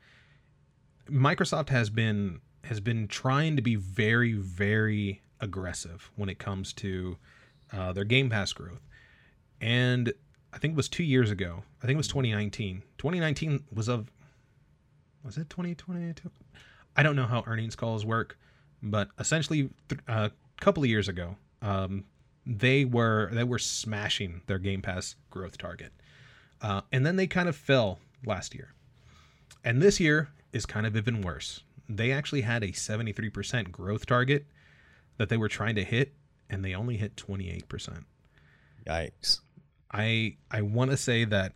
Microsoft 1.10 1.70
has 1.70 1.90
been 1.90 2.40
has 2.66 2.80
been 2.80 3.08
trying 3.08 3.56
to 3.56 3.62
be 3.62 3.76
very, 3.76 4.34
very 4.34 5.22
aggressive 5.40 6.12
when 6.16 6.30
it 6.30 6.40
comes 6.40 6.74
to 6.74 7.18
uh, 7.72 7.94
their 7.94 8.04
Game 8.04 8.30
Pass 8.30 8.54
growth. 8.54 8.82
And 9.62 10.14
I 10.54 10.58
think 10.58 10.74
it 10.74 10.78
was 10.78 10.90
two 10.90 11.04
years 11.04 11.32
ago. 11.32 11.64
I 11.82 11.86
think 11.86 11.96
it 11.96 11.98
was 11.98 12.08
2019. 12.08 12.82
2019 12.98 13.64
was 13.74 13.88
of 13.88 14.12
was 15.24 15.38
it 15.38 15.50
2022? 15.50 16.30
I 16.96 17.04
don't 17.04 17.16
know 17.16 17.26
how 17.26 17.44
earnings 17.48 17.76
calls 17.76 18.06
work, 18.06 18.38
but 18.82 19.10
essentially 19.20 19.70
th- 19.90 20.02
a 20.08 20.32
couple 20.62 20.84
of 20.84 20.90
years 20.90 21.08
ago, 21.08 21.36
um, 21.62 22.06
they 22.46 22.86
were 22.86 23.30
they 23.34 23.44
were 23.44 23.60
smashing 23.60 24.42
their 24.46 24.60
Game 24.60 24.82
Pass 24.82 25.16
growth 25.30 25.58
target, 25.58 25.92
uh, 26.62 26.82
and 26.92 27.06
then 27.06 27.16
they 27.16 27.28
kind 27.28 27.50
of 27.50 27.56
fell 27.56 28.00
last 28.26 28.54
year, 28.54 28.74
and 29.64 29.82
this 29.82 30.00
year 30.00 30.30
is 30.54 30.66
kind 30.66 30.86
of 30.86 30.96
even 30.96 31.22
worse. 31.22 31.62
They 31.88 32.12
actually 32.12 32.42
had 32.42 32.64
a 32.64 32.70
73% 32.70 33.72
growth 33.72 34.06
target 34.06 34.46
that 35.18 35.30
they 35.30 35.38
were 35.38 35.50
trying 35.50 35.76
to 35.76 35.84
hit, 35.84 36.14
and 36.50 36.64
they 36.64 36.74
only 36.74 36.98
hit 36.98 37.16
28%. 37.16 38.04
Yikes. 38.88 39.42
I 39.92 40.38
I 40.52 40.62
want 40.62 40.92
to 40.92 40.98
say 40.98 41.26
that 41.26 41.54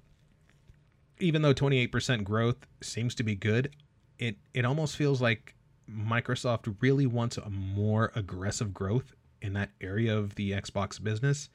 even 1.20 1.42
though 1.42 1.54
28% 1.54 2.24
growth 2.24 2.56
seems 2.82 3.14
to 3.16 3.24
be 3.24 3.36
good, 3.36 3.76
it 4.18 4.38
it 4.54 4.66
almost 4.66 4.96
feels 4.96 5.22
like 5.22 5.56
Microsoft 5.90 6.74
really 6.82 7.06
wants 7.06 7.38
a 7.38 7.50
more 7.50 8.12
aggressive 8.16 8.74
growth 8.74 9.14
in 9.42 9.54
that 9.54 9.72
area 9.82 10.16
of 10.18 10.36
the 10.36 10.52
Xbox 10.52 11.02
business. 11.04 11.50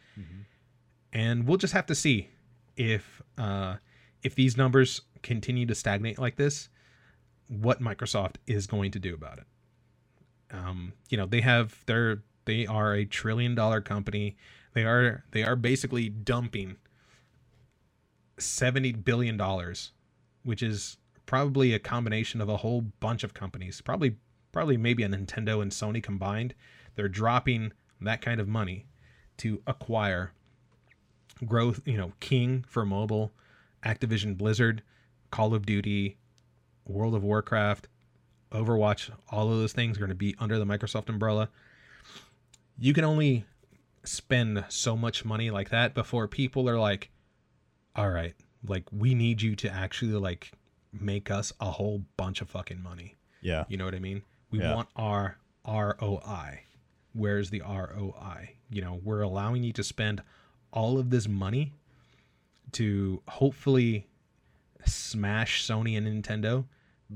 And 1.13 1.47
we'll 1.47 1.59
just 1.59 1.73
have 1.73 1.87
to 1.87 1.95
see 1.95 2.29
if 2.77 3.23
uh, 3.39 3.77
if 4.23 4.35
these 4.35 4.57
numbers 4.57 5.03
continue 5.23 5.67
to 5.67 5.75
stagnate 5.75 6.19
like 6.19 6.37
this, 6.37 6.69
what 7.49 7.81
Microsoft 7.81 8.37
is 8.47 8.67
going 8.67 8.91
to 8.93 8.99
do 8.99 9.15
about 9.15 9.39
it. 9.39 9.45
Um, 10.51 10.93
you 11.09 11.17
know, 11.17 11.27
they 11.27 11.41
have 11.41 11.85
their 11.87 12.23
they 12.45 12.67
are 12.67 12.95
a 12.95 13.05
trillion 13.05 13.55
dollar 13.55 13.81
company. 13.81 14.37
They 14.75 14.85
are 14.85 15.25
they 15.31 15.43
are 15.43 15.57
basically 15.57 16.09
dumping 16.09 16.77
seventy 18.39 18.93
billion 18.93 19.37
dollars, 19.37 19.93
which 20.43 20.63
is 20.63 20.97
probably 21.27 21.73
a 21.73 21.79
combination 21.79 22.41
of 22.41 22.49
a 22.49 22.59
whole 22.59 22.83
bunch 23.01 23.25
of 23.25 23.35
companies. 23.35 23.81
Probably 23.81 24.17
probably 24.53 24.77
maybe 24.77 25.03
a 25.03 25.09
Nintendo 25.09 25.63
and 25.63 25.71
Sony 25.71 26.03
combined. 26.03 26.55
They're 26.95 27.09
dropping 27.09 27.73
that 28.01 28.21
kind 28.21 28.41
of 28.41 28.49
money 28.49 28.87
to 29.39 29.61
acquire 29.67 30.33
growth, 31.45 31.81
you 31.85 31.97
know, 31.97 32.13
King 32.21 32.65
for 32.69 32.85
mobile, 32.85 33.33
Activision 33.85 34.37
Blizzard, 34.37 34.83
Call 35.31 35.55
of 35.55 35.67
Duty, 35.67 36.19
World 36.87 37.15
of 37.15 37.23
Warcraft, 37.25 37.89
Overwatch, 38.53 39.11
all 39.31 39.51
of 39.51 39.59
those 39.59 39.73
things 39.73 39.97
are 39.97 40.01
going 40.01 40.09
to 40.11 40.15
be 40.15 40.35
under 40.39 40.59
the 40.59 40.65
Microsoft 40.67 41.09
umbrella. 41.09 41.49
You 42.79 42.93
can 42.93 43.05
only 43.05 43.45
spend 44.05 44.65
so 44.69 44.97
much 44.97 45.25
money 45.25 45.51
like 45.51 45.71
that 45.71 45.95
before 45.95 46.29
people 46.29 46.69
are 46.69 46.79
like, 46.79 47.11
all 47.97 48.11
right, 48.11 48.35
like 48.67 48.85
we 48.93 49.15
need 49.15 49.41
you 49.43 49.57
to 49.57 49.71
actually 49.73 50.13
like 50.13 50.53
make 50.93 51.31
us 51.31 51.53
a 51.61 51.71
whole 51.73 52.03
bunch 52.17 52.41
of 52.41 52.49
fucking 52.51 52.83
money. 52.83 53.17
Yeah. 53.41 53.65
You 53.69 53.77
know 53.77 53.85
what 53.85 53.95
I 53.95 53.99
mean? 53.99 54.23
We 54.51 54.61
Yeah. 54.61 54.75
want 54.75 54.89
our 54.97 55.39
ROI. 55.67 56.61
Where's 57.13 57.51
the 57.51 57.63
ROI? 57.63 58.57
You 58.71 58.83
know, 58.83 59.01
we're 59.03 59.23
allowing 59.23 59.63
you 59.65 59.73
to 59.73 59.83
spend 59.85 60.23
all 60.73 60.99
of 60.99 61.11
this 61.11 61.29
money 61.29 61.73
to 62.73 63.23
hopefully 63.29 64.07
smash 64.87 65.67
Sony 65.67 65.97
and 65.97 66.07
Nintendo 66.07 66.65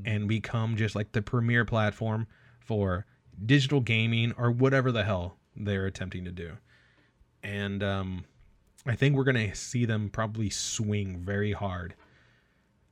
and 0.05 0.29
become 0.29 0.77
just 0.77 0.95
like 0.95 1.13
the 1.13 1.23
premier 1.23 1.65
platform 1.65 2.27
for 2.61 3.07
digital 3.47 3.81
gaming 3.81 4.35
or 4.37 4.51
whatever 4.51 4.93
the 4.93 5.05
hell 5.05 5.37
they're 5.57 5.87
attempting 5.87 6.25
to 6.25 6.33
do. 6.33 6.53
And 7.43 7.83
um 7.83 8.25
I 8.87 8.95
think 8.95 9.17
we're 9.17 9.25
gonna 9.25 9.55
see 9.55 9.85
them 9.85 10.09
probably 10.11 10.51
swing 10.51 11.19
very 11.19 11.53
hard 11.53 11.95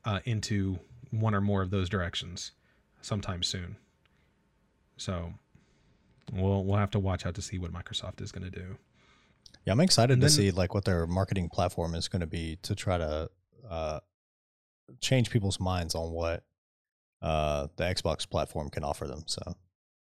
uh, 0.04 0.20
into 0.24 0.78
one 1.10 1.34
or 1.34 1.40
more 1.40 1.62
of 1.62 1.70
those 1.70 1.88
directions 1.88 2.52
sometime 3.00 3.42
soon. 3.42 3.76
So 4.96 5.32
we'll 6.32 6.64
we'll 6.64 6.76
have 6.76 6.90
to 6.92 6.98
watch 6.98 7.24
out 7.26 7.34
to 7.36 7.42
see 7.42 7.58
what 7.58 7.72
Microsoft 7.72 8.20
is 8.20 8.32
gonna 8.32 8.50
do. 8.50 8.76
Yeah, 9.64 9.72
I'm 9.72 9.80
excited 9.80 10.14
And 10.14 10.22
to 10.22 10.28
see 10.28 10.52
like 10.52 10.74
what 10.74 10.84
their 10.84 11.06
marketing 11.06 11.48
platform 11.48 11.94
is 11.94 12.06
going 12.06 12.20
to 12.20 12.26
be 12.26 12.56
to 12.62 12.74
try 12.74 12.98
to 12.98 13.28
uh, 13.68 14.00
change 15.00 15.30
people's 15.30 15.60
minds 15.60 15.94
on 15.94 16.10
what 16.12 16.44
uh, 17.22 17.68
the 17.76 17.84
Xbox 17.84 18.28
platform 18.28 18.70
can 18.70 18.84
offer 18.84 19.06
them. 19.06 19.22
So 19.26 19.42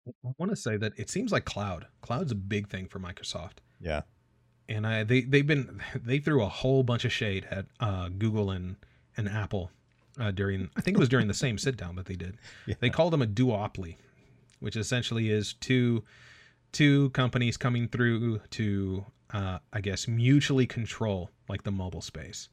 I 0.07 0.31
want 0.39 0.51
to 0.51 0.57
say 0.57 0.77
that 0.77 0.93
it 0.97 1.11
seems 1.11 1.33
like 1.33 1.45
cloud. 1.45 1.87
Cloud's 2.03 2.33
a 2.33 2.37
big 2.37 2.69
thing 2.69 2.89
for 2.89 2.99
Microsoft. 2.99 3.59
yeah, 3.81 4.03
and 4.69 4.87
I 4.87 5.05
they 5.05 5.23
they've 5.23 5.47
been 5.47 5.81
they 5.95 6.19
threw 6.19 6.43
a 6.43 6.49
whole 6.49 6.83
bunch 6.83 7.05
of 7.05 7.13
shade 7.13 7.47
at 7.51 7.67
uh, 7.81 8.09
Google 8.09 8.51
and 8.51 8.77
and 9.17 9.29
Apple 9.29 9.71
uh, 10.19 10.31
during 10.31 10.71
I 10.77 10.81
think 10.81 10.97
it 10.97 11.01
was 11.01 11.09
during 11.09 11.29
the 11.29 11.35
same 11.35 11.59
sit 11.59 11.77
down 11.77 11.97
that 11.97 12.07
they 12.07 12.17
did. 12.17 12.37
yeah, 12.67 12.75
They 12.81 12.91
called 12.91 13.13
them 13.13 13.23
a 13.23 13.27
duopoly, 13.27 13.97
which 14.61 14.77
essentially 14.77 15.31
is 15.31 15.55
two 15.55 16.05
two 16.73 17.11
companies 17.11 17.57
coming 17.57 17.89
through 17.89 18.41
to 18.51 19.05
uh, 19.33 19.59
I 19.73 19.81
guess 19.81 20.07
mutually 20.09 20.67
control 20.67 21.31
like 21.49 21.63
the 21.63 21.73
mobile 21.73 22.03
space. 22.03 22.49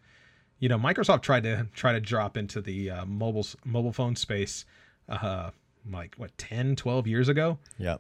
You 0.62 0.70
know, 0.70 0.78
Microsoft 0.78 1.24
tried 1.24 1.43
to 1.43 1.68
try 1.74 1.91
to 1.91 1.99
drop 1.99 2.38
into 2.38 2.62
the 2.62 2.91
uh, 2.91 3.05
mobile 3.05 3.45
mobile 3.66 3.91
phone 3.91 4.16
space 4.16 4.64
uh, 5.09 5.49
like 5.91 6.14
what 6.16 6.38
10 6.38 6.76
12 6.76 7.07
years 7.07 7.28
ago? 7.30 7.57
Yeah, 7.80 7.97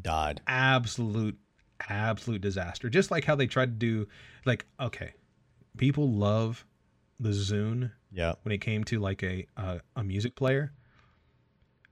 died. 0.00 0.40
absolute 0.46 1.36
absolute 1.88 2.40
disaster. 2.40 2.88
Just 2.88 3.10
like 3.10 3.24
how 3.24 3.34
they 3.34 3.48
tried 3.48 3.66
to 3.78 3.86
do 3.86 4.08
like 4.46 4.64
okay 4.80 5.14
people 5.76 6.08
love 6.10 6.64
the 7.18 7.30
zune 7.30 7.90
Yeah, 8.12 8.34
when 8.42 8.52
it 8.52 8.58
came 8.60 8.84
to 8.84 9.00
like 9.00 9.22
a 9.24 9.46
a, 9.56 9.80
a 9.96 10.04
music 10.04 10.36
player. 10.36 10.72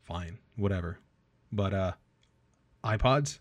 Fine 0.02 0.38
whatever. 0.56 0.98
But 1.50 1.74
uh 1.74 1.92
ipods 2.84 3.40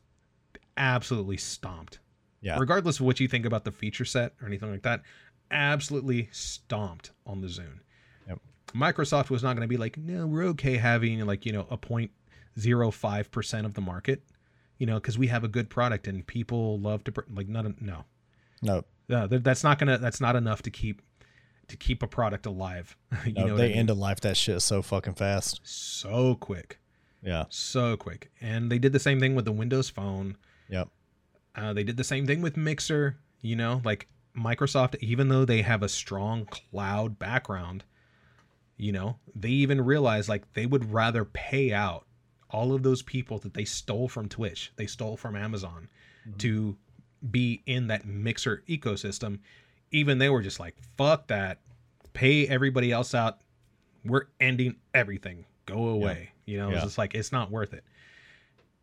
absolutely 0.75 1.37
stomped. 1.37 1.99
Yeah, 2.41 2.57
regardless 2.57 2.99
of 2.99 3.05
what 3.05 3.19
you 3.19 3.27
think 3.27 3.45
about 3.45 3.63
the 3.63 3.71
feature 3.71 4.05
set 4.05 4.33
or 4.41 4.47
anything 4.47 4.71
like 4.71 4.81
that 4.81 5.03
absolutely 5.51 6.29
stomped 6.31 7.11
on 7.25 7.41
the 7.41 7.47
zune 7.47 7.79
Yep. 8.27 8.39
microsoft 8.73 9.29
was 9.29 9.43
not 9.43 9.55
going 9.55 9.61
to 9.63 9.67
be 9.67 9.77
like 9.77 9.97
no 9.97 10.25
we're 10.27 10.45
okay 10.45 10.77
having 10.77 11.25
like 11.25 11.45
you 11.45 11.51
know 11.53 11.67
a 11.69 11.77
0.05% 11.77 13.65
of 13.65 13.73
the 13.73 13.81
market 13.81 14.21
you 14.77 14.85
know 14.85 14.95
because 14.95 15.17
we 15.17 15.27
have 15.27 15.43
a 15.43 15.47
good 15.47 15.69
product 15.69 16.07
and 16.07 16.25
people 16.25 16.79
love 16.79 17.03
to 17.05 17.11
pr- 17.11 17.21
like 17.33 17.47
not 17.47 17.65
no 17.81 18.03
no, 18.61 18.83
no 19.09 19.27
that's 19.27 19.63
not 19.63 19.79
gonna 19.79 19.97
that's 19.97 20.21
not 20.21 20.35
enough 20.35 20.61
to 20.63 20.69
keep 20.71 21.01
to 21.67 21.77
keep 21.77 22.03
a 22.03 22.07
product 22.07 22.45
alive 22.45 22.97
you 23.25 23.33
no 23.33 23.47
know 23.47 23.57
they 23.57 23.65
I 23.65 23.69
mean? 23.69 23.77
end 23.77 23.89
of 23.89 23.97
life 23.97 24.19
that 24.21 24.37
shit 24.37 24.61
so 24.61 24.81
fucking 24.81 25.13
fast. 25.15 25.61
so 25.63 26.35
quick 26.35 26.79
Yeah, 27.23 27.45
so 27.49 27.95
quick 27.97 28.31
and 28.41 28.71
they 28.71 28.79
did 28.79 28.93
the 28.93 28.99
same 28.99 29.19
thing 29.19 29.35
with 29.35 29.45
the 29.45 29.51
windows 29.51 29.89
phone 29.89 30.37
yep, 30.69 30.87
Uh, 31.55 31.73
they 31.73 31.83
did 31.83 31.97
the 31.97 32.03
same 32.03 32.25
thing 32.25 32.41
with 32.41 32.55
Mixer. 32.57 33.17
You 33.43 33.55
know, 33.55 33.81
like 33.83 34.07
Microsoft, 34.35 34.95
even 35.01 35.27
though 35.29 35.45
they 35.45 35.61
have 35.61 35.83
a 35.83 35.89
strong 35.89 36.45
cloud 36.45 37.19
background, 37.19 37.83
you 38.77 38.91
know, 38.91 39.17
they 39.35 39.49
even 39.49 39.81
realized 39.81 40.29
like 40.29 40.51
they 40.53 40.65
would 40.65 40.91
rather 40.91 41.25
pay 41.25 41.73
out 41.73 42.05
all 42.49 42.73
of 42.73 42.83
those 42.83 43.01
people 43.01 43.37
that 43.39 43.53
they 43.53 43.65
stole 43.65 44.07
from 44.07 44.27
Twitch, 44.27 44.71
they 44.75 44.85
stole 44.85 45.17
from 45.17 45.35
Amazon 45.35 45.87
to 46.37 46.77
be 47.29 47.61
in 47.65 47.87
that 47.87 48.05
Mixer 48.05 48.63
ecosystem. 48.67 49.39
Even 49.91 50.17
they 50.17 50.29
were 50.29 50.41
just 50.41 50.59
like, 50.59 50.75
fuck 50.97 51.27
that. 51.27 51.59
Pay 52.13 52.47
everybody 52.47 52.91
else 52.91 53.13
out. 53.13 53.39
We're 54.03 54.27
ending 54.39 54.75
everything. 54.93 55.45
Go 55.65 55.89
away. 55.89 56.31
You 56.45 56.57
know, 56.57 56.71
it's 56.71 56.83
just 56.83 56.97
like 56.97 57.15
it's 57.15 57.31
not 57.31 57.51
worth 57.51 57.73
it 57.73 57.83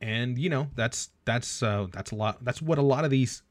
and 0.00 0.38
you 0.38 0.48
know 0.48 0.68
that's 0.74 1.10
that's 1.24 1.62
uh, 1.62 1.86
that's 1.92 2.12
a 2.12 2.14
lot 2.14 2.42
that's 2.44 2.62
what 2.62 2.78
a 2.78 2.82
lot 2.82 3.04
of 3.04 3.10
these 3.10 3.42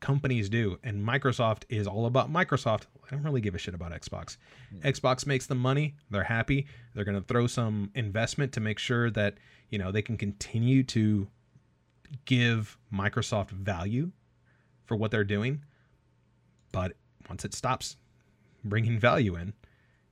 companies 0.00 0.48
do 0.48 0.78
and 0.84 1.04
microsoft 1.04 1.64
is 1.68 1.86
all 1.86 2.06
about 2.06 2.32
microsoft. 2.32 2.82
I 3.06 3.14
don't 3.14 3.22
really 3.22 3.40
give 3.40 3.54
a 3.54 3.58
shit 3.58 3.74
about 3.74 3.92
xbox. 3.92 4.36
Hmm. 4.70 4.86
Xbox 4.86 5.26
makes 5.26 5.46
the 5.46 5.54
money 5.54 5.96
they're 6.10 6.22
happy 6.24 6.66
they're 6.94 7.04
going 7.04 7.20
to 7.20 7.26
throw 7.26 7.46
some 7.46 7.90
investment 7.94 8.52
to 8.52 8.60
make 8.60 8.78
sure 8.78 9.10
that 9.10 9.38
you 9.70 9.78
know 9.78 9.90
they 9.92 10.02
can 10.02 10.16
continue 10.16 10.82
to 10.84 11.28
give 12.24 12.78
microsoft 12.92 13.50
value 13.50 14.10
for 14.84 14.96
what 14.96 15.10
they're 15.10 15.24
doing 15.24 15.62
but 16.72 16.92
once 17.28 17.44
it 17.44 17.52
stops 17.52 17.96
bringing 18.64 18.98
value 18.98 19.36
in 19.36 19.52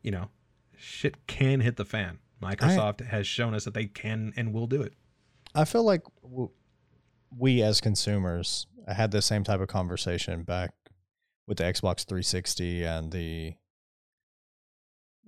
you 0.02 0.10
know 0.10 0.28
shit 0.76 1.26
can 1.26 1.60
hit 1.60 1.76
the 1.76 1.84
fan. 1.84 2.18
Microsoft 2.42 3.04
has 3.06 3.26
shown 3.26 3.54
us 3.54 3.64
that 3.64 3.74
they 3.74 3.86
can 3.86 4.32
and 4.36 4.52
will 4.52 4.66
do 4.66 4.82
it. 4.82 4.92
I 5.54 5.64
feel 5.64 5.84
like 5.84 6.02
we 7.30 7.62
as 7.62 7.80
consumers 7.80 8.66
I 8.88 8.94
had 8.94 9.10
the 9.10 9.22
same 9.22 9.44
type 9.44 9.60
of 9.60 9.68
conversation 9.68 10.42
back 10.42 10.72
with 11.46 11.58
the 11.58 11.64
Xbox 11.64 12.04
360 12.04 12.84
and 12.84 13.12
the 13.12 13.54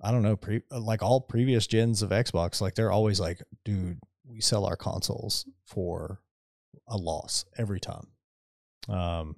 I 0.01 0.11
don't 0.11 0.23
know, 0.23 0.37
pre- 0.37 0.63
like 0.71 1.03
all 1.03 1.19
previous 1.19 1.67
gens 1.67 2.01
of 2.01 2.11
Xbox, 2.11 2.61
like 2.61 2.75
they're 2.75 2.91
always 2.91 3.19
like, 3.19 3.43
dude, 3.65 3.99
we 4.25 4.39
sell 4.39 4.65
our 4.65 4.77
consoles 4.77 5.45
for 5.65 6.21
a 6.87 6.95
loss 6.95 7.43
every 7.57 7.81
time. 7.81 8.07
Um, 8.87 9.35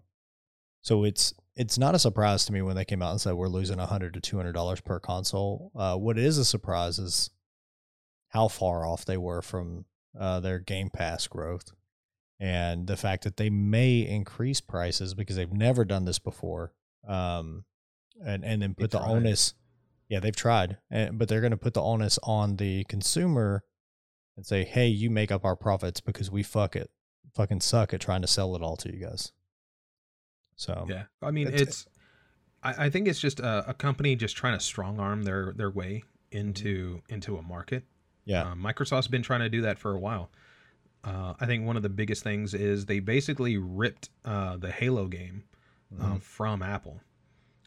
so 0.83 1.03
it's 1.03 1.33
it's 1.55 1.77
not 1.77 1.95
a 1.95 1.99
surprise 1.99 2.45
to 2.45 2.53
me 2.53 2.61
when 2.61 2.75
they 2.75 2.85
came 2.85 3.01
out 3.01 3.11
and 3.11 3.21
said 3.21 3.33
we're 3.33 3.47
losing 3.47 3.79
hundred 3.79 4.13
to 4.13 4.21
two 4.21 4.37
hundred 4.37 4.53
dollars 4.53 4.81
per 4.81 4.99
console. 4.99 5.71
Uh, 5.75 5.95
what 5.95 6.17
is 6.17 6.37
a 6.37 6.45
surprise 6.45 6.99
is 6.99 7.29
how 8.29 8.47
far 8.47 8.85
off 8.85 9.05
they 9.05 9.17
were 9.17 9.41
from 9.41 9.85
uh, 10.17 10.39
their 10.39 10.59
Game 10.59 10.89
Pass 10.89 11.27
growth, 11.27 11.71
and 12.41 12.87
the 12.87 12.97
fact 12.97 13.23
that 13.23 13.37
they 13.37 13.49
may 13.49 13.99
increase 13.99 14.59
prices 14.59 15.13
because 15.13 15.35
they've 15.37 15.53
never 15.53 15.85
done 15.85 16.03
this 16.05 16.19
before, 16.19 16.73
um, 17.07 17.63
and 18.25 18.43
and 18.43 18.61
then 18.61 18.73
They 18.77 18.83
put 18.83 18.91
the 18.91 18.97
tried. 18.99 19.11
onus. 19.11 19.53
Yeah, 20.09 20.19
they've 20.19 20.35
tried, 20.35 20.77
and, 20.89 21.17
but 21.17 21.29
they're 21.29 21.39
going 21.39 21.51
to 21.51 21.57
put 21.57 21.73
the 21.75 21.81
onus 21.81 22.19
on 22.23 22.57
the 22.57 22.83
consumer 22.85 23.63
and 24.35 24.45
say, 24.45 24.65
"Hey, 24.65 24.87
you 24.87 25.09
make 25.09 25.31
up 25.31 25.45
our 25.45 25.55
profits 25.55 26.01
because 26.01 26.29
we 26.31 26.41
fuck 26.43 26.75
it, 26.75 26.89
fucking 27.35 27.61
suck 27.61 27.93
at 27.93 28.01
trying 28.01 28.21
to 28.21 28.27
sell 28.27 28.55
it 28.55 28.61
all 28.61 28.75
to 28.77 28.91
you 28.91 29.05
guys." 29.05 29.31
So 30.55 30.85
yeah 30.89 31.03
i 31.21 31.31
mean 31.31 31.47
it's- 31.47 31.61
it's, 31.61 31.85
I, 32.61 32.85
I 32.85 32.89
think 32.91 33.07
it's 33.07 33.19
just 33.19 33.39
a, 33.39 33.69
a 33.69 33.73
company 33.73 34.15
just 34.15 34.35
trying 34.37 34.53
to 34.57 34.63
strong 34.63 34.99
arm 34.99 35.23
their 35.23 35.53
their 35.53 35.71
way 35.71 36.03
into 36.31 37.01
into 37.09 37.37
a 37.37 37.41
market 37.41 37.83
yeah, 38.25 38.51
Um, 38.51 38.61
microsoft's 38.63 39.07
been 39.07 39.23
trying 39.23 39.39
to 39.39 39.49
do 39.49 39.61
that 39.61 39.79
for 39.79 39.95
a 39.95 39.99
while 39.99 40.29
uh, 41.03 41.33
i 41.39 41.45
think 41.45 41.65
one 41.65 41.75
of 41.77 41.83
the 41.83 41.89
biggest 41.89 42.23
things 42.23 42.53
is 42.53 42.85
they 42.85 42.99
basically 42.99 43.57
ripped 43.57 44.09
uh, 44.25 44.57
the 44.57 44.71
halo 44.71 45.07
game 45.07 45.43
uh, 45.99 46.13
Mhm. 46.15 46.21
from 46.21 46.61
apple 46.61 47.01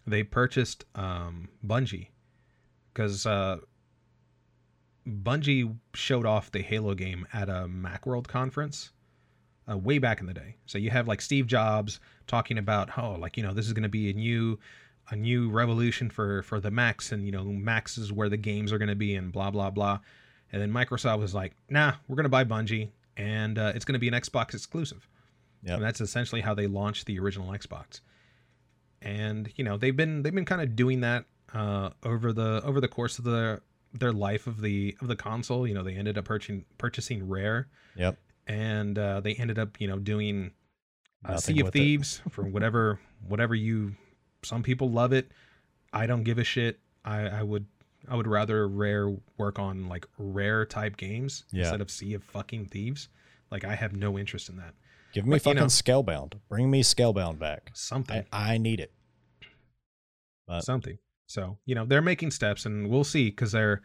they 0.06 0.22
purchased 0.22 0.84
um, 0.94 1.48
bungie 1.66 2.08
because 2.92 3.26
uh, 3.26 3.58
bungie 5.08 5.76
showed 5.94 6.26
off 6.26 6.50
the 6.50 6.62
halo 6.62 6.94
game 6.94 7.26
at 7.32 7.48
a 7.48 7.66
macworld 7.68 8.26
conference 8.26 8.90
uh, 9.70 9.76
way 9.78 9.98
back 9.98 10.20
in 10.20 10.26
the 10.26 10.34
day. 10.34 10.56
So 10.66 10.76
you 10.76 10.90
have 10.90 11.08
like 11.08 11.22
Steve 11.22 11.46
Jobs 11.46 11.98
talking 12.26 12.58
about, 12.58 12.98
oh, 12.98 13.12
like 13.12 13.36
you 13.38 13.42
know, 13.42 13.54
this 13.54 13.66
is 13.66 13.72
going 13.72 13.82
to 13.84 13.88
be 13.88 14.10
a 14.10 14.12
new, 14.12 14.58
a 15.10 15.16
new 15.16 15.50
revolution 15.50 16.10
for 16.10 16.42
for 16.42 16.60
the 16.60 16.70
Macs, 16.70 17.12
and 17.12 17.24
you 17.24 17.32
know, 17.32 17.44
Macs 17.44 17.96
is 17.96 18.12
where 18.12 18.28
the 18.28 18.36
games 18.36 18.72
are 18.72 18.78
going 18.78 18.88
to 18.90 18.94
be, 18.94 19.14
and 19.16 19.32
blah 19.32 19.50
blah 19.50 19.70
blah. 19.70 20.00
And 20.52 20.60
then 20.60 20.70
Microsoft 20.70 21.18
was 21.18 21.34
like, 21.34 21.54
nah, 21.70 21.94
we're 22.06 22.16
going 22.16 22.24
to 22.24 22.28
buy 22.28 22.44
Bungie, 22.44 22.90
and 23.16 23.58
uh, 23.58 23.72
it's 23.74 23.84
going 23.84 23.94
to 23.94 23.98
be 23.98 24.08
an 24.08 24.14
Xbox 24.14 24.54
exclusive. 24.54 25.08
Yep. 25.62 25.76
And 25.76 25.84
that's 25.84 26.00
essentially 26.00 26.40
how 26.40 26.54
they 26.54 26.66
launched 26.66 27.06
the 27.06 27.18
original 27.18 27.48
Xbox. 27.48 28.00
And 29.00 29.50
you 29.56 29.64
know, 29.64 29.76
they've 29.76 29.96
been 29.96 30.22
they've 30.22 30.34
been 30.34 30.44
kind 30.44 30.62
of 30.62 30.76
doing 30.76 31.00
that 31.00 31.24
uh, 31.52 31.90
over 32.02 32.32
the 32.32 32.62
over 32.64 32.80
the 32.80 32.88
course 32.88 33.18
of 33.18 33.24
the 33.24 33.60
their 33.92 34.12
life 34.12 34.46
of 34.46 34.60
the 34.60 34.96
of 35.00 35.08
the 35.08 35.16
console. 35.16 35.66
You 35.66 35.74
know, 35.74 35.82
they 35.82 35.94
ended 35.94 36.18
up 36.18 36.24
purchasing 36.24 36.64
purchasing 36.78 37.28
Rare 37.28 37.68
yep. 37.96 38.18
and 38.46 38.98
uh, 38.98 39.20
they 39.20 39.34
ended 39.34 39.58
up 39.58 39.80
you 39.80 39.88
know 39.88 39.98
doing 39.98 40.52
uh, 41.24 41.36
sea 41.36 41.60
of 41.60 41.70
thieves 41.70 42.20
for 42.30 42.42
whatever 42.42 43.00
whatever 43.26 43.54
you 43.54 43.94
some 44.42 44.62
people 44.62 44.90
love 44.90 45.12
it 45.12 45.30
i 45.92 46.06
don't 46.06 46.22
give 46.22 46.38
a 46.38 46.44
shit 46.44 46.78
i 47.04 47.20
i 47.20 47.42
would 47.42 47.66
i 48.08 48.14
would 48.16 48.26
rather 48.26 48.68
rare 48.68 49.14
work 49.38 49.58
on 49.58 49.88
like 49.88 50.06
rare 50.18 50.64
type 50.66 50.96
games 50.96 51.44
Yeah. 51.52 51.62
instead 51.62 51.80
of 51.80 51.90
sea 51.90 52.14
of 52.14 52.22
fucking 52.24 52.66
thieves 52.66 53.08
like 53.50 53.64
i 53.64 53.74
have 53.74 53.94
no 53.94 54.18
interest 54.18 54.48
in 54.48 54.56
that 54.56 54.74
Give 55.12 55.24
me 55.26 55.30
But, 55.30 55.34
you 55.36 55.40
fucking 55.40 55.60
know- 55.60 55.66
Scalebound. 55.66 56.34
Bring 56.48 56.70
me 56.72 56.82
Scalebound 56.82 57.38
back. 57.38 57.70
something 57.72 58.24
I, 58.32 58.54
I 58.54 58.58
need 58.58 58.80
it. 58.80 58.92
but- 60.46 60.62
something 60.64 60.98
so 61.26 61.58
you 61.64 61.74
know 61.74 61.84
they're 61.84 62.02
making 62.02 62.30
steps 62.30 62.66
and 62.66 62.88
we'll 62.90 63.04
see 63.04 63.30
because 63.30 63.52
they're 63.52 63.80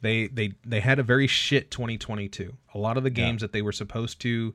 they 0.00 0.26
they 0.28 0.52
they 0.66 0.80
had 0.80 0.98
a 0.98 1.02
very 1.02 1.26
shit 1.26 1.70
2022 1.70 2.56
a 2.74 2.78
lot 2.78 2.96
of 2.96 3.04
the 3.04 3.10
Yeah. 3.10 3.14
games 3.26 3.42
that 3.42 3.52
they 3.52 3.62
were 3.62 3.72
supposed 3.72 4.20
to 4.22 4.54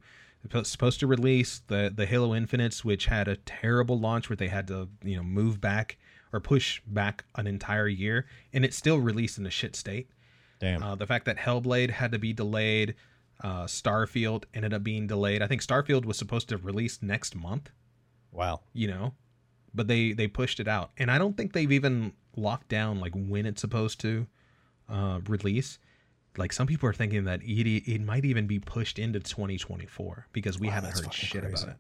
supposed 0.63 0.99
to 0.99 1.07
release 1.07 1.59
the 1.67 1.91
the 1.95 2.05
Halo 2.05 2.35
Infinites, 2.35 2.85
which 2.85 3.07
had 3.07 3.27
a 3.27 3.35
terrible 3.37 3.99
launch 3.99 4.29
where 4.29 4.35
they 4.35 4.47
had 4.49 4.67
to 4.67 4.89
you 5.03 5.15
know 5.15 5.23
move 5.23 5.59
back 5.61 5.97
or 6.35 6.39
push 6.41 6.81
back 6.85 7.23
an 7.35 7.47
entire 7.47 7.87
year, 7.87 8.25
and 8.53 8.65
it 8.65 8.73
still 8.73 8.99
released 8.99 9.37
in 9.37 9.45
a 9.45 9.49
shit 9.49 9.75
state. 9.75 10.09
Damn. 10.59 10.83
Uh, 10.83 10.95
the 10.95 11.07
fact 11.07 11.25
that 11.25 11.37
Hellblade 11.37 11.89
had 11.91 12.11
to 12.11 12.19
be 12.19 12.33
delayed, 12.33 12.95
uh, 13.41 13.65
Starfield 13.65 14.43
ended 14.53 14.73
up 14.73 14.83
being 14.83 15.07
delayed. 15.07 15.41
I 15.41 15.47
think 15.47 15.61
Starfield 15.61 16.05
was 16.05 16.17
supposed 16.17 16.49
to 16.49 16.57
release 16.57 17.01
next 17.01 17.35
month. 17.35 17.71
wow. 18.31 18.61
You 18.73 18.87
know, 18.87 19.13
but 19.73 19.87
they 19.87 20.11
they 20.13 20.27
pushed 20.27 20.59
it 20.59 20.67
out, 20.67 20.91
and 20.97 21.09
I 21.09 21.17
don't 21.17 21.35
think 21.37 21.53
they've 21.53 21.71
even 21.71 22.13
locked 22.35 22.67
down 22.67 22.99
like 22.99 23.13
when 23.15 23.45
it's 23.45 23.61
supposed 23.61 23.99
to 24.01 24.27
uh, 24.89 25.19
release. 25.27 25.79
Like 26.37 26.51
some 26.51 26.67
people 26.67 26.89
are 26.89 26.93
thinking 26.93 27.23
that 27.25 27.41
it 27.43 27.67
it 27.89 28.01
might 28.01 28.25
even 28.25 28.45
be 28.45 28.59
pushed 28.59 28.99
into 28.99 29.19
2024 29.21 30.27
because 30.33 30.59
we 30.59 30.67
Wow, 30.67 30.73
haven't 30.73 30.91
heard 30.99 31.13
shit 31.13 31.41
crazy. 31.41 31.63
about 31.63 31.75
it. 31.75 31.79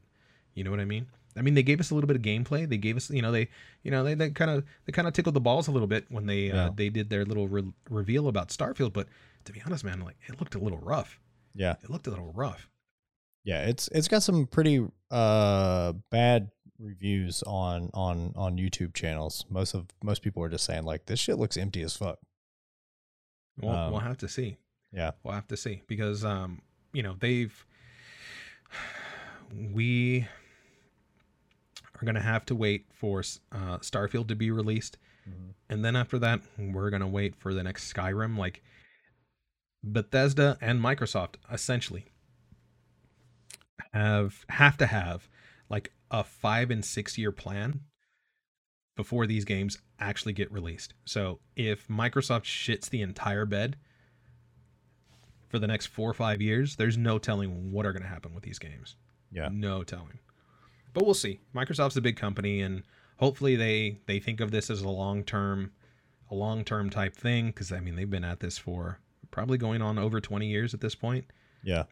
You 0.53 0.63
know 0.63 0.71
what 0.71 0.79
I 0.79 0.85
mean? 0.85 1.07
I 1.37 1.41
mean, 1.41 1.53
they 1.53 1.63
gave 1.63 1.79
us 1.79 1.91
a 1.91 1.95
little 1.95 2.07
bit 2.07 2.15
of 2.15 2.21
gameplay. 2.21 2.67
They 2.67 2.77
gave 2.77 2.95
us, 2.95 3.09
you 3.09 3.21
know, 3.21 3.31
they, 3.31 3.49
you 3.83 3.91
know, 3.91 4.03
they, 4.03 4.29
kind 4.29 4.49
of, 4.51 4.63
they 4.85 4.91
kind 4.93 5.07
of 5.07 5.13
tickled 5.13 5.35
the 5.35 5.41
balls 5.41 5.67
a 5.67 5.71
little 5.71 5.87
bit 5.87 6.05
when 6.09 6.25
they, 6.25 6.49
uh, 6.51 6.69
they 6.75 6.89
did 6.89 7.09
their 7.09 7.25
little 7.25 7.47
re- 7.47 7.73
reveal 7.89 8.27
about 8.29 8.49
Starfield. 8.49 8.93
But 8.93 9.07
to 9.43 9.51
be 9.51 9.61
honest, 9.65 9.83
man, 9.83 9.99
like 9.99 10.15
it 10.27 10.39
looked 10.39 10.55
a 10.55 10.59
little 10.59 10.79
rough. 10.79 11.19
Yeah. 11.53 11.75
It 11.83 11.89
looked 11.89 12.07
a 12.07 12.09
little 12.09 12.31
rough. 12.33 12.69
Yeah, 13.43 13.67
it's 13.67 13.87
it's 13.89 14.07
got 14.07 14.23
some 14.23 14.47
pretty 14.47 14.83
uh 15.11 15.93
bad 16.09 16.49
reviews 16.79 17.43
on 17.43 17.91
on 17.93 18.33
on 18.35 18.57
YouTube 18.57 18.95
channels. 18.95 19.45
Most 19.49 19.75
of 19.75 19.85
most 20.03 20.23
people 20.23 20.41
are 20.41 20.49
just 20.49 20.65
saying 20.65 20.83
like 20.83 21.05
this 21.05 21.19
shit 21.19 21.37
looks 21.37 21.55
empty 21.55 21.83
as 21.83 21.95
fuck. 21.95 22.17
We'll, 23.61 23.71
Um, 23.71 23.91
we'll 23.91 23.99
have 24.01 24.17
to 24.17 24.27
see. 24.27 24.57
Yeah. 24.91 25.11
We'll 25.23 25.35
have 25.35 25.47
to 25.49 25.57
see 25.57 25.83
because, 25.87 26.25
um, 26.25 26.61
you 26.91 27.03
know, 27.03 27.15
they've, 27.19 27.65
we 29.73 30.27
are 32.01 32.05
gonna 32.05 32.21
have 32.21 32.45
to 32.45 32.55
wait 32.55 32.85
for 32.93 33.19
uh, 33.51 33.77
Starfield 33.79 34.27
to 34.27 34.35
be 34.35 34.51
released. 34.51 34.97
and 35.69 35.83
then 35.83 35.95
after 35.95 36.19
that 36.19 36.41
we're 36.57 36.89
gonna 36.91 37.07
wait 37.07 37.35
for 37.35 37.53
the 37.53 37.63
next 37.63 37.91
skyrim 37.91 38.37
like 38.37 38.61
bethesda 39.83 40.57
and 40.61 40.79
microsoft 40.81 41.35
essentially 41.51 42.05
have 43.93 44.45
have 44.49 44.77
to 44.77 44.85
have 44.85 45.27
like 45.69 45.91
a 46.11 46.23
five 46.23 46.69
and 46.71 46.83
six 46.85 47.17
year 47.17 47.31
plan 47.31 47.81
before 48.95 49.25
these 49.27 49.45
games 49.45 49.79
actually 49.99 50.33
get 50.33 50.51
released 50.51 50.93
so 51.05 51.39
if 51.55 51.87
microsoft 51.87 52.43
shits 52.43 52.89
the 52.89 53.01
entire 53.01 53.45
bed 53.45 53.77
for 55.49 55.59
the 55.59 55.67
next 55.67 55.87
four 55.87 56.09
or 56.09 56.13
five 56.13 56.41
years 56.41 56.75
there's 56.75 56.97
no 56.97 57.17
telling 57.17 57.71
what 57.71 57.85
are 57.85 57.93
going 57.93 58.03
to 58.03 58.07
happen 58.09 58.33
with 58.33 58.43
these 58.43 58.59
games 58.59 58.95
Yeah. 59.31 59.49
no 59.51 59.83
telling 59.83 60.19
but 60.95 61.05
we'll 61.05 61.13
see 61.13 61.39
microsoft's 61.53 61.95
a 61.97 62.01
big 62.01 62.15
company 62.17 62.61
and 62.61 62.81
hopefully 63.17 63.55
they 63.55 63.99
they 64.07 64.19
think 64.19 64.39
of 64.39 64.49
this 64.49 64.69
as 64.71 64.81
a 64.81 64.89
long 64.89 65.23
term 65.23 65.71
a 66.31 66.35
long 66.35 66.63
term 66.63 66.89
type 66.89 67.15
thing 67.15 67.47
because 67.47 67.71
i 67.71 67.79
mean 67.79 67.95
they've 67.95 68.09
been 68.09 68.23
at 68.23 68.39
this 68.39 68.57
for 68.57 68.99
probably 69.29 69.57
going 69.59 69.81
on 69.81 69.99
over 69.99 70.19
20 70.19 70.47
years 70.47 70.73
at 70.73 70.81
this 70.81 70.95
point 70.95 71.25
Yeah. 71.63 71.83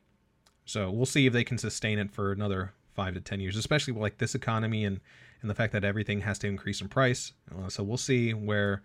so 0.65 0.89
we'll 0.89 1.05
see 1.05 1.27
if 1.27 1.33
they 1.33 1.43
can 1.43 1.57
sustain 1.59 1.99
it 1.99 2.09
for 2.11 2.31
another 2.31 2.71
five 2.95 3.13
to 3.13 3.21
10 3.21 3.39
years 3.39 3.57
especially 3.57 3.93
with 3.93 4.01
like 4.01 4.17
this 4.17 4.33
economy 4.33 4.85
and 4.85 4.99
and 5.41 5.49
the 5.49 5.55
fact 5.55 5.73
that 5.73 5.83
everything 5.83 6.21
has 6.21 6.39
to 6.39 6.47
increase 6.47 6.79
in 6.81 6.87
price 6.87 7.33
Uh, 7.53 7.67
so 7.69 7.83
we'll 7.83 7.97
see 7.97 8.33
where 8.33 8.81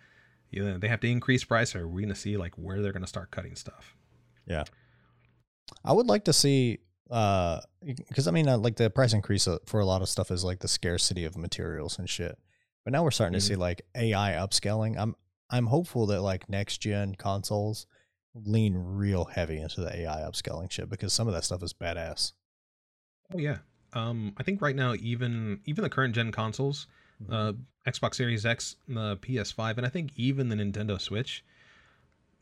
you 0.50 0.64
know, 0.64 0.78
they 0.78 0.88
have 0.88 1.00
to 1.00 1.06
increase 1.08 1.44
price 1.44 1.76
or 1.76 1.86
we're 1.86 2.00
going 2.00 2.08
to 2.08 2.14
see 2.14 2.36
like 2.36 2.54
where 2.56 2.80
they're 2.82 2.92
going 2.92 3.02
to 3.02 3.06
start 3.08 3.30
cutting 3.30 3.54
stuff 3.54 3.94
Yeah. 4.46 4.64
I 5.84 5.92
would 5.92 6.06
like 6.06 6.24
to 6.24 6.32
see 6.32 6.78
uh 7.10 7.60
because 7.84 8.28
I 8.28 8.30
mean 8.30 8.48
uh, 8.48 8.58
like 8.58 8.76
the 8.76 8.90
price 8.90 9.12
increase 9.12 9.48
uh, 9.48 9.58
for 9.66 9.80
a 9.80 9.84
lot 9.86 10.02
of 10.02 10.08
stuff 10.08 10.30
is 10.30 10.44
like 10.44 10.60
the 10.60 10.68
scarcity 10.68 11.24
of 11.24 11.36
materials 11.36 11.98
and 11.98 12.08
shit. 12.08 12.38
But 12.84 12.92
now 12.92 13.02
we're 13.02 13.10
starting 13.10 13.34
to 13.34 13.40
see 13.40 13.56
like 13.56 13.82
AI 13.94 14.32
upscaling. 14.32 14.98
I'm 14.98 15.14
I'm 15.50 15.66
hopeful 15.66 16.06
that 16.06 16.20
like 16.20 16.48
next 16.48 16.78
gen 16.78 17.14
consoles 17.14 17.86
lean 18.34 18.74
real 18.76 19.24
heavy 19.24 19.58
into 19.58 19.80
the 19.80 19.94
AI 20.00 20.20
upscaling 20.20 20.70
shit 20.70 20.88
because 20.88 21.12
some 21.12 21.26
of 21.28 21.34
that 21.34 21.44
stuff 21.44 21.62
is 21.62 21.72
badass. 21.72 22.32
oh 23.34 23.38
yeah 23.38 23.58
um 23.94 24.34
i 24.36 24.42
think 24.42 24.60
right 24.60 24.76
now 24.76 24.94
even 25.00 25.60
even 25.64 25.82
the 25.82 25.90
current 25.90 26.14
gen 26.14 26.30
consoles 26.30 26.86
uh, 27.30 27.52
Xbox 27.86 28.14
Series 28.14 28.46
X, 28.46 28.76
the 28.86 29.16
PS5, 29.16 29.76
and 29.76 29.86
I 29.86 29.88
think 29.88 30.12
even 30.16 30.48
the 30.48 30.56
Nintendo 30.56 31.00
Switch, 31.00 31.44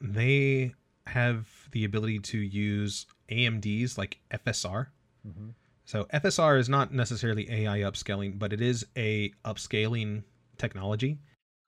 they 0.00 0.74
have 1.06 1.68
the 1.72 1.84
ability 1.84 2.18
to 2.18 2.38
use 2.38 3.06
AMD's 3.30 3.96
like 3.96 4.18
FSR. 4.30 4.88
Mhm. 5.26 5.54
So 5.84 6.06
FSR 6.12 6.58
is 6.58 6.68
not 6.68 6.92
necessarily 6.92 7.50
AI 7.50 7.80
upscaling, 7.80 8.38
but 8.38 8.52
it 8.52 8.60
is 8.60 8.84
a 8.96 9.30
upscaling 9.44 10.24
technology, 10.58 11.20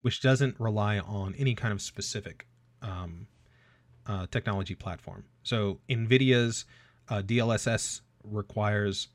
which 0.03 0.21
doesn't 0.21 0.59
rely 0.59 0.99
on 0.99 1.35
any 1.37 1.55
kind 1.55 1.73
of 1.73 1.81
specific 1.81 2.47
um, 2.83 3.29
uh, 4.07 4.27
technology 4.31 4.75
platform. 4.75 5.25
So 5.43 5.81
NVIDIA's 5.89 6.65
uh, 7.09 7.23
DLSS 7.23 8.01
requires 8.25 9.09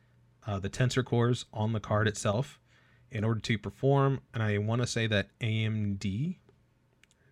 uh, 0.45 0.59
the 0.59 0.69
tensor 0.69 1.03
cores 1.03 1.45
on 1.53 1.73
the 1.73 1.79
card 1.79 2.07
itself 2.07 2.59
in 3.11 3.23
order 3.23 3.39
to 3.39 3.57
perform. 3.57 4.21
And 4.33 4.41
I 4.43 4.57
want 4.57 4.81
to 4.81 4.87
say 4.87 5.07
that 5.07 5.27
AMD, 5.39 6.37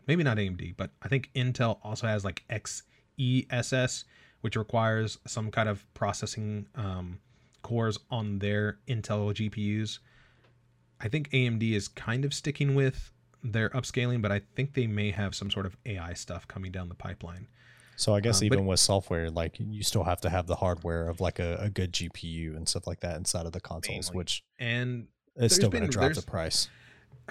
maybe 0.08 0.24
not 0.24 0.38
AMD, 0.38 0.76
but 0.78 0.91
I 1.02 1.08
think 1.08 1.30
Intel 1.36 1.80
also 1.84 2.08
has 2.08 2.24
like 2.26 2.43
XESS, 2.49 4.04
which 4.41 4.56
requires 4.56 5.18
some 5.28 5.52
kind 5.52 5.70
of 5.70 5.86
processing 5.93 6.68
um, 6.76 7.20
cores 7.62 7.97
on 8.10 8.39
their 8.39 8.80
Intel 8.88 9.34
GPUs. 9.34 9.99
I 10.99 11.08
think 11.08 11.30
AMD 11.32 11.72
is 11.74 11.88
kind 11.88 12.26
of 12.26 12.34
sticking 12.34 12.76
with 12.76 13.12
their 13.43 13.70
upscaling, 13.72 14.22
but 14.22 14.32
I 14.32 14.41
think 14.56 14.74
they 14.74 14.88
may 14.88 15.12
have 15.12 15.34
some 15.34 15.49
sort 15.49 15.66
of 15.66 15.76
AI 15.86 16.14
stuff 16.14 16.47
coming 16.47 16.72
down 16.72 16.89
the 16.89 16.95
pipeline. 16.95 17.47
So 17.95 18.16
I 18.16 18.20
guess 18.20 18.41
Um, 18.41 18.49
but- 18.49 18.56
even 18.56 18.66
with 18.68 18.80
software, 18.80 19.30
like 19.30 19.56
you 19.60 19.84
still 19.84 20.04
have 20.04 20.22
to 20.22 20.30
have 20.30 20.47
the 20.47 20.56
hardware 20.56 21.08
of 21.08 21.20
like 21.22 21.39
a, 21.39 21.58
a 21.58 21.70
good 21.70 21.91
GPU 21.91 22.56
and 22.56 22.68
stuff 22.68 22.88
like 22.88 22.99
that 23.02 23.18
inside 23.18 23.45
of 23.45 23.52
the 23.52 23.62
consoles, 23.62 24.08
Mainly. 24.10 24.18
which 24.18 24.43
And 24.60 25.08
it's 25.36 25.56
still 25.56 25.70
going 25.70 25.84
to 25.84 25.89
drop 25.89 26.14
the 26.14 26.22
price. 26.22 26.68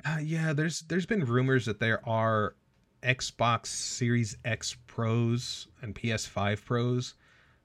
Uh, 0.05 0.19
yeah, 0.23 0.53
there's 0.53 0.83
there's 0.83 1.07
been 1.07 1.25
rumors 1.25 1.67
that 1.67 1.81
there 1.81 2.07
are 2.09 2.55
Xbox 3.03 3.67
Series 3.67 4.37
X 4.45 4.77
Pros 4.87 5.69
and 5.83 5.95
PS5 5.95 6.65
Pros 6.65 7.15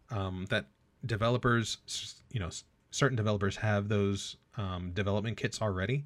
um, 0.10 0.46
that 0.50 0.68
developers, 1.06 1.78
you 2.32 2.40
know, 2.40 2.50
certain 2.92 3.16
developers 3.16 3.58
have 3.58 3.90
those 3.90 4.38
um, 4.58 4.92
development 4.94 5.38
kits 5.38 5.62
already. 5.62 6.06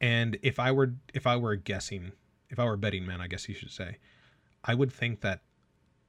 And 0.00 0.38
if 0.42 0.58
I 0.58 0.72
were 0.72 0.94
if 1.14 1.26
I 1.26 1.36
were 1.36 1.56
guessing, 1.56 2.12
if 2.50 2.58
I 2.58 2.64
were 2.64 2.74
a 2.74 2.78
betting 2.78 3.06
man, 3.06 3.20
I 3.20 3.26
guess 3.26 3.48
you 3.48 3.54
should 3.54 3.70
say, 3.70 3.96
I 4.64 4.74
would 4.74 4.92
think 4.92 5.20
that 5.22 5.40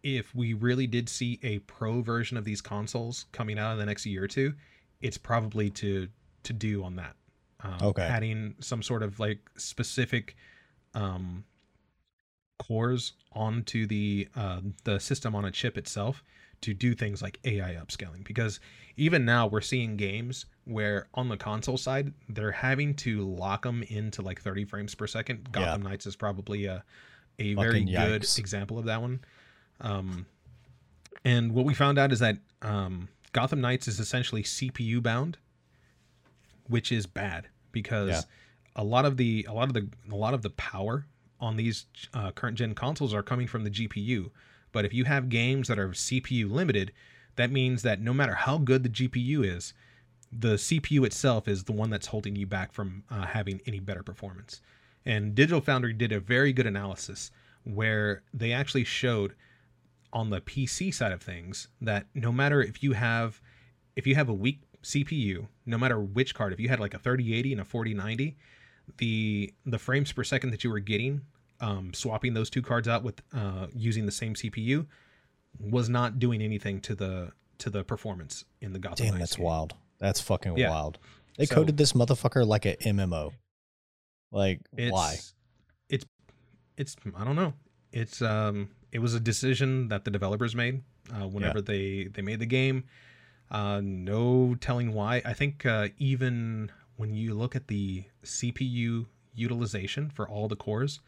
if 0.03 0.33
we 0.33 0.53
really 0.53 0.87
did 0.87 1.09
see 1.09 1.39
a 1.43 1.59
pro 1.59 2.01
version 2.01 2.37
of 2.37 2.45
these 2.45 2.61
consoles 2.61 3.25
coming 3.31 3.59
out 3.59 3.73
in 3.73 3.79
the 3.79 3.85
next 3.85 4.05
year 4.05 4.23
or 4.23 4.27
two, 4.27 4.53
it's 5.01 5.17
probably 5.17 5.69
to 5.71 6.07
to 6.43 6.53
do 6.53 6.83
on 6.83 6.95
that. 6.95 7.15
Um, 7.61 7.77
Okay. 7.81 8.03
Adding 8.03 8.55
some 8.59 8.81
sort 8.81 9.03
of 9.03 9.19
like 9.19 9.39
specific 9.57 10.35
um, 10.93 11.43
cores 12.57 13.13
onto 13.33 13.85
the 13.85 14.27
uh, 14.35 14.61
the 14.83 14.99
system 14.99 15.35
on 15.35 15.45
a 15.45 15.51
chip 15.51 15.77
itself 15.77 16.23
to 16.61 16.73
do 16.73 16.93
things 16.93 17.21
like 17.21 17.39
AI 17.45 17.75
upscaling 17.75 18.23
because 18.25 18.59
even 18.97 19.23
now 19.23 19.47
we're 19.47 19.61
seeing 19.61 19.95
games 19.95 20.45
where 20.65 21.07
on 21.13 21.29
the 21.29 21.37
console 21.37 21.77
side 21.77 22.13
they're 22.27 22.51
having 22.51 22.93
to 22.93 23.21
lock 23.25 23.63
them 23.63 23.81
into 23.83 24.21
like 24.21 24.41
30 24.41 24.65
frames 24.65 24.93
per 24.93 25.07
second. 25.07 25.47
Yeah. 25.55 25.65
Gotham 25.65 25.83
Knights 25.83 26.05
is 26.05 26.15
probably 26.17 26.65
a 26.65 26.83
a 27.39 27.53
very 27.53 27.79
Fucking 27.79 27.85
good 27.87 28.21
yikes. 28.23 28.37
example 28.39 28.77
of 28.77 28.85
that 28.85 29.01
one. 29.01 29.21
Um, 29.79 30.25
and 31.23 31.53
what 31.53 31.63
we 31.63 31.73
found 31.73 31.97
out 31.97 32.11
is 32.11 32.19
that 32.19 32.37
um, 32.61 33.07
Gotham 33.31 33.61
Knights 33.61 33.87
is 33.87 33.99
essentially 34.01 34.43
CPU 34.43 35.01
bound, 35.01 35.37
which 36.69 36.91
is 36.91 37.05
bad 37.05 37.47
because 37.73 38.09
Yeah. 38.09 38.21
a 38.75 38.83
lot 38.83 39.03
of 39.05 39.17
the 39.17 39.45
a 39.49 39.53
lot 39.53 39.67
of 39.67 39.73
the 39.73 39.87
a 40.09 40.15
lot 40.15 40.33
of 40.33 40.41
the 40.43 40.49
power 40.51 41.05
on 41.41 41.57
these 41.57 41.85
uh, 42.13 42.31
current 42.31 42.57
gen 42.57 42.73
consoles 42.73 43.13
are 43.13 43.23
coming 43.23 43.47
from 43.47 43.63
the 43.65 43.69
GPU. 43.69 44.29
But 44.71 44.85
if 44.85 44.93
you 44.93 45.05
have 45.05 45.27
games 45.29 45.67
that 45.67 45.79
are 45.79 45.89
CPU 45.89 46.49
limited, 46.49 46.91
that 47.35 47.51
means 47.51 47.81
that 47.81 47.99
no 48.01 48.13
matter 48.13 48.35
how 48.35 48.57
good 48.57 48.83
the 48.83 48.89
GPU 48.89 49.43
is, 49.45 49.73
the 50.31 50.55
CPU 50.55 51.05
itself 51.05 51.47
is 51.47 51.63
the 51.63 51.71
one 51.71 51.89
that's 51.89 52.07
holding 52.07 52.35
you 52.35 52.45
back 52.45 52.71
from 52.71 53.03
uh, 53.09 53.25
having 53.25 53.61
any 53.65 53.79
better 53.79 54.03
performance. 54.03 54.61
And 55.05 55.33
Digital 55.33 55.61
Foundry 55.61 55.93
did 55.93 56.11
a 56.11 56.19
very 56.19 56.53
good 56.53 56.67
analysis 56.67 57.31
where 57.63 58.21
they 58.33 58.51
actually 58.51 58.83
showed 58.83 59.33
on 60.13 60.29
the 60.29 60.41
PC 60.41 60.93
side 60.93 61.11
of 61.11 61.21
things 61.21 61.67
that 61.81 62.05
no 62.13 62.31
matter 62.31 62.61
if 62.61 62.83
you 62.83 62.93
have 62.93 63.41
if 63.95 64.05
you 64.07 64.15
have 64.15 64.29
a 64.29 64.33
weak 64.33 64.61
CPU, 64.83 65.47
no 65.65 65.77
matter 65.77 65.99
which 65.99 66.33
card, 66.35 66.53
if 66.53 66.59
you 66.59 66.69
had 66.69 66.79
like 66.79 66.93
a 66.93 66.99
3080 66.99 67.51
and 67.53 67.61
a 67.61 67.65
4090, 67.65 68.37
the 68.97 69.53
the 69.65 69.77
frames 69.79 70.11
per 70.11 70.23
second 70.23 70.51
that 70.51 70.63
you 70.63 70.69
were 70.69 70.79
getting 70.79 71.21
um, 71.61 71.93
swapping 71.93 72.33
those 72.33 72.49
two 72.49 72.61
cards 72.61 72.87
out 72.87 73.03
with 73.03 73.21
uh, 73.33 73.67
using 73.75 74.05
the 74.05 74.11
same 74.11 74.33
CPU 74.33 74.87
was 75.59 75.89
not 75.89 76.19
doing 76.19 76.41
anything 76.41 76.79
to 76.81 76.95
the 76.95 77.31
to 77.59 77.69
the 77.69 77.83
performance 77.83 78.45
in 78.61 78.71
the 78.73 78.79
Gotham 78.79 79.05
Damn, 79.07 79.13
Knights 79.15 79.31
that's 79.31 79.35
game. 79.35 79.45
wild. 79.45 79.73
That's 79.99 80.21
fucking 80.21 80.57
Yeah. 80.57 80.69
wild. 80.69 80.97
They 81.37 81.45
So- 81.45 81.55
coded 81.55 81.77
this 81.77 81.91
motherfucker 81.93 82.47
like 82.47 82.65
a 82.65 82.75
MMO. 82.77 83.33
Like 84.31 84.61
It's, 84.77 84.91
why? 84.91 85.17
It's 85.89 86.05
it's 86.77 86.95
I 87.17 87.23
don't 87.25 87.35
know. 87.35 87.53
It's 87.91 88.21
um 88.21 88.69
it 88.91 88.99
was 88.99 89.13
a 89.13 89.19
decision 89.19 89.89
that 89.89 90.05
the 90.05 90.11
developers 90.11 90.55
made 90.55 90.83
uh, 91.13 91.27
whenever 91.27 91.61
they 91.61 92.05
they 92.05 92.21
made 92.21 92.39
the 92.39 92.45
game. 92.45 92.85
Uh, 93.51 93.81
no 93.83 94.55
telling 94.61 94.93
why. 94.93 95.21
I 95.25 95.33
think 95.33 95.65
uh, 95.65 95.87
even 95.97 96.71
when 96.97 97.13
you 97.13 97.33
look 97.33 97.55
at 97.55 97.67
the 97.67 98.03
CPU 98.23 99.05
utilization 99.33 100.09
for 100.09 100.27
all 100.27 100.47
the 100.47 100.55
cores, 100.55 100.99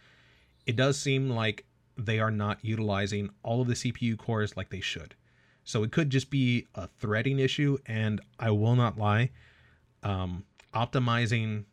it 0.66 0.76
does 0.76 0.98
seem 0.98 1.30
like 1.30 1.66
they 1.98 2.20
are 2.20 2.32
not 2.32 2.58
utilizing 2.64 3.30
all 3.44 3.62
of 3.62 3.68
the 3.68 3.74
CPU 3.76 4.18
cores 4.18 4.56
like 4.58 4.70
they 4.70 4.80
should. 4.80 5.14
So 5.64 5.84
it 5.84 5.92
could 5.92 6.10
just 6.10 6.30
be 6.32 6.68
a 6.74 6.88
threading 6.88 7.38
issue. 7.40 7.78
And 7.86 8.22
I 8.40 8.50
will 8.52 8.76
not 8.76 8.98
lie, 8.98 9.30
um, 10.04 10.44
optimizing 10.74 11.66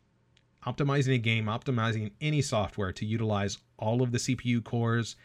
optimizing 0.67 1.15
a 1.15 1.17
game, 1.17 1.45
optimizing 1.45 2.11
any 2.19 2.41
software 2.41 2.91
to 2.91 3.05
utilize 3.05 3.57
all 3.77 4.01
of 4.01 4.11
the 4.11 4.17
CPU 4.17 4.61
cores, 4.61 5.15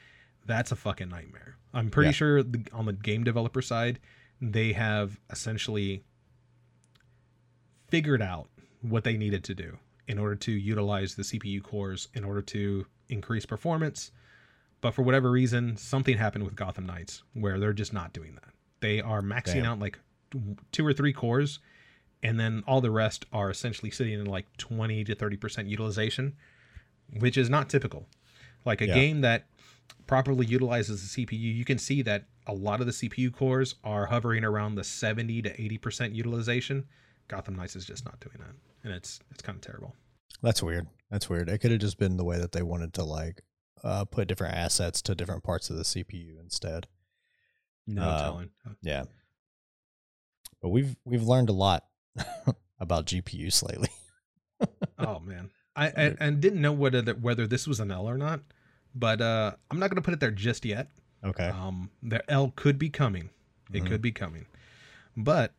that's 0.46 0.70
a 0.70 0.76
fucking 0.76 1.08
nightmare. 1.08 1.56
I'm 1.74 1.90
pretty 1.90 2.08
Yeah. 2.10 2.12
sure 2.12 2.42
the, 2.44 2.64
on 2.72 2.86
the 2.86 2.92
game 2.92 3.24
developer 3.24 3.60
side, 3.60 3.98
they 4.40 4.72
have 4.72 5.18
essentially 5.30 6.02
figured 7.88 8.22
out 8.22 8.48
what 8.82 9.04
they 9.04 9.16
needed 9.16 9.44
to 9.44 9.54
do 9.54 9.78
in 10.06 10.18
order 10.18 10.34
to 10.34 10.52
utilize 10.52 11.14
the 11.14 11.22
CPU 11.22 11.62
cores 11.62 12.08
in 12.14 12.24
order 12.24 12.42
to 12.42 12.86
increase 13.08 13.46
performance. 13.46 14.10
But 14.80 14.92
for 14.92 15.02
whatever 15.02 15.30
reason, 15.30 15.76
something 15.76 16.18
happened 16.18 16.44
with 16.44 16.56
Gotham 16.56 16.84
Knights 16.86 17.22
where 17.32 17.58
they're 17.58 17.72
just 17.72 17.92
not 17.92 18.12
doing 18.12 18.34
that. 18.34 18.52
They 18.80 19.00
are 19.00 19.22
maxing 19.22 19.62
Damn. 19.62 19.66
out 19.66 19.78
like 19.78 19.98
two 20.72 20.86
or 20.86 20.92
three 20.92 21.12
cores, 21.12 21.58
and 22.22 22.38
then 22.38 22.62
all 22.66 22.80
the 22.80 22.90
rest 22.90 23.24
are 23.32 23.48
essentially 23.50 23.90
sitting 23.90 24.14
in 24.14 24.26
like 24.26 24.46
20 24.58 25.04
to 25.04 25.14
30% 25.14 25.68
utilization, 25.70 26.34
which 27.18 27.38
is 27.38 27.48
not 27.48 27.70
typical. 27.70 28.06
Like 28.66 28.82
a 28.82 28.88
Yeah. 28.88 28.94
game 28.94 29.20
that 29.22 29.46
properly 30.06 30.46
utilizes 30.46 31.14
the 31.14 31.24
CPU, 31.26 31.38
you 31.38 31.64
can 31.64 31.78
see 31.78 32.02
that 32.02 32.26
a 32.46 32.54
lot 32.54 32.80
of 32.80 32.86
the 32.86 32.92
CPU 32.92 33.32
cores 33.32 33.76
are 33.84 34.06
hovering 34.06 34.44
around 34.44 34.74
the 34.74 34.84
70 34.84 35.42
to 35.42 35.50
80% 35.56 36.14
utilization. 36.14 36.86
Gotham 37.28 37.54
Knights 37.56 37.76
is 37.76 37.86
just 37.86 38.04
not 38.04 38.20
doing 38.20 38.36
that, 38.38 38.54
and 38.82 38.92
it's 38.92 39.20
it's 39.30 39.42
kind 39.42 39.56
of 39.56 39.62
terrible. 39.62 39.94
That's 40.42 40.62
weird. 40.62 40.86
That's 41.10 41.30
weird. 41.30 41.48
It 41.48 41.58
could 41.58 41.70
have 41.70 41.80
just 41.80 41.98
been 41.98 42.16
the 42.16 42.24
way 42.24 42.38
that 42.38 42.52
they 42.52 42.62
wanted 42.62 42.92
to 42.94 43.04
like 43.04 43.42
uh, 43.82 44.04
put 44.04 44.28
different 44.28 44.56
assets 44.56 45.00
to 45.02 45.14
different 45.14 45.42
parts 45.42 45.70
of 45.70 45.76
the 45.76 45.82
CPU 45.84 46.38
instead. 46.40 46.86
No 47.86 48.02
Uh, 48.02 48.22
telling. 48.22 48.50
Yeah. 48.82 49.04
But 50.60 50.68
we've 50.70 50.96
we've 51.04 51.22
learned 51.22 51.48
a 51.48 51.52
lot 51.54 51.84
about 52.78 53.06
GPUs 53.06 53.62
lately. 53.66 53.90
Oh 54.98 55.18
man, 55.18 55.50
I, 55.76 55.88
I 55.88 56.14
and 56.20 56.40
didn't 56.40 56.62
know 56.62 56.72
whether 56.72 57.02
that 57.02 57.20
whether 57.20 57.46
this 57.46 57.66
was 57.66 57.80
an 57.80 57.90
L 57.90 58.08
or 58.08 58.16
not, 58.16 58.40
but 58.94 59.20
uh, 59.20 59.52
I'm 59.70 59.78
not 59.78 59.90
gonna 59.90 60.02
put 60.02 60.14
it 60.14 60.20
there 60.20 60.30
just 60.30 60.64
yet. 60.64 60.88
Okay. 61.24 61.48
Um, 61.48 61.90
the 62.02 62.28
L 62.30 62.52
could 62.56 62.78
be 62.78 62.90
coming. 62.90 63.30
It 63.72 63.82
Mhm. 63.84 63.86
could 63.88 64.02
be 64.02 64.12
coming. 64.12 64.46
But 65.16 65.54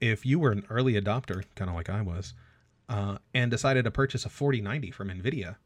if 0.00 0.26
you 0.26 0.38
were 0.38 0.50
an 0.52 0.66
early 0.68 0.94
adopter, 0.94 1.44
kind 1.54 1.68
of 1.70 1.76
like 1.76 1.88
I 1.88 2.02
was, 2.02 2.34
uh, 2.88 3.18
and 3.34 3.50
decided 3.50 3.84
to 3.84 3.90
purchase 3.90 4.24
a 4.24 4.28
4090 4.28 4.90
from 4.90 5.08
Nvidia, 5.08 5.56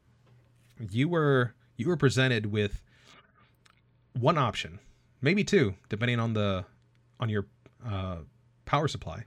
you 0.89 1.07
were 1.09 1.53
you 1.77 1.87
were 1.87 1.97
presented 1.97 2.47
with 2.47 2.81
one 4.13 4.37
option, 4.37 4.79
maybe 5.21 5.43
two, 5.43 5.75
depending 5.89 6.19
on 6.19 6.33
the 6.33 6.65
on 7.19 7.29
your 7.29 7.47
uh, 7.85 8.17
power 8.65 8.87
supply. 8.87 9.25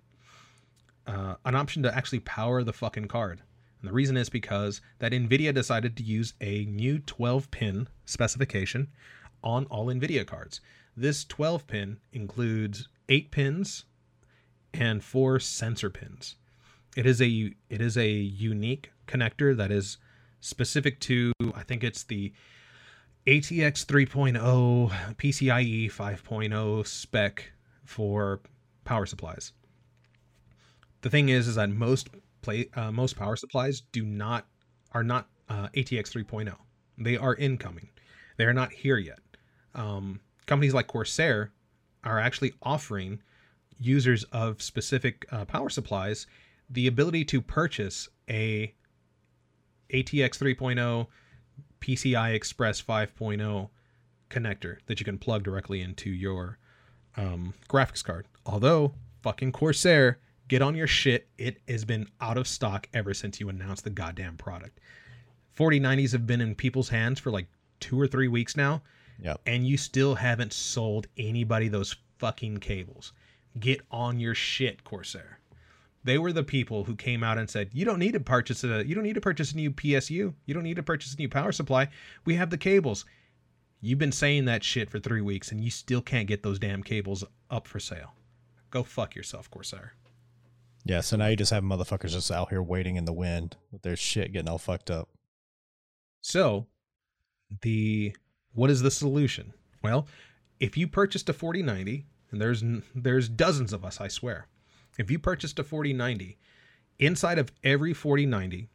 Uh, 1.06 1.34
an 1.44 1.54
option 1.54 1.82
to 1.82 1.94
actually 1.94 2.20
power 2.20 2.62
the 2.62 2.72
fucking 2.72 3.06
card. 3.08 3.42
And 3.84 3.90
the 3.90 3.94
reason 3.94 4.16
is 4.16 4.30
because 4.30 4.80
that 4.98 5.12
Nvidia 5.12 5.52
decided 5.52 5.94
to 5.98 6.02
use 6.02 6.32
a 6.40 6.64
new 6.64 7.00
12 7.00 7.50
pin 7.50 7.86
specification 8.06 8.88
on 9.42 9.66
all 9.66 9.88
NVIDIA 9.88 10.26
cards. 10.26 10.62
This 10.96 11.22
12 11.26 11.66
pin 11.66 11.98
includes 12.10 12.88
eight 13.10 13.30
pins 13.30 13.84
and 14.72 15.04
four 15.04 15.38
sensor 15.38 15.90
pins. 15.90 16.36
It 16.96 17.04
is 17.04 17.20
a 17.20 17.52
it 17.68 17.82
is 17.82 17.98
a 17.98 18.08
unique 18.08 18.90
connector 19.06 19.54
that 19.54 19.70
is 19.70 19.98
specific 20.40 20.98
to 21.00 21.32
I 21.54 21.62
think 21.62 21.84
it's 21.84 22.04
the 22.04 22.32
ATX 23.26 23.84
3.0 23.84 24.90
PCIe 25.18 25.92
5.0 25.92 26.86
spec 26.86 27.52
for 27.84 28.40
power 28.86 29.04
supplies. 29.04 29.52
The 31.02 31.10
thing 31.10 31.28
is, 31.28 31.48
is 31.48 31.56
that 31.56 31.68
most 31.68 32.08
play 32.44 32.68
uh, 32.74 32.92
most 32.92 33.16
power 33.16 33.36
supplies 33.36 33.80
do 33.80 34.04
not 34.04 34.46
are 34.92 35.02
not 35.02 35.28
uh, 35.48 35.68
ATX 35.74 36.12
3.0. 36.12 36.54
They 36.98 37.16
are 37.16 37.34
incoming. 37.34 37.88
They 38.36 38.44
are 38.44 38.52
not 38.52 38.72
here 38.72 38.98
yet. 38.98 39.18
Um, 39.74 40.20
companies 40.46 40.74
like 40.74 40.86
Corsair 40.86 41.50
are 42.04 42.20
actually 42.20 42.52
offering 42.62 43.20
users 43.80 44.24
of 44.24 44.62
specific 44.62 45.26
uh, 45.32 45.44
power 45.44 45.68
supplies 45.68 46.26
the 46.70 46.86
ability 46.86 47.24
to 47.24 47.40
purchase 47.40 48.08
a 48.28 48.72
ATX 49.90 50.38
3.0 50.38 51.06
PCI 51.80 52.34
Express 52.34 52.80
5.0 52.80 53.68
connector 54.30 54.78
that 54.86 55.00
you 55.00 55.04
can 55.04 55.18
plug 55.18 55.42
directly 55.42 55.80
into 55.80 56.10
your 56.10 56.58
um, 57.16 57.54
graphics 57.68 58.02
card. 58.02 58.26
Although, 58.46 58.94
fucking 59.22 59.52
Corsair, 59.52 60.18
get 60.48 60.62
on 60.62 60.74
your 60.74 60.86
shit. 60.86 61.28
It 61.38 61.60
has 61.68 61.84
been 61.84 62.08
out 62.20 62.36
of 62.38 62.46
stock 62.48 62.88
ever 62.92 63.14
since 63.14 63.40
you 63.40 63.48
announced 63.48 63.84
the 63.84 63.90
goddamn 63.90 64.36
product. 64.36 64.80
4090s 65.56 66.12
have 66.12 66.26
been 66.26 66.40
in 66.40 66.54
people's 66.54 66.88
hands 66.88 67.20
for 67.20 67.30
like 67.30 67.46
two 67.80 68.00
or 68.00 68.06
three 68.06 68.28
weeks 68.28 68.56
now, 68.56 68.82
Yep. 69.22 69.40
and 69.46 69.66
you 69.66 69.76
still 69.76 70.16
haven't 70.16 70.52
sold 70.52 71.06
anybody 71.16 71.68
those 71.68 71.96
fucking 72.18 72.58
cables. 72.58 73.12
Get 73.58 73.80
on 73.90 74.18
your 74.18 74.34
shit, 74.34 74.82
Corsair. 74.84 75.38
They 76.02 76.18
were 76.18 76.32
the 76.32 76.42
people 76.42 76.84
who 76.84 76.96
came 76.96 77.22
out 77.22 77.38
and 77.38 77.48
said, 77.48 77.70
"You 77.72 77.84
don't 77.84 77.98
need 78.00 78.12
to 78.12 78.20
purchase 78.20 78.62
a 78.64 78.84
you 78.84 78.94
don't 78.94 79.04
need 79.04 79.14
to 79.14 79.20
purchase 79.20 79.52
a 79.52 79.56
new 79.56 79.70
PSU. 79.70 80.34
You 80.44 80.54
don't 80.54 80.64
need 80.64 80.76
to 80.76 80.82
purchase 80.82 81.14
a 81.14 81.16
new 81.16 81.28
power 81.28 81.52
supply. 81.52 81.88
We 82.24 82.34
have 82.34 82.50
the 82.50 82.58
cables." 82.58 83.04
You've 83.80 83.98
been 83.98 84.12
saying 84.12 84.46
that 84.46 84.64
shit 84.64 84.90
for 84.90 84.98
3 84.98 85.20
weeks 85.20 85.52
and 85.52 85.62
you 85.62 85.70
still 85.70 86.00
can't 86.02 86.26
get 86.26 86.42
those 86.42 86.58
damn 86.58 86.82
cables 86.82 87.22
up 87.50 87.68
for 87.68 87.78
sale. 87.78 88.14
Go 88.70 88.82
fuck 88.82 89.14
yourself, 89.14 89.50
Corsair. 89.50 89.94
Yeah. 90.84 91.00
So 91.00 91.16
now 91.16 91.26
you 91.26 91.36
just 91.36 91.52
have 91.52 91.64
motherfuckers 91.64 92.10
just 92.10 92.30
out 92.30 92.50
here 92.50 92.62
waiting 92.62 92.96
in 92.96 93.04
the 93.04 93.12
wind 93.12 93.56
with 93.72 93.82
their 93.82 93.96
shit 93.96 94.32
getting 94.32 94.48
all 94.48 94.58
fucked 94.58 94.90
up. 94.90 95.08
So, 96.20 96.66
the 97.62 98.16
what 98.54 98.70
is 98.70 98.82
the 98.82 98.90
solution? 98.90 99.52
Well, 99.82 100.06
if 100.60 100.76
you 100.76 100.88
purchased 100.88 101.28
a 101.28 101.32
4090, 101.32 102.06
and 102.30 102.40
there's 102.40 102.64
there's 102.94 103.28
dozens 103.28 103.72
of 103.72 103.84
us, 103.84 104.00
I 104.00 104.08
swear. 104.08 104.46
If 104.98 105.10
you 105.10 105.18
purchased 105.18 105.58
a 105.58 105.64
4090, 105.64 106.38
inside 106.98 107.38
of 107.38 107.52
every 107.62 107.92
4090, 107.92 108.68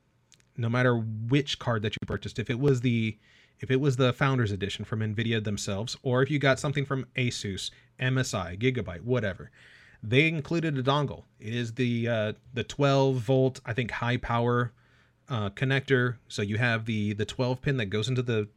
no 0.57 0.69
matter 0.69 0.95
which 0.97 1.57
card 1.59 1.81
that 1.83 1.95
you 1.95 2.05
purchased, 2.05 2.39
if 2.39 2.49
it 2.49 2.59
was 2.59 2.81
the 2.81 3.17
if 3.59 3.71
it 3.71 3.81
was 3.81 3.97
the 3.97 4.13
founders 4.13 4.51
edition 4.51 4.85
from 4.85 4.99
Nvidia 4.99 5.43
themselves 5.43 5.97
or 6.01 6.21
if 6.21 6.31
you 6.31 6.39
got 6.39 6.59
something 6.59 6.85
from 6.85 7.05
Asus, 7.17 7.71
MSI, 7.99 8.57
Gigabyte, 8.57 9.01
whatever, 9.01 9.51
they 10.01 10.27
included 10.27 10.77
a 10.77 10.83
dongle. 10.83 11.23
It 11.39 11.53
is 11.53 11.73
the 11.73 12.07
uh, 12.07 12.33
the 12.53 12.63
12 12.63 13.17
volt, 13.17 13.59
I 13.65 13.73
think 13.73 13.91
high 13.91 14.17
power 14.17 14.71
uh, 15.29 15.49
connector. 15.51 16.17
So 16.27 16.41
you 16.41 16.57
have 16.57 16.85
the 16.85 17.13
the 17.13 17.25
12 17.25 17.61
pin 17.61 17.77
that 17.77 17.87
goes 17.87 18.07
into 18.07 18.21
the 18.21 18.47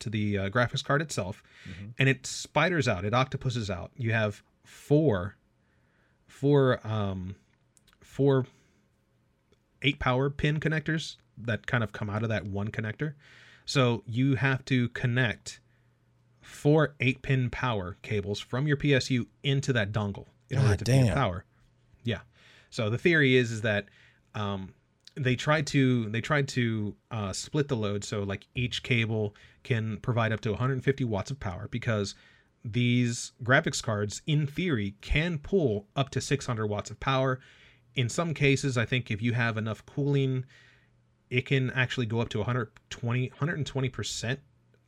to 0.00 0.10
the 0.10 0.38
uh, 0.38 0.48
graphics 0.50 0.84
card 0.84 1.02
itself, 1.02 1.42
and 1.98 2.08
it 2.08 2.26
spiders 2.26 2.88
out. 2.88 3.04
It 3.04 3.14
octopuses 3.14 3.70
out. 3.70 3.90
You 3.96 4.12
have 4.12 4.42
four 4.64 5.36
four 6.26 6.80
um 6.86 7.34
four 8.00 8.46
eight 9.82 9.98
power 9.98 10.30
pin 10.30 10.60
connectors 10.60 11.16
that 11.36 11.66
kind 11.66 11.82
of 11.82 11.92
come 11.92 12.10
out 12.10 12.22
of 12.22 12.28
that 12.28 12.46
one 12.46 12.70
connector. 12.70 13.14
So 13.64 14.02
you 14.06 14.34
have 14.36 14.64
to 14.66 14.88
connect 14.90 15.60
four 16.42 16.94
eight 17.00 17.22
pin 17.22 17.48
power 17.50 17.96
cables 18.02 18.40
from 18.40 18.66
your 18.66 18.76
PSU 18.76 19.26
into 19.42 19.72
that 19.72 19.92
dongle 19.92 20.26
in 20.50 20.58
order 20.58 20.70
God 20.70 20.78
to 20.80 20.84
damn. 20.84 21.14
power. 21.14 21.44
Yeah. 22.04 22.20
So 22.70 22.90
the 22.90 22.98
theory 22.98 23.36
is 23.36 23.50
is 23.50 23.62
that 23.62 23.86
um, 24.34 24.74
they 25.14 25.36
tried 25.36 25.66
to 25.68 26.08
they 26.10 26.20
tried 26.20 26.48
to 26.48 26.94
uh, 27.10 27.32
split 27.32 27.68
the 27.68 27.76
load 27.76 28.04
so 28.04 28.22
like 28.22 28.46
each 28.54 28.82
cable 28.82 29.34
can 29.62 29.98
provide 29.98 30.32
up 30.32 30.40
to 30.40 30.50
150 30.50 31.04
watts 31.04 31.30
of 31.30 31.40
power 31.40 31.68
because 31.70 32.14
these 32.64 33.32
graphics 33.42 33.82
cards 33.82 34.22
in 34.26 34.46
theory 34.46 34.94
can 35.00 35.38
pull 35.38 35.86
up 35.96 36.10
to 36.10 36.20
600 36.20 36.66
watts 36.66 36.90
of 36.90 37.00
power 37.00 37.40
in 37.94 38.08
some 38.08 38.34
cases 38.34 38.78
i 38.78 38.84
think 38.84 39.10
if 39.10 39.20
you 39.20 39.32
have 39.32 39.56
enough 39.56 39.84
cooling 39.86 40.44
it 41.28 41.46
can 41.46 41.70
actually 41.70 42.06
go 42.06 42.20
up 42.20 42.28
to 42.28 42.38
120 42.38 43.30
120% 43.30 44.38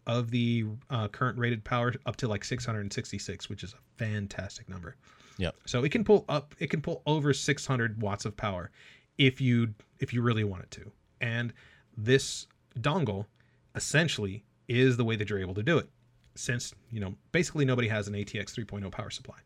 of 0.06 0.30
the 0.30 0.64
uh, 0.90 1.08
current 1.08 1.38
rated 1.38 1.64
power 1.64 1.94
up 2.06 2.16
to 2.16 2.28
like 2.28 2.44
666 2.44 3.48
which 3.48 3.62
is 3.64 3.72
a 3.72 3.98
fantastic 3.98 4.68
number 4.68 4.96
Yep. 5.38 5.54
So 5.64 5.84
it 5.84 5.90
can 5.90 6.04
pull 6.04 6.24
up, 6.28 6.54
it 6.58 6.68
can 6.70 6.80
pull 6.80 7.02
over 7.06 7.32
600 7.32 8.00
watts 8.00 8.24
of 8.24 8.36
power 8.36 8.70
if 9.18 9.40
you 9.40 9.74
if 10.00 10.12
you 10.12 10.22
really 10.22 10.44
want 10.44 10.62
it 10.62 10.70
to. 10.72 10.90
And 11.20 11.52
this 11.96 12.46
dongle 12.78 13.26
essentially 13.74 14.44
is 14.68 14.96
the 14.96 15.04
way 15.04 15.16
that 15.16 15.30
you're 15.30 15.38
able 15.38 15.54
to 15.54 15.62
do 15.62 15.78
it, 15.78 15.88
since 16.34 16.74
you 16.90 17.00
know 17.00 17.14
basically 17.32 17.64
nobody 17.64 17.88
has 17.88 18.08
an 18.08 18.14
ATX 18.14 18.54
3.0 18.54 18.90
power 18.90 19.10
supply. 19.10 19.38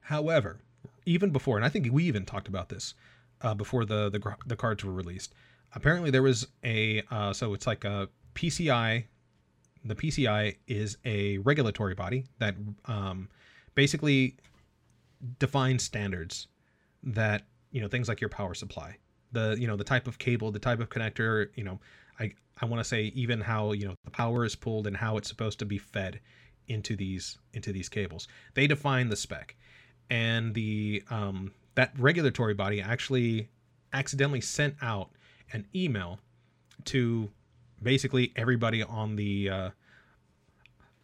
However, 0.00 0.60
even 1.06 1.30
before, 1.30 1.56
and 1.56 1.64
I 1.64 1.68
think 1.68 1.88
we 1.90 2.04
even 2.04 2.24
talked 2.24 2.48
about 2.48 2.68
this 2.68 2.94
uh, 3.40 3.54
before 3.54 3.84
the, 3.84 4.10
the 4.10 4.36
the 4.46 4.56
cards 4.56 4.84
were 4.84 4.92
released. 4.92 5.34
Apparently, 5.74 6.10
there 6.10 6.22
was 6.22 6.46
a 6.64 7.02
uh, 7.10 7.32
so 7.32 7.54
it's 7.54 7.66
like 7.66 7.84
a 7.84 8.08
PCI. 8.34 9.04
The 9.84 9.94
PCI 9.94 10.56
is 10.66 10.96
a 11.04 11.38
regulatory 11.38 11.94
body 11.94 12.24
that 12.38 12.54
um, 12.86 13.28
basically 13.74 14.36
define 15.38 15.78
standards 15.78 16.48
that 17.02 17.42
you 17.70 17.80
know 17.80 17.88
things 17.88 18.08
like 18.08 18.20
your 18.20 18.30
power 18.30 18.54
supply, 18.54 18.96
the 19.32 19.56
you 19.58 19.66
know 19.66 19.76
the 19.76 19.84
type 19.84 20.06
of 20.06 20.18
cable, 20.18 20.50
the 20.50 20.58
type 20.58 20.80
of 20.80 20.88
connector. 20.88 21.48
You 21.54 21.64
know, 21.64 21.80
I 22.18 22.32
I 22.60 22.66
want 22.66 22.80
to 22.80 22.84
say 22.84 23.12
even 23.14 23.40
how 23.40 23.72
you 23.72 23.86
know 23.86 23.94
the 24.04 24.10
power 24.10 24.44
is 24.44 24.54
pulled 24.54 24.86
and 24.86 24.96
how 24.96 25.16
it's 25.16 25.28
supposed 25.28 25.58
to 25.60 25.64
be 25.64 25.78
fed 25.78 26.20
into 26.68 26.96
these 26.96 27.38
into 27.52 27.72
these 27.72 27.88
cables. 27.88 28.28
They 28.54 28.66
define 28.66 29.08
the 29.08 29.16
spec, 29.16 29.56
and 30.10 30.54
the 30.54 31.02
um, 31.10 31.52
that 31.74 31.92
regulatory 31.98 32.54
body 32.54 32.80
actually 32.80 33.48
accidentally 33.92 34.40
sent 34.40 34.74
out 34.82 35.10
an 35.52 35.66
email 35.74 36.18
to 36.84 37.30
basically 37.82 38.32
everybody 38.36 38.82
on 38.82 39.16
the 39.16 39.50
uh, 39.50 39.70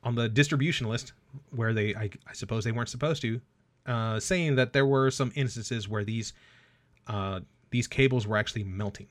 on 0.02 0.14
the 0.14 0.28
distribution 0.28 0.88
list 0.88 1.12
where 1.50 1.72
they 1.72 1.94
I, 1.94 2.10
I 2.26 2.32
suppose 2.32 2.64
they 2.64 2.72
weren't 2.72 2.88
supposed 2.88 3.22
to 3.22 3.40
uh, 3.86 4.20
saying 4.20 4.56
that 4.56 4.72
there 4.72 4.86
were 4.86 5.10
some 5.10 5.32
instances 5.34 5.88
where 5.88 6.04
these 6.04 6.32
uh, 7.06 7.40
these 7.70 7.86
cables 7.86 8.26
were 8.26 8.36
actually 8.36 8.64
melting. 8.64 9.08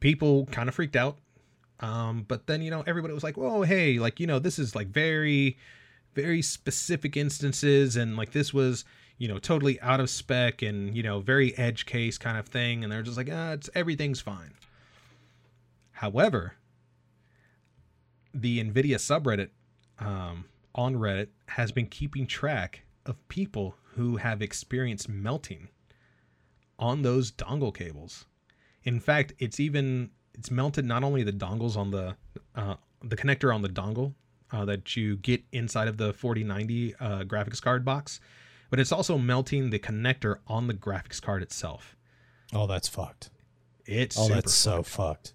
People 0.00 0.46
kind 0.46 0.68
of 0.68 0.74
freaked 0.74 0.96
out 0.96 1.18
um, 1.82 2.24
but 2.26 2.46
then 2.46 2.62
you 2.62 2.70
know 2.70 2.84
everybody 2.86 3.12
was 3.12 3.24
like 3.24 3.36
whoa 3.36 3.62
hey 3.62 3.98
like 3.98 4.20
you 4.20 4.26
know 4.26 4.38
this 4.38 4.58
is 4.58 4.74
like 4.74 4.86
very 4.86 5.58
very 6.14 6.40
specific 6.40 7.16
instances 7.16 7.96
and 7.96 8.16
like 8.16 8.30
this 8.32 8.54
was 8.54 8.84
you 9.18 9.26
know 9.26 9.38
totally 9.38 9.80
out 9.80 9.98
of 9.98 10.08
spec 10.08 10.62
and 10.62 10.96
you 10.96 11.02
know 11.02 11.20
very 11.20 11.56
edge 11.58 11.84
case 11.84 12.16
kind 12.18 12.38
of 12.38 12.46
thing 12.46 12.84
and 12.84 12.92
they're 12.92 13.02
just 13.02 13.16
like 13.16 13.28
ah 13.30 13.52
it's 13.52 13.68
everything's 13.74 14.20
fine. 14.20 14.54
However 15.92 16.54
the 18.34 18.62
nvidia 18.64 18.96
subreddit 18.96 19.50
um, 19.98 20.44
on 20.74 20.94
reddit 20.96 21.28
has 21.46 21.72
been 21.72 21.86
keeping 21.86 22.26
track 22.26 22.82
of 23.06 23.16
people 23.28 23.74
who 23.94 24.16
have 24.16 24.40
experienced 24.42 25.08
melting 25.08 25.68
on 26.78 27.02
those 27.02 27.30
dongle 27.30 27.74
cables 27.74 28.26
in 28.84 28.98
fact 28.98 29.32
it's 29.38 29.60
even 29.60 30.10
it's 30.34 30.50
melted 30.50 30.84
not 30.84 31.04
only 31.04 31.22
the 31.22 31.32
dongles 31.32 31.76
on 31.76 31.90
the 31.90 32.16
uh, 32.54 32.74
the 33.02 33.16
connector 33.16 33.54
on 33.54 33.60
the 33.62 33.68
dongle 33.68 34.14
uh, 34.52 34.64
that 34.64 34.96
you 34.96 35.16
get 35.16 35.42
inside 35.52 35.88
of 35.88 35.96
the 35.98 36.12
4090 36.12 36.94
uh, 36.96 37.22
graphics 37.24 37.60
card 37.60 37.84
box, 37.84 38.20
but 38.70 38.78
it's 38.78 38.92
also 38.92 39.16
melting 39.18 39.70
the 39.70 39.78
connector 39.78 40.36
on 40.46 40.66
the 40.66 40.74
graphics 40.74 41.20
card 41.22 41.42
itself. 41.42 41.96
Oh, 42.52 42.66
that's 42.66 42.86
fucked. 42.88 43.30
It's 43.86 44.18
Oh, 44.18 44.24
super 44.24 44.34
that's 44.36 44.52
so 44.54 44.82
fucked. 44.82 44.88
fucked. 44.88 45.32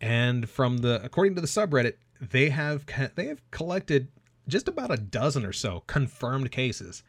And 0.00 0.48
from 0.48 0.78
the 0.78 1.02
according 1.04 1.34
to 1.36 1.40
the 1.40 1.46
subreddit, 1.46 1.94
they 2.20 2.50
have 2.50 2.84
they 3.14 3.26
have 3.26 3.48
collected 3.50 4.08
just 4.48 4.68
about 4.68 4.90
a 4.90 4.96
dozen 4.96 5.44
or 5.46 5.52
so 5.52 5.82
confirmed 5.86 6.50
cases 6.50 7.02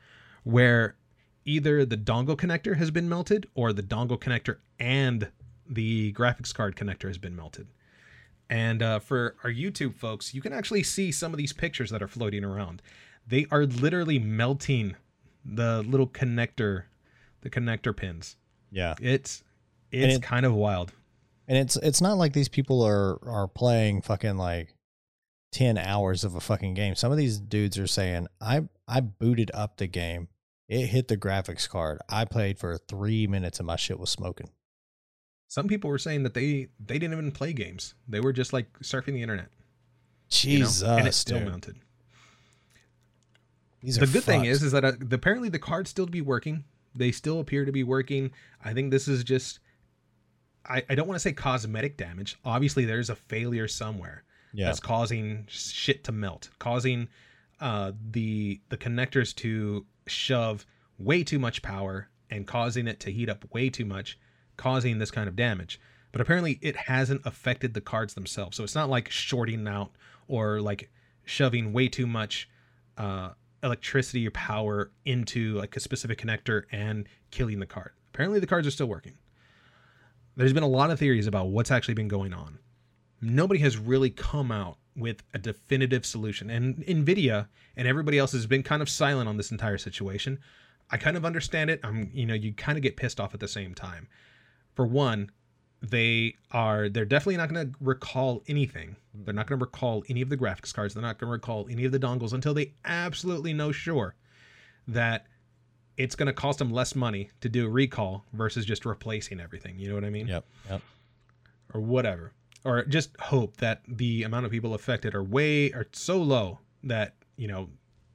where 0.43 0.95
either 1.45 1.85
the 1.85 1.97
dongle 1.97 2.37
connector 2.37 2.77
has 2.77 2.91
been 2.91 3.09
melted 3.09 3.47
or 3.55 3.73
the 3.73 3.83
dongle 3.83 4.19
connector 4.19 4.57
and 4.79 5.29
the 5.67 6.13
graphics 6.13 6.53
card 6.53 6.75
connector 6.75 7.07
has 7.07 7.17
been 7.17 7.35
melted. 7.35 7.67
And 8.49 8.83
uh, 8.83 8.99
for 8.99 9.35
our 9.43 9.49
YouTube 9.49 9.95
folks, 9.95 10.33
you 10.33 10.41
can 10.41 10.51
actually 10.53 10.83
see 10.83 11.11
some 11.11 11.33
of 11.33 11.37
these 11.37 11.53
pictures 11.53 11.89
that 11.89 12.03
are 12.03 12.07
floating 12.07 12.43
around. 12.43 12.81
They 13.25 13.47
are 13.49 13.65
literally 13.65 14.19
melting 14.19 14.95
the 15.45 15.81
little 15.83 16.07
connector, 16.07 16.83
the 17.41 17.49
connector 17.49 17.95
pins. 17.95 18.35
Yeah. 18.71 18.95
It's 19.01 19.43
it's 19.91 20.15
it- 20.17 20.23
kind 20.23 20.45
of 20.45 20.53
wild. 20.53 20.91
And 21.47 21.57
it's 21.57 21.75
it's 21.77 22.01
not 22.01 22.17
like 22.17 22.33
these 22.33 22.49
people 22.49 22.81
are 22.83 23.19
are 23.27 23.47
playing 23.47 24.01
fucking 24.03 24.37
like 24.37 24.73
10 25.51 25.77
hours 25.77 26.23
of 26.23 26.35
a 26.35 26.39
fucking 26.39 26.73
game. 26.73 26.95
Some 26.95 27.11
of 27.11 27.17
these 27.17 27.39
dudes 27.39 27.77
are 27.77 27.87
saying, 27.87 28.27
"I 28.39 28.67
I 28.87 29.01
booted 29.01 29.51
up 29.53 29.77
the 29.77 29.87
game. 29.87 30.29
It 30.67 30.87
hit 30.87 31.07
the 31.09 31.17
graphics 31.17 31.67
card. 31.67 31.99
I 32.07 32.23
played 32.25 32.57
for 32.57 32.77
3 32.77 33.27
minutes 33.27 33.59
and 33.59 33.67
my 33.67 33.75
shit 33.75 33.99
was 33.99 34.09
smoking." 34.09 34.49
Some 35.47 35.67
people 35.67 35.89
were 35.89 35.97
saying 35.97 36.23
that 36.23 36.33
they 36.33 36.69
they 36.79 36.97
didn't 36.97 37.13
even 37.13 37.31
play 37.31 37.51
games. 37.51 37.95
They 38.07 38.21
were 38.21 38.31
just 38.31 38.53
like 38.53 38.71
surfing 38.79 39.13
the 39.13 39.21
internet. 39.21 39.49
you 40.41 40.59
know, 40.59 40.65
Jesus. 40.65 40.81
and 40.83 41.07
it's 41.07 41.17
still 41.17 41.39
dude. 41.39 41.47
mounted. 41.49 41.75
These 43.81 43.97
the 43.97 44.07
good 44.07 44.23
thing 44.23 44.45
is 44.45 44.63
is 44.63 44.71
that 44.71 44.85
uh, 44.85 44.93
apparently 45.11 45.49
the 45.49 45.59
cards 45.59 45.89
still 45.89 46.05
to 46.05 46.11
be 46.11 46.21
working. 46.21 46.63
They 46.95 47.11
still 47.11 47.41
appear 47.41 47.65
to 47.65 47.71
be 47.71 47.83
working. 47.83 48.31
I 48.63 48.73
think 48.73 48.91
this 48.91 49.09
is 49.09 49.25
just 49.25 49.59
I, 50.65 50.83
I 50.89 50.95
don't 50.95 51.07
want 51.07 51.15
to 51.15 51.19
say 51.19 51.33
cosmetic 51.33 51.97
damage. 51.97 52.37
Obviously 52.45 52.85
there's 52.85 53.09
a 53.09 53.15
failure 53.15 53.67
somewhere 53.67 54.23
yeah. 54.53 54.65
that's 54.65 54.79
causing 54.79 55.45
shit 55.49 56.03
to 56.05 56.11
melt, 56.11 56.49
causing 56.59 57.07
uh 57.59 57.91
the 58.11 58.59
the 58.69 58.77
connectors 58.77 59.35
to 59.35 59.85
shove 60.07 60.65
way 60.97 61.23
too 61.23 61.39
much 61.39 61.61
power 61.61 62.09
and 62.29 62.47
causing 62.47 62.87
it 62.87 62.99
to 63.01 63.11
heat 63.11 63.29
up 63.29 63.45
way 63.53 63.69
too 63.69 63.85
much, 63.85 64.17
causing 64.57 64.97
this 64.99 65.11
kind 65.11 65.27
of 65.27 65.35
damage. 65.35 65.79
But 66.11 66.21
apparently 66.21 66.59
it 66.61 66.75
hasn't 66.75 67.21
affected 67.25 67.73
the 67.73 67.81
cards 67.81 68.13
themselves. 68.13 68.57
So 68.57 68.63
it's 68.63 68.75
not 68.75 68.89
like 68.89 69.09
shorting 69.09 69.67
out 69.67 69.91
or 70.27 70.59
like 70.61 70.89
shoving 71.23 71.73
way 71.73 71.87
too 71.87 72.07
much 72.07 72.49
uh 72.97 73.31
electricity 73.63 74.27
or 74.27 74.31
power 74.31 74.91
into 75.05 75.53
like 75.53 75.75
a 75.75 75.79
specific 75.79 76.19
connector 76.19 76.63
and 76.71 77.07
killing 77.29 77.59
the 77.59 77.65
card. 77.65 77.91
Apparently 78.13 78.39
the 78.39 78.47
cards 78.47 78.67
are 78.67 78.71
still 78.71 78.87
working. 78.87 79.13
There's 80.35 80.53
been 80.53 80.63
a 80.63 80.67
lot 80.67 80.91
of 80.91 80.99
theories 80.99 81.27
about 81.27 81.49
what's 81.49 81.71
actually 81.71 81.93
been 81.93 82.07
going 82.07 82.33
on. 82.33 82.59
Nobody 83.21 83.59
has 83.61 83.77
really 83.77 84.09
come 84.09 84.51
out 84.51 84.77
with 84.95 85.23
a 85.33 85.39
definitive 85.39 86.05
solution. 86.05 86.49
And 86.49 86.77
Nvidia 86.77 87.47
and 87.77 87.87
everybody 87.87 88.17
else 88.17 88.31
has 88.33 88.45
been 88.47 88.63
kind 88.63 88.81
of 88.81 88.89
silent 88.89 89.29
on 89.29 89.37
this 89.37 89.51
entire 89.51 89.77
situation. 89.77 90.39
I 90.89 90.97
kind 90.97 91.15
of 91.15 91.23
understand 91.23 91.69
it. 91.69 91.79
I'm 91.83 92.09
you 92.13 92.25
know, 92.25 92.33
you 92.33 92.53
kind 92.53 92.77
of 92.77 92.81
get 92.81 92.97
pissed 92.97 93.19
off 93.19 93.33
at 93.33 93.39
the 93.39 93.47
same 93.47 93.73
time. 93.73 94.07
For 94.75 94.85
one, 94.85 95.31
they 95.81 96.35
are 96.51 96.89
they're 96.89 97.05
definitely 97.05 97.37
not 97.37 97.53
going 97.53 97.71
to 97.71 97.77
recall 97.79 98.43
anything. 98.47 98.97
They're 99.13 99.33
not 99.33 99.47
going 99.47 99.59
to 99.59 99.65
recall 99.65 100.03
any 100.09 100.21
of 100.21 100.29
the 100.29 100.37
graphics 100.37 100.73
cards. 100.73 100.93
They're 100.93 101.03
not 101.03 101.17
going 101.17 101.29
to 101.29 101.31
recall 101.31 101.67
any 101.69 101.85
of 101.85 101.91
the 101.91 101.99
dongles 101.99 102.33
until 102.33 102.53
they 102.53 102.73
absolutely 102.85 103.53
know 103.53 103.71
sure 103.71 104.15
that 104.87 105.27
it's 105.97 106.15
going 106.15 106.27
to 106.27 106.33
cost 106.33 106.59
them 106.59 106.71
less 106.71 106.95
money 106.95 107.29
to 107.41 107.49
do 107.49 107.65
a 107.65 107.69
recall 107.69 108.25
versus 108.33 108.65
just 108.65 108.85
replacing 108.85 109.39
everything. 109.39 109.77
You 109.79 109.89
know 109.89 109.95
what 109.95 110.03
I 110.03 110.09
mean? 110.09 110.27
Yep. 110.27 110.45
Yep. 110.69 110.81
Or 111.73 111.81
whatever. 111.81 112.31
Or 112.63 112.83
just 112.83 113.19
hope 113.19 113.57
that 113.57 113.81
the 113.87 114.23
amount 114.23 114.45
of 114.45 114.51
people 114.51 114.73
affected 114.73 115.15
are 115.15 115.23
way 115.23 115.71
are 115.71 115.87
so 115.93 116.21
low 116.21 116.59
that, 116.83 117.15
you 117.35 117.47
know, 117.47 117.69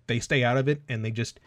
they 0.06 0.20
stay 0.20 0.44
out 0.44 0.56
of 0.56 0.68
it 0.68 0.82
and 0.88 1.04
they 1.04 1.10
just 1.10 1.40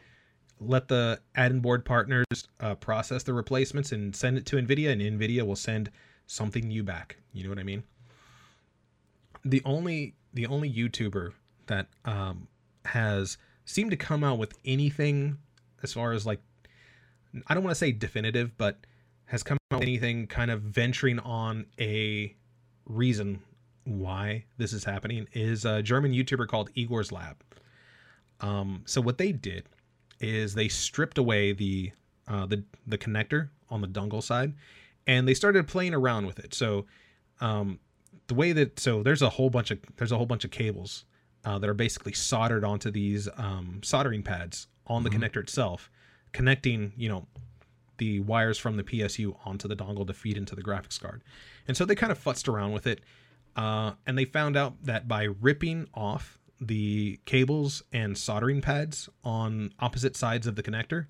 let 0.59 0.89
the 0.89 1.21
add-in 1.35 1.61
board 1.61 1.85
partners 1.85 2.25
uh, 2.59 2.75
process 2.75 3.23
the 3.23 3.33
replacements 3.33 3.93
and 3.93 4.13
send 4.13 4.37
it 4.37 4.45
to 4.47 4.57
Nvidia, 4.57 4.91
and 4.91 5.01
Nvidia 5.01 5.43
will 5.43 5.55
send 5.55 5.89
something 6.27 6.67
new 6.67 6.83
back. 6.83 7.15
You 7.31 7.43
know 7.43 7.49
what 7.49 7.59
I 7.59 7.63
mean? 7.63 7.83
The 9.45 9.61
only 9.63 10.15
the 10.33 10.47
only 10.47 10.71
YouTuber 10.71 11.31
that 11.67 11.87
um, 12.05 12.47
has 12.85 13.37
seemed 13.65 13.91
to 13.91 13.97
come 13.97 14.23
out 14.23 14.37
with 14.37 14.53
anything 14.65 15.37
as 15.81 15.93
far 15.93 16.11
as 16.11 16.25
like 16.25 16.41
I 17.47 17.53
don't 17.53 17.63
want 17.63 17.71
to 17.71 17.79
say 17.79 17.91
definitive, 17.91 18.57
but 18.57 18.77
has 19.25 19.43
come 19.43 19.57
out 19.71 19.79
with 19.79 19.87
anything 19.87 20.27
kind 20.27 20.51
of 20.51 20.61
venturing 20.61 21.19
on 21.19 21.67
a 21.79 22.35
reason 22.89 23.41
why 23.85 24.43
this 24.57 24.73
is 24.73 24.83
happening 24.83 25.27
is 25.33 25.63
a 25.63 25.81
German 25.81 26.11
YouTuber 26.11 26.47
called 26.47 26.69
Igor's 26.75 27.11
Lab. 27.11 27.37
Um, 28.41 28.83
so 28.85 28.99
what 29.01 29.17
they 29.17 29.31
did 29.31 29.67
is 30.19 30.53
they 30.53 30.67
stripped 30.67 31.17
away 31.17 31.53
the 31.53 31.91
uh, 32.27 32.45
the 32.45 32.63
the 32.85 32.97
connector 32.97 33.49
on 33.69 33.81
the 33.81 33.87
dongle 33.87 34.21
side, 34.21 34.53
and 35.07 35.27
they 35.27 35.33
started 35.33 35.67
playing 35.67 35.93
around 35.93 36.25
with 36.25 36.39
it. 36.39 36.53
So 36.53 36.85
um, 37.41 37.79
the 38.27 38.33
way 38.35 38.51
that 38.51 38.79
so 38.79 39.01
there's 39.03 39.21
a 39.21 39.29
whole 39.29 39.49
bunch 39.49 39.71
of 39.71 39.79
there's 39.97 40.11
a 40.11 40.17
whole 40.17 40.25
bunch 40.25 40.43
of 40.45 40.51
cables 40.51 41.05
uh, 41.45 41.57
that 41.59 41.69
are 41.69 41.73
basically 41.73 42.13
soldered 42.13 42.63
onto 42.63 42.91
these 42.91 43.27
um, 43.37 43.79
soldering 43.83 44.23
pads 44.23 44.67
on 44.87 45.03
the 45.03 45.09
Mhm. 45.09 45.19
connector 45.23 45.37
itself, 45.37 45.89
connecting 46.33 46.93
you 46.97 47.09
know 47.09 47.27
the 47.99 48.19
wires 48.21 48.57
from 48.57 48.75
the 48.75 48.83
PSU 48.83 49.37
onto 49.45 49.67
the 49.67 49.75
dongle 49.75 50.07
to 50.07 50.13
feed 50.13 50.35
into 50.35 50.55
the 50.55 50.63
graphics 50.63 50.99
card. 50.99 51.21
And 51.67 51.77
so 51.77 51.85
they 51.85 51.95
kind 51.95 52.11
of 52.11 52.21
futzed 52.21 52.47
around 52.47 52.71
with 52.71 52.87
it, 52.87 53.01
uh, 53.55 53.91
and 54.07 54.17
they 54.17 54.25
found 54.25 54.57
out 54.57 54.83
that 54.83 55.07
by 55.07 55.23
ripping 55.23 55.87
off 55.93 56.39
the 56.61 57.19
cables 57.25 57.83
and 57.93 58.17
soldering 58.17 58.61
pads 58.61 59.09
on 59.23 59.73
opposite 59.79 60.15
sides 60.15 60.45
of 60.47 60.55
the 60.55 60.63
connector 60.63 61.05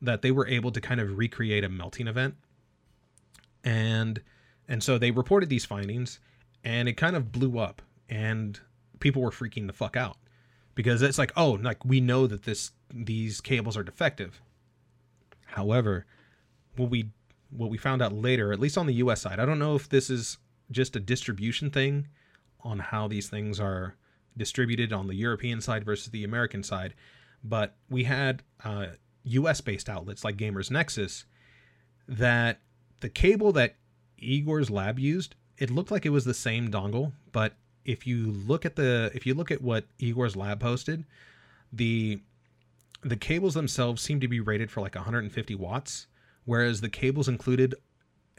that 0.00 0.22
they 0.22 0.30
were 0.30 0.46
able 0.46 0.70
to 0.70 0.80
kind 0.80 1.00
of 1.00 1.16
recreate 1.16 1.64
a 1.64 1.68
melting 1.68 2.06
event. 2.06 2.36
And 3.64 4.20
and 4.68 4.82
so 4.82 4.98
they 4.98 5.10
reported 5.10 5.48
these 5.48 5.64
findings 5.64 6.20
and 6.64 6.88
it 6.88 6.94
kind 6.94 7.16
of 7.16 7.32
blew 7.32 7.58
up 7.58 7.82
and 8.08 8.58
people 9.00 9.22
were 9.22 9.30
freaking 9.30 9.66
the 9.66 9.72
fuck 9.72 9.96
out. 9.96 10.16
Because 10.74 11.02
it's 11.02 11.18
like 11.18 11.32
oh 11.36 11.52
like 11.52 11.84
we 11.84 12.00
know 12.00 12.26
that 12.26 12.44
this 12.44 12.72
these 12.92 13.40
cables 13.40 13.76
are 13.76 13.82
defective. 13.82 14.40
However 15.46 16.06
what 16.78 16.90
we 16.90 17.10
what 17.50 17.70
we 17.70 17.78
found 17.78 18.02
out 18.02 18.12
later 18.12 18.52
at 18.52 18.58
least 18.58 18.76
on 18.76 18.86
the 18.86 18.94
US 18.94 19.22
side. 19.22 19.38
I 19.38 19.46
don't 19.46 19.58
know 19.58 19.76
if 19.76 19.88
this 19.88 20.10
is 20.10 20.38
just 20.70 20.96
a 20.96 21.00
distribution 21.00 21.70
thing 21.70 22.08
on 22.60 22.78
how 22.80 23.06
these 23.06 23.28
things 23.28 23.60
are 23.60 23.94
distributed 24.36 24.92
on 24.92 25.06
the 25.06 25.14
European 25.14 25.60
side 25.60 25.84
versus 25.84 26.10
the 26.10 26.24
American 26.24 26.62
side 26.62 26.94
but 27.48 27.74
we 27.88 28.04
had 28.04 28.42
uh, 28.64 28.86
US 29.24 29.60
based 29.60 29.88
outlets 29.88 30.24
like 30.24 30.36
Gamers 30.36 30.70
Nexus 30.70 31.24
that 32.08 32.60
the 33.00 33.08
cable 33.08 33.52
that 33.52 33.76
Igor's 34.18 34.70
lab 34.70 34.98
used, 34.98 35.34
it 35.58 35.70
looked 35.70 35.90
like 35.90 36.06
it 36.06 36.10
was 36.10 36.24
the 36.24 36.34
same 36.34 36.70
dongle, 36.70 37.12
but 37.32 37.54
if 37.84 38.06
you 38.06 38.26
look 38.26 38.64
at 38.64 38.76
the 38.76 39.10
if 39.14 39.26
you 39.26 39.34
look 39.34 39.50
at 39.50 39.62
what 39.62 39.84
Igor's 39.98 40.36
lab 40.36 40.60
posted, 40.60 41.04
the 41.72 42.20
the 43.02 43.16
cables 43.16 43.54
themselves 43.54 44.02
seem 44.02 44.18
to 44.20 44.28
be 44.28 44.40
rated 44.40 44.70
for 44.70 44.80
like 44.80 44.94
150 44.94 45.54
watts, 45.54 46.06
whereas 46.46 46.80
the 46.80 46.88
cables 46.88 47.28
included, 47.28 47.74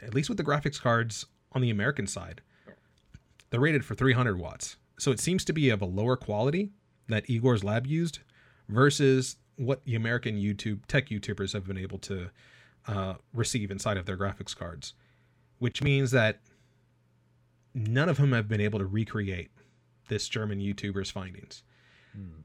at 0.00 0.14
least 0.14 0.28
with 0.28 0.38
the 0.38 0.44
graphics 0.44 0.80
cards 0.80 1.26
on 1.52 1.62
the 1.62 1.70
American 1.70 2.08
side, 2.08 2.40
they're 3.50 3.60
rated 3.60 3.84
for 3.84 3.94
300 3.94 4.38
watts. 4.38 4.76
So 4.98 5.12
it 5.12 5.20
seems 5.20 5.44
to 5.44 5.52
be 5.52 5.70
of 5.70 5.80
a 5.80 5.86
lower 5.86 6.16
quality 6.16 6.70
that 7.08 7.30
Igor's 7.30 7.62
lab 7.62 7.86
used 7.86 8.18
versus 8.68 9.36
what 9.56 9.84
the 9.84 9.94
American 9.94 10.36
YouTube 10.36 10.84
tech 10.86 11.08
YouTubers 11.08 11.52
have 11.52 11.66
been 11.66 11.78
able 11.78 11.98
to 11.98 12.30
uh, 12.86 13.14
receive 13.32 13.70
inside 13.70 13.96
of 13.96 14.06
their 14.06 14.16
graphics 14.16 14.56
cards, 14.56 14.94
which 15.58 15.82
means 15.82 16.10
that 16.10 16.40
none 17.74 18.08
of 18.08 18.16
them 18.16 18.32
have 18.32 18.48
been 18.48 18.60
able 18.60 18.78
to 18.78 18.86
recreate 18.86 19.50
this 20.08 20.28
German 20.28 20.58
YouTuber's 20.58 21.10
findings. 21.10 21.62
Hmm. 22.12 22.40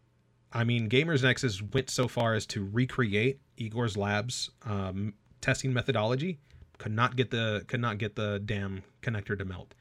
I 0.51 0.63
mean, 0.63 0.89
Gamers 0.89 1.23
Nexus 1.23 1.61
went 1.61 1.89
so 1.89 2.07
far 2.07 2.35
as 2.35 2.45
to 2.47 2.63
recreate 2.63 3.39
Igor's 3.57 3.97
lab's 3.97 4.51
um, 4.65 5.13
testing 5.43 5.73
methodology. 5.73 6.39
Could 6.79 6.93
not 6.93 7.15
get 7.15 7.29
the 7.29 7.63
could 7.67 7.79
not 7.81 7.99
get 7.99 8.15
the 8.15 8.41
damn 8.43 8.81
connector 9.01 9.37
to 9.37 9.45
melt. 9.45 9.75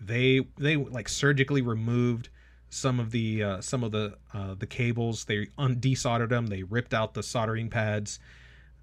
They 0.00 0.46
they 0.58 0.76
like 0.76 1.08
surgically 1.08 1.62
removed 1.62 2.30
some 2.68 2.98
of 2.98 3.10
the 3.12 3.42
uh, 3.42 3.60
some 3.60 3.84
of 3.84 3.92
the 3.92 4.16
uh, 4.34 4.54
the 4.58 4.66
cables. 4.66 5.24
They 5.26 5.48
un- 5.56 5.76
desoldered 5.76 6.30
them. 6.30 6.48
They 6.48 6.64
ripped 6.64 6.94
out 6.94 7.14
the 7.14 7.22
soldering 7.22 7.70
pads. 7.70 8.18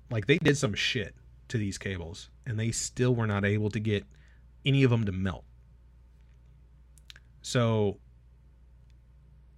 Like 0.09 0.27
they 0.27 0.37
did 0.37 0.57
some 0.57 0.73
shit 0.73 1.15
to 1.49 1.57
these 1.57 1.77
cables, 1.77 2.29
and 2.45 2.57
they 2.57 2.71
still 2.71 3.13
were 3.13 3.27
not 3.27 3.43
able 3.43 3.69
to 3.71 3.79
get 3.79 4.05
any 4.65 4.83
of 4.83 4.91
them 4.91 5.05
to 5.05 5.11
melt. 5.11 5.43
So 7.41 7.97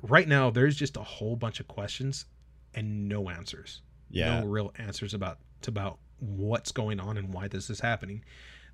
right 0.02 0.28
now, 0.28 0.50
there's 0.50 0.76
just 0.76 0.98
a 0.98 1.04
whole 1.04 1.36
bunch 1.36 1.60
of 1.60 1.68
questions 1.68 2.26
and 2.74 3.08
no 3.08 3.30
answers. 3.30 3.82
Yeah. 4.10 4.42
No 4.42 4.48
real 4.48 4.74
answers 4.78 5.14
about 5.14 5.40
about 5.68 5.98
what's 6.20 6.72
going 6.72 7.00
on 7.00 7.18
and 7.18 7.34
why 7.34 7.48
this 7.48 7.70
is 7.70 7.80
happening. 7.82 8.24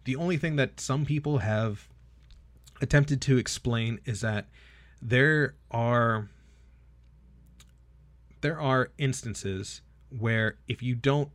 The 0.04 0.16
only 0.16 0.38
thing 0.38 0.56
that 0.56 0.80
some 0.80 1.06
people 1.06 1.40
have 1.40 1.88
attempted 2.82 3.22
to 3.22 3.38
explain 3.38 4.00
is 4.06 4.22
that 4.22 4.48
there 5.02 5.56
are 5.70 6.30
there 8.42 8.60
are 8.60 8.90
instances 8.98 9.82
where 10.10 10.58
if 10.68 10.82
you 10.82 10.96
don't 10.96 11.30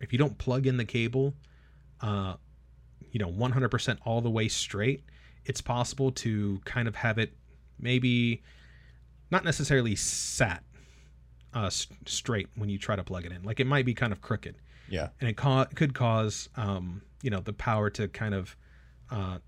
if 0.00 0.12
you 0.12 0.18
don't 0.18 0.38
plug 0.38 0.66
in 0.66 0.76
the 0.76 0.84
cable 0.84 1.34
uh 2.00 2.34
you 3.10 3.18
know 3.18 3.30
100% 3.30 3.98
all 4.04 4.20
the 4.20 4.30
way 4.30 4.48
straight 4.48 5.04
it's 5.44 5.60
possible 5.60 6.10
to 6.10 6.60
kind 6.64 6.88
of 6.88 6.96
have 6.96 7.18
it 7.18 7.32
maybe 7.78 8.42
not 9.30 9.44
necessarily 9.44 9.94
sat 9.94 10.62
uh 11.54 11.70
straight 11.70 12.48
when 12.56 12.68
you 12.68 12.78
try 12.78 12.96
to 12.96 13.04
plug 13.04 13.24
it 13.24 13.32
in 13.32 13.42
like 13.42 13.60
it 13.60 13.66
might 13.66 13.84
be 13.84 13.94
kind 13.94 14.12
of 14.12 14.20
crooked 14.20 14.56
Yeah. 14.88 15.08
and 15.20 15.28
it 15.28 15.36
ca- 15.36 15.66
could 15.66 15.94
cause 15.94 16.48
um, 16.56 17.02
you 17.22 17.30
know 17.30 17.40
the 17.40 17.52
power 17.52 17.90
to 17.90 18.08
kind 18.08 18.34
of 18.34 18.56
uh, 19.10 19.38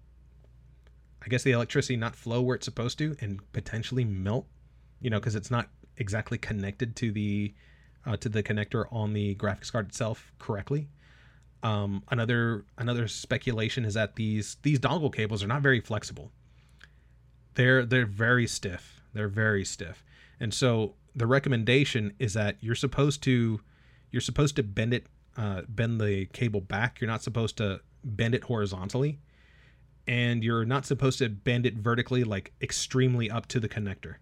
i 1.23 1.29
guess 1.29 1.43
the 1.43 1.53
electricity 1.53 1.97
not 1.97 2.17
flow 2.17 2.41
where 2.41 2.57
it's 2.57 2.65
supposed 2.65 2.99
to 2.99 3.17
and 3.21 3.41
potentially 3.53 4.05
melt 4.05 4.47
you 5.01 5.11
know 5.11 5.19
because 5.19 5.35
it's 5.35 5.51
not 5.51 5.69
exactly 5.97 6.39
connected 6.39 6.97
to 6.97 7.13
the 7.13 7.55
uh, 8.07 8.17
to 8.17 8.29
the 8.29 8.43
connector 8.43 8.87
on 8.91 9.13
the 9.13 9.35
graphics 9.37 9.71
card 9.71 9.89
itself 9.89 10.33
correctly. 10.39 10.89
Um, 11.63 12.03
another 12.11 12.65
another 12.79 13.07
speculation 13.07 13.85
is 13.85 13.95
that 13.95 14.17
these 14.17 14.57
these 14.63 14.79
dongle 14.81 15.15
cables 15.15 15.45
are 15.45 15.47
not 15.47 15.63
very 15.63 15.81
flexible. 15.81 16.33
They're 17.55 17.85
they're 17.85 18.07
very 18.07 18.47
stiff. 18.47 19.03
They're 19.13 19.29
very 19.29 19.65
stiff. 19.65 20.03
And 20.39 20.55
so 20.55 20.95
the 21.15 21.27
recommendation 21.27 22.15
is 22.19 22.33
that 22.35 22.57
you're 22.61 22.75
supposed 22.75 23.23
to 23.25 23.61
you're 24.11 24.23
supposed 24.23 24.57
to 24.57 24.63
bend 24.63 24.95
it 24.95 25.07
uh, 25.37 25.63
bend 25.69 26.01
the 26.01 26.27
cable 26.27 26.61
back 26.61 27.01
you're 27.01 27.11
not 27.11 27.23
supposed 27.23 27.57
to 27.57 27.81
bend 28.05 28.35
it 28.35 28.45
horizontally 28.45 29.19
and 30.07 30.43
you're 30.43 30.65
not 30.65 30.85
supposed 30.87 31.19
to 31.19 31.29
bend 31.29 31.67
it 31.67 31.75
vertically 31.75 32.25
like 32.25 32.53
extremely 32.61 33.31
up 33.31 33.47
to 33.47 33.61
the 33.61 33.69
connector 33.69 34.17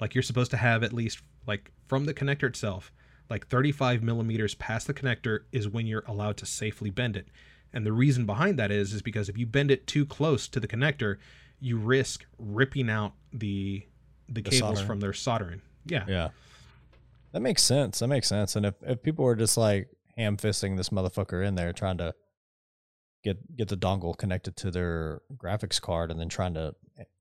like 0.00 0.14
you're 0.14 0.22
supposed 0.22 0.50
to 0.50 0.56
have 0.56 0.82
at 0.82 0.92
least 0.92 1.20
like 1.46 1.70
from 1.88 2.04
the 2.04 2.14
connector 2.14 2.44
itself 2.44 2.92
like 3.30 3.46
35 3.48 4.02
millimeters 4.02 4.54
past 4.56 4.86
the 4.86 4.94
connector 4.94 5.40
is 5.52 5.68
when 5.68 5.86
you're 5.86 6.04
allowed 6.06 6.36
to 6.36 6.46
safely 6.46 6.90
bend 6.90 7.16
it 7.16 7.28
and 7.72 7.86
the 7.86 7.92
reason 7.92 8.26
behind 8.26 8.58
that 8.58 8.70
is 8.70 8.92
is 8.92 9.02
because 9.02 9.28
if 9.28 9.36
you 9.38 9.46
bend 9.46 9.70
it 9.70 9.86
too 9.86 10.04
close 10.06 10.46
to 10.48 10.60
the 10.60 10.68
connector 10.68 11.16
you 11.60 11.76
risk 11.76 12.26
ripping 12.38 12.88
out 12.90 13.14
the 13.32 13.86
the, 14.28 14.40
The 14.40 14.42
cables 14.42 14.58
soldering. 14.60 14.86
from 14.86 15.00
their 15.00 15.12
soldering 15.12 15.62
yeah 15.86 16.04
Yeah. 16.06 16.28
That 17.32 17.40
makes 17.40 17.62
sense. 17.62 18.00
That 18.00 18.08
makes 18.08 18.28
sense. 18.28 18.56
And 18.56 18.66
if, 18.66 18.74
if 18.82 19.02
people 19.02 19.24
were 19.24 19.34
just 19.34 19.56
like 19.56 19.88
ham 20.16 20.36
fisting 20.36 20.76
this 20.76 20.90
motherfucker 20.90 21.46
in 21.46 21.54
there 21.54 21.72
trying 21.72 21.98
to 21.98 22.14
get 23.22 23.56
get 23.56 23.68
the 23.68 23.76
dongle 23.76 24.16
connected 24.16 24.56
to 24.56 24.70
their 24.70 25.22
graphics 25.36 25.80
card 25.80 26.10
and 26.10 26.20
then 26.20 26.28
trying 26.28 26.54
to 26.54 26.74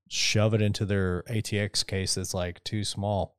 shove 0.10 0.54
it 0.54 0.62
into 0.62 0.86
their 0.86 1.24
ATX 1.24 1.86
case 1.86 2.16
that's 2.16 2.34
like 2.34 2.64
too 2.64 2.84
small. 2.84 3.38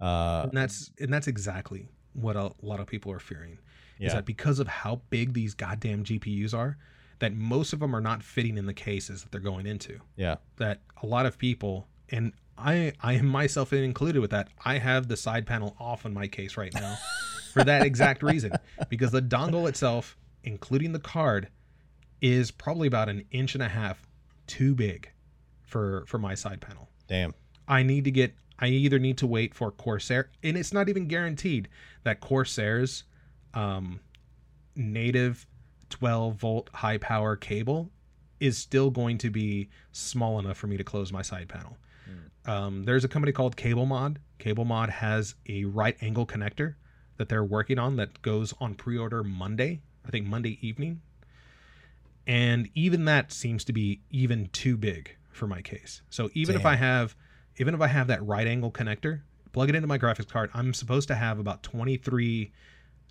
Uh 0.00 0.42
and 0.44 0.52
that's 0.52 0.90
and 0.98 1.12
that's 1.12 1.26
exactly 1.26 1.88
what 2.12 2.36
a 2.36 2.52
lot 2.62 2.80
of 2.80 2.86
people 2.86 3.12
are 3.12 3.20
fearing 3.20 3.58
is 4.00 4.06
yeah. 4.06 4.14
that 4.14 4.24
because 4.24 4.58
of 4.58 4.66
how 4.66 5.02
big 5.10 5.34
these 5.34 5.54
goddamn 5.54 6.04
GPUs 6.04 6.54
are, 6.54 6.78
that 7.18 7.34
most 7.34 7.74
of 7.74 7.80
them 7.80 7.94
are 7.94 8.00
not 8.00 8.22
fitting 8.22 8.56
in 8.56 8.64
the 8.64 8.74
cases 8.74 9.22
that 9.22 9.30
they're 9.30 9.40
going 9.40 9.66
into. 9.66 10.00
Yeah. 10.16 10.36
That 10.56 10.80
a 11.02 11.06
lot 11.06 11.26
of 11.26 11.36
people, 11.36 11.86
and 12.08 12.32
I, 12.56 12.94
I 13.02 13.12
am 13.14 13.26
myself 13.26 13.74
included 13.74 14.20
with 14.20 14.30
that. 14.30 14.48
I 14.64 14.78
have 14.78 15.08
the 15.08 15.18
side 15.18 15.46
panel 15.46 15.76
off 15.78 16.06
on 16.06 16.14
my 16.14 16.26
case 16.26 16.56
right 16.56 16.72
now 16.72 16.96
for 17.50 17.64
that 17.64 17.84
exact 17.84 18.22
reason, 18.22 18.52
because 18.88 19.10
the 19.10 19.22
dongle 19.22 19.68
itself, 19.68 20.16
including 20.44 20.92
the 20.92 20.98
card, 20.98 21.48
is 22.20 22.50
probably 22.50 22.86
about 22.86 23.08
an 23.08 23.24
inch 23.30 23.54
and 23.54 23.62
a 23.62 23.68
half 23.68 24.02
too 24.46 24.74
big 24.74 25.10
for 25.62 26.04
for 26.06 26.18
my 26.18 26.34
side 26.34 26.60
panel. 26.60 26.88
Damn. 27.06 27.34
I 27.68 27.82
need 27.82 28.04
to 28.04 28.10
get 28.10 28.34
I 28.58 28.66
either 28.68 28.98
need 28.98 29.18
to 29.18 29.26
wait 29.26 29.54
for 29.54 29.70
Corsair 29.70 30.28
and 30.42 30.56
it's 30.56 30.72
not 30.72 30.88
even 30.88 31.06
guaranteed 31.06 31.68
that 32.04 32.20
Corsair's 32.20 33.04
um 33.54 34.00
native 34.76 35.46
12 35.90 36.34
volt 36.36 36.70
high 36.74 36.98
power 36.98 37.36
cable 37.36 37.90
is 38.38 38.56
still 38.56 38.90
going 38.90 39.18
to 39.18 39.30
be 39.30 39.68
small 39.92 40.38
enough 40.38 40.56
for 40.56 40.66
me 40.66 40.76
to 40.76 40.84
close 40.84 41.12
my 41.12 41.22
side 41.22 41.48
panel. 41.48 41.76
Um, 42.46 42.84
there's 42.84 43.04
a 43.04 43.08
company 43.08 43.32
called 43.32 43.56
Cable 43.56 43.86
Mod. 43.86 44.18
Cable 44.38 44.64
Mod 44.64 44.88
has 44.88 45.34
a 45.48 45.64
right 45.64 45.96
angle 46.00 46.26
connector 46.26 46.74
that 47.20 47.28
they're 47.28 47.44
working 47.44 47.78
on 47.78 47.96
that 47.96 48.22
goes 48.22 48.54
on 48.60 48.74
pre-order 48.74 49.22
Monday, 49.22 49.82
I 50.06 50.10
think 50.10 50.26
Monday 50.26 50.58
evening. 50.66 51.02
And 52.26 52.70
even 52.74 53.04
that 53.04 53.30
seems 53.30 53.62
to 53.66 53.74
be 53.74 54.00
even 54.10 54.48
too 54.54 54.78
big 54.78 55.14
for 55.30 55.46
my 55.46 55.60
case. 55.60 56.00
So 56.08 56.30
even 56.32 56.56
if 56.56 56.64
I 56.64 56.76
have 56.76 57.14
even 57.58 57.74
if 57.74 57.82
I 57.82 57.88
have 57.88 58.06
that 58.06 58.24
right 58.26 58.46
angle 58.46 58.72
connector, 58.72 59.20
plug 59.52 59.68
it 59.68 59.74
into 59.74 59.86
my 59.86 59.98
graphics 59.98 60.30
card, 60.30 60.50
I'm 60.54 60.72
supposed 60.72 61.08
to 61.08 61.14
have 61.14 61.38
about 61.38 61.62
23 61.62 62.52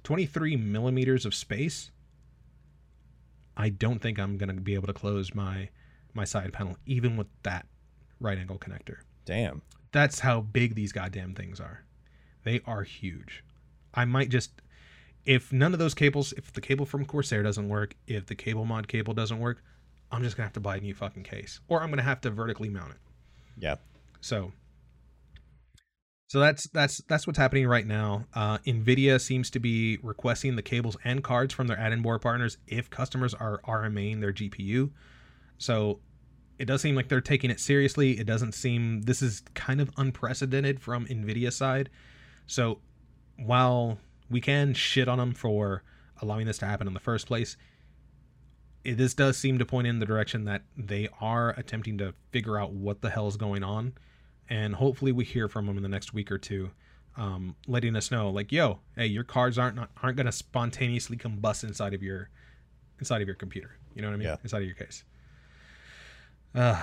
23 0.02 0.56
millimeters 0.56 1.24
of 1.28 1.36
space. 1.36 1.92
I 3.56 3.70
don't 3.70 4.00
think 4.00 4.18
I'm 4.18 4.40
going 4.40 4.50
to 4.50 4.60
be 4.60 4.74
able 4.74 4.88
to 4.88 4.94
close 4.94 5.36
my 5.36 5.70
my 6.16 6.24
side 6.24 6.52
panel 6.52 6.78
even 6.88 7.16
with 7.16 7.28
that 7.44 7.68
right 8.20 8.40
angle 8.40 8.58
connector. 8.58 9.02
Damn. 9.26 9.62
That's 9.92 10.20
how 10.22 10.42
big 10.42 10.74
these 10.74 10.94
goddamn 10.94 11.36
things 11.36 11.60
are. 11.60 11.84
They 12.44 12.62
are 12.66 12.82
huge. 12.82 13.44
I 13.94 14.06
might 14.06 14.30
just 14.30 14.52
if 15.26 15.52
none 15.52 15.74
of 15.74 15.80
those 15.80 15.94
cables, 15.94 16.34
if 16.34 16.52
the 16.54 16.62
cable 16.62 16.86
from 16.86 17.06
Corsair 17.06 17.44
doesn't 17.44 17.70
work, 17.70 17.96
if 18.08 18.26
the 18.26 18.36
cable 18.36 18.66
mod 18.66 18.88
cable 18.88 19.14
doesn't 19.14 19.40
work, 19.40 19.62
I'm 20.12 20.24
just 20.24 20.36
gonna 20.36 20.46
have 20.48 20.54
to 20.54 20.60
buy 20.60 20.78
a 20.78 20.80
new 20.80 20.94
fucking 20.94 21.24
case, 21.24 21.60
or 21.68 21.84
I'm 21.84 21.90
gonna 21.90 22.02
have 22.02 22.22
to 22.22 22.32
vertically 22.32 22.70
mount 22.70 22.92
it. 22.92 22.98
Yeah. 23.58 23.76
So, 24.22 24.52
So 26.28 26.40
that's 26.40 26.68
that's 26.70 27.02
that's 27.08 27.28
what's 27.28 27.38
happening 27.38 27.68
right 27.68 27.86
now. 27.86 28.26
Uh, 28.34 28.58
Nvidia 28.60 29.20
seems 29.20 29.50
to 29.52 29.60
be 29.60 29.98
requesting 30.02 30.56
the 30.56 30.62
cables 30.62 30.98
and 31.04 31.24
cards 31.24 31.54
from 31.54 31.68
their 31.68 31.78
add-in 31.78 32.02
board 32.02 32.22
partners 32.22 32.58
if 32.68 32.90
customers 32.90 33.34
are 33.34 33.62
RMAing 33.68 34.22
their 34.22 34.34
GPU. 34.34 34.92
So 35.58 36.00
it 36.58 36.66
does 36.66 36.82
seem 36.82 36.96
like 36.96 37.08
they're 37.08 37.22
taking 37.22 37.52
it 37.52 37.60
seriously. 37.60 38.20
It 38.20 38.26
doesn't 38.26 38.54
seem 38.54 39.04
this 39.04 39.22
is 39.22 39.42
kind 39.54 39.82
of 39.82 39.92
unprecedented 39.98 40.82
from 40.82 41.06
Nvidia 41.06 41.54
side. 41.54 41.90
So 42.48 42.80
while 43.46 43.98
we 44.30 44.42
can 44.42 44.74
shit 44.74 45.08
on 45.08 45.18
them 45.18 45.34
for 45.34 45.84
allowing 46.22 46.46
this 46.48 46.58
to 46.60 46.66
happen 46.66 46.88
in 46.88 46.94
the 46.94 47.00
first 47.00 47.28
place, 47.28 47.58
it, 48.84 48.98
this 48.98 49.14
does 49.14 49.38
seem 49.38 49.58
to 49.60 49.66
point 49.66 49.88
in 49.88 50.00
the 50.00 50.06
direction 50.06 50.46
that 50.46 50.64
they 50.78 51.08
are 51.20 51.52
attempting 51.58 51.98
to 52.00 52.14
figure 52.32 52.58
out 52.58 52.72
what 52.74 53.02
the 53.02 53.10
hell 53.10 53.28
is 53.28 53.38
going 53.38 53.64
on 53.64 53.94
and 54.50 54.76
hopefully 54.76 55.12
we 55.12 55.24
hear 55.26 55.48
from 55.48 55.66
them 55.68 55.78
in 55.78 55.84
the 55.84 55.90
next 55.90 56.14
week 56.14 56.32
or 56.32 56.38
two 56.38 56.72
um, 57.18 57.56
letting 57.68 57.96
us 57.96 58.10
know 58.10 58.30
like 58.30 58.52
yo 58.52 58.80
hey 58.96 59.06
your 59.06 59.24
cards 59.26 59.58
aren't 59.58 59.76
not, 59.76 59.90
aren't 60.02 60.16
going 60.16 60.26
to 60.26 60.32
spontaneously 60.32 61.18
combust 61.18 61.64
inside 61.66 61.94
of 61.94 62.02
your 62.02 62.30
inside 63.00 63.22
of 63.22 63.28
your 63.28 63.36
computer 63.36 63.72
you 63.94 64.02
know 64.02 64.08
what 64.08 64.14
i 64.14 64.18
mean 64.18 64.28
Yeah. 64.28 64.38
inside 64.44 64.60
of 64.62 64.66
your 64.66 64.76
case 64.76 65.04
uh 66.56 66.82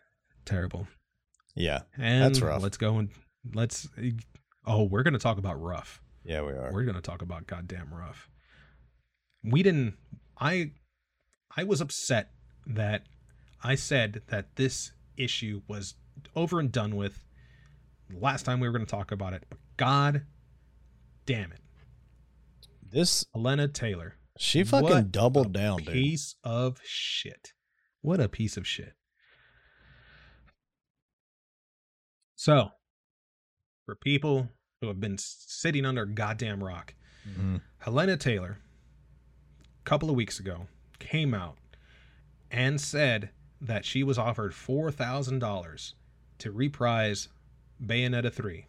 terrible 0.44 0.86
Yeah. 1.54 1.80
and 1.96 2.22
That's 2.24 2.40
rough. 2.42 2.62
let's 2.62 2.76
go 2.76 2.98
and 2.98 3.08
let's 3.54 3.88
oh 4.68 4.84
we're 4.84 5.02
going 5.02 5.14
to 5.14 5.18
talk 5.18 5.38
about 5.38 5.60
rough. 5.60 6.00
Yeah, 6.24 6.42
we 6.42 6.52
are. 6.52 6.70
we're 6.72 6.84
going 6.84 6.94
to 6.94 7.00
talk 7.00 7.22
about 7.22 7.46
goddamn 7.46 7.92
rough. 7.92 8.28
We 9.42 9.62
didn't 9.62 9.94
i 10.40 10.70
i 11.56 11.64
was 11.64 11.80
upset 11.80 12.30
that 12.66 13.02
i 13.64 13.74
said 13.74 14.22
that 14.28 14.54
this 14.56 14.92
issue 15.16 15.62
was 15.66 15.94
over 16.36 16.60
and 16.60 16.70
done 16.70 16.94
with 16.96 17.24
last 18.12 18.44
time 18.44 18.60
we 18.60 18.68
were 18.68 18.72
going 18.72 18.84
to 18.86 18.90
talk 18.90 19.10
about 19.10 19.32
it 19.32 19.44
but 19.48 19.58
god 19.76 20.22
damn 21.26 21.50
it. 21.52 21.60
This 22.90 23.24
Hellena 23.34 23.68
Taylor 23.68 24.14
she 24.38 24.62
fucking 24.64 24.88
What 24.88 25.12
doubled 25.12 25.52
down, 25.52 25.78
dude. 25.78 25.92
piece 25.92 26.36
of 26.44 26.78
shit. 26.84 27.52
What 28.02 28.20
a 28.20 28.28
piece 28.28 28.56
of 28.56 28.66
shit. 28.66 28.94
So 32.36 32.70
for 33.84 33.94
people 33.96 34.48
who 34.80 34.88
have 34.88 35.00
been 35.00 35.18
sitting 35.18 35.84
under 35.84 36.02
a 36.02 36.06
goddamn 36.08 36.62
rock 36.62 36.94
Mhm. 37.28 37.60
Hellena 37.78 38.16
Taylor, 38.16 38.58
a 39.80 39.84
couple 39.84 40.08
of 40.08 40.16
weeks 40.16 40.40
ago, 40.40 40.68
came 40.98 41.34
out 41.34 41.58
and 42.50 42.80
said 42.80 43.30
that 43.60 43.84
she 43.84 44.02
was 44.02 44.16
offered 44.16 44.54
$4,000 44.54 45.94
to 46.38 46.50
reprise 46.52 47.28
Bayonetta 47.84 48.32
3. 48.32 48.66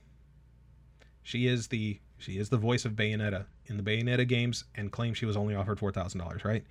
She 1.23 1.47
is 1.47 1.67
the 1.67 1.99
she 2.17 2.37
is 2.37 2.49
the 2.49 2.57
voice 2.57 2.83
of 2.83 2.97
Bayonetta 2.97 3.45
in 3.67 3.77
the 3.77 3.83
Bayonetta 3.83 4.27
games 4.27 4.65
and 4.75 4.91
claims 4.91 5.17
she 5.17 5.25
was 5.25 5.37
only 5.37 5.55
offered 5.55 5.79
$4,000, 5.79 6.43
right? 6.43 6.65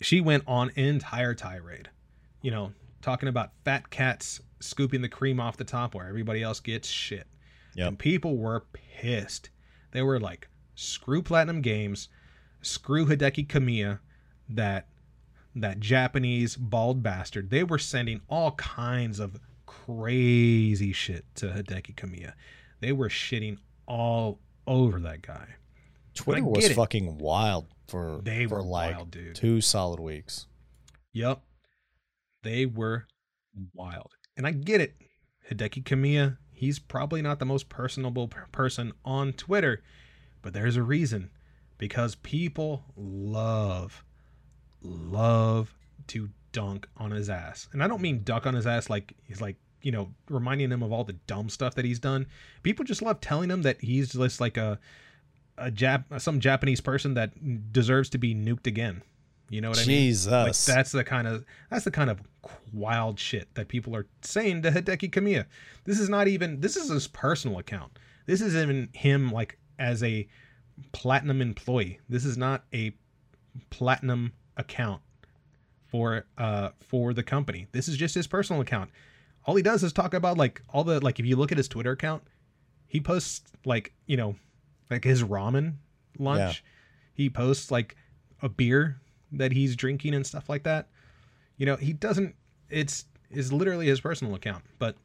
She 0.00 0.20
went 0.20 0.42
on 0.48 0.70
an 0.70 0.84
entire 0.84 1.34
tirade. 1.34 1.88
You 2.42 2.50
know, 2.50 2.72
talking 3.00 3.28
about 3.28 3.52
fat 3.64 3.90
cats 3.90 4.40
scooping 4.58 5.02
the 5.02 5.08
cream 5.08 5.38
off 5.38 5.56
the 5.56 5.62
top 5.62 5.94
where 5.94 6.08
everybody 6.08 6.42
else 6.42 6.58
gets 6.58 6.88
shit. 6.88 7.28
Yep. 7.76 7.88
And 7.88 7.98
people 7.98 8.36
were 8.36 8.66
pissed. 8.72 9.50
They 9.92 10.02
were 10.02 10.18
like, 10.18 10.48
screw 10.74 11.22
Platinum 11.22 11.60
Games, 11.62 12.08
screw 12.62 13.06
Hideki 13.06 13.46
Kamiya, 13.46 14.00
that 14.48 14.88
that 15.54 15.80
Japanese 15.80 16.56
bald 16.56 17.02
bastard. 17.02 17.48
They 17.50 17.64
were 17.64 17.78
sending 17.78 18.20
all 18.28 18.52
kinds 18.52 19.18
of 19.20 19.38
crazy 19.64 20.92
shit 20.92 21.24
to 21.36 21.46
Hideki 21.46 21.94
Kamiya. 21.94 22.32
They 22.80 22.92
were 22.92 23.08
shitting 23.08 23.58
all 23.86 24.40
over 24.66 25.00
that 25.00 25.22
guy. 25.22 25.46
Twitter 26.14 26.44
was 26.44 26.64
it. 26.66 26.74
fucking 26.74 27.18
wild 27.18 27.66
for 27.88 28.20
They 28.22 28.46
for 28.46 28.56
were 28.56 28.62
like 28.62 28.96
wild, 28.96 29.10
dude. 29.10 29.34
two 29.34 29.60
solid 29.60 30.00
weeks. 30.00 30.46
Yep. 31.12 31.40
They 32.42 32.66
were 32.66 33.06
wild. 33.74 34.12
And 34.36 34.46
I 34.46 34.52
get 34.52 34.80
it. 34.80 34.94
Hideki 35.50 35.84
Kamiya, 35.84 36.36
he's 36.56 36.78
probably 36.78 37.22
not 37.22 37.38
the 37.38 37.44
most 37.44 37.68
personable 37.68 38.28
person 38.50 38.92
on 39.04 39.34
Twitter, 39.34 39.82
but 40.42 40.54
there's 40.54 40.76
a 40.76 40.82
reason. 40.82 41.30
Because 41.78 42.14
people 42.14 42.84
love, 42.96 44.02
love 44.82 45.74
to 46.06 46.30
dunk 46.52 46.88
on 46.96 47.10
his 47.10 47.28
ass. 47.28 47.68
And 47.72 47.84
I 47.84 47.88
don't 47.88 48.00
mean 48.00 48.22
dunk 48.24 48.46
on 48.46 48.54
his 48.54 48.66
ass 48.66 48.88
like 48.88 49.14
he's 49.24 49.42
like, 49.42 49.56
you 49.82 49.92
know, 49.92 50.08
reminding 50.30 50.72
him 50.72 50.82
of 50.82 50.90
all 50.90 51.04
the 51.04 51.12
dumb 51.12 51.50
stuff 51.50 51.74
that 51.74 51.84
he's 51.84 51.98
done. 51.98 52.26
People 52.62 52.86
just 52.86 53.02
love 53.02 53.20
telling 53.20 53.50
him 53.50 53.60
that 53.62 53.80
he's 53.82 54.12
just 54.12 54.40
like 54.40 54.56
a 54.56 54.80
a 55.58 55.70
Jap 55.70 56.04
some 56.20 56.40
Japanese 56.40 56.80
person 56.80 57.14
that 57.14 57.72
deserves 57.72 58.08
to 58.10 58.18
be 58.18 58.34
nuked 58.34 58.66
again. 58.66 59.02
You 59.48 59.60
know 59.60 59.68
what 59.68 59.78
I 59.78 59.82
mean? 59.82 60.10
Jesus. 60.10 60.32
Like 60.32 60.76
that's 60.76 60.92
the 60.92 61.04
kind 61.04 61.28
of 61.28 61.44
that's 61.70 61.84
the 61.84 61.90
kind 61.90 62.10
of 62.10 62.20
wild 62.72 63.18
shit 63.18 63.54
that 63.54 63.68
people 63.68 63.94
are 63.94 64.06
saying 64.22 64.62
to 64.62 64.70
Hideki 64.70 65.10
Kamiya. 65.10 65.46
This 65.84 66.00
is 66.00 66.08
not 66.08 66.28
even 66.28 66.60
this 66.60 66.76
is 66.76 66.90
his 66.90 67.06
personal 67.06 67.58
account. 67.58 67.98
This 68.26 68.40
is 68.40 68.56
even 68.56 68.88
him 68.92 69.30
like 69.30 69.58
as 69.78 70.02
a 70.02 70.26
platinum 70.92 71.40
employee. 71.40 72.00
This 72.08 72.24
is 72.24 72.36
not 72.36 72.64
a 72.74 72.92
platinum 73.70 74.32
account 74.56 75.00
for 75.86 76.26
uh 76.38 76.70
for 76.80 77.14
the 77.14 77.22
company. 77.22 77.68
This 77.72 77.86
is 77.88 77.96
just 77.96 78.14
his 78.14 78.26
personal 78.26 78.60
account. 78.62 78.90
All 79.44 79.54
he 79.54 79.62
does 79.62 79.84
is 79.84 79.92
talk 79.92 80.12
about 80.12 80.36
like 80.36 80.60
all 80.70 80.82
the 80.82 80.98
like 81.00 81.20
if 81.20 81.26
you 81.26 81.36
look 81.36 81.52
at 81.52 81.58
his 81.58 81.68
Twitter 81.68 81.92
account, 81.92 82.24
he 82.88 83.00
posts 83.00 83.42
like, 83.64 83.92
you 84.06 84.16
know, 84.16 84.34
like 84.90 85.04
his 85.04 85.22
ramen 85.22 85.74
lunch. 86.18 86.64
He 87.14 87.30
posts 87.30 87.70
like 87.70 87.96
a 88.42 88.48
beer 88.48 89.00
that 89.32 89.52
he's 89.52 89.76
drinking 89.76 90.14
and 90.14 90.26
stuff 90.26 90.48
like 90.48 90.62
that. 90.64 90.88
You 91.56 91.66
know, 91.66 91.76
he 91.76 91.92
doesn't 91.92 92.34
it's 92.68 93.06
is 93.30 93.52
literally 93.52 93.86
his 93.86 94.00
personal 94.00 94.34
account. 94.34 94.64
But 94.78 94.96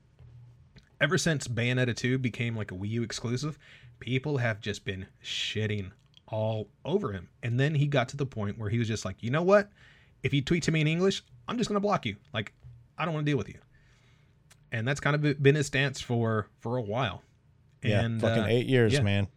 ever 0.99 1.17
since 1.17 1.47
Bayonetta 1.47 1.95
2 1.95 2.17
became 2.17 2.55
like 2.55 2.71
a 2.71 2.75
Wii 2.75 2.89
U 2.89 3.03
exclusive, 3.03 3.57
people 3.99 4.37
have 4.37 4.61
just 4.61 4.85
been 4.85 5.07
shitting 5.23 5.91
all 6.27 6.69
over 6.85 7.11
him. 7.11 7.29
And 7.43 7.59
then 7.59 7.75
he 7.75 7.87
got 7.87 8.09
to 8.09 8.17
the 8.17 8.25
point 8.25 8.57
where 8.57 8.69
he 8.69 8.79
was 8.79 8.87
just 8.87 9.05
like, 9.05 9.21
you 9.21 9.31
know 9.31 9.43
what? 9.43 9.69
If 10.23 10.33
you 10.33 10.41
tweet 10.41 10.63
to 10.63 10.71
me 10.71 10.81
in 10.81 10.87
English, 10.87 11.23
I'm 11.47 11.57
just 11.57 11.69
gonna 11.69 11.79
block 11.79 12.05
you. 12.05 12.15
Like, 12.33 12.53
I 12.97 13.05
don't 13.05 13.13
want 13.13 13.25
to 13.25 13.31
deal 13.31 13.37
with 13.37 13.49
you. 13.49 13.59
And 14.71 14.87
that's 14.87 14.99
kind 14.99 15.15
of 15.15 15.43
been 15.43 15.55
his 15.55 15.67
stance 15.67 15.99
for 15.99 16.47
for 16.59 16.77
a 16.77 16.81
while. 16.81 17.23
yeah, 17.83 18.01
and 18.01 18.21
fucking 18.21 18.43
uh, 18.43 18.47
eight 18.47 18.67
years, 18.67 18.93
yeah. 18.93 19.01
man. 19.01 19.27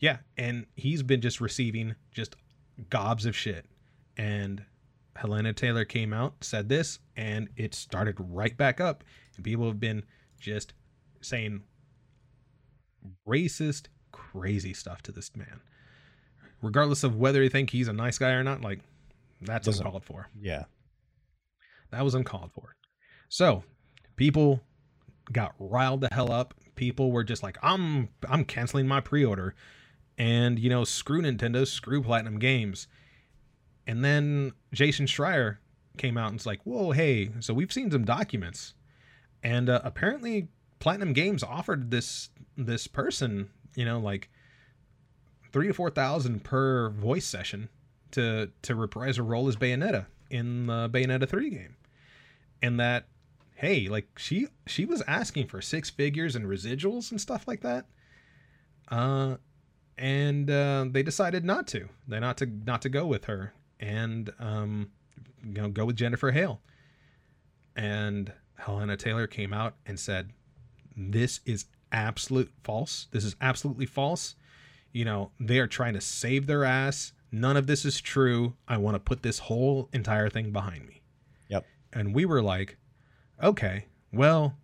yeah, 0.00 0.18
and 0.36 0.66
he's 0.76 1.02
been 1.02 1.20
just 1.20 1.40
receiving 1.40 1.94
just 2.12 2.36
gobs 2.90 3.24
of 3.24 3.34
shit. 3.36 3.64
And 4.16 4.64
Hellena 5.16 5.52
Taylor 5.52 5.84
came 5.84 6.12
out, 6.12 6.42
said 6.42 6.68
this, 6.68 6.98
and 7.16 7.48
it 7.56 7.74
started 7.74 8.16
right 8.18 8.56
back 8.56 8.80
up. 8.80 9.04
And 9.36 9.44
people 9.44 9.66
have 9.66 9.80
been 9.80 10.04
just 10.40 10.72
saying 11.20 11.62
racist, 13.26 13.86
crazy 14.12 14.72
stuff 14.74 15.02
to 15.02 15.12
this 15.12 15.34
man. 15.36 15.60
Regardless 16.62 17.04
of 17.04 17.16
whether 17.16 17.42
you 17.42 17.48
think 17.50 17.70
he's 17.70 17.88
a 17.88 17.92
nice 17.92 18.18
guy 18.18 18.30
or 18.30 18.42
not, 18.42 18.60
like 18.62 18.80
that's 19.40 19.66
Doesn't- 19.66 19.84
uncalled 19.84 20.04
for. 20.04 20.28
Yeah. 20.40 20.64
That 21.90 22.04
was 22.04 22.14
uncalled 22.14 22.52
for. 22.52 22.74
So 23.28 23.62
people 24.16 24.60
got 25.32 25.54
riled 25.58 26.00
the 26.00 26.08
hell 26.12 26.32
up. 26.32 26.54
People 26.74 27.12
were 27.12 27.24
just 27.24 27.42
like, 27.42 27.56
I'm 27.62 28.08
I'm 28.28 28.44
canceling 28.44 28.88
my 28.88 29.00
pre-order. 29.00 29.54
And 30.18 30.58
you 30.58 30.70
know, 30.70 30.84
screw 30.84 31.22
Nintendo, 31.22 31.66
screw 31.66 32.02
Platinum 32.02 32.38
Games. 32.38 32.88
And 33.86 34.04
then 34.04 34.52
Jason 34.72 35.06
Schreier 35.06 35.58
came 35.98 36.16
out 36.16 36.28
and 36.28 36.36
was 36.36 36.46
like, 36.46 36.62
Whoa, 36.64 36.92
hey, 36.92 37.30
so 37.40 37.54
we've 37.54 37.72
seen 37.72 37.90
some 37.90 38.04
documents. 38.04 38.74
And 39.42 39.68
uh, 39.68 39.80
apparently 39.84 40.48
Platinum 40.78 41.12
Games 41.12 41.42
offered 41.42 41.90
this 41.90 42.30
this 42.56 42.86
person, 42.86 43.50
you 43.74 43.84
know, 43.84 43.98
like 43.98 44.30
three 45.52 45.66
to 45.68 45.74
four 45.74 45.90
thousand 45.90 46.44
per 46.44 46.90
voice 46.90 47.26
session 47.26 47.68
to 48.12 48.50
to 48.62 48.74
reprise 48.74 49.18
a 49.18 49.22
role 49.22 49.48
as 49.48 49.56
Bayonetta 49.56 50.06
in 50.30 50.66
the 50.66 50.88
Bayonetta 50.88 51.28
3 51.28 51.50
game. 51.50 51.76
And 52.62 52.80
that 52.80 53.06
hey, 53.54 53.88
like 53.88 54.18
she 54.18 54.48
she 54.66 54.84
was 54.84 55.02
asking 55.06 55.48
for 55.48 55.60
six 55.60 55.90
figures 55.90 56.34
and 56.34 56.46
residuals 56.46 57.10
and 57.10 57.20
stuff 57.20 57.46
like 57.46 57.60
that. 57.60 57.86
Uh 58.88 59.36
and 59.96 60.50
uh, 60.50 60.86
they 60.90 61.04
decided 61.04 61.44
not 61.44 61.68
to. 61.68 61.88
They 62.08 62.18
not 62.18 62.36
to 62.38 62.46
not 62.46 62.82
to 62.82 62.88
go 62.88 63.06
with 63.06 63.26
her 63.26 63.52
and 63.80 64.32
um 64.38 64.90
you 65.44 65.60
know 65.60 65.68
go 65.68 65.84
with 65.84 65.96
Jennifer 65.96 66.30
Hale. 66.30 66.60
And 67.76 68.32
Hellena 68.56 68.96
Taylor 68.96 69.26
came 69.26 69.52
out 69.52 69.74
and 69.84 69.98
said 69.98 70.30
this 70.96 71.40
is 71.44 71.66
absolute 71.92 72.52
false. 72.62 73.08
This 73.10 73.24
is 73.24 73.36
absolutely 73.40 73.86
false. 73.86 74.34
You 74.92 75.04
know, 75.04 75.32
they 75.40 75.58
are 75.58 75.66
trying 75.66 75.94
to 75.94 76.00
save 76.00 76.46
their 76.46 76.64
ass. 76.64 77.12
None 77.32 77.56
of 77.56 77.66
this 77.66 77.84
is 77.84 78.00
true. 78.00 78.54
I 78.68 78.76
want 78.76 78.94
to 78.94 79.00
put 79.00 79.22
this 79.22 79.40
whole 79.40 79.88
entire 79.92 80.30
thing 80.30 80.52
behind 80.52 80.86
me. 80.86 81.02
Yep. 81.48 81.66
And 81.92 82.14
we 82.14 82.24
were 82.24 82.42
like, 82.42 82.76
okay, 83.42 83.86
well, 84.12 84.56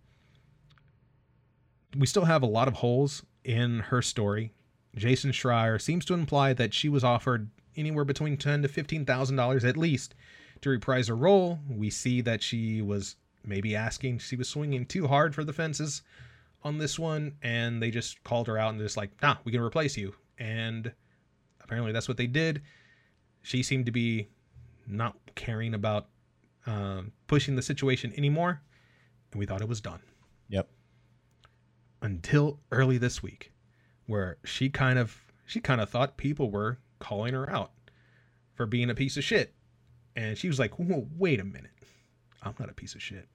we 1.97 2.07
still 2.07 2.25
have 2.25 2.43
a 2.43 2.47
lot 2.47 2.69
of 2.69 2.75
holes 2.75 3.23
in 3.43 3.79
her 3.79 4.01
story. 4.01 4.53
Jason 4.95 5.31
Schreier 5.31 5.81
seems 5.81 6.05
to 6.05 6.13
imply 6.13 6.53
that 6.53 6.73
she 6.73 6.87
was 6.87 7.03
offered 7.03 7.49
anywhere 7.75 8.05
between 8.05 8.37
ten 8.37 8.61
to 8.61 8.67
fifteen 8.67 9.05
thousand 9.05 9.35
dollars 9.35 9.65
at 9.65 9.77
least 9.77 10.15
to 10.61 10.69
reprise 10.69 11.07
her 11.07 11.15
role. 11.15 11.59
We 11.69 11.89
see 11.89 12.21
that 12.21 12.41
she 12.41 12.81
was 12.81 13.15
maybe 13.43 13.75
asking, 13.75 14.19
she 14.19 14.35
was 14.35 14.47
swinging 14.47 14.85
too 14.85 15.07
hard 15.07 15.33
for 15.33 15.43
the 15.43 15.53
fences 15.53 16.03
on 16.63 16.77
this 16.77 16.99
one, 16.99 17.33
and 17.41 17.81
they 17.81 17.89
just 17.89 18.23
called 18.23 18.47
her 18.47 18.57
out 18.57 18.71
and 18.71 18.79
just 18.79 18.97
like, 18.97 19.09
nah, 19.21 19.37
we 19.43 19.51
can 19.51 19.61
replace 19.61 19.97
you. 19.97 20.13
And 20.37 20.91
apparently 21.63 21.91
that's 21.91 22.07
what 22.07 22.17
they 22.17 22.27
did. 22.27 22.61
She 23.41 23.63
seemed 23.63 23.87
to 23.87 23.91
be 23.91 24.27
not 24.85 25.15
caring 25.33 25.73
about 25.73 26.07
um, 26.67 27.11
pushing 27.25 27.55
the 27.55 27.61
situation 27.63 28.13
anymore, 28.15 28.61
and 29.31 29.39
we 29.39 29.47
thought 29.47 29.61
it 29.61 29.67
was 29.67 29.81
done. 29.81 30.01
Yep. 30.49 30.69
Until 32.03 32.59
early 32.71 32.99
this 32.99 33.23
week, 33.23 33.51
where 34.05 34.37
she 34.43 34.69
kind 34.69 34.99
of 34.99 35.17
she 35.45 35.59
kind 35.59 35.81
of 35.81 35.89
thought 35.89 36.17
people 36.17 36.51
were 36.51 36.77
calling 37.01 37.33
her 37.33 37.49
out 37.49 37.71
for 38.53 38.65
being 38.65 38.89
a 38.89 38.95
piece 38.95 39.17
of 39.17 39.23
shit, 39.25 39.53
and 40.15 40.37
she 40.37 40.47
was 40.47 40.59
like, 40.59 40.79
Whoa, 40.79 41.07
"Wait 41.17 41.39
a 41.39 41.43
minute, 41.43 41.71
I'm 42.41 42.55
not 42.57 42.69
a 42.69 42.73
piece 42.73 42.95
of 42.95 43.01
shit." 43.01 43.27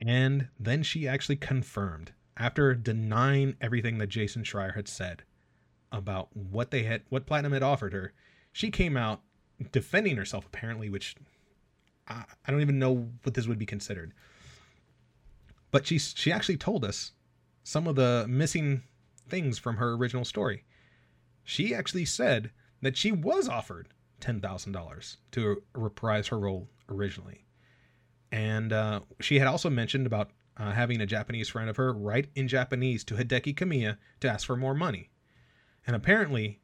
And 0.00 0.48
then 0.60 0.82
she 0.82 1.08
actually 1.08 1.36
confirmed 1.36 2.12
after 2.36 2.74
denying 2.74 3.56
everything 3.60 3.98
that 3.98 4.08
Jason 4.08 4.42
Schreier 4.42 4.74
had 4.74 4.88
said 4.88 5.22
about 5.90 6.36
what 6.36 6.70
they 6.70 6.82
had 6.82 7.02
what 7.08 7.26
Platinum 7.26 7.52
had 7.52 7.62
offered 7.62 7.92
her. 7.92 8.12
She 8.52 8.70
came 8.70 8.96
out 8.96 9.22
defending 9.72 10.16
herself 10.16 10.46
apparently, 10.46 10.90
which 10.90 11.14
I, 12.08 12.24
I 12.46 12.50
don't 12.50 12.60
even 12.60 12.78
know 12.78 13.08
what 13.22 13.34
this 13.34 13.46
would 13.46 13.58
be 13.58 13.66
considered. 13.66 14.12
But 15.70 15.86
she 15.86 15.98
she 15.98 16.32
actually 16.32 16.56
told 16.58 16.84
us 16.84 17.12
some 17.64 17.86
of 17.86 17.96
the 17.96 18.26
missing 18.28 18.82
things 19.28 19.58
from 19.58 19.76
her 19.76 19.92
original 19.92 20.24
story. 20.24 20.64
She 21.48 21.72
actually 21.72 22.04
said 22.04 22.50
that 22.82 22.96
she 22.96 23.12
was 23.12 23.48
offered 23.48 23.88
ten 24.18 24.40
thousand 24.40 24.72
dollars 24.72 25.18
to 25.30 25.62
reprise 25.74 26.26
her 26.26 26.38
role 26.38 26.68
originally, 26.88 27.46
and 28.32 28.72
uh, 28.72 29.00
she 29.20 29.38
had 29.38 29.46
also 29.46 29.70
mentioned 29.70 30.06
about 30.06 30.32
uh, 30.56 30.72
having 30.72 31.00
a 31.00 31.06
Japanese 31.06 31.48
friend 31.48 31.70
of 31.70 31.76
her 31.76 31.92
write 31.92 32.30
in 32.34 32.48
Japanese 32.48 33.04
to 33.04 33.14
Hideki 33.14 33.54
Kamiya 33.54 33.96
to 34.20 34.28
ask 34.28 34.44
for 34.44 34.56
more 34.56 34.74
money, 34.74 35.10
and 35.86 35.94
apparently, 35.94 36.58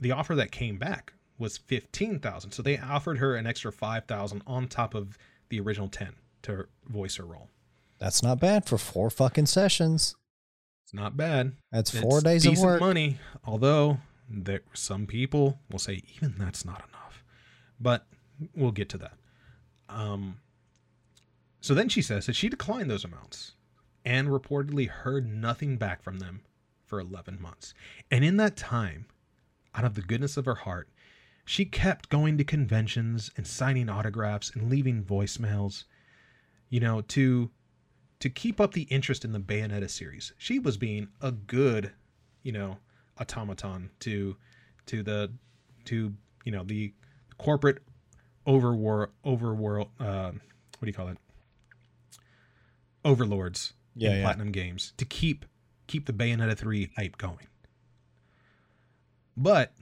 the 0.00 0.10
offer 0.10 0.34
that 0.34 0.50
came 0.50 0.76
back 0.76 1.12
was 1.38 1.56
fifteen 1.56 2.18
thousand. 2.18 2.50
So 2.50 2.62
they 2.62 2.76
offered 2.76 3.18
her 3.18 3.36
an 3.36 3.46
extra 3.46 3.70
five 3.70 4.06
thousand 4.06 4.42
on 4.48 4.66
top 4.66 4.96
of 4.96 5.16
the 5.48 5.60
original 5.60 5.88
ten 5.88 6.16
to 6.42 6.66
voice 6.88 7.16
her 7.16 7.24
role. 7.24 7.50
That's 7.98 8.22
not 8.22 8.40
bad 8.40 8.66
for 8.66 8.78
four 8.78 9.10
fucking 9.10 9.46
sessions. 9.46 10.16
It's 10.88 10.94
not 10.94 11.18
bad. 11.18 11.52
That's 11.70 11.90
four 11.90 12.16
It's 12.16 12.24
days 12.24 12.46
of 12.46 12.56
work. 12.60 12.80
money. 12.80 13.18
Although 13.44 13.98
there 14.26 14.62
some 14.72 15.06
people 15.06 15.58
will 15.70 15.78
say 15.78 16.02
even 16.16 16.36
that's 16.38 16.64
not 16.64 16.82
enough, 16.88 17.22
but 17.78 18.06
we'll 18.54 18.70
get 18.70 18.88
to 18.90 18.98
that. 18.98 19.18
Um. 19.90 20.38
So 21.60 21.74
then 21.74 21.90
she 21.90 22.00
says 22.00 22.24
that 22.24 22.36
she 22.36 22.48
declined 22.48 22.90
those 22.90 23.04
amounts 23.04 23.52
and 24.02 24.28
reportedly 24.28 24.88
heard 24.88 25.28
nothing 25.30 25.76
back 25.76 26.02
from 26.02 26.20
them 26.20 26.40
for 26.86 26.98
11 27.00 27.38
months. 27.38 27.74
And 28.10 28.24
in 28.24 28.38
that 28.38 28.56
time, 28.56 29.04
out 29.74 29.84
of 29.84 29.92
the 29.94 30.00
goodness 30.00 30.38
of 30.38 30.46
her 30.46 30.54
heart, 30.54 30.88
she 31.44 31.66
kept 31.66 32.08
going 32.08 32.38
to 32.38 32.44
conventions 32.44 33.30
and 33.36 33.46
signing 33.46 33.90
autographs 33.90 34.52
and 34.54 34.70
leaving 34.70 35.04
voicemails, 35.04 35.84
you 36.70 36.80
know, 36.80 37.02
to 37.02 37.50
to 38.20 38.28
keep 38.30 38.60
up 38.60 38.72
the 38.72 38.82
interest 38.82 39.24
in 39.24 39.32
the 39.32 39.38
Bayonetta 39.40 39.88
series. 39.88 40.32
She 40.38 40.58
was 40.58 40.76
being 40.76 41.08
a 41.20 41.30
good, 41.32 41.92
you 42.42 42.52
know, 42.52 42.78
automaton 43.20 43.90
to 44.00 44.36
to 44.86 45.02
the 45.02 45.32
to 45.84 46.14
you 46.44 46.52
know 46.52 46.62
the 46.64 46.92
corporate 47.36 47.78
overwar 48.46 49.08
overworld 49.24 49.88
uh, 50.00 50.30
what 50.30 50.80
do 50.82 50.86
you 50.86 50.92
call 50.92 51.08
it 51.08 51.18
overlords 53.04 53.74
Yeah, 53.94 54.10
in 54.10 54.16
yeah. 54.16 54.22
platinum 54.22 54.52
games 54.52 54.92
to 54.96 55.04
keep 55.04 55.44
keep 55.86 56.06
the 56.06 56.12
bayonetta 56.12 56.56
3 56.56 56.90
hype 56.96 57.18
going 57.18 57.46
but 59.36 59.72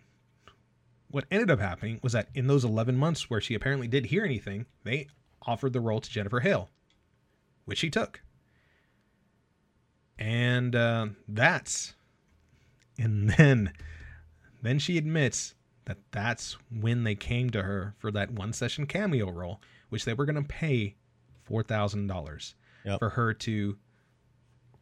what 1.10 1.24
ended 1.30 1.50
up 1.50 1.60
happening 1.60 2.00
was 2.02 2.12
that 2.12 2.28
in 2.34 2.46
those 2.46 2.64
11 2.64 2.96
months 2.96 3.28
where 3.30 3.40
she 3.40 3.54
apparently 3.54 3.88
did 3.88 4.06
hear 4.06 4.24
anything 4.24 4.66
they 4.84 5.08
offered 5.46 5.72
the 5.72 5.80
role 5.80 6.00
to 6.00 6.10
jennifer 6.10 6.40
hale 6.40 6.70
which 7.64 7.78
she 7.78 7.90
took 7.90 8.20
and 10.18 10.74
uh, 10.74 11.06
that's 11.28 11.94
and 12.98 13.30
then 13.30 13.72
then 14.62 14.78
she 14.78 14.96
admits 14.98 15.54
that 15.84 15.98
that's 16.10 16.56
when 16.80 17.04
they 17.04 17.14
came 17.14 17.50
to 17.50 17.62
her 17.62 17.94
for 17.98 18.10
that 18.10 18.30
one 18.30 18.52
session 18.52 18.86
cameo 18.86 19.30
role 19.30 19.60
which 19.90 20.04
they 20.04 20.14
were 20.14 20.24
going 20.24 20.34
to 20.34 20.42
pay 20.42 20.94
$4000 21.48 22.54
Yep. 22.84 22.98
for 23.00 23.10
her 23.10 23.32
to 23.34 23.76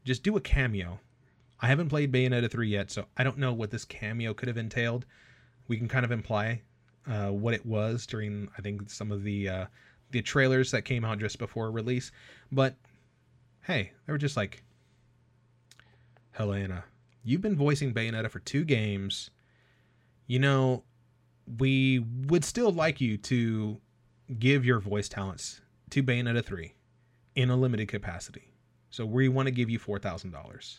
just 0.04 0.22
do 0.22 0.36
a 0.36 0.40
cameo. 0.40 1.00
I 1.60 1.66
haven't 1.68 1.88
played 1.88 2.12
bayonetta 2.12 2.50
3 2.50 2.68
yet 2.68 2.90
so 2.90 3.06
i 3.16 3.24
don't 3.24 3.38
know 3.38 3.52
what 3.52 3.70
this 3.70 3.84
cameo 3.84 4.34
could 4.34 4.48
have 4.48 4.58
entailed. 4.58 5.06
We 5.68 5.76
can 5.78 5.88
kind 5.88 6.04
of 6.04 6.10
imply 6.12 6.62
uh, 7.06 7.28
what 7.30 7.52
it 7.54 7.64
was 7.66 8.06
during 8.06 8.48
i 8.56 8.62
think 8.62 8.88
some 8.90 9.10
of 9.12 9.24
the 9.24 9.48
uh, 9.48 9.66
the 10.10 10.22
trailers 10.22 10.70
that 10.70 10.82
came 10.82 11.04
out 11.04 11.18
just 11.18 11.38
before 11.38 11.70
release. 11.70 12.12
But 12.52 12.76
hey 13.62 13.92
they 14.06 14.12
were 14.12 14.18
just 14.18 14.36
like 14.36 14.62
Hellena 16.34 16.84
you've 17.24 17.40
been 17.40 17.56
voicing 17.56 17.92
bayonetta 17.92 18.30
for 18.30 18.38
two 18.40 18.64
games. 18.64 19.30
You 20.26 20.38
know 20.38 20.84
we 21.58 21.98
would 21.98 22.44
still 22.44 22.70
like 22.70 23.00
you 23.00 23.18
to 23.18 23.80
give 24.38 24.64
your 24.64 24.78
voice 24.78 25.08
talents 25.08 25.60
to 25.90 26.02
bayonetta 26.02 26.44
3 26.44 26.72
in 27.34 27.50
a 27.50 27.56
limited 27.56 27.88
capacity. 27.88 28.52
So 28.90 29.04
we 29.04 29.28
want 29.28 29.46
to 29.46 29.52
give 29.52 29.68
you 29.68 29.78
$4000 29.78 30.78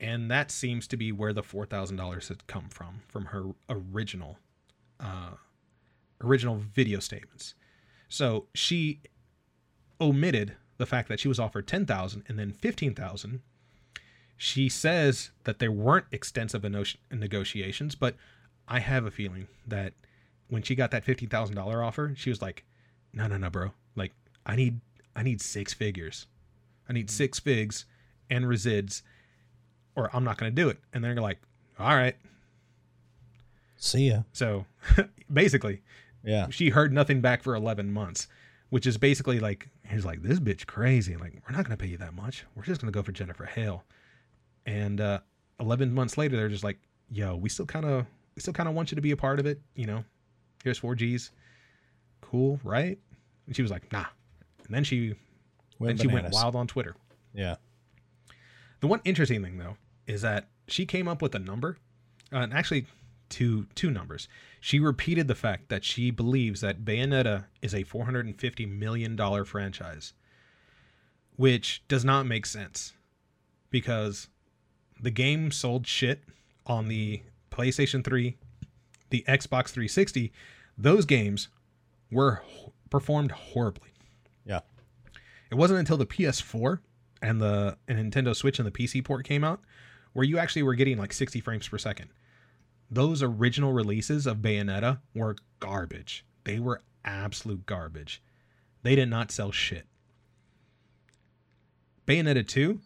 and 0.00 0.30
that 0.30 0.50
seems 0.50 0.88
to 0.88 0.96
be 0.96 1.12
where 1.12 1.32
the 1.32 1.42
$4000 1.42 2.28
had 2.28 2.46
come 2.46 2.68
from 2.68 3.02
from 3.08 3.26
her 3.26 3.44
original 3.70 4.38
uh, 5.00 5.30
original 6.20 6.56
video 6.56 6.98
statements. 6.98 7.54
So 8.08 8.46
she 8.54 9.00
omitted 10.00 10.56
the 10.76 10.86
fact 10.86 11.08
that 11.08 11.20
she 11.20 11.28
was 11.28 11.38
offered 11.38 11.66
10000 11.66 12.24
and 12.28 12.38
then 12.38 12.52
15000 12.52 13.40
she 14.42 14.68
says 14.68 15.30
that 15.44 15.60
there 15.60 15.70
weren't 15.70 16.06
extensive 16.10 16.64
negotiations 17.12 17.94
but 17.94 18.16
i 18.66 18.80
have 18.80 19.04
a 19.04 19.10
feeling 19.10 19.46
that 19.64 19.92
when 20.48 20.62
she 20.62 20.74
got 20.74 20.90
that 20.90 21.06
$50000 21.06 21.56
offer 21.86 22.12
she 22.16 22.28
was 22.28 22.42
like 22.42 22.64
no 23.12 23.28
no 23.28 23.36
no 23.36 23.48
bro. 23.50 23.70
Like 23.94 24.12
i 24.44 24.56
need 24.56 24.80
i 25.14 25.22
need 25.22 25.40
six 25.40 25.72
figures. 25.72 26.26
I 26.88 26.92
need 26.92 27.06
mm. 27.06 27.10
six 27.10 27.38
figs 27.38 27.84
and 28.30 28.46
resids 28.46 29.02
or 29.94 30.10
i'm 30.12 30.24
not 30.24 30.38
going 30.38 30.50
to 30.52 30.62
do 30.62 30.68
it. 30.68 30.78
And 30.92 31.04
they're 31.04 31.14
like 31.14 31.38
all 31.78 31.94
right. 31.94 32.16
See 33.76 34.08
ya. 34.08 34.22
so 34.32 34.66
basically 35.32 35.82
Yeah. 36.24 36.48
she 36.50 36.70
heard 36.70 36.92
nothing 36.92 37.20
back 37.20 37.44
for 37.44 37.54
11 37.54 37.92
months 37.92 38.26
which 38.70 38.88
is 38.88 38.98
basically 38.98 39.38
like 39.38 39.68
he's 39.86 40.04
like 40.04 40.22
this 40.22 40.40
bitch 40.40 40.66
crazy. 40.66 41.16
Like 41.16 41.34
we're 41.48 41.54
not 41.54 41.64
going 41.64 41.76
to 41.78 41.80
pay 41.80 41.90
you 41.90 41.98
that 41.98 42.14
much. 42.14 42.44
We're 42.56 42.64
just 42.64 42.80
going 42.80 42.92
to 42.92 42.96
go 42.98 43.04
for 43.04 43.12
jennifer 43.12 43.44
hale 43.44 43.84
and 44.66 45.00
uh 45.00 45.18
11 45.60 45.92
months 45.92 46.16
later 46.16 46.36
they're 46.36 46.48
just 46.48 46.64
like 46.64 46.78
yo 47.10 47.36
we 47.36 47.48
still 47.48 47.66
kind 47.66 47.84
of 47.84 48.06
we 48.34 48.40
still 48.40 48.52
kind 48.52 48.68
of 48.68 48.74
want 48.74 48.90
you 48.90 48.96
to 48.96 49.02
be 49.02 49.10
a 49.10 49.16
part 49.16 49.38
of 49.38 49.46
it 49.46 49.60
you 49.74 49.86
know? 49.86 50.04
Here's 50.64 50.80
4g's 50.80 51.30
cool 52.20 52.60
right? 52.64 52.98
And 53.46 53.56
she 53.56 53.62
was 53.62 53.70
like 53.70 53.90
nah. 53.92 54.06
And 54.64 54.74
then 54.74 54.84
she 54.84 55.14
Went 55.78 55.98
then 55.98 56.08
she 56.08 56.12
went 56.12 56.30
wild 56.32 56.54
on 56.54 56.66
twitter. 56.66 56.94
Yeah. 57.34 57.56
the 58.80 58.86
one 58.86 59.00
interesting 59.04 59.42
thing 59.42 59.58
though 59.58 59.76
is 60.06 60.22
that 60.22 60.48
she 60.68 60.86
came 60.86 61.08
up 61.08 61.22
with 61.22 61.34
a 61.34 61.38
number, 61.38 61.78
uh, 62.32 62.38
and 62.38 62.52
actually 62.52 62.86
two 63.28 63.66
two 63.74 63.90
numbers. 63.90 64.28
She 64.60 64.78
repeated 64.78 65.26
the 65.26 65.34
fact 65.34 65.68
that 65.68 65.84
she 65.84 66.10
believes 66.10 66.60
that 66.60 66.84
Bayonetta 66.84 67.46
is 67.62 67.74
a 67.74 67.82
450 67.82 68.66
million 68.66 69.16
dollar 69.16 69.44
franchise, 69.44 70.12
which 71.36 71.82
does 71.88 72.04
not 72.04 72.26
make 72.26 72.46
sense 72.46 72.92
because 73.70 74.28
the 75.02 75.10
game 75.10 75.50
sold 75.50 75.86
shit 75.86 76.22
on 76.66 76.88
the 76.88 77.22
PlayStation 77.50 78.04
3, 78.04 78.36
the 79.10 79.24
Xbox 79.28 79.68
360. 79.68 80.32
Those 80.78 81.04
games 81.04 81.48
were 82.10 82.42
performed 82.88 83.32
horribly. 83.32 83.90
Yeah. 84.46 84.60
It 85.50 85.56
wasn't 85.56 85.80
until 85.80 85.96
the 85.96 86.06
PS4 86.06 86.78
and 87.20 87.40
the 87.40 87.76
and 87.88 88.12
Nintendo 88.12 88.34
Switch 88.34 88.58
and 88.58 88.66
the 88.66 88.70
PC 88.70 89.04
port 89.04 89.24
came 89.24 89.44
out 89.44 89.60
where 90.12 90.24
you 90.24 90.38
actually 90.38 90.62
were 90.62 90.74
getting 90.74 90.98
like 90.98 91.12
60 91.12 91.40
frames 91.40 91.68
per 91.68 91.78
second. 91.78 92.08
Those 92.90 93.22
original 93.22 93.72
releases 93.72 94.26
of 94.26 94.38
Bayonetta 94.38 94.98
were 95.14 95.36
garbage. 95.60 96.24
They 96.44 96.58
were 96.58 96.82
absolute 97.04 97.66
garbage. 97.66 98.22
They 98.82 98.94
did 98.94 99.08
not 99.08 99.30
sell 99.30 99.50
shit. 99.50 99.86
Bayonetta 102.06 102.46
2 102.46 102.80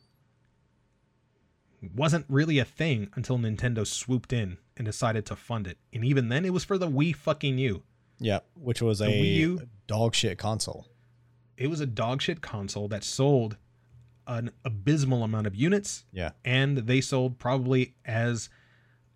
wasn't 1.94 2.26
really 2.28 2.58
a 2.58 2.64
thing 2.64 3.08
until 3.14 3.38
Nintendo 3.38 3.86
swooped 3.86 4.32
in 4.32 4.58
and 4.76 4.84
decided 4.86 5.26
to 5.26 5.36
fund 5.36 5.66
it. 5.66 5.78
And 5.92 6.04
even 6.04 6.28
then, 6.28 6.44
it 6.44 6.52
was 6.52 6.64
for 6.64 6.78
the 6.78 6.88
Wii 6.88 7.14
fucking 7.14 7.58
U. 7.58 7.82
Yeah, 8.18 8.40
which 8.54 8.80
was 8.82 8.98
The 9.00 9.06
a 9.06 9.08
Wii 9.08 9.34
U? 9.36 9.68
dog 9.86 10.14
shit 10.14 10.38
console. 10.38 10.86
It 11.56 11.68
was 11.68 11.80
a 11.80 11.86
dogshit 11.86 12.40
console 12.42 12.88
that 12.88 13.02
sold 13.04 13.56
an 14.26 14.50
abysmal 14.64 15.22
amount 15.22 15.46
of 15.46 15.54
units, 15.54 16.04
Yeah. 16.12 16.32
and 16.44 16.78
they 16.78 17.00
sold 17.00 17.38
probably 17.38 17.94
as 18.04 18.48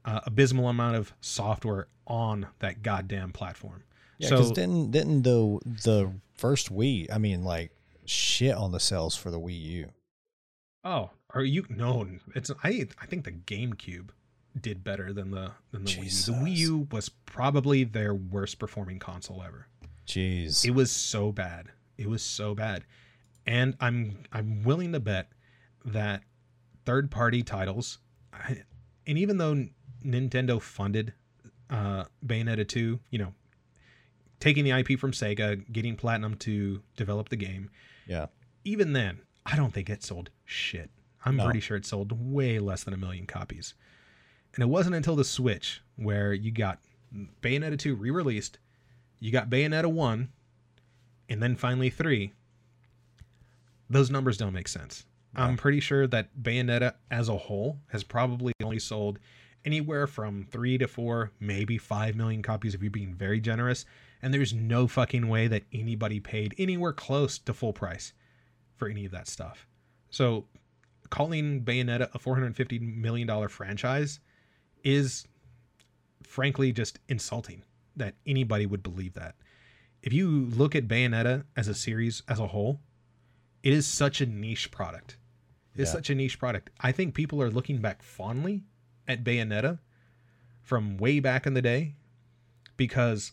uh, 0.05 0.21
abysmal 0.25 0.69
amount 0.69 0.97
of 0.97 1.13
software 1.21 1.89
on 2.07 2.47
that 2.61 2.83
goddamn 2.83 3.33
platform. 3.33 3.83
Yeah, 4.19 4.31
because 4.31 4.49
so 4.49 4.55
didn't 4.55 4.91
didn't 4.91 5.23
the 5.23 5.59
the 5.65 6.13
first 6.35 6.73
Wii, 6.73 7.13
I 7.13 7.19
mean, 7.19 7.43
like 7.45 7.73
shit 8.07 8.55
on 8.55 8.73
the 8.73 8.81
sales 8.81 9.17
for 9.17 9.31
the 9.31 9.39
Wii 9.41 9.61
U. 9.61 9.89
Oh, 10.85 11.11
are 11.35 11.44
you 11.44 11.65
no? 11.69 12.07
It's 12.35 12.51
I. 12.62 12.89
I 13.01 13.07
think 13.07 13.24
the 13.24 13.32
GameCube 13.32 14.11
did 14.61 14.82
better 14.82 15.12
than 15.12 15.31
the 15.31 15.52
than 15.70 15.85
the 15.85 15.90
Wii. 15.90 16.28
U. 16.28 16.32
The 16.32 16.39
Wii 16.40 16.57
U 16.57 16.89
was 16.90 17.09
probably 17.09 17.85
their 17.85 18.15
worst 18.15 18.59
performing 18.59 18.98
console 18.98 19.43
ever. 19.43 19.69
Jeez. 20.07 20.65
It 20.65 20.73
was 20.73 20.90
so 20.90 21.32
bad. 21.32 21.69
It 21.97 22.09
was 22.09 22.23
so 22.23 22.55
bad, 22.55 22.85
and 23.47 23.77
I'm 23.81 24.24
I'm 24.32 24.62
willing 24.65 24.93
to 24.93 25.01
bet 25.01 25.31
that 25.85 26.23
third 26.85 27.11
party 27.11 27.43
titles, 27.43 27.98
I, 28.32 28.62
and 29.07 29.19
even 29.19 29.39
though 29.39 29.66
Nintendo 30.05 30.61
funded 30.61 31.12
uh, 31.69 32.05
Bayonetta 32.27 32.66
2, 32.66 32.98
you 33.11 33.19
know, 33.19 33.32
taking 34.40 34.65
the 34.65 34.70
IP 34.70 34.98
from 34.98 35.12
Sega, 35.12 35.70
getting 35.73 35.97
Platinum 35.97 36.35
to 36.36 36.82
develop 36.97 37.28
the 37.28 37.36
game, 37.36 37.70
yeah. 38.07 38.27
even 38.65 38.93
then, 38.93 39.20
I 39.47 39.57
don't 39.57 39.73
think 39.73 39.89
it 39.89 40.02
sold 40.02 40.31
shit. 40.44 40.90
I'm 41.25 41.37
No. 41.37 41.45
pretty 41.45 41.61
sure 41.61 41.77
it 41.77 41.85
sold 41.87 42.13
way 42.13 42.59
less 42.59 42.85
than 42.85 42.95
a 42.95 42.97
million 42.97 43.27
copies. 43.27 43.75
And 44.55 44.63
it 44.63 44.69
wasn't 44.69 44.97
until 44.97 45.17
the 45.17 45.25
Switch 45.25 45.83
where 45.97 46.33
you 46.33 46.51
got 46.51 46.81
Bayonetta 47.43 47.79
2 47.79 47.95
re 47.95 48.11
released, 48.11 48.59
you 49.19 49.31
got 49.31 49.51
Bayonetta 49.51 49.91
1, 49.93 50.31
and 51.29 51.43
then 51.43 51.57
finally 51.57 51.91
3. 51.91 52.33
Those 53.89 54.11
numbers 54.11 54.37
don't 54.39 54.53
make 54.53 54.69
sense. 54.69 55.05
I'm 55.35 55.57
pretty 55.57 55.79
sure 55.79 56.09
that 56.09 56.37
Bayonetta 56.43 56.95
as 57.11 57.29
a 57.29 57.37
whole 57.37 57.79
has 57.89 58.03
probably 58.03 58.53
only 58.63 58.81
sold 58.81 59.21
anywhere 59.65 60.09
from 60.09 60.45
3 60.51 60.79
to 60.79 60.89
4, 60.89 61.31
maybe 61.39 61.79
5 61.79 62.17
million 62.17 62.43
copies 62.43 62.75
if 62.75 62.83
you're 62.83 62.91
being 62.91 63.15
very 63.15 63.41
generous. 63.41 63.85
And 64.23 64.35
there's 64.35 64.53
no 64.53 64.89
fucking 64.89 65.29
way 65.29 65.47
that 65.47 65.63
anybody 65.73 66.19
paid 66.19 66.55
anywhere 66.59 66.93
close 66.93 67.39
to 67.39 67.55
full 67.55 67.73
price 67.73 68.13
for 68.77 68.89
any 68.89 69.05
of 69.05 69.13
that 69.13 69.29
stuff. 69.29 69.67
So 70.11 70.47
calling 71.11 71.62
Bayonetta 71.62 72.09
a 72.15 72.19
$450 72.19 72.81
million 72.81 73.49
franchise 73.49 74.20
is 74.85 75.27
frankly 76.23 76.73
just 76.73 76.99
insulting 77.09 77.62
that 77.97 78.15
anybody 78.27 78.66
would 78.66 78.82
believe 78.82 79.15
that. 79.15 79.35
If 80.03 80.12
you 80.12 80.28
look 80.47 80.74
at 80.74 80.89
Bayonetta 80.89 81.45
as 81.57 81.69
a 81.69 81.74
series 81.74 82.23
as 82.28 82.39
a 82.39 82.47
whole, 82.47 82.81
it 83.62 83.73
is 83.73 83.87
such 83.87 84.20
a 84.20 84.27
niche 84.27 84.70
product. 84.70 85.19
It's 85.74 85.89
Yeah. 85.89 85.95
such 85.95 86.11
a 86.11 86.15
niche 86.15 86.39
product. 86.39 86.70
I 86.81 86.93
think 86.93 87.15
people 87.15 87.43
are 87.43 87.51
looking 87.51 87.78
back 87.81 88.03
fondly 88.03 88.65
at 89.07 89.24
Bayonetta 89.24 89.78
from 90.62 90.97
way 90.97 91.20
back 91.20 91.47
in 91.47 91.55
the 91.55 91.62
day 91.62 91.97
because 92.77 93.32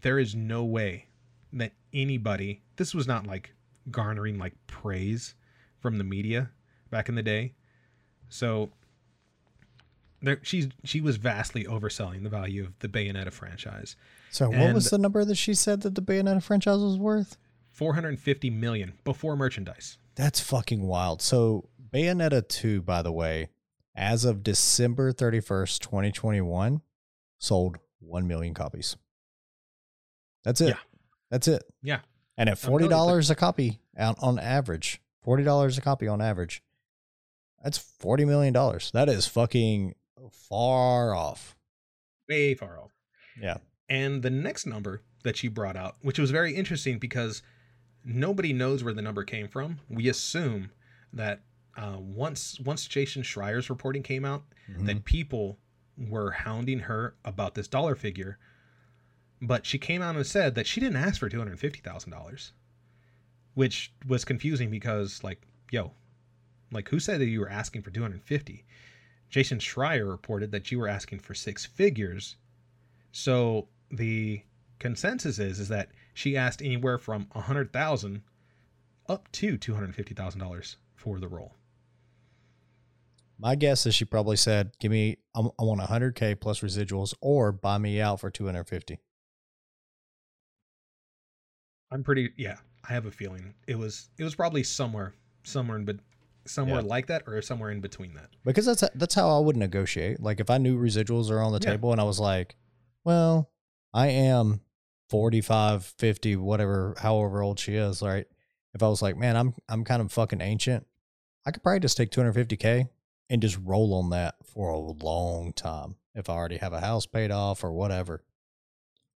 there 0.00 0.18
is 0.18 0.34
no 0.34 0.64
way 0.64 1.06
that 1.52 1.72
anybody 1.92 2.62
this 2.76 2.94
was 2.94 3.06
not 3.06 3.26
like 3.26 3.54
garnering 3.90 4.38
like 4.38 4.54
praise 4.66 5.34
from 5.78 5.98
the 5.98 6.04
media 6.04 6.50
back 6.90 7.08
in 7.08 7.14
the 7.14 7.22
day. 7.22 7.54
So 8.28 8.70
there 10.22 10.38
she's 10.42 10.68
she 10.84 11.00
was 11.00 11.16
vastly 11.16 11.64
overselling 11.64 12.22
the 12.22 12.28
value 12.28 12.64
of 12.64 12.78
the 12.80 12.88
Bayonetta 12.88 13.32
franchise. 13.32 13.96
So 14.30 14.48
what 14.50 14.58
And- 14.58 14.74
was 14.74 14.90
the 14.90 14.98
number 14.98 15.24
that 15.24 15.34
she 15.36 15.54
said 15.54 15.82
that 15.82 15.94
the 15.94 16.02
Bayonetta 16.02 16.42
franchise 16.42 16.78
was 16.78 16.98
worth? 16.98 17.36
450 17.72 18.50
million 18.50 18.94
before 19.04 19.36
merchandise. 19.36 19.96
That's 20.16 20.40
fucking 20.40 20.82
wild. 20.82 21.22
So 21.22 21.68
Bayonetta 21.92 22.46
2, 22.46 22.82
by 22.82 23.00
the 23.02 23.12
way, 23.12 23.48
as 23.94 24.24
of 24.24 24.42
December 24.42 25.12
31st, 25.12 25.78
2021, 25.80 26.82
sold 27.38 27.78
1 28.00 28.26
million 28.26 28.52
copies. 28.54 28.96
That's 30.44 30.60
it. 30.60 30.68
Yeah. 30.70 30.76
That's 31.30 31.48
it. 31.48 31.62
Yeah. 31.82 32.00
And 32.36 32.48
at 32.48 32.62
I'm 32.64 32.70
telling 32.78 32.84
you, 32.84 32.90
$40 32.90 33.30
a 33.30 33.34
copy 33.34 33.80
on, 33.96 34.14
on 34.20 34.38
average, 34.38 35.00
$40 35.26 35.78
a 35.78 35.80
copy 35.80 36.08
on 36.08 36.20
average, 36.20 36.62
that's 37.62 37.78
$40 37.78 38.26
million. 38.26 38.52
That 38.92 39.08
is 39.08 39.26
fucking 39.26 39.94
far 40.30 41.14
off. 41.14 41.56
Way 42.28 42.54
far 42.54 42.78
off. 42.78 42.92
Yeah. 43.40 43.58
And 43.88 44.22
the 44.22 44.30
next 44.30 44.66
number 44.66 45.02
that 45.24 45.36
she 45.36 45.48
brought 45.48 45.76
out, 45.76 45.96
which 46.02 46.18
was 46.18 46.30
very 46.30 46.54
interesting 46.54 46.98
because 46.98 47.42
nobody 48.04 48.52
knows 48.52 48.82
where 48.84 48.94
the 48.94 49.02
number 49.02 49.24
came 49.24 49.48
from. 49.48 49.80
We 49.88 50.08
assume 50.08 50.70
that 51.12 51.40
uh, 51.76 51.96
once 51.98 52.58
once 52.60 52.86
Jason 52.86 53.22
Schreier's 53.22 53.68
reporting 53.70 54.02
came 54.02 54.24
out, 54.24 54.44
Mhm. 54.70 54.86
that 54.86 55.04
people 55.04 55.58
were 55.96 56.30
hounding 56.30 56.80
her 56.80 57.14
about 57.24 57.54
this 57.54 57.68
dollar 57.68 57.94
figure, 57.94 58.38
but 59.42 59.66
she 59.66 59.78
came 59.78 60.02
out 60.02 60.16
and 60.16 60.26
said 60.26 60.54
that 60.54 60.66
she 60.66 60.80
didn't 60.80 60.96
ask 60.96 61.18
for 61.20 61.28
two 61.28 61.38
hundred 61.38 61.58
fifty 61.58 61.80
thousand 61.80 62.10
dollars, 62.12 62.52
which 63.54 63.92
was 64.06 64.24
confusing 64.24 64.70
because 64.70 65.22
like, 65.22 65.46
yo, 65.70 65.92
like 66.72 66.88
who 66.88 67.00
said 67.00 67.20
that 67.20 67.26
you 67.26 67.40
were 67.40 67.48
asking 67.48 67.82
for 67.82 67.90
two 67.90 68.02
hundred 68.02 68.22
fifty? 68.22 68.64
Jason 69.28 69.58
Schreier 69.58 70.08
reported 70.10 70.50
that 70.52 70.72
you 70.72 70.78
were 70.78 70.88
asking 70.88 71.20
for 71.20 71.34
six 71.34 71.64
figures, 71.64 72.36
so 73.12 73.68
the 73.90 74.42
consensus 74.78 75.38
is 75.38 75.60
is 75.60 75.68
that 75.68 75.90
she 76.14 76.36
asked 76.36 76.62
anywhere 76.62 76.98
from 76.98 77.28
a 77.34 77.40
hundred 77.40 77.72
thousand 77.72 78.22
up 79.08 79.30
to 79.32 79.56
two 79.56 79.74
hundred 79.74 79.94
fifty 79.94 80.14
thousand 80.14 80.40
dollars 80.40 80.76
for 80.94 81.18
the 81.18 81.28
role. 81.28 81.56
My 83.38 83.54
guess 83.54 83.86
is 83.86 83.94
she 83.94 84.04
probably 84.04 84.36
said, 84.36 84.72
"Give 84.80 84.92
me, 84.92 85.16
I 85.34 85.40
I 85.40 85.64
want 85.64 85.80
100k 85.80 86.38
plus 86.40 86.60
residuals, 86.60 87.14
or 87.20 87.52
buy 87.52 87.78
me 87.78 88.00
out 88.00 88.20
for 88.20 88.30
250." 88.30 88.98
I'm 91.90 92.04
pretty 92.04 92.30
yeah. 92.36 92.56
I 92.88 92.92
have 92.92 93.06
a 93.06 93.10
feeling 93.10 93.54
it 93.66 93.78
was 93.78 94.08
it 94.18 94.24
was 94.24 94.34
probably 94.34 94.62
somewhere 94.62 95.14
somewhere 95.42 95.76
in 95.76 95.84
but 95.84 95.96
somewhere 96.46 96.80
Yeah. 96.80 96.86
like 96.86 97.06
that 97.08 97.22
or 97.26 97.40
somewhere 97.42 97.70
in 97.70 97.80
between 97.80 98.14
that. 98.14 98.30
because 98.44 98.66
that's 98.66 98.84
that's 98.94 99.14
how 99.14 99.28
I 99.36 99.40
would 99.40 99.56
negotiate. 99.56 100.20
Like 100.20 100.40
if 100.40 100.50
I 100.50 100.58
knew 100.58 100.78
residuals 100.78 101.30
are 101.30 101.40
on 101.40 101.52
the 101.52 101.60
Yeah. 101.62 101.72
table 101.72 101.92
and 101.92 102.00
I 102.00 102.04
was 102.04 102.18
like, 102.20 102.56
well, 103.04 103.50
I 103.92 104.08
am 104.08 104.60
45, 105.08 105.84
50, 105.84 106.36
whatever, 106.36 106.94
however 106.98 107.42
old 107.42 107.58
she 107.58 107.74
is, 107.74 108.00
right? 108.02 108.26
If 108.74 108.82
I 108.82 108.88
was 108.88 109.02
like, 109.02 109.16
man, 109.16 109.36
I'm 109.36 109.54
I'm 109.68 109.84
kind 109.84 110.00
of 110.00 110.12
fucking 110.12 110.40
ancient, 110.40 110.86
I 111.44 111.50
could 111.50 111.62
probably 111.62 111.80
just 111.80 111.96
take 111.96 112.10
250k 112.10 112.88
and 113.28 113.42
just 113.42 113.58
roll 113.62 113.94
on 113.94 114.10
that 114.10 114.34
for 114.44 114.70
a 114.70 114.78
long 114.78 115.52
time 115.52 115.96
if 116.14 116.28
I 116.30 116.34
already 116.34 116.58
have 116.58 116.72
a 116.72 116.80
house 116.80 117.06
paid 117.06 117.30
off 117.30 117.62
or 117.64 117.72
whatever. 117.72 118.22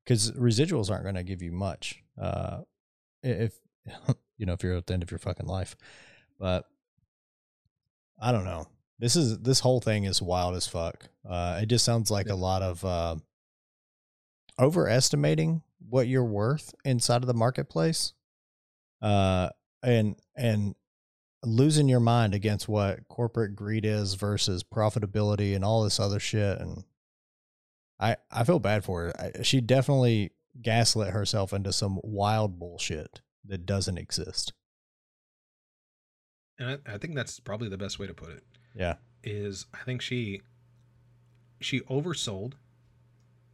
Cuz 0.06 0.32
residuals 0.32 0.90
aren't 0.90 1.04
going 1.04 1.14
to 1.14 1.22
give 1.22 1.42
you 1.42 1.52
much. 1.52 2.02
Uh 2.20 2.62
if 3.22 3.58
you 4.38 4.46
know 4.46 4.52
if 4.54 4.62
you're 4.62 4.76
at 4.76 4.86
the 4.86 4.94
end 4.94 5.02
of 5.02 5.10
your 5.10 5.18
fucking 5.18 5.46
life. 5.46 5.76
But 6.38 6.66
I 8.22 8.30
don't 8.30 8.44
know. 8.44 8.68
This 9.00 9.16
is 9.16 9.40
this 9.40 9.58
whole 9.58 9.80
thing 9.80 10.04
is 10.04 10.22
wild 10.22 10.54
as 10.54 10.68
fuck. 10.68 11.08
Uh, 11.28 11.58
it 11.60 11.66
just 11.66 11.84
sounds 11.84 12.08
like 12.08 12.28
a 12.28 12.36
lot 12.36 12.62
of 12.62 12.84
uh, 12.84 13.16
overestimating 14.60 15.62
what 15.88 16.06
you're 16.06 16.24
worth 16.24 16.72
inside 16.84 17.22
of 17.22 17.26
the 17.26 17.34
marketplace, 17.34 18.12
uh, 19.02 19.48
and 19.82 20.14
and 20.36 20.76
losing 21.42 21.88
your 21.88 21.98
mind 21.98 22.32
against 22.32 22.68
what 22.68 23.08
corporate 23.08 23.56
greed 23.56 23.84
is 23.84 24.14
versus 24.14 24.62
profitability 24.62 25.56
and 25.56 25.64
all 25.64 25.82
this 25.82 25.98
other 25.98 26.20
shit. 26.20 26.60
And 26.60 26.84
I 27.98 28.16
I 28.30 28.44
feel 28.44 28.60
bad 28.60 28.84
for 28.84 29.06
her. 29.06 29.20
I, 29.20 29.42
she 29.42 29.60
definitely 29.60 30.30
gaslit 30.60 31.10
herself 31.10 31.52
into 31.52 31.72
some 31.72 31.98
wild 32.04 32.60
bullshit 32.60 33.20
that 33.44 33.66
doesn't 33.66 33.98
exist. 33.98 34.52
And 36.62 36.80
I, 36.86 36.94
I 36.94 36.98
think 36.98 37.14
that's 37.14 37.40
probably 37.40 37.68
the 37.68 37.78
best 37.78 37.98
way 37.98 38.06
to 38.06 38.14
put 38.14 38.30
it. 38.30 38.44
Yeah. 38.74 38.94
Is 39.24 39.66
I 39.74 39.84
think 39.84 40.00
she 40.00 40.42
she 41.60 41.80
oversold 41.80 42.54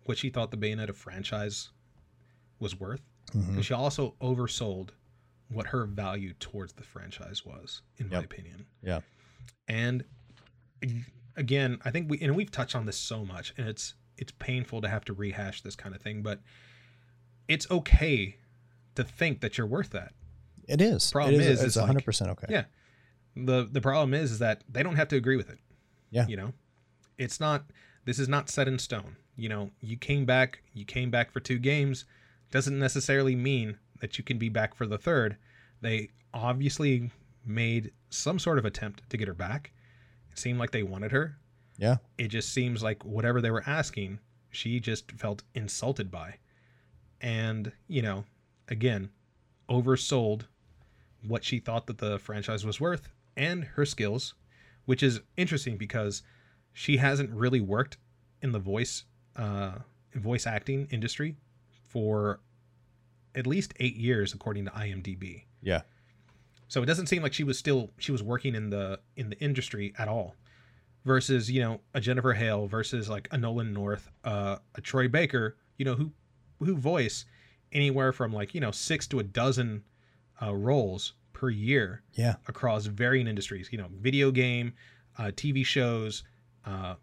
what 0.04 0.18
she 0.18 0.30
thought 0.30 0.50
the 0.50 0.56
Bayonetta 0.56 0.94
franchise 0.94 1.70
was 2.58 2.78
worth. 2.78 3.02
Mhm. 3.32 3.56
And 3.56 3.64
she 3.64 3.74
also 3.74 4.14
oversold 4.20 4.90
what 5.48 5.66
her 5.68 5.84
value 5.84 6.34
towards 6.34 6.74
the 6.74 6.82
franchise 6.82 7.44
was, 7.44 7.82
in 7.98 8.08
my 8.08 8.18
opinion. 8.18 8.66
Yeah. 8.82 9.00
And 9.66 10.04
again, 11.36 11.78
I 11.84 11.90
think 11.90 12.10
we 12.10 12.18
and 12.20 12.34
we've 12.36 12.50
touched 12.50 12.74
on 12.74 12.86
this 12.86 12.96
so 12.96 13.24
much, 13.24 13.54
and 13.56 13.68
it's 13.68 13.94
it's 14.16 14.32
painful 14.38 14.80
to 14.82 14.88
have 14.88 15.04
to 15.06 15.12
rehash 15.12 15.62
this 15.62 15.76
kind 15.76 15.94
of 15.94 16.00
thing, 16.00 16.22
but 16.22 16.40
it's 17.46 17.70
okay 17.70 18.36
to 18.94 19.04
think 19.04 19.40
that 19.40 19.56
you're 19.56 19.66
worth 19.66 19.90
that. 19.90 20.12
It 20.66 20.82
is. 20.82 21.10
Problem 21.10 21.34
it 21.34 21.40
is, 21.40 21.60
is, 21.60 21.76
it's 21.76 21.76
it's 21.76 22.06
100% 22.06 22.28
okay. 22.30 22.46
Yeah. 22.50 22.64
The 23.46 23.68
the 23.70 23.80
problem 23.80 24.14
is, 24.14 24.32
is 24.32 24.38
that 24.38 24.64
they 24.68 24.82
don't 24.82 24.96
have 24.96 25.08
to 25.08 25.16
agree 25.16 25.36
with 25.36 25.50
it. 25.50 25.58
Yeah. 26.10 26.26
You 26.26 26.36
know, 26.36 26.52
it's 27.16 27.40
not. 27.40 27.64
This 28.04 28.18
is 28.18 28.28
not 28.28 28.48
set 28.48 28.68
in 28.68 28.78
stone. 28.78 29.16
You 29.36 29.48
know, 29.48 29.70
you 29.80 29.96
came 29.96 30.24
back. 30.24 30.62
You 30.72 30.84
came 30.84 31.10
back 31.10 31.30
for 31.30 31.40
two 31.40 31.58
games. 31.58 32.04
Doesn't 32.50 32.78
necessarily 32.78 33.36
mean 33.36 33.78
that 34.00 34.18
you 34.18 34.24
can 34.24 34.38
be 34.38 34.48
back 34.48 34.74
for 34.74 34.86
the 34.86 34.98
third. 34.98 35.36
They 35.80 36.10
obviously 36.32 37.10
made 37.44 37.92
some 38.10 38.38
sort 38.38 38.58
of 38.58 38.64
attempt 38.64 39.08
to 39.10 39.16
get 39.16 39.28
her 39.28 39.34
back. 39.34 39.72
It 40.32 40.38
seemed 40.38 40.58
like 40.58 40.70
they 40.70 40.82
wanted 40.82 41.12
her. 41.12 41.36
Yeah. 41.76 41.96
It 42.16 42.28
just 42.28 42.52
seems 42.52 42.82
like 42.82 43.04
whatever 43.04 43.40
they 43.40 43.50
were 43.50 43.64
asking, 43.66 44.18
she 44.50 44.80
just 44.80 45.12
felt 45.12 45.42
insulted 45.54 46.10
by. 46.10 46.36
And, 47.20 47.72
you 47.86 48.02
know, 48.02 48.24
again, 48.68 49.10
oversold 49.68 50.42
what 51.26 51.44
she 51.44 51.58
thought 51.58 51.86
that 51.86 51.98
the 51.98 52.18
franchise 52.18 52.64
was 52.64 52.80
worth 52.80 53.08
and 53.38 53.64
her 53.64 53.86
skills, 53.86 54.34
which 54.84 55.02
is 55.02 55.20
interesting 55.36 55.78
because 55.78 56.22
she 56.72 56.98
hasn't 56.98 57.30
really 57.30 57.60
worked 57.60 57.96
in 58.42 58.52
the 58.52 58.58
voice 58.58 59.04
uh 59.36 59.72
voice 60.14 60.46
acting 60.46 60.88
industry 60.90 61.36
for 61.88 62.40
at 63.34 63.46
least 63.46 63.72
8 63.78 63.94
years 63.96 64.34
according 64.34 64.64
to 64.64 64.70
IMDb. 64.72 65.44
Yeah. 65.62 65.82
So 66.66 66.82
it 66.82 66.86
doesn't 66.86 67.06
seem 67.06 67.22
like 67.22 67.32
she 67.32 67.44
was 67.44 67.58
still 67.58 67.90
she 67.98 68.12
was 68.12 68.22
working 68.22 68.54
in 68.54 68.70
the 68.70 69.00
in 69.16 69.30
the 69.30 69.38
industry 69.38 69.94
at 69.98 70.08
all. 70.08 70.34
Versus, 71.04 71.50
you 71.50 71.62
know, 71.62 71.80
a 71.94 72.00
Jennifer 72.00 72.34
Hale 72.34 72.66
versus 72.66 73.08
like 73.08 73.28
a 73.30 73.38
Nolan 73.38 73.72
North, 73.72 74.10
uh, 74.24 74.56
a 74.74 74.80
Troy 74.80 75.08
Baker, 75.08 75.56
you 75.78 75.84
know, 75.84 75.94
who 75.94 76.12
who 76.58 76.76
voice 76.76 77.24
anywhere 77.72 78.12
from 78.12 78.32
like, 78.32 78.54
you 78.54 78.60
know, 78.60 78.72
six 78.72 79.06
to 79.06 79.18
a 79.18 79.22
dozen 79.22 79.84
uh, 80.42 80.54
roles 80.54 81.14
per 81.38 81.48
year 81.50 82.02
Yeah. 82.14 82.34
across 82.48 82.86
varying 82.86 83.28
industries, 83.28 83.68
you 83.70 83.78
know, 83.78 83.86
video 83.92 84.32
game, 84.32 84.74
uh, 85.16 85.30
TV 85.36 85.64
shows, 85.64 86.24
uh, 86.64 86.96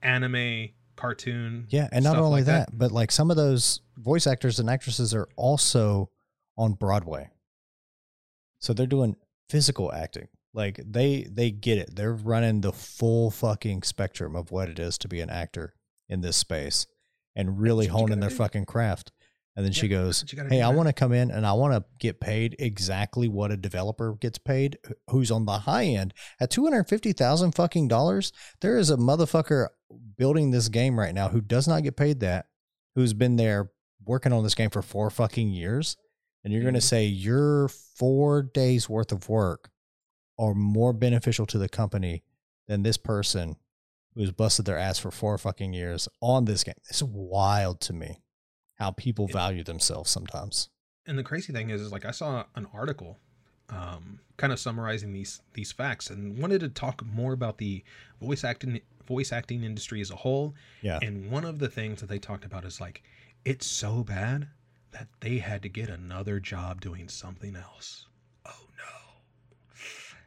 anime, 0.00 0.70
cartoon. 0.96 1.66
Yeah, 1.68 1.88
and 1.92 2.02
not 2.02 2.16
only 2.16 2.40
like 2.40 2.46
that, 2.46 2.70
but 2.76 2.90
like 2.90 3.10
some 3.12 3.30
of 3.30 3.36
those 3.36 3.80
voice 3.98 4.26
actors 4.26 4.58
and 4.58 4.70
actresses 4.70 5.12
are 5.14 5.28
also 5.36 6.10
on 6.56 6.72
Broadway. 6.72 7.28
So 8.60 8.72
they're 8.72 8.86
doing 8.86 9.16
physical 9.50 9.92
acting. 9.92 10.28
Like 10.54 10.80
they 10.86 11.24
they 11.30 11.50
get 11.50 11.76
it. 11.78 11.94
They're 11.96 12.14
running 12.14 12.60
the 12.62 12.72
full 12.72 13.30
fucking 13.30 13.82
spectrum 13.82 14.34
of 14.36 14.50
what 14.50 14.68
it 14.70 14.78
is 14.78 14.96
to 14.98 15.08
be 15.08 15.20
an 15.20 15.30
actor 15.30 15.74
in 16.08 16.20
this 16.22 16.36
space 16.36 16.86
and 17.34 17.58
really 17.60 17.86
That's 17.86 17.94
what 17.94 17.98
you 18.00 18.06
honing 18.06 18.20
their 18.20 18.30
do. 18.30 18.36
fucking 18.36 18.64
craft. 18.66 19.12
And 19.54 19.64
then 19.64 19.72
she 19.72 19.88
goes, 19.88 20.20
that's 20.20 20.22
what 20.22 20.32
you 20.32 20.36
gotta 20.38 20.54
"Hey, 20.54 20.62
I 20.62 20.70
want 20.70 20.88
to 20.88 20.94
come 20.94 21.12
in 21.12 21.30
and 21.30 21.46
I 21.46 21.52
want 21.52 21.74
to 21.74 21.84
get 21.98 22.20
paid 22.20 22.56
exactly 22.58 23.28
what 23.28 23.50
a 23.50 23.56
developer 23.56 24.14
gets 24.14 24.38
paid 24.38 24.78
who's 25.10 25.30
on 25.30 25.44
the 25.44 25.58
high 25.58 25.84
end 25.84 26.14
at 26.40 26.50
250,000 26.50 27.52
fucking 27.52 27.88
dollars. 27.88 28.32
There 28.62 28.78
is 28.78 28.88
a 28.88 28.96
motherfucker 28.96 29.68
building 30.16 30.50
this 30.50 30.68
game 30.68 30.98
right 30.98 31.14
now 31.14 31.28
who 31.28 31.42
does 31.42 31.68
not 31.68 31.82
get 31.82 31.96
paid 31.96 32.20
that, 32.20 32.46
who's 32.94 33.12
been 33.12 33.36
there 33.36 33.70
working 34.04 34.32
on 34.32 34.42
this 34.42 34.54
game 34.54 34.70
for 34.70 34.82
4 34.82 35.10
fucking 35.10 35.50
years, 35.50 35.98
and 36.42 36.52
you're 36.52 36.62
going 36.62 36.74
to 36.74 36.80
mm-hmm. 36.80 36.86
say 36.86 37.04
your 37.04 37.68
4 37.68 38.42
days 38.42 38.88
worth 38.88 39.12
of 39.12 39.28
work 39.28 39.70
are 40.38 40.54
more 40.54 40.94
beneficial 40.94 41.44
to 41.46 41.58
the 41.58 41.68
company 41.68 42.22
than 42.68 42.82
this 42.82 42.96
person 42.96 43.56
who's 44.14 44.32
busted 44.32 44.64
their 44.64 44.78
ass 44.78 44.98
for 44.98 45.10
4 45.10 45.36
fucking 45.36 45.74
years 45.74 46.08
on 46.22 46.46
this 46.46 46.64
game. 46.64 46.74
It's 46.88 47.02
wild 47.02 47.80
to 47.82 47.92
me 47.92 48.21
how 48.82 48.90
people 48.90 49.26
It- 49.26 49.32
value 49.32 49.62
themselves 49.64 50.10
sometimes. 50.10 50.68
and 51.06 51.16
the 51.18 51.22
crazy 51.24 51.52
thing 51.52 51.70
is, 51.70 51.80
is 51.80 51.90
like 51.92 52.04
I 52.04 52.10
saw 52.12 52.44
an 52.54 52.66
article 52.72 53.18
um, 53.68 54.20
kind 54.36 54.52
of 54.52 54.58
summarizing 54.58 55.12
these 55.12 55.40
these 55.54 55.72
facts 55.72 56.10
and 56.10 56.36
wanted 56.38 56.60
to 56.60 56.68
talk 56.68 57.04
more 57.06 57.32
about 57.32 57.58
the 57.58 57.82
voice 58.20 58.44
acting 58.44 58.80
voice 59.06 59.32
acting 59.32 59.62
industry 59.64 60.00
as 60.00 60.10
a 60.10 60.16
whole. 60.16 60.54
Yeah. 60.82 60.98
And 61.02 61.30
one 61.30 61.44
of 61.44 61.58
the 61.58 61.68
things 61.68 62.00
that 62.00 62.08
they 62.08 62.18
talked 62.18 62.44
about 62.44 62.64
is 62.64 62.80
like 62.80 63.02
it's 63.44 63.66
so 63.66 64.04
bad 64.04 64.48
that 64.90 65.08
they 65.20 65.38
had 65.38 65.62
to 65.62 65.68
get 65.68 65.88
another 65.88 66.38
job 66.38 66.80
doing 66.82 67.08
something 67.08 67.56
else. 67.56 68.06
Oh 68.44 68.66
no. 68.76 69.74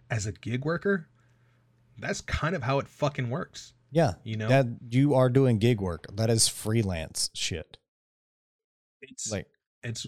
As 0.09 0.25
a 0.25 0.31
gig 0.31 0.65
worker, 0.65 1.07
that's 1.99 2.21
kind 2.21 2.55
of 2.55 2.63
how 2.63 2.79
it 2.79 2.87
fucking 2.87 3.29
works. 3.29 3.73
Yeah. 3.91 4.13
You 4.23 4.37
know, 4.37 4.47
That 4.49 4.65
you 4.89 5.13
are 5.13 5.29
doing 5.29 5.59
gig 5.59 5.79
work. 5.79 6.07
That 6.13 6.29
is 6.29 6.47
freelance 6.47 7.29
shit. 7.33 7.77
It's 9.09 9.31
Like 9.31 9.47
it's 9.83 10.07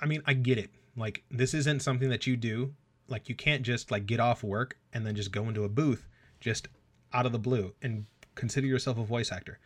i 0.00 0.06
mean 0.06 0.22
i 0.26 0.34
get 0.34 0.58
it. 0.58 0.70
Like 0.96 1.24
this 1.30 1.52
isn't 1.54 1.82
something 1.82 2.08
that 2.10 2.26
you 2.26 2.36
do. 2.36 2.72
Like 3.08 3.28
you 3.28 3.34
can't 3.34 3.62
just 3.62 3.90
like 3.90 4.06
get 4.06 4.18
off 4.20 4.42
work 4.42 4.78
and 4.92 5.06
then 5.06 5.14
just 5.14 5.30
go 5.30 5.48
into 5.48 5.64
a 5.64 5.68
booth 5.68 6.08
just 6.40 6.68
out 7.12 7.26
of 7.26 7.32
the 7.32 7.38
blue 7.38 7.74
and 7.82 8.06
consider 8.34 8.66
yourself 8.66 8.98
a 8.98 9.04
voice 9.04 9.30
actor. 9.30 9.58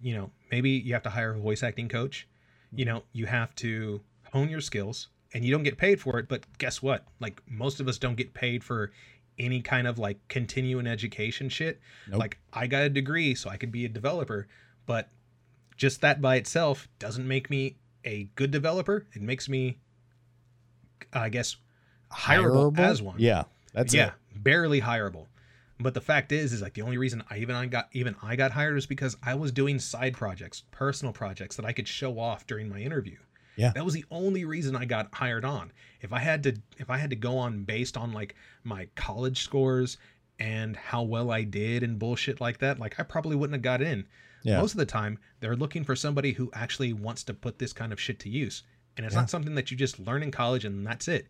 You 0.00 0.14
know 0.14 0.30
maybe 0.50 0.70
you 0.70 0.94
have 0.94 1.02
to 1.04 1.10
hire 1.10 1.34
a 1.34 1.38
voice 1.38 1.62
acting 1.62 1.88
coach. 1.88 2.26
You 2.72 2.84
know 2.84 3.02
you 3.12 3.26
have 3.26 3.54
to 3.56 4.00
hone 4.32 4.48
your 4.48 4.60
skills 4.60 5.08
and 5.34 5.44
you 5.44 5.52
don't 5.52 5.62
get 5.62 5.76
paid 5.76 6.00
for 6.00 6.18
it 6.18 6.28
but 6.28 6.44
guess 6.58 6.80
what? 6.82 7.04
Like 7.20 7.42
most 7.46 7.80
of 7.80 7.88
us 7.88 7.98
don't 7.98 8.16
get 8.16 8.32
paid 8.34 8.64
for 8.64 8.92
any 9.38 9.60
kind 9.62 9.86
of 9.86 9.98
like 9.98 10.18
continuing 10.28 10.86
education 10.86 11.48
shit. 11.48 11.80
Nope. 12.08 12.20
like 12.20 12.38
i 12.52 12.66
got 12.66 12.82
a 12.82 12.88
degree 12.90 13.34
so 13.34 13.48
i 13.48 13.56
could 13.56 13.72
be 13.72 13.84
a 13.84 13.88
developer 13.88 14.46
but 14.86 15.08
just 15.76 16.02
that 16.02 16.20
by 16.20 16.36
itself 16.36 16.88
doesn't 16.98 17.26
make 17.26 17.48
me 17.48 17.76
a 18.04 18.24
good 18.34 18.50
developer 18.50 19.06
it 19.14 19.22
makes 19.22 19.48
me 19.48 19.78
i 21.12 21.28
guess 21.28 21.56
hireable 22.12 22.76
as 22.78 23.00
one 23.02 23.16
Yeah. 23.18 23.44
That's 23.72 23.94
yeah 23.94 24.08
it. 24.08 24.42
barely 24.42 24.80
hireable 24.80 25.26
but 25.78 25.94
the 25.94 26.00
fact 26.00 26.32
is 26.32 26.52
is 26.52 26.60
like 26.60 26.74
the 26.74 26.82
only 26.82 26.98
reason 26.98 27.22
i 27.30 27.38
even 27.38 27.54
i 27.54 27.66
got 27.66 27.88
even 27.92 28.16
i 28.22 28.36
got 28.36 28.50
hired 28.52 28.74
was 28.74 28.86
because 28.86 29.16
i 29.22 29.34
was 29.34 29.52
doing 29.52 29.78
side 29.78 30.14
projects 30.14 30.64
personal 30.72 31.12
projects 31.12 31.56
that 31.56 31.64
i 31.64 31.72
could 31.72 31.86
show 31.88 32.18
off 32.18 32.46
during 32.46 32.68
my 32.68 32.78
interview 32.78 33.16
Yeah. 33.56 33.72
that 33.74 33.84
was 33.84 33.94
the 33.94 34.04
only 34.10 34.44
reason 34.44 34.74
i 34.76 34.84
got 34.84 35.08
hired 35.14 35.44
on 35.44 35.72
if 36.00 36.12
i 36.12 36.18
had 36.18 36.42
to 36.44 36.56
if 36.78 36.90
i 36.90 36.96
had 36.98 37.10
to 37.10 37.16
go 37.16 37.38
on 37.38 37.62
based 37.64 37.96
on 37.96 38.12
like 38.12 38.34
my 38.64 38.88
college 38.96 39.42
scores 39.42 39.98
and 40.38 40.74
how 40.76 41.02
well 41.02 41.30
i 41.30 41.42
did 41.44 41.82
and 41.82 41.98
bullshit 41.98 42.40
like 42.40 42.58
that 42.58 42.78
like 42.78 42.98
i 42.98 43.02
probably 43.02 43.36
wouldn't 43.36 43.54
have 43.54 43.62
got 43.62 43.80
in 43.82 44.06
Yeah. 44.42 44.58
most 44.60 44.72
of 44.72 44.78
the 44.78 44.86
time 44.86 45.18
they're 45.40 45.56
looking 45.56 45.84
for 45.84 45.94
somebody 45.96 46.32
who 46.32 46.50
actually 46.54 46.92
wants 46.92 47.24
to 47.24 47.34
put 47.34 47.58
this 47.58 47.72
kind 47.72 47.92
of 47.92 48.00
shit 48.00 48.18
to 48.20 48.28
use 48.28 48.62
and 48.96 49.04
it's 49.06 49.14
Yeah. 49.14 49.20
not 49.22 49.30
something 49.30 49.54
that 49.54 49.70
you 49.70 49.76
just 49.76 49.98
learn 49.98 50.22
in 50.22 50.30
college 50.30 50.64
and 50.64 50.86
that's 50.86 51.08
it 51.08 51.26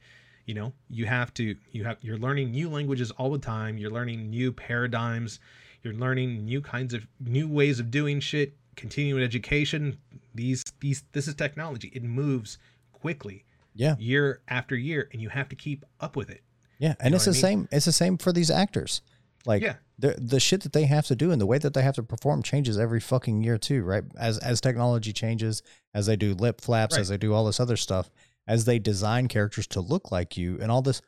you 0.46 0.54
know 0.54 0.72
you 0.88 1.06
have 1.06 1.32
to 1.34 1.54
you 1.72 1.84
have 1.84 1.98
you're 2.00 2.18
learning 2.18 2.50
new 2.50 2.68
languages 2.70 3.10
all 3.12 3.30
the 3.30 3.38
time 3.38 3.78
you're 3.78 3.90
learning 3.90 4.30
new 4.30 4.50
paradigms 4.52 5.40
you're 5.82 5.94
learning 5.94 6.44
new 6.44 6.60
kinds 6.60 6.94
of 6.94 7.06
new 7.20 7.46
ways 7.48 7.80
of 7.80 7.90
doing 7.90 8.20
shit 8.20 8.54
continuing 8.76 9.22
education 9.22 9.96
these 10.34 10.64
these 10.80 11.02
this 11.12 11.26
is 11.28 11.34
technology 11.34 11.88
it 11.94 12.02
moves 12.02 12.58
quickly 12.92 13.44
yeah. 13.74 13.96
year 13.98 14.40
after 14.48 14.74
year 14.76 15.08
and 15.12 15.20
you 15.20 15.28
have 15.28 15.48
to 15.48 15.56
keep 15.56 15.84
up 16.00 16.16
with 16.16 16.30
it 16.30 16.42
Yeah. 16.78 16.94
And 17.00 17.12
know 17.12 17.16
it's 17.16 17.24
the 17.26 17.30
I 17.32 17.34
same 17.34 17.68
it's 17.70 17.84
the 17.86 17.92
same 17.92 18.16
for 18.18 18.32
these 18.32 18.50
actors. 18.50 19.02
Like 19.46 19.62
Yeah. 19.62 19.76
the 19.98 20.16
the 20.18 20.38
shit 20.40 20.62
that 20.62 20.72
they 20.72 20.84
have 20.84 21.06
to 21.06 21.16
do 21.16 21.30
and 21.30 21.40
the 21.40 21.46
way 21.46 21.58
that 21.58 21.72
they 21.74 21.82
have 21.82 21.94
to 21.96 22.02
perform 22.02 22.42
changes 22.42 22.78
every 22.78 23.00
fucking 23.00 23.42
year 23.42 23.56
too, 23.58 23.82
right? 23.82 24.04
As 24.18 24.38
as 24.38 24.60
technology 24.60 25.12
changes, 25.12 25.62
as 25.94 26.06
they 26.06 26.16
do 26.16 26.34
lip 26.34 26.60
flaps, 26.60 26.94
Right. 26.94 27.00
as 27.00 27.08
they 27.08 27.16
do 27.18 27.32
all 27.32 27.44
this 27.46 27.60
other 27.60 27.76
stuff, 27.76 28.10
as 28.46 28.64
they 28.66 28.78
design 28.78 29.28
characters 29.28 29.66
to 29.68 29.80
look 29.80 30.10
like 30.12 30.36
you 30.36 30.58
and 30.60 30.70
all 30.70 30.82
this 30.82 31.00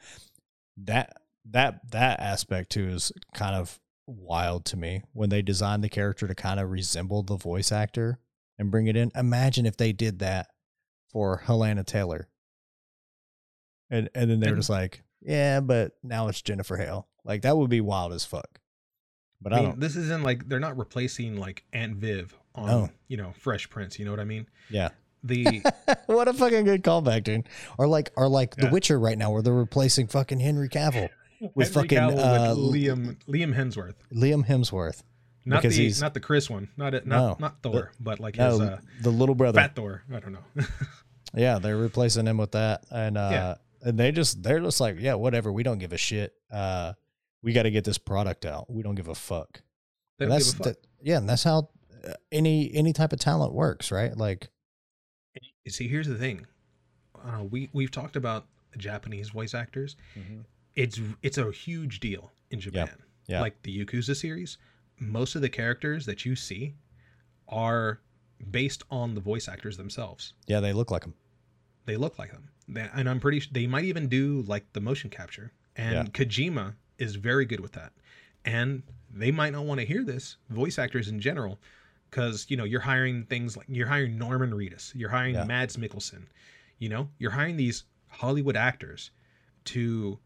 that 0.77 1.13
that 1.45 1.91
that 1.91 2.21
aspect 2.21 2.71
too 2.73 2.89
is 2.89 3.13
kind 3.35 3.55
of 3.55 3.79
wild 4.07 4.65
to 4.67 4.77
me 4.77 5.03
when 5.13 5.29
they 5.29 5.43
design 5.43 5.81
the 5.81 5.89
character 5.89 6.27
to 6.27 6.35
kind 6.35 6.59
of 6.59 6.71
resemble 6.71 7.23
the 7.23 7.37
voice 7.37 7.71
actor 7.71 8.19
and 8.59 8.71
bring 8.71 8.87
it 8.87 8.97
in. 8.97 9.11
Imagine 9.15 9.67
if 9.67 9.77
they 9.77 9.93
did 9.93 10.19
that 10.21 10.49
for 11.11 11.39
Hellena 11.39 11.85
Taylor. 11.85 12.29
And 13.91 14.09
and 14.15 14.31
then 14.31 14.41
they're 14.41 14.57
just 14.57 14.71
like, 14.71 15.03
yeah, 15.21 15.61
but 15.61 15.93
now 16.03 16.29
it's 16.29 16.41
Jennifer 16.41 16.77
Hale. 16.77 17.09
Like 17.25 17.43
that 17.43 17.57
would 17.57 17.71
be 17.71 17.81
wild 17.81 18.13
as 18.13 18.25
fuck. 18.25 18.59
But 19.41 19.53
I, 19.53 19.57
I 19.57 19.61
mean, 19.61 19.71
don't. 19.71 19.81
this 19.81 19.97
isn't 19.97 20.23
like 20.23 20.49
they're 20.49 20.61
not 20.61 20.77
replacing 20.79 21.37
like 21.37 21.65
Aunt 21.73 21.97
Viv 21.97 22.37
on 22.55 22.67
No. 22.67 22.91
you 23.09 23.17
know 23.17 23.33
Fresh 23.39 23.71
Prince. 23.71 23.99
You 23.99 24.05
know 24.05 24.11
what 24.11 24.21
I 24.21 24.25
mean? 24.25 24.47
Yeah. 24.71 24.91
The 25.25 25.63
what 26.07 26.27
a 26.29 26.33
fucking 26.33 26.65
good 26.65 26.83
callback, 26.83 27.25
dude. 27.25 27.49
Or 27.79 27.87
like, 27.87 28.11
or 28.17 28.29
like 28.29 28.57
The 28.57 28.69
Witcher 28.71 28.99
right 28.99 29.17
now, 29.17 29.31
where 29.31 29.41
they're 29.43 29.53
replacing 29.53 30.09
fucking 30.09 30.41
Henry 30.41 30.69
Cavill 30.69 31.09
with 31.55 31.73
Henry 31.73 31.89
fucking 31.89 31.99
Cavill 31.99 32.19
uh, 32.19 32.55
with 32.57 32.75
Liam 32.75 33.17
Liam 33.29 33.55
Hemsworth, 33.57 33.95
Liam 34.13 34.45
Hemsworth. 34.47 35.03
not 35.47 35.63
Because 35.63 35.77
the 35.77 35.83
he's- 35.85 36.01
not 36.01 36.15
the 36.15 36.21
Chris 36.21 36.51
one, 36.51 36.69
not 36.77 36.95
it, 36.95 37.07
No. 37.07 37.29
not 37.29 37.41
not 37.41 37.63
Thor, 37.63 37.93
but 38.01 38.19
like 38.19 38.37
No, 38.37 38.51
his 38.51 38.61
uh, 38.63 38.81
the 39.01 39.11
little 39.11 39.37
brother. 39.37 39.61
Fat 39.61 39.77
Thor. 39.77 40.03
I 40.13 40.19
don't 40.21 40.33
know. 40.33 40.65
Yeah, 41.35 41.59
they're 41.61 41.79
replacing 41.79 42.27
him 42.27 42.37
with 42.37 42.53
that, 42.53 42.85
and 42.91 43.17
uh, 43.17 43.29
Yeah. 43.33 43.55
and 43.89 43.99
they 43.99 44.13
just 44.13 44.43
they're 44.43 44.61
just 44.61 44.81
like, 44.83 44.97
yeah, 45.01 45.15
whatever. 45.15 45.51
We 45.51 45.63
don't 45.63 45.79
give 45.79 45.93
a 45.95 45.97
shit. 45.97 46.35
Uh, 46.51 46.93
we 47.43 47.53
got 47.53 47.65
to 47.65 47.71
get 47.71 47.85
this 47.85 47.99
product 47.99 48.45
out. 48.45 48.71
We 48.71 48.83
don't 48.83 48.95
give 48.95 49.09
a 49.09 49.15
fuck. 49.15 49.63
They 50.19 50.25
And 50.27 50.33
that's 50.33 50.55
fuck. 50.55 50.65
that- 50.67 50.87
yeah, 51.03 51.19
and 51.19 51.29
that's 51.29 51.43
how 51.43 51.69
uh, 52.07 52.13
any 52.31 52.73
any 52.75 52.93
type 52.93 53.13
of 53.13 53.19
talent 53.19 53.53
works, 53.53 53.91
right? 53.91 54.17
Like, 54.17 54.49
See, 55.69 55.89
here's 55.89 56.07
the 56.09 56.17
thing. 56.17 56.47
Uh, 57.25 57.45
we 57.51 57.69
we've 57.73 57.91
talked 57.91 58.17
about 58.17 58.47
Japanese 58.77 59.31
voice 59.31 59.55
actors. 59.55 59.97
it's 60.75 61.01
it's 61.23 61.39
a 61.39 61.51
huge 61.53 62.01
deal 62.01 62.31
in 62.51 62.61
Japan. 62.61 62.91
Yeah. 63.29 63.41
Like 63.41 63.63
the 63.63 63.85
Yakuza 63.85 64.17
series, 64.17 64.59
most 64.99 65.35
of 65.37 65.43
the 65.43 65.49
characters 65.49 66.07
that 66.07 66.25
you 66.25 66.35
see 66.37 66.75
are 67.49 68.01
based 68.51 68.83
on 68.91 69.15
the 69.15 69.21
voice 69.21 69.49
actors 69.49 69.77
themselves. 69.77 70.35
Yeah, 70.47 70.59
they 70.61 70.73
look 70.73 70.91
like 70.91 71.03
them. 71.03 71.15
They 71.87 71.97
look 71.97 72.19
like 72.19 72.33
them. 72.33 72.49
They, 72.69 72.89
and 72.95 73.09
I'm 73.09 73.21
pretty 73.21 73.41
sure 73.41 73.51
they 73.53 73.67
might 73.69 73.85
even 73.85 74.09
do 74.09 74.43
like 74.49 74.73
the 74.73 74.81
motion 74.81 75.11
capture. 75.11 75.53
And 75.77 75.95
Yeah. 75.95 76.05
Kojima 76.05 76.75
is 77.03 77.17
very 77.17 77.45
good 77.45 77.61
with 77.61 77.73
that. 77.73 77.93
And 78.45 78.83
they 79.13 79.31
might 79.31 79.53
not 79.53 79.65
want 79.65 79.81
to 79.81 79.87
hear 79.87 80.05
this, 80.05 80.37
voice 80.49 80.79
actors 80.79 81.09
in 81.09 81.21
general, 81.21 81.59
because 82.11 82.47
you 82.49 82.57
know, 82.57 82.65
you're 82.65 82.81
hiring 82.81 83.25
things 83.25 83.57
like 83.57 83.67
you're 83.69 83.87
hiring 83.87 84.19
Norman 84.19 84.53
Reedus, 84.53 84.95
you're 84.95 85.11
hiring 85.11 85.35
Yeah. 85.35 85.45
Mads 85.45 85.77
Mikkelsen, 85.77 86.25
you 86.79 86.89
know, 86.89 87.09
you're 87.19 87.33
hiring 87.33 87.57
these 87.57 87.85
Hollywood 88.09 88.57
actors 88.57 89.11
to, 89.65 90.19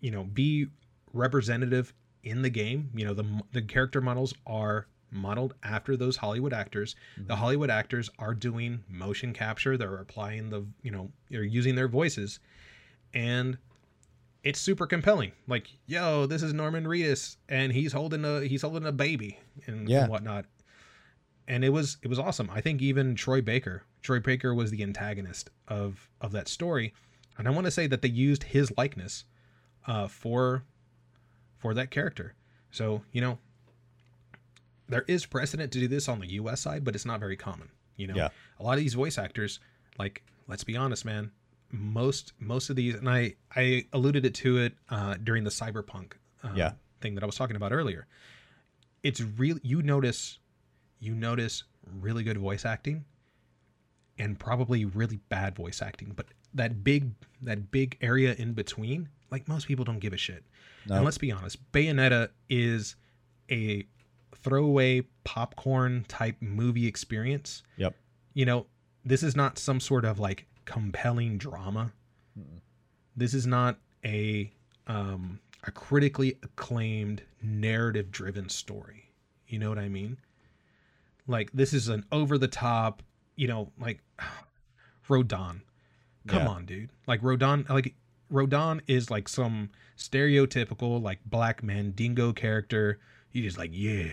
you 0.00 0.10
know, 0.10 0.24
be 0.24 0.66
representative 1.12 1.94
in 2.22 2.42
the 2.42 2.50
game. 2.50 2.90
You 2.94 3.06
know, 3.06 3.14
the 3.14 3.26
the 3.52 3.62
character 3.62 4.00
models 4.00 4.34
are 4.46 4.86
modeled 5.10 5.54
after 5.62 5.96
those 5.96 6.16
Hollywood 6.16 6.52
actors. 6.52 6.96
The 7.16 7.22
mm-hmm. 7.22 7.32
Hollywood 7.32 7.70
actors 7.70 8.10
are 8.18 8.34
doing 8.34 8.82
motion 8.88 9.32
capture. 9.32 9.76
They're 9.76 9.96
applying 9.96 10.50
the, 10.50 10.66
you 10.82 10.90
know, 10.90 11.10
they're 11.30 11.44
using 11.44 11.74
their 11.76 11.88
voices, 11.88 12.40
and 13.12 13.58
it's 14.44 14.60
super 14.60 14.86
compelling. 14.86 15.32
Like, 15.48 15.68
yo, 15.86 16.26
this 16.26 16.42
is 16.42 16.52
Norman 16.52 16.84
Reedus, 16.84 17.36
and 17.48 17.72
he's 17.72 17.92
holding 17.92 18.24
a 18.24 18.42
he's 18.42 18.62
holding 18.62 18.86
a 18.86 18.92
baby 18.92 19.38
and, 19.66 19.88
Yeah. 19.88 20.02
and 20.02 20.10
whatnot. 20.10 20.44
And 21.48 21.64
it 21.64 21.70
was 21.70 21.96
it 22.02 22.08
was 22.08 22.18
awesome. 22.18 22.48
I 22.52 22.60
think 22.60 22.80
even 22.82 23.14
Troy 23.16 23.40
Baker, 23.42 23.82
Troy 24.02 24.20
Baker 24.20 24.54
was 24.54 24.70
the 24.70 24.82
antagonist 24.82 25.50
of 25.68 26.08
of 26.20 26.32
that 26.32 26.46
story, 26.48 26.94
and 27.38 27.48
I 27.48 27.50
want 27.50 27.64
to 27.66 27.70
say 27.70 27.86
that 27.86 28.00
they 28.02 28.08
used 28.08 28.44
his 28.44 28.72
likeness 28.76 29.24
uh, 29.86 30.06
for 30.08 30.62
for 31.58 31.74
that 31.74 31.90
character. 31.90 32.34
So 32.70 33.02
you 33.12 33.20
know, 33.20 33.38
there 34.88 35.04
is 35.08 35.26
precedent 35.26 35.72
to 35.72 35.80
do 35.80 35.88
this 35.88 36.08
on 36.08 36.20
the 36.20 36.32
U.S. 36.34 36.60
side, 36.60 36.84
but 36.84 36.94
it's 36.94 37.06
not 37.06 37.20
very 37.20 37.36
common. 37.36 37.68
You 37.96 38.08
know, 38.08 38.14
Yeah. 38.16 38.28
a 38.58 38.62
lot 38.62 38.74
of 38.74 38.80
these 38.80 38.94
voice 38.94 39.18
actors, 39.18 39.60
like 39.98 40.22
let's 40.48 40.64
be 40.64 40.76
honest, 40.76 41.04
man, 41.04 41.30
most 41.74 42.32
most 42.38 42.70
of 42.70 42.76
these, 42.76 42.94
and 42.94 43.08
I 43.08 43.34
I 43.54 43.86
alluded 43.92 44.24
it 44.24 44.34
to 44.34 44.58
it 44.58 44.74
uh, 44.90 45.14
during 45.22 45.44
the 45.44 45.50
cyberpunk 45.50 46.12
uh, 46.42 46.50
Yeah. 46.54 46.72
thing 47.00 47.14
that 47.16 47.22
I 47.22 47.26
was 47.26 47.36
talking 47.36 47.56
about 47.56 47.72
earlier. 47.72 48.06
It's 49.02 49.20
really 49.20 49.60
you 49.64 49.82
notice 49.82 50.38
you 51.00 51.14
notice 51.14 51.64
really 52.00 52.22
good 52.22 52.38
voice 52.38 52.64
acting 52.64 53.04
and 54.18 54.38
probably 54.38 54.84
really 54.84 55.18
bad 55.28 55.56
voice 55.56 55.82
acting, 55.82 56.12
but 56.14 56.26
that 56.54 56.84
big 56.84 57.10
that 57.42 57.70
big 57.70 57.98
area 58.00 58.34
in 58.38 58.52
between, 58.52 59.08
like 59.30 59.48
most 59.48 59.66
people 59.66 59.84
don't 59.84 59.98
give 59.98 60.12
a 60.12 60.16
shit. 60.16 60.44
No. 60.86 60.96
And 60.96 61.04
let's 61.04 61.18
be 61.18 61.32
honest, 61.32 61.58
Bayonetta 61.72 62.28
is 62.48 62.94
a 63.50 63.86
throwaway 64.36 65.02
popcorn 65.24 66.04
type 66.08 66.36
movie 66.40 66.86
experience. 66.86 67.62
Yep. 67.76 67.94
You 68.34 68.44
know, 68.46 68.66
this 69.04 69.22
is 69.22 69.34
not 69.36 69.58
some 69.58 69.80
sort 69.80 70.04
of 70.04 70.18
like 70.18 70.46
compelling 70.64 71.38
drama. 71.38 71.92
This 73.16 73.34
is 73.34 73.46
not 73.46 73.78
a 74.04 74.52
um 74.86 75.40
a 75.66 75.70
critically 75.70 76.38
acclaimed 76.42 77.22
narrative 77.42 78.10
driven 78.10 78.48
story. 78.48 79.10
You 79.46 79.58
know 79.58 79.68
what 79.68 79.78
I 79.78 79.88
mean? 79.88 80.16
Like 81.26 81.50
this 81.52 81.72
is 81.72 81.88
an 81.88 82.04
over 82.12 82.36
the 82.38 82.48
top, 82.48 83.02
you 83.36 83.48
know, 83.48 83.70
like 83.78 84.00
Rodin. 85.08 85.62
Come 86.26 86.42
Yeah. 86.42 86.48
on, 86.48 86.66
dude. 86.66 86.90
Like 87.06 87.20
Rodin 87.22 87.66
like 87.68 87.94
Rodin 88.30 88.82
is 88.86 89.10
like 89.10 89.28
some 89.28 89.70
stereotypical 89.96 91.00
like 91.02 91.20
black 91.24 91.62
mandingo 91.62 92.32
character. 92.32 92.98
He's 93.30 93.44
just 93.44 93.58
like, 93.58 93.70
yeah. 93.72 94.08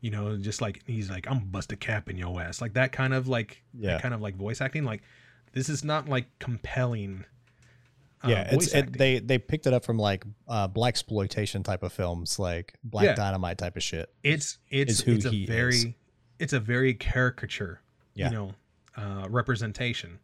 You 0.00 0.10
know, 0.10 0.36
just 0.38 0.60
like 0.62 0.82
he's 0.86 1.10
like, 1.10 1.26
I'm 1.30 1.40
bust 1.40 1.72
a 1.72 1.76
cap 1.76 2.08
in 2.08 2.16
your 2.16 2.40
ass. 2.40 2.60
Like 2.60 2.72
that 2.74 2.92
kind 2.92 3.12
of 3.12 3.28
like 3.28 3.62
Yeah. 3.78 3.92
that 3.92 4.02
kind 4.02 4.14
of 4.14 4.20
like 4.20 4.34
voice 4.36 4.60
acting. 4.60 4.84
Like 4.84 5.02
this 5.52 5.68
is 5.68 5.82
not 5.84 6.08
like 6.08 6.26
compelling 6.38 7.24
uh, 8.22 8.28
yeah, 8.28 8.48
it's 8.52 8.74
it, 8.74 8.92
they 8.98 9.18
they 9.18 9.38
picked 9.38 9.66
it 9.66 9.72
up 9.72 9.82
from 9.84 9.98
like 9.98 10.24
uh, 10.46 10.68
blaxploitation 10.68 11.64
type 11.64 11.82
of 11.82 11.90
films, 11.90 12.38
like 12.38 12.74
Black 12.84 13.04
Yeah. 13.06 13.14
Dynamite 13.14 13.56
type 13.56 13.76
of 13.76 13.82
shit. 13.82 14.12
it's 14.22 14.58
it's 14.68 15.00
it's 15.00 15.24
a 15.24 15.46
very 15.46 15.74
is. 15.74 15.86
it's 16.38 16.52
a 16.52 16.60
very 16.60 16.92
caricature 16.94 17.80
Yeah. 18.14 18.28
you 18.30 18.36
know 18.36 18.54
uh 18.96 19.26
representation 19.30 20.18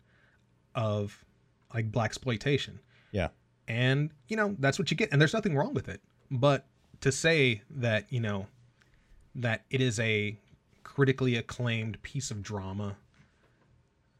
of 0.74 1.24
like 1.72 1.90
blaxploitation 1.90 2.80
Yeah. 3.12 3.28
and 3.66 4.10
you 4.28 4.36
know 4.36 4.54
that's 4.58 4.78
what 4.78 4.90
you 4.90 4.96
get 4.96 5.10
and 5.12 5.20
there's 5.20 5.32
nothing 5.32 5.56
wrong 5.56 5.72
with 5.72 5.88
it 5.88 6.00
but 6.30 6.66
to 7.00 7.10
say 7.12 7.62
that 7.70 8.12
you 8.12 8.20
know 8.20 8.46
that 9.36 9.64
it 9.70 9.80
is 9.80 9.98
a 10.00 10.36
critically 10.82 11.36
acclaimed 11.36 12.02
piece 12.02 12.30
of 12.30 12.42
drama 12.42 12.96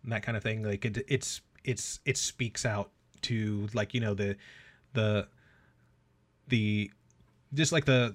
and 0.06 0.12
that 0.12 0.22
kind 0.22 0.36
of 0.36 0.42
thing 0.42 0.62
like 0.62 0.84
it 0.86 1.04
it's 1.08 1.42
it's 1.64 2.00
it 2.06 2.16
speaks 2.16 2.64
out 2.64 2.90
to 3.22 3.68
like 3.74 3.92
you 3.92 4.00
know 4.00 4.14
the 4.14 4.36
the 4.94 5.26
the 6.48 6.90
just 7.52 7.72
like 7.72 7.84
the 7.84 8.14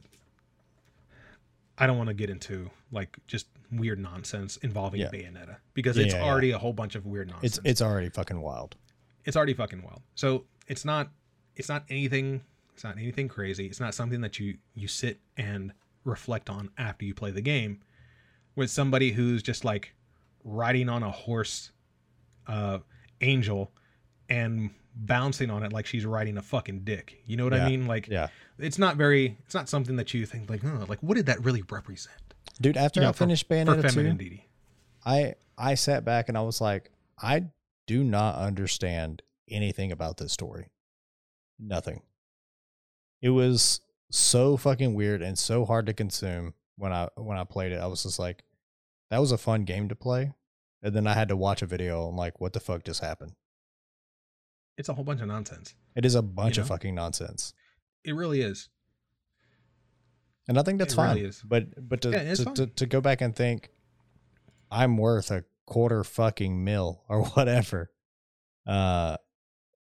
I 1.77 1.87
don't 1.87 1.97
want 1.97 2.07
to 2.07 2.13
get 2.13 2.29
into 2.29 2.69
like 2.91 3.17
just 3.27 3.47
weird 3.71 3.99
nonsense 3.99 4.57
involving 4.57 5.01
Yeah. 5.01 5.09
Bayonetta 5.09 5.57
because 5.73 5.97
Yeah, 5.97 6.05
it's 6.05 6.13
yeah, 6.13 6.23
already 6.23 6.51
a 6.51 6.57
whole 6.57 6.73
bunch 6.73 6.95
of 6.95 7.05
weird 7.05 7.27
nonsense. 7.29 7.57
It's 7.57 7.65
it's 7.65 7.81
already 7.81 8.09
fucking 8.09 8.41
wild. 8.41 8.75
it's 9.25 9.35
already 9.37 9.53
fucking 9.53 9.81
wild. 9.83 10.01
So 10.15 10.45
it's 10.67 10.85
not 10.85 11.09
it's 11.55 11.69
not 11.69 11.83
anything 11.89 12.41
it's 12.73 12.83
not 12.85 12.97
anything 12.97 13.27
crazy. 13.27 13.65
It's 13.67 13.79
not 13.81 13.93
something 13.93 14.21
that 14.21 14.39
you 14.39 14.57
you 14.75 14.87
sit 14.87 15.19
and 15.37 15.73
reflect 16.05 16.49
on 16.49 16.69
after 16.77 17.05
you 17.05 17.13
play 17.13 17.31
the 17.31 17.41
game 17.41 17.81
with 18.55 18.69
somebody 18.71 19.11
who's 19.11 19.43
just 19.43 19.63
like 19.65 19.93
riding 20.43 20.89
on 20.89 21.03
a 21.03 21.11
horse 21.11 21.71
uh 22.51 22.79
angel 23.21 23.71
and 24.29 24.71
bouncing 24.95 25.49
on 25.49 25.63
it 25.63 25.71
like 25.71 25.85
she's 25.85 26.05
riding 26.05 26.37
a 26.37 26.41
fucking 26.41 26.81
dick. 26.83 27.21
You 27.25 27.37
know 27.37 27.45
what 27.45 27.53
I 27.53 27.69
mean? 27.69 27.87
Like 27.87 28.07
Yeah, 28.07 28.27
it's 28.59 28.77
not 28.77 28.97
very 28.97 29.37
it's 29.45 29.55
not 29.55 29.69
something 29.69 29.95
that 29.95 30.13
you 30.13 30.25
think 30.25 30.49
like, 30.49 30.63
oh, 30.65 30.85
like 30.87 30.99
what 31.01 31.15
did 31.15 31.27
that 31.27 31.43
really 31.43 31.63
represent? 31.69 32.15
dude. 32.59 32.77
After 32.77 32.99
You 32.99 33.05
know, 33.05 33.09
I 33.09 33.13
finished 33.13 33.47
for 33.47 33.55
Bayonetta 33.55 34.17
two. 34.17 34.37
I 35.05 35.35
I 35.57 35.75
sat 35.75 36.05
back 36.05 36.29
and 36.29 36.37
I 36.37 36.41
was 36.41 36.61
like, 36.61 36.91
I 37.21 37.45
do 37.87 38.03
not 38.03 38.35
understand 38.35 39.21
anything 39.49 39.91
about 39.91 40.17
this 40.17 40.31
story. 40.31 40.69
Nothing. 41.59 42.01
It 43.21 43.29
was 43.29 43.81
so 44.09 44.57
fucking 44.57 44.93
weird 44.93 45.21
and 45.21 45.37
so 45.37 45.65
hard 45.65 45.85
to 45.85 45.93
consume 45.93 46.53
when 46.77 46.91
I 46.91 47.09
when 47.15 47.37
I 47.37 47.43
played 47.43 47.71
it. 47.71 47.79
I 47.79 47.87
was 47.87 48.03
just 48.03 48.19
like, 48.19 48.43
that 49.09 49.19
was 49.19 49.31
a 49.31 49.37
fun 49.37 49.63
game 49.63 49.89
to 49.89 49.95
play. 49.95 50.33
And 50.83 50.95
then 50.95 51.05
I 51.07 51.13
had 51.13 51.27
to 51.29 51.35
watch 51.35 51.61
a 51.61 51.65
video 51.67 52.07
and 52.07 52.17
like, 52.17 52.39
what 52.41 52.53
the 52.53 52.59
fuck 52.59 52.83
just 52.83 53.01
happened? 53.01 53.33
It's 54.77 54.89
a 54.89 54.93
whole 54.93 55.03
bunch 55.03 55.21
of 55.21 55.27
nonsense. 55.27 55.75
It 55.95 56.05
is 56.05 56.15
a 56.15 56.21
bunch 56.21 56.57
of 56.57 56.65
know? 56.65 56.69
fucking 56.69 56.95
nonsense. 56.95 57.53
It 58.03 58.15
really 58.15 58.41
is. 58.41 58.69
And 60.47 60.57
I 60.57 60.63
think 60.63 60.79
that's 60.79 60.93
It 60.93 60.97
fine. 60.97 61.15
really 61.15 61.27
is. 61.27 61.41
But 61.45 61.87
but 61.87 62.01
to, 62.01 62.09
Yeah, 62.11 62.33
to, 62.33 62.45
to 62.45 62.67
to 62.67 62.85
go 62.85 62.99
back 63.01 63.21
and 63.21 63.35
think 63.35 63.69
I'm 64.71 64.97
worth 64.97 65.29
a 65.31 65.43
quarter 65.67 66.03
fucking 66.03 66.63
mil 66.63 67.03
or 67.07 67.23
whatever 67.35 67.91
uh 68.65 69.17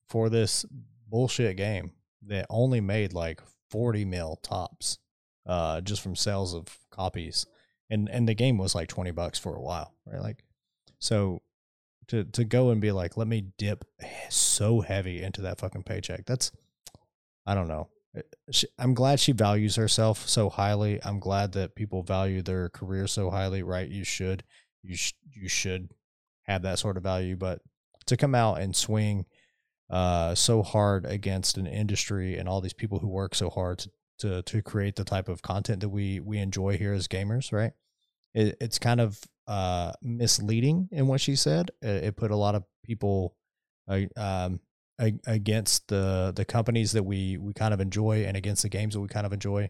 for 0.07 0.29
this 0.29 0.65
bullshit 1.07 1.57
game 1.57 1.93
that 2.23 2.45
only 2.49 2.81
made 2.81 3.13
like 3.13 3.41
40 3.69 4.03
mil 4.05 4.35
tops 4.37 4.97
uh 5.45 5.81
just 5.81 6.01
from 6.01 6.15
sales 6.15 6.53
of 6.55 6.79
copies. 6.89 7.45
And 7.89 8.09
and 8.09 8.27
the 8.27 8.33
game 8.33 8.57
was 8.57 8.73
like 8.73 8.87
20 8.89 9.11
bucks 9.11 9.37
for 9.37 9.55
a 9.55 9.61
while, 9.61 9.93
right? 10.05 10.21
Like 10.21 10.43
so 10.99 11.41
to 12.07 12.23
to 12.23 12.43
go 12.43 12.69
and 12.69 12.81
be 12.81 12.91
like 12.91 13.17
let 13.17 13.27
me 13.27 13.47
dip 13.57 13.85
so 14.29 14.81
heavy 14.81 15.21
into 15.21 15.41
that 15.41 15.59
fucking 15.59 15.83
paycheck. 15.83 16.25
That's 16.25 16.51
I 17.45 17.55
don't 17.55 17.67
know 17.67 17.89
she, 18.51 18.67
I'm 18.77 18.93
glad 18.93 19.19
she 19.19 19.31
values 19.31 19.75
herself 19.75 20.27
so 20.27 20.49
highly. 20.49 20.99
I'm 21.03 21.19
glad 21.19 21.53
that 21.53 21.75
people 21.75 22.03
value 22.03 22.41
their 22.41 22.69
career 22.69 23.07
so 23.07 23.29
highly. 23.29 23.63
Right? 23.63 23.89
You 23.89 24.03
should, 24.03 24.43
you 24.83 24.95
sh- 24.95 25.13
you 25.31 25.47
should 25.47 25.89
have 26.43 26.61
that 26.63 26.79
sort 26.79 26.97
of 26.97 27.03
value. 27.03 27.35
But 27.35 27.61
to 28.05 28.17
come 28.17 28.35
out 28.35 28.61
and 28.61 28.75
swing 28.75 29.25
uh, 29.89 30.35
so 30.35 30.63
hard 30.63 31.05
against 31.05 31.57
an 31.57 31.67
industry 31.67 32.37
and 32.37 32.47
all 32.47 32.61
these 32.61 32.73
people 32.73 32.99
who 32.99 33.07
work 33.07 33.35
so 33.35 33.49
hard 33.49 33.79
to, 33.79 33.89
to 34.19 34.41
to 34.41 34.61
create 34.61 34.95
the 34.95 35.03
type 35.03 35.29
of 35.29 35.41
content 35.41 35.81
that 35.81 35.89
we 35.89 36.19
we 36.19 36.37
enjoy 36.37 36.77
here 36.77 36.93
as 36.93 37.07
gamers, 37.07 37.51
right? 37.51 37.73
It, 38.33 38.57
it's 38.59 38.79
kind 38.79 39.01
of 39.01 39.21
uh, 39.47 39.93
misleading 40.01 40.89
in 40.91 41.07
what 41.07 41.21
she 41.21 41.35
said. 41.35 41.71
It, 41.81 42.03
it 42.03 42.17
put 42.17 42.31
a 42.31 42.35
lot 42.35 42.55
of 42.55 42.63
people. 42.83 43.35
Uh, 43.87 44.01
um, 44.17 44.59
against 45.27 45.87
the 45.89 46.33
the 46.35 46.43
companies 46.43 46.91
that 46.93 47.03
we 47.03 47.37
we 47.37 47.53
kind 47.53 47.71
of 47.71 47.79
enjoy 47.79 48.25
and 48.25 48.35
against 48.35 48.63
the 48.63 48.69
games 48.69 48.95
that 48.95 48.99
we 48.99 49.07
kind 49.07 49.27
of 49.27 49.31
enjoy 49.31 49.69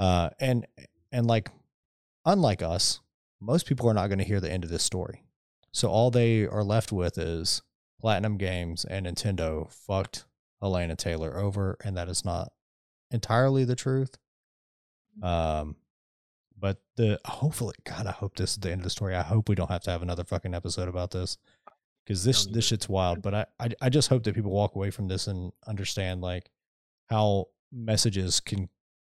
uh 0.00 0.28
and 0.40 0.66
and 1.12 1.28
like 1.28 1.48
unlike 2.24 2.60
us 2.60 2.98
most 3.40 3.66
people 3.66 3.88
are 3.88 3.94
not 3.94 4.08
going 4.08 4.18
to 4.18 4.24
hear 4.24 4.40
the 4.40 4.50
end 4.50 4.64
of 4.64 4.70
this 4.70 4.82
story 4.82 5.22
so 5.70 5.88
all 5.88 6.10
they 6.10 6.44
are 6.44 6.64
left 6.64 6.90
with 6.90 7.16
is 7.18 7.62
platinum 8.00 8.36
games 8.36 8.84
and 8.84 9.06
nintendo 9.06 9.72
fucked 9.72 10.24
Hellena 10.60 10.96
Taylor 10.96 11.38
over, 11.38 11.76
and 11.84 11.96
that 11.96 12.08
is 12.08 12.24
not 12.24 12.52
entirely 13.10 13.64
the 13.64 13.76
truth. 13.76 14.16
Um, 15.22 15.76
but 16.58 16.78
the 16.96 17.20
hopefully, 17.24 17.74
God, 17.84 18.06
I 18.06 18.12
hope 18.12 18.36
this 18.36 18.52
is 18.52 18.56
the 18.58 18.70
end 18.70 18.80
of 18.80 18.84
the 18.84 18.90
story. 18.90 19.14
I 19.14 19.22
hope 19.22 19.48
we 19.48 19.54
don't 19.54 19.70
have 19.70 19.82
to 19.82 19.90
have 19.90 20.02
another 20.02 20.24
fucking 20.24 20.54
episode 20.54 20.88
about 20.88 21.10
this 21.10 21.36
because 22.04 22.24
this 22.24 22.46
this 22.46 22.66
shit's 22.66 22.88
wild. 22.88 23.22
But 23.22 23.34
I, 23.34 23.46
I 23.60 23.68
I 23.82 23.88
just 23.88 24.08
hope 24.08 24.22
that 24.24 24.34
people 24.34 24.50
walk 24.50 24.74
away 24.74 24.90
from 24.90 25.08
this 25.08 25.26
and 25.26 25.52
understand 25.66 26.20
like 26.20 26.50
how 27.10 27.46
messages 27.72 28.40
can 28.40 28.68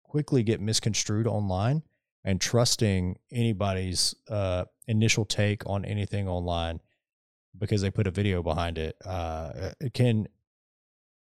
quickly 0.03 0.43
get 0.43 0.61
misconstrued 0.61 1.27
online 1.27 1.83
and 2.25 2.41
trusting 2.41 3.17
anybody's 3.31 4.15
uh, 4.29 4.65
initial 4.87 5.25
take 5.25 5.65
on 5.67 5.85
anything 5.85 6.29
online 6.29 6.81
because 7.57 7.83
they 7.83 7.91
put 7.91 8.07
a 8.07 8.11
video 8.11 8.43
behind 8.43 8.79
it. 8.79 8.97
Uh, 9.05 9.71
it 9.81 9.95
can. 9.95 10.27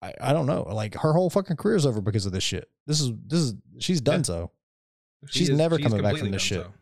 I, 0.01 0.13
I 0.21 0.34
don't 0.34 0.45
know. 0.45 0.63
Like 0.63 0.95
her 0.95 1.11
whole 1.11 1.30
fucking 1.30 1.57
career's 1.57 1.85
over 1.85 1.99
because 1.99 2.26
of 2.26 2.31
this 2.31 2.43
shit. 2.43 2.69
This 2.88 3.01
is 3.01 3.11
this 3.27 3.39
is 3.39 3.53
she's 3.80 3.99
done 4.01 4.19
Yeah. 4.19 4.23
so. 4.23 4.51
She 5.27 5.39
She's 5.39 5.49
never 5.49 5.77
coming 5.77 6.01
back 6.01 6.17
from 6.17 6.31
this 6.31 6.41
shit. 6.41 6.63
so. 6.63 6.73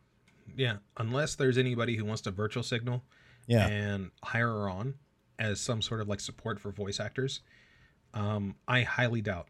Yeah, 0.55 0.77
unless 0.97 1.35
there's 1.35 1.57
anybody 1.57 1.95
who 1.95 2.05
wants 2.05 2.21
to 2.23 2.31
virtual 2.31 2.63
signal 2.63 3.03
Yeah. 3.47 3.67
and 3.67 4.11
hire 4.23 4.47
her 4.47 4.69
on 4.69 4.95
as 5.39 5.59
some 5.59 5.81
sort 5.81 6.01
of 6.01 6.07
like 6.07 6.19
support 6.19 6.59
for 6.59 6.71
voice 6.71 6.99
actors, 6.99 7.41
um, 8.13 8.55
I 8.67 8.81
highly 8.81 9.21
doubt. 9.21 9.47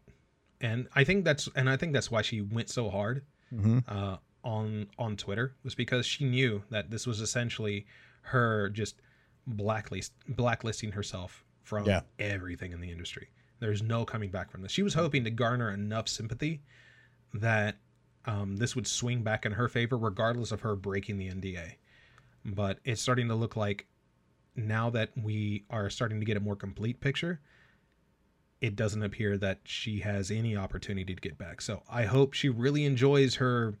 And 0.60 0.88
I 0.94 1.04
think 1.04 1.24
that's 1.24 1.48
and 1.54 1.68
I 1.70 1.76
think 1.76 1.92
that's 1.92 2.10
why 2.10 2.22
she 2.22 2.40
went 2.40 2.68
so 2.70 2.90
hard 2.90 3.24
Mm-hmm. 3.54 3.78
uh, 3.88 4.16
on 4.44 4.88
on 4.98 5.16
Twitter 5.16 5.54
was 5.64 5.74
because 5.74 6.04
she 6.04 6.24
knew 6.26 6.62
that 6.70 6.90
this 6.90 7.06
was 7.06 7.20
essentially 7.20 7.86
her 8.22 8.68
just 8.70 9.00
blacklist 9.46 10.12
blacklisting 10.28 10.92
herself 10.92 11.44
from 11.62 11.86
Yeah. 11.86 12.00
everything 12.18 12.72
in 12.72 12.80
the 12.82 12.90
industry. 12.90 13.28
There's 13.60 13.82
no 13.82 14.04
coming 14.04 14.30
back 14.30 14.50
from 14.50 14.60
this. 14.62 14.70
She 14.72 14.82
was 14.82 14.92
hoping 14.94 15.24
to 15.24 15.30
garner 15.30 15.70
enough 15.72 16.08
sympathy 16.08 16.60
that 17.34 17.76
um, 18.26 18.56
this 18.56 18.74
would 18.76 18.86
swing 18.86 19.22
back 19.22 19.46
in 19.46 19.52
her 19.52 19.68
favor, 19.68 19.96
regardless 19.96 20.52
of 20.52 20.60
her 20.62 20.74
breaking 20.76 21.18
the 21.18 21.28
NDA. 21.28 21.74
But 22.44 22.78
it's 22.84 23.00
starting 23.02 23.28
to 23.28 23.34
look 23.34 23.56
like 23.56 23.86
now 24.56 24.90
that 24.90 25.10
we 25.16 25.64
are 25.70 25.88
starting 25.90 26.20
to 26.20 26.26
get 26.26 26.36
a 26.36 26.40
more 26.40 26.56
complete 26.56 27.00
picture, 27.00 27.40
it 28.60 28.74
doesn't 28.76 29.02
appear 29.02 29.36
that 29.38 29.60
she 29.64 30.00
has 30.00 30.30
any 30.30 30.56
opportunity 30.56 31.14
to 31.14 31.20
get 31.20 31.38
back. 31.38 31.60
So 31.60 31.82
I 31.88 32.04
hope 32.04 32.32
she 32.34 32.48
really 32.48 32.84
enjoys 32.84 33.36
her 33.36 33.74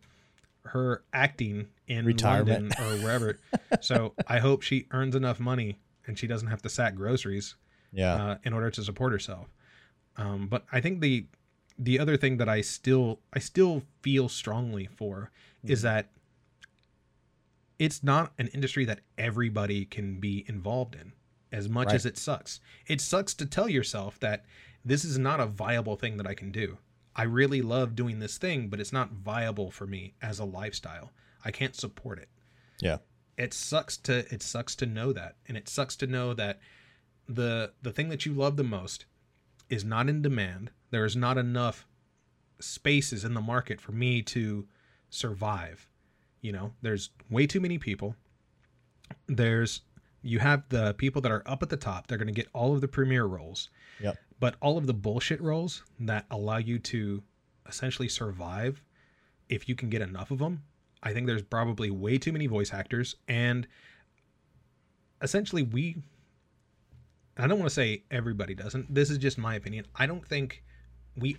her 0.64 1.02
acting 1.14 1.66
in 1.86 2.04
Retirement. 2.04 2.78
London 2.78 3.00
or 3.00 3.02
wherever. 3.04 3.38
so 3.80 4.12
I 4.26 4.38
hope 4.38 4.62
she 4.62 4.86
earns 4.90 5.14
enough 5.16 5.40
money 5.40 5.78
and 6.06 6.18
she 6.18 6.26
doesn't 6.26 6.48
have 6.48 6.60
to 6.62 6.68
sack 6.68 6.94
groceries 6.94 7.54
Yeah. 7.90 8.14
uh, 8.14 8.36
in 8.44 8.52
order 8.52 8.70
to 8.72 8.82
support 8.84 9.12
herself. 9.12 9.48
Um, 10.18 10.46
but 10.46 10.64
I 10.70 10.80
think 10.82 11.00
the 11.00 11.26
the 11.78 11.98
other 11.98 12.16
thing 12.16 12.38
that 12.38 12.48
I 12.48 12.60
still 12.60 13.20
I 13.32 13.38
still 13.38 13.82
feel 14.02 14.28
strongly 14.28 14.86
for 14.86 15.30
is 15.64 15.80
mm-hmm. 15.80 15.88
that 15.88 16.10
it's 17.78 18.02
not 18.02 18.32
an 18.38 18.48
industry 18.48 18.84
that 18.84 19.00
everybody 19.16 19.84
can 19.84 20.18
be 20.18 20.44
involved 20.48 20.94
in 20.96 21.12
as 21.52 21.68
much 21.68 21.86
Right. 21.86 21.94
as 21.94 22.04
it 22.06 22.18
sucks. 22.18 22.60
It 22.86 23.00
sucks 23.00 23.34
to 23.34 23.46
tell 23.46 23.68
yourself 23.68 24.18
that 24.20 24.44
this 24.84 25.04
is 25.04 25.18
not 25.18 25.40
a 25.40 25.46
viable 25.46 25.96
thing 25.96 26.16
that 26.16 26.26
I 26.26 26.34
can 26.34 26.50
do. 26.50 26.78
I 27.14 27.22
really 27.22 27.62
love 27.62 27.94
doing 27.94 28.18
this 28.18 28.38
thing, 28.38 28.68
but 28.68 28.80
it's 28.80 28.92
not 28.92 29.12
viable 29.12 29.70
for 29.70 29.86
me 29.86 30.14
as 30.20 30.38
a 30.38 30.44
lifestyle. 30.44 31.12
I 31.44 31.50
can't 31.50 31.74
support 31.74 32.18
it 32.18 32.28
yeah. 32.80 32.98
it 33.36 33.52
sucks 33.52 33.96
to 33.98 34.18
it 34.32 34.42
sucks 34.42 34.74
to 34.76 34.86
know 34.86 35.12
that 35.12 35.36
and 35.46 35.56
it 35.56 35.68
sucks 35.68 35.96
to 35.96 36.06
know 36.06 36.34
that 36.34 36.58
the 37.28 37.72
the 37.82 37.92
thing 37.92 38.08
that 38.08 38.24
you 38.24 38.32
love 38.32 38.56
the 38.56 38.64
most 38.64 39.04
is 39.68 39.84
not 39.84 40.08
in 40.08 40.22
demand 40.22 40.70
there 40.90 41.04
is 41.04 41.16
not 41.16 41.38
enough 41.38 41.86
spaces 42.60 43.24
in 43.24 43.34
the 43.34 43.40
market 43.40 43.80
for 43.80 43.92
me 43.92 44.22
to 44.22 44.66
survive 45.10 45.88
you 46.40 46.52
know? 46.52 46.72
There's 46.82 47.10
way 47.30 47.46
too 47.46 47.60
many 47.60 47.78
people. 47.78 48.14
There's 49.26 49.82
you 50.22 50.38
have 50.40 50.68
the 50.68 50.94
people 50.94 51.22
that 51.22 51.32
are 51.32 51.42
up 51.46 51.62
at 51.62 51.68
the 51.68 51.76
top 51.76 52.06
they're 52.06 52.18
going 52.18 52.26
to 52.26 52.34
get 52.34 52.48
all 52.52 52.74
of 52.74 52.80
the 52.80 52.88
premier 52.88 53.24
roles. 53.24 53.70
Yep. 54.00 54.16
but 54.38 54.54
all 54.60 54.78
of 54.78 54.86
the 54.86 54.94
bullshit 54.94 55.40
roles 55.40 55.82
that 55.98 56.24
allow 56.30 56.58
you 56.58 56.78
to 56.78 57.20
essentially 57.68 58.08
survive 58.08 58.80
if 59.48 59.68
you 59.68 59.74
can 59.74 59.88
get 59.88 60.02
enough 60.02 60.30
of 60.30 60.38
them 60.38 60.62
i 61.02 61.12
think 61.12 61.26
there's 61.26 61.42
probably 61.42 61.90
way 61.90 62.16
too 62.16 62.32
many 62.32 62.46
voice 62.46 62.72
actors. 62.72 63.16
And 63.26 63.66
essentially 65.20 65.62
we 65.62 65.96
i 67.38 67.46
don't 67.46 67.58
want 67.58 67.68
to 67.68 67.74
say 67.74 68.04
everybody 68.10 68.54
doesn't 68.54 68.92
this 68.94 69.10
is 69.10 69.18
just 69.18 69.38
my 69.38 69.54
opinion. 69.56 69.86
I 69.96 70.06
don't 70.06 70.26
think 70.26 70.62
we 71.18 71.36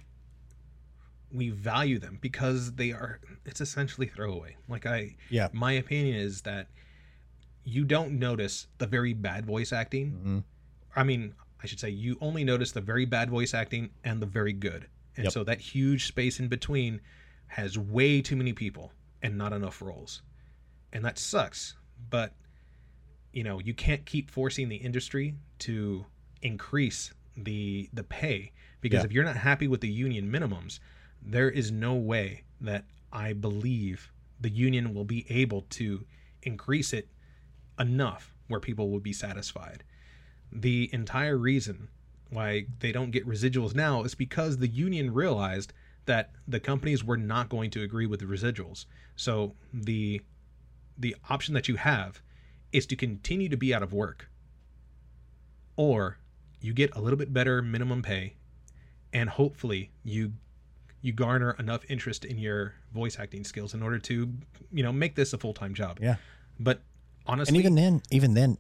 we 1.31 1.49
value 1.49 1.99
them 1.99 2.17
because 2.21 2.73
they 2.73 2.91
are 2.91 3.19
it's 3.45 3.61
essentially 3.61 4.07
throwaway 4.07 4.55
like 4.67 4.85
i 4.85 5.15
Yeah. 5.29 5.49
my 5.53 5.73
opinion 5.73 6.15
is 6.15 6.41
that 6.41 6.67
you 7.63 7.83
don't 7.85 8.17
notice 8.17 8.67
the 8.79 8.87
very 8.87 9.13
bad 9.13 9.45
voice 9.45 9.71
acting 9.73 10.11
hmm 10.11 10.39
I 10.95 11.03
mean, 11.03 11.35
I 11.63 11.67
should 11.67 11.79
say 11.79 11.91
you 11.91 12.17
only 12.19 12.43
notice 12.43 12.71
the 12.71 12.81
very 12.81 13.05
bad 13.05 13.29
voice 13.29 13.53
acting 13.53 13.91
and 14.03 14.19
the 14.19 14.25
very 14.25 14.53
good. 14.53 14.87
And 15.15 15.25
Yep. 15.25 15.33
so 15.33 15.43
that 15.43 15.61
huge 15.61 16.07
space 16.07 16.39
in 16.39 16.47
between 16.47 16.99
has 17.45 17.77
way 17.77 18.23
too 18.23 18.35
many 18.35 18.53
people 18.53 18.91
and 19.21 19.37
not 19.37 19.53
enough 19.53 19.83
roles. 19.83 20.23
And 20.91 21.05
that 21.05 21.19
sucks. 21.19 21.75
But 22.09 22.33
you 23.31 23.43
know, 23.43 23.59
you 23.59 23.75
can't 23.75 24.03
keep 24.05 24.31
forcing 24.31 24.67
the 24.67 24.77
industry 24.77 25.35
to 25.59 26.07
increase 26.41 27.13
the 27.37 27.89
the 27.93 28.03
pay 28.03 28.51
because 28.81 28.99
Yeah. 28.99 29.05
if 29.05 29.11
you're 29.11 29.23
not 29.23 29.37
happy 29.37 29.67
with 29.67 29.81
the 29.81 29.89
union 29.89 30.31
minimums, 30.31 30.79
there 31.21 31.49
is 31.49 31.71
no 31.71 31.95
way 31.95 32.43
that 32.61 32.85
I 33.11 33.33
believe 33.33 34.11
the 34.39 34.49
union 34.49 34.93
will 34.93 35.05
be 35.05 35.25
able 35.29 35.61
to 35.63 36.05
increase 36.43 36.93
it 36.93 37.09
enough 37.79 38.33
where 38.47 38.59
people 38.59 38.89
will 38.89 38.99
be 38.99 39.13
satisfied 39.13 39.83
the 40.51 40.89
entire 40.93 41.37
reason 41.37 41.89
why 42.29 42.65
they 42.79 42.91
don't 42.91 43.11
get 43.11 43.27
residuals 43.27 43.75
now 43.75 44.03
is 44.03 44.15
because 44.15 44.57
the 44.57 44.67
union 44.67 45.13
realized 45.13 45.73
that 46.05 46.31
the 46.47 46.59
companies 46.59 47.03
were 47.03 47.17
not 47.17 47.49
going 47.49 47.69
to 47.71 47.83
agree 47.83 48.05
with 48.05 48.19
the 48.19 48.25
residuals. 48.25 48.85
So 49.15 49.55
the 49.73 50.21
the 50.97 51.15
option 51.29 51.53
that 51.53 51.67
you 51.67 51.75
have 51.75 52.21
is 52.71 52.85
to 52.87 52.95
continue 52.95 53.47
to 53.49 53.57
be 53.57 53.73
out 53.73 53.83
of 53.83 53.93
work 53.93 54.29
or 55.75 56.17
you 56.61 56.73
get 56.73 56.95
a 56.95 57.01
little 57.01 57.17
bit 57.17 57.33
better 57.33 57.61
minimum 57.61 58.01
pay 58.01 58.35
and 59.13 59.29
hopefully 59.29 59.91
you 60.03 60.33
you 61.01 61.13
garner 61.13 61.55
enough 61.59 61.83
interest 61.89 62.25
in 62.25 62.37
your 62.37 62.73
voice 62.93 63.17
acting 63.19 63.43
skills 63.43 63.73
in 63.73 63.81
order 63.81 63.99
to 63.99 64.33
you 64.71 64.83
know 64.83 64.91
make 64.91 65.15
this 65.15 65.33
a 65.33 65.37
full-time 65.37 65.73
job. 65.73 65.99
Yeah. 66.01 66.15
But 66.59 66.81
honestly 67.25 67.57
And 67.57 67.57
even 67.57 67.75
then, 67.75 68.01
even 68.11 68.33
then, 68.33 68.57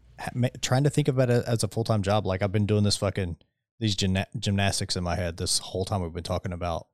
trying 0.61 0.83
to 0.83 0.89
think 0.89 1.07
about 1.07 1.29
it 1.29 1.43
as 1.45 1.63
a 1.63 1.67
full 1.67 1.83
time 1.83 2.01
job, 2.01 2.25
like 2.25 2.41
I've 2.41 2.51
been 2.51 2.65
doing 2.65 2.83
this 2.83 2.97
fucking 2.97 3.37
these 3.79 3.95
gymna- 3.95 4.27
gymnastics 4.37 4.95
in 4.95 5.03
my 5.03 5.15
head 5.15 5.37
this 5.37 5.59
whole 5.59 5.85
time 5.85 6.01
we've 6.01 6.13
been 6.13 6.23
talking 6.23 6.53
about 6.53 6.87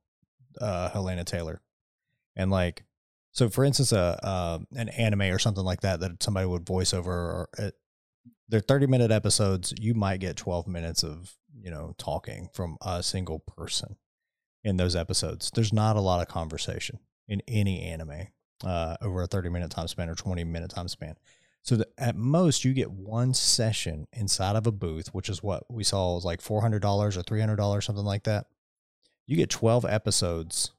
uh, 0.60 0.88
Hellena 0.90 1.24
Taylor, 1.24 1.60
and 2.34 2.50
like, 2.50 2.84
so 3.32 3.48
for 3.48 3.64
instance, 3.64 3.92
a 3.92 4.18
uh, 4.22 4.58
an 4.74 4.88
anime 4.90 5.22
or 5.22 5.38
something 5.38 5.64
like 5.64 5.82
that 5.82 6.00
that 6.00 6.22
somebody 6.22 6.46
would 6.46 6.66
voice 6.66 6.94
over, 6.94 7.12
or 7.12 7.48
they're 8.48 8.60
thirty 8.60 8.86
minute 8.86 9.10
episodes. 9.10 9.74
You 9.78 9.94
might 9.94 10.20
get 10.20 10.36
twelve 10.36 10.66
minutes 10.66 11.02
of 11.02 11.34
you 11.58 11.70
know 11.70 11.94
talking 11.98 12.48
from 12.52 12.76
a 12.84 13.02
single 13.02 13.40
person 13.40 13.96
in 14.64 14.76
those 14.76 14.96
episodes. 14.96 15.50
There's 15.54 15.72
not 15.72 15.96
a 15.96 16.00
lot 16.00 16.20
of 16.20 16.28
conversation 16.28 16.98
in 17.28 17.42
any 17.48 17.82
anime 17.82 18.28
uh, 18.64 18.96
over 19.00 19.22
a 19.22 19.26
thirty 19.26 19.48
minute 19.48 19.70
time 19.70 19.88
span 19.88 20.08
or 20.08 20.14
twenty 20.14 20.44
minute 20.44 20.70
time 20.70 20.88
span. 20.88 21.16
So 21.62 21.76
that 21.76 21.88
at 21.98 22.16
most 22.16 22.64
you 22.64 22.72
get 22.72 22.92
one 22.92 23.34
session 23.34 24.06
inside 24.12 24.54
of 24.54 24.68
a 24.68 24.72
booth, 24.72 25.08
which 25.08 25.28
is 25.28 25.42
what 25.42 25.64
we 25.68 25.82
saw 25.82 26.14
was 26.14 26.24
like 26.24 26.40
four 26.40 26.60
hundred 26.60 26.82
dollars 26.82 27.16
or 27.16 27.22
three 27.22 27.40
hundred 27.40 27.56
dollars, 27.56 27.84
something 27.84 28.04
like 28.04 28.24
that. 28.24 28.46
You 29.26 29.36
get 29.36 29.50
twelve 29.50 29.84
episodes 29.84 30.70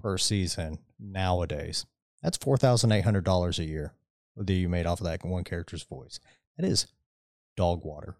per 0.00 0.18
season 0.18 0.78
nowadays. 0.98 1.86
That's 2.22 2.36
four 2.36 2.58
thousand 2.58 2.92
eight 2.92 3.04
hundred 3.04 3.24
dollars 3.24 3.58
a 3.58 3.64
year 3.64 3.94
that 4.36 4.52
you 4.52 4.68
made 4.68 4.86
off 4.86 5.00
of 5.00 5.06
that 5.06 5.24
one 5.24 5.44
character's 5.44 5.84
voice. 5.84 6.20
That 6.56 6.66
is 6.66 6.86
dog 7.56 7.84
water. 7.84 8.16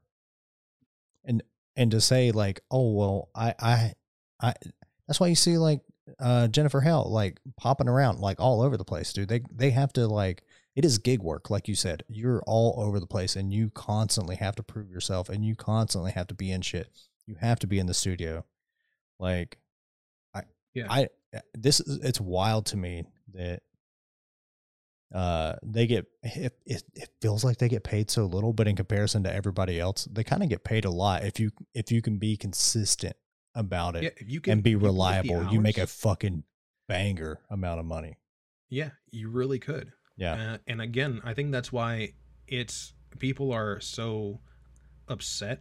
And 1.25 1.43
and 1.77 1.91
to 1.91 2.01
say 2.01 2.31
like, 2.33 2.61
oh 2.71 2.93
well, 2.93 3.29
I 3.35 3.55
I 3.61 3.93
I 4.41 4.55
that's 5.07 5.21
why 5.21 5.29
you 5.29 5.35
see 5.35 5.59
like 5.59 5.81
uh 6.19 6.49
Jennifer 6.49 6.81
Hale 6.81 7.07
like 7.09 7.41
popping 7.57 7.89
around 7.89 8.21
like 8.21 8.41
all 8.41 8.63
over 8.63 8.77
the 8.77 8.85
place, 8.85 9.13
dude. 9.13 9.29
They 9.29 9.43
they 9.53 9.71
have 9.71 9.93
to 9.95 10.07
like 10.07 10.43
it 10.77 10.85
is 10.85 10.99
gig 10.99 11.23
work, 11.23 11.51
like 11.51 11.69
you 11.69 11.75
said. 11.75 12.05
You're 12.09 12.43
all 12.47 12.75
over 12.79 12.99
the 12.99 13.07
place 13.07 13.37
and 13.37 13.53
you 13.53 13.71
constantly 13.71 14.37
have 14.37 14.57
to 14.57 14.63
prove 14.63 14.91
yourself 14.91 15.29
and 15.29 15.45
you 15.45 15.55
constantly 15.55 16.13
have 16.13 16.27
to 16.29 16.35
be 16.35 16.51
in 16.51 16.63
shit. 16.63 16.89
You 17.27 17.37
have 17.41 17.59
to 17.61 17.67
be 17.67 17.79
in 17.79 17.87
the 17.87 17.95
studio. 17.95 18.45
Like 19.19 19.59
I 20.35 20.43
Yeah. 20.75 20.87
I 20.91 21.09
this 21.55 21.81
is 21.81 21.99
it's 22.05 22.21
wild 22.21 22.67
to 22.67 22.77
me 22.77 23.05
that 23.35 23.63
uh, 25.15 25.55
they 25.63 25.87
get 25.87 26.07
it, 26.23 26.53
it, 26.67 26.83
it 26.95 27.09
feels 27.23 27.45
like 27.45 27.59
they 27.59 27.69
get 27.69 27.85
paid 27.85 28.11
so 28.11 28.27
little, 28.27 28.53
but 28.53 28.67
in 28.69 28.75
comparison 28.77 29.23
to 29.23 29.33
everybody 29.33 29.79
else, 29.81 30.07
they 30.11 30.25
kind 30.25 30.43
of 30.43 30.49
get 30.49 30.65
paid 30.65 30.85
a 30.85 30.91
lot 30.91 31.25
if 31.25 31.39
you 31.41 31.51
if 31.73 31.91
you 31.93 32.03
can 32.03 32.19
be 32.19 32.37
consistent 32.37 33.15
about 33.55 33.95
it 33.95 34.03
Yeah, 34.03 34.11
if 34.17 34.29
you 34.29 34.41
can 34.41 34.53
and 34.55 34.63
be 34.63 34.71
if 34.71 34.73
you 34.73 34.79
can 34.81 34.83
get 34.83 34.89
the 34.89 34.93
reliable, 34.93 35.53
you 35.53 35.61
make 35.61 35.79
a 35.79 35.87
fucking 35.87 36.43
banger 36.89 37.39
amount 37.49 37.79
of 37.81 37.87
money. 37.87 38.19
yeah, 38.69 38.91
you 39.13 39.29
really 39.31 39.59
could. 39.61 39.93
Yeah. 40.17 40.35
Uh, 40.55 40.59
and 40.67 40.81
again, 40.81 41.21
I 41.25 41.33
think 41.35 41.53
that's 41.53 41.73
why 41.73 42.15
it's 42.49 42.93
people 43.21 43.53
are 43.53 43.81
so 43.81 44.41
upset 45.09 45.61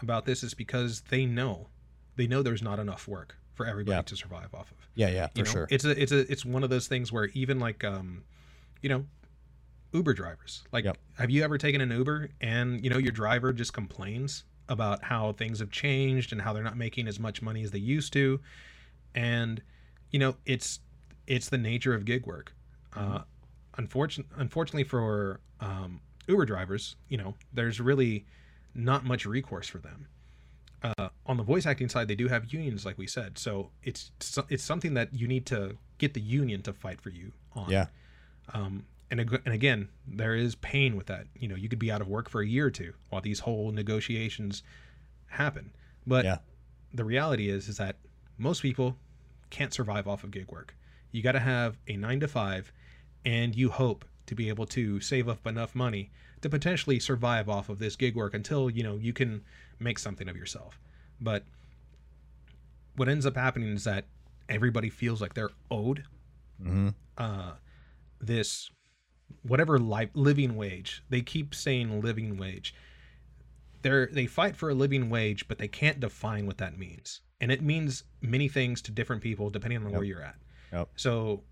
about 0.00 0.24
this 0.26 0.42
is 0.42 0.54
because 0.54 1.02
they 1.10 1.24
know 1.26 1.68
they 2.16 2.26
know 2.26 2.42
there's 2.42 2.62
not 2.62 2.78
enough 2.78 3.06
work 3.08 3.36
for 3.54 3.66
everybody 3.66 3.96
Yeah. 3.96 4.02
to 4.02 4.16
survive 4.16 4.54
off 4.54 4.70
of. 4.70 4.76
Yeah, 4.94 5.08
yeah, 5.08 5.26
for 5.28 5.38
You 5.38 5.44
know, 5.44 5.50
sure. 5.50 5.66
it's 5.70 5.84
a 5.84 6.00
it's 6.02 6.12
a 6.12 6.30
it's 6.30 6.44
one 6.44 6.62
of 6.62 6.70
those 6.70 6.86
things 6.88 7.12
where 7.12 7.26
even 7.34 7.58
like 7.58 7.84
um, 7.84 8.24
you 8.82 8.88
know, 8.88 9.04
Uber 9.92 10.14
drivers. 10.14 10.64
Like, 10.72 10.84
Yep. 10.84 10.98
have 11.18 11.30
you 11.30 11.42
ever 11.42 11.58
taken 11.58 11.80
an 11.80 11.90
Uber 11.90 12.30
and 12.40 12.82
you 12.84 12.90
know 12.90 12.98
your 12.98 13.12
driver 13.12 13.52
just 13.52 13.72
complains 13.72 14.44
about 14.68 15.02
how 15.04 15.32
things 15.32 15.60
have 15.60 15.70
changed 15.70 16.32
and 16.32 16.40
how 16.42 16.52
they're 16.52 16.64
not 16.64 16.76
making 16.76 17.06
as 17.08 17.18
much 17.20 17.40
money 17.40 17.62
as 17.62 17.70
they 17.70 17.78
used 17.78 18.12
to, 18.14 18.40
and 19.14 19.62
you 20.10 20.18
know 20.18 20.36
it's 20.44 20.80
it's 21.26 21.48
the 21.48 21.58
nature 21.58 21.94
of 21.94 22.04
gig 22.04 22.26
work. 22.26 22.52
Uh, 22.94 23.20
unfortunately, 23.76 24.34
unfortunately 24.38 24.84
for 24.84 25.40
um, 25.60 26.00
Uber 26.28 26.46
drivers, 26.46 26.96
you 27.08 27.16
know, 27.18 27.34
there's 27.52 27.80
really 27.80 28.24
not 28.74 29.04
much 29.04 29.26
recourse 29.26 29.68
for 29.68 29.78
them. 29.78 30.06
Uh, 30.82 31.08
on 31.26 31.36
the 31.36 31.42
voice 31.42 31.66
acting 31.66 31.88
side, 31.88 32.06
they 32.06 32.14
do 32.14 32.28
have 32.28 32.52
unions, 32.52 32.84
like 32.84 32.96
we 32.98 33.06
said. 33.06 33.38
So 33.38 33.70
it's 33.82 34.12
it's 34.48 34.62
something 34.62 34.94
that 34.94 35.12
you 35.14 35.26
need 35.26 35.46
to 35.46 35.76
get 35.98 36.14
the 36.14 36.20
union 36.20 36.62
to 36.62 36.72
fight 36.72 37.00
for 37.00 37.10
you 37.10 37.32
on. 37.54 37.70
Yeah. 37.70 37.86
Um, 38.52 38.86
and 39.10 39.20
ag- 39.20 39.42
and 39.44 39.54
again, 39.54 39.88
there 40.06 40.34
is 40.34 40.54
pain 40.56 40.96
with 40.96 41.06
that. 41.06 41.26
You 41.38 41.48
know, 41.48 41.54
you 41.54 41.68
could 41.68 41.78
be 41.78 41.90
out 41.90 42.00
of 42.00 42.08
work 42.08 42.28
for 42.28 42.40
a 42.40 42.46
year 42.46 42.66
or 42.66 42.70
two 42.70 42.92
while 43.10 43.20
these 43.20 43.40
whole 43.40 43.70
negotiations 43.72 44.62
happen. 45.28 45.72
But 46.06 46.24
Yeah. 46.24 46.38
the 46.92 47.04
reality 47.04 47.48
is 47.48 47.68
is 47.68 47.76
that 47.78 47.96
most 48.38 48.62
people 48.62 48.96
can't 49.50 49.72
survive 49.72 50.06
off 50.08 50.24
of 50.24 50.30
gig 50.30 50.50
work. 50.50 50.74
You 51.12 51.22
got 51.22 51.32
to 51.32 51.40
have 51.40 51.78
a 51.86 51.96
9 51.96 52.20
to 52.20 52.28
5 52.28 52.72
and 53.24 53.54
you 53.54 53.70
hope 53.70 54.04
to 54.26 54.34
be 54.34 54.48
able 54.48 54.66
to 54.66 55.00
save 55.00 55.28
up 55.28 55.46
enough 55.46 55.74
money 55.74 56.10
to 56.40 56.48
potentially 56.48 56.98
survive 56.98 57.48
off 57.48 57.68
of 57.68 57.78
this 57.78 57.96
gig 57.96 58.14
work 58.16 58.34
until, 58.34 58.68
you 58.68 58.82
know, 58.82 58.96
you 58.96 59.12
can 59.12 59.42
make 59.78 59.98
something 59.98 60.28
of 60.28 60.36
yourself. 60.36 60.80
But 61.20 61.44
what 62.96 63.08
ends 63.08 63.24
up 63.26 63.36
happening 63.36 63.68
is 63.72 63.84
that 63.84 64.04
everybody 64.48 64.90
feels 64.90 65.20
like 65.20 65.34
they're 65.34 65.50
owed 65.70 66.04
hmm 66.60 66.88
uh, 67.18 67.52
this 68.20 68.70
whatever 69.42 69.78
life 69.78 70.10
living 70.14 70.56
wage. 70.56 71.02
They 71.08 71.20
keep 71.20 71.54
saying 71.54 72.00
living 72.00 72.36
wage. 72.36 72.74
They're 73.82 74.06
they 74.06 74.26
fight 74.26 74.56
for 74.56 74.70
a 74.70 74.74
living 74.74 75.10
wage, 75.10 75.48
but 75.48 75.58
they 75.58 75.68
can't 75.68 76.00
define 76.00 76.46
what 76.46 76.58
that 76.58 76.78
means, 76.78 77.20
and 77.40 77.52
it 77.52 77.62
means 77.62 78.04
many 78.20 78.48
things 78.48 78.82
to 78.82 78.90
different 78.90 79.22
people 79.22 79.50
depending 79.50 79.84
on 79.84 79.92
where 79.92 80.04
you're 80.04 80.22
at. 80.22 80.36
Yep. 80.72 80.88
So, 80.96 81.44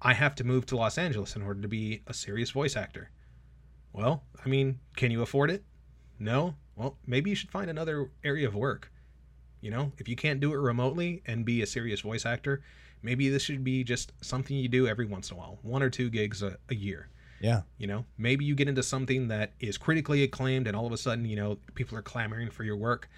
I 0.00 0.12
have 0.14 0.36
to 0.36 0.44
move 0.44 0.66
to 0.66 0.76
Los 0.76 0.96
Angeles 0.96 1.34
in 1.34 1.42
order 1.42 1.60
to 1.60 1.68
be 1.68 2.02
a 2.06 2.14
serious 2.14 2.50
voice 2.50 2.76
actor. 2.76 3.10
Well, 3.92 4.22
I 4.44 4.48
mean, 4.48 4.78
can 4.96 5.10
you 5.10 5.22
afford 5.22 5.50
it? 5.50 5.64
No. 6.20 6.54
Well, 6.76 6.96
maybe 7.06 7.30
you 7.30 7.36
should 7.36 7.50
find 7.50 7.68
another 7.68 8.10
area 8.22 8.46
of 8.46 8.54
work. 8.54 8.92
You 9.60 9.72
know, 9.72 9.92
if 9.98 10.08
you 10.08 10.14
can't 10.14 10.38
do 10.38 10.52
it 10.52 10.56
remotely 10.56 11.22
and 11.26 11.44
be 11.44 11.62
a 11.62 11.66
serious 11.66 12.00
voice 12.00 12.24
actor, 12.24 12.62
maybe 13.02 13.28
this 13.28 13.42
should 13.42 13.64
be 13.64 13.84
just 13.84 14.12
something 14.20 14.56
you 14.56 14.68
do 14.68 14.86
every 14.86 15.06
once 15.06 15.30
in 15.30 15.36
a 15.36 15.40
while, 15.40 15.58
one 15.62 15.82
or 15.82 15.90
two 15.90 16.10
gigs 16.10 16.42
a, 16.42 16.56
a 16.68 16.74
year. 16.74 17.08
Yeah. 17.40 17.62
You 17.78 17.86
know, 17.86 18.04
maybe 18.16 18.44
you 18.44 18.54
get 18.54 18.68
into 18.68 18.82
something 18.82 19.28
that 19.28 19.52
is 19.60 19.78
critically 19.78 20.22
acclaimed 20.24 20.66
and 20.66 20.76
all 20.76 20.86
of 20.86 20.92
a 20.92 20.96
sudden, 20.96 21.24
you 21.24 21.36
know, 21.36 21.58
people 21.74 21.96
are 21.96 22.02
clamoring 22.02 22.50
for 22.50 22.64
your 22.64 22.76
work. 22.76 23.08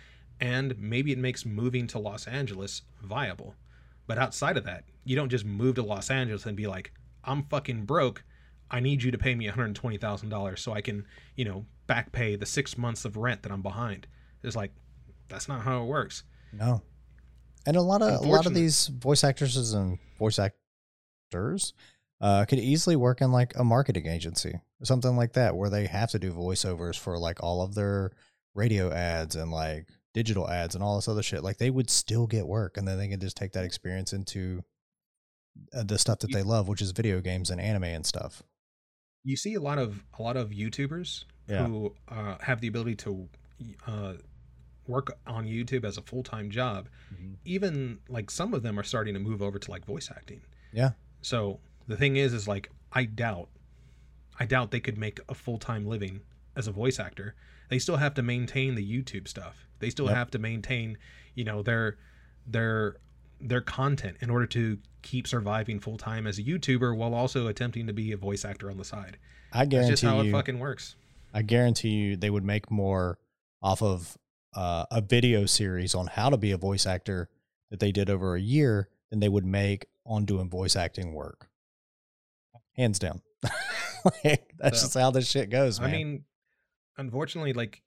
And 0.41 0.79
maybe 0.79 1.13
it 1.13 1.19
makes 1.19 1.45
moving 1.45 1.87
to 1.89 1.99
Los 1.99 2.27
Angeles 2.27 2.83
viable. 3.03 3.55
But 4.07 4.19
outside 4.19 4.57
of 4.57 4.65
that, 4.65 4.85
you 5.05 5.17
don't 5.17 5.29
just 5.29 5.45
move 5.45 5.77
to 5.77 5.83
Los 5.83 6.11
Angeles 6.11 6.47
and 6.47 6.57
be 6.57 6.67
like, 6.67 6.93
I'm 7.25 7.45
fucking 7.45 7.85
broke. 7.85 8.25
I 8.71 8.81
need 8.81 9.03
you 9.03 9.11
to 9.11 9.19
pay 9.19 9.35
me 9.35 9.47
$120,000 9.49 10.59
so 10.59 10.73
I 10.73 10.81
can, 10.81 11.05
you 11.37 11.45
know, 11.45 11.67
back 11.87 12.13
pay 12.13 12.37
the 12.37 12.47
six 12.47 12.79
months 12.79 13.05
of 13.05 13.17
rent 13.17 13.43
that 13.43 13.53
I'm 13.53 13.63
behind. 13.63 14.07
It's 14.43 14.57
like, 14.57 14.73
that's 15.29 15.49
not 15.49 15.63
how 15.63 15.83
it 15.83 15.87
works. 15.87 16.25
No. 16.53 16.83
And 17.67 17.77
a 17.77 17.83
lot 17.83 18.03
of 18.03 18.25
a 18.25 18.29
lot 18.29 18.47
of 18.47 18.55
these 18.55 18.87
voice 18.89 19.23
actresses 19.25 19.75
and 19.75 19.99
voice 20.19 20.39
actors 20.39 21.73
uh, 22.21 22.45
could 22.47 22.59
easily 22.59 22.97
work 22.97 23.21
in 23.21 23.33
like 23.33 23.55
a 23.57 23.65
marketing 23.65 24.07
agency 24.07 24.55
or 24.81 24.85
something 24.85 25.17
like 25.17 25.35
that, 25.35 25.57
where 25.57 25.71
they 25.71 25.87
have 25.87 26.11
to 26.11 26.19
do 26.19 26.33
voiceovers 26.33 26.99
for 26.99 27.19
like 27.19 27.43
all 27.43 27.63
of 27.63 27.75
their 27.75 28.13
radio 28.55 28.91
ads 28.93 29.37
and 29.37 29.51
like 29.53 29.87
digital 30.15 30.49
ads 30.51 30.75
and 30.75 30.83
all 30.83 30.97
this 30.97 31.09
other 31.09 31.23
shit. 31.23 31.43
Like 31.45 31.59
they 31.59 31.71
would 31.71 31.91
still 31.91 32.27
get 32.27 32.47
work, 32.47 32.77
and 32.77 32.87
then 32.89 32.99
they 32.99 33.09
can 33.09 33.21
just 33.21 33.37
take 33.37 33.53
that 33.53 33.65
experience 33.65 34.13
into 34.13 34.63
uh, 35.75 35.83
the 35.85 35.99
stuff 35.99 36.19
that 36.21 36.33
they 36.33 36.43
love, 36.43 36.67
which 36.69 36.81
is 36.83 36.91
video 36.93 37.21
games 37.21 37.51
and 37.51 37.61
anime 37.61 37.85
and 37.85 38.07
stuff. 38.07 38.43
you 39.23 39.37
see 39.37 39.55
a 39.55 39.61
lot 39.61 39.79
of 39.79 40.03
a 40.19 40.23
lot 40.23 40.37
of 40.39 40.49
YouTubers 40.51 41.25
Yeah. 41.47 41.67
who 41.67 41.95
uh, 42.09 42.37
have 42.41 42.61
the 42.63 42.69
ability 42.69 42.97
to 42.97 43.29
uh, 43.87 44.15
work 44.91 45.17
on 45.27 45.47
YouTube 45.47 45.85
as 45.85 45.97
a 45.97 46.03
full 46.03 46.23
time 46.23 46.51
job. 46.51 46.89
Mm-hmm. 47.15 47.33
Even 47.45 47.99
like 48.09 48.31
some 48.31 48.53
of 48.53 48.63
them 48.63 48.79
are 48.79 48.83
starting 48.83 49.15
to 49.15 49.21
move 49.21 49.41
over 49.41 49.59
to 49.59 49.71
like 49.71 49.85
voice 49.87 50.11
acting. 50.15 50.43
Yeah. 50.73 50.91
So 51.23 51.61
the 51.89 51.97
thing 51.97 52.17
is, 52.17 52.33
is 52.35 52.47
like 52.47 52.71
I 52.93 53.05
doubt, 53.05 53.49
I 54.39 54.47
doubt 54.47 54.71
they 54.71 54.81
could 54.81 54.99
make 54.99 55.21
a 55.29 55.35
full 55.35 55.59
time 55.59 55.87
living 55.87 56.21
as 56.57 56.67
a 56.67 56.73
voice 56.73 56.99
actor. 56.99 57.35
They 57.69 57.79
still 57.79 57.97
have 57.97 58.15
to 58.15 58.23
maintain 58.23 58.75
the 58.75 58.85
YouTube 58.85 59.29
stuff. 59.29 59.67
They 59.79 59.91
still 59.91 60.07
Yep. 60.07 60.15
have 60.17 60.31
to 60.33 60.39
maintain, 60.39 60.99
you 61.35 61.45
know, 61.45 61.63
their 61.63 61.97
their 62.47 62.97
their 63.41 63.61
content 63.61 64.17
in 64.21 64.29
order 64.29 64.47
to 64.47 64.79
keep 65.03 65.27
surviving 65.27 65.81
full 65.81 65.97
time 65.97 66.27
as 66.27 66.39
a 66.39 66.43
YouTuber 66.43 66.95
while 66.97 67.15
also 67.15 67.47
attempting 67.47 67.87
to 67.87 67.93
be 67.93 68.13
a 68.13 68.17
voice 68.17 68.45
actor 68.45 68.71
on 68.71 68.77
the 68.77 68.85
side. 68.85 69.17
I 69.53 69.65
That's 69.65 69.89
just 69.89 70.03
guarantee 70.03 70.07
how 70.19 70.23
you. 70.23 70.29
it 70.29 70.33
fucking 70.33 70.59
works. 70.59 70.97
I 71.33 71.43
guarantee 71.43 71.89
you 71.91 72.17
they 72.17 72.29
would 72.31 72.45
make 72.45 72.71
more 72.71 73.19
off 73.63 73.83
of 73.83 74.19
uh, 74.55 74.85
a 74.91 75.01
video 75.01 75.47
series 75.47 75.95
on 75.95 76.07
how 76.07 76.31
to 76.31 76.37
be 76.37 76.53
a 76.53 76.57
voice 76.57 76.87
actor 76.87 77.29
that 77.71 77.81
they 77.81 77.93
did 77.93 78.11
over 78.11 78.35
a 78.35 78.41
year 78.41 78.89
than 79.11 79.21
they 79.21 79.29
would 79.29 79.45
make 79.45 79.87
on 80.05 80.25
doing 80.25 80.49
voice 80.51 80.77
acting 80.77 81.13
work. 81.13 81.49
Hands 82.77 82.99
down. 82.99 83.21
like, 84.25 84.53
that's 84.59 84.81
So, 84.81 84.87
just 84.87 84.95
how 84.95 85.11
this 85.11 85.29
shit 85.29 85.51
goes, 85.51 85.81
man. 85.81 85.89
I 85.89 85.93
mean, 85.93 86.25
unfortunately, 86.97 87.53
like 87.53 87.83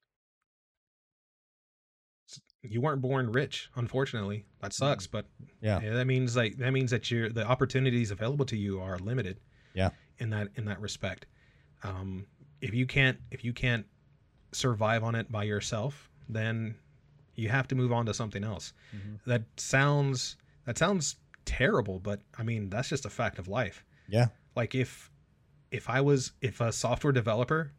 you 2.61 2.81
weren't 2.81 3.02
born 3.02 3.31
rich. 3.31 3.69
Unfortunately, 3.76 4.45
that 4.61 4.73
sucks. 4.73 5.06
But 5.06 5.26
yeah. 5.61 5.81
yeah, 5.81 5.94
that 5.94 6.06
means 6.06 6.35
like 6.35 6.57
that 6.57 6.72
means 6.72 6.91
that 6.91 7.11
your 7.11 7.30
the 7.30 7.45
opportunities 7.45 8.11
available 8.11 8.45
to 8.45 8.57
you 8.57 8.80
are 8.81 8.98
limited. 8.99 9.40
Yeah. 9.73 9.90
In 10.19 10.30
that 10.30 10.49
in 10.56 10.65
that 10.65 10.80
respect, 10.80 11.26
um, 11.84 12.26
if 12.61 12.73
you 12.73 12.85
can't 12.85 13.18
if 13.31 13.44
you 13.44 13.53
can't 13.53 13.85
survive 14.53 15.03
on 15.03 15.15
it 15.15 15.31
by 15.31 15.44
yourself, 15.44 16.10
then 16.29 16.75
you 17.35 17.49
have 17.49 17.67
to 17.69 17.75
move 17.75 17.91
on 17.91 18.05
to 18.05 18.13
something 18.13 18.43
else. 18.43 18.73
Mhm. 18.95 19.19
That 19.25 19.43
sounds 19.57 20.37
that 20.65 20.77
sounds 20.77 21.15
terrible, 21.45 21.99
but 21.99 22.21
I 22.37 22.43
mean 22.43 22.69
that's 22.69 22.89
just 22.89 23.05
a 23.05 23.09
fact 23.09 23.37
of 23.39 23.47
life 23.47 23.83
Yeah. 24.07 24.27
like 24.55 24.75
if 24.75 25.09
if 25.71 25.89
i 25.89 25.99
was 25.99 26.31
if 26.41 26.61
a 26.61 26.71
software 26.71 27.11
developer 27.11 27.71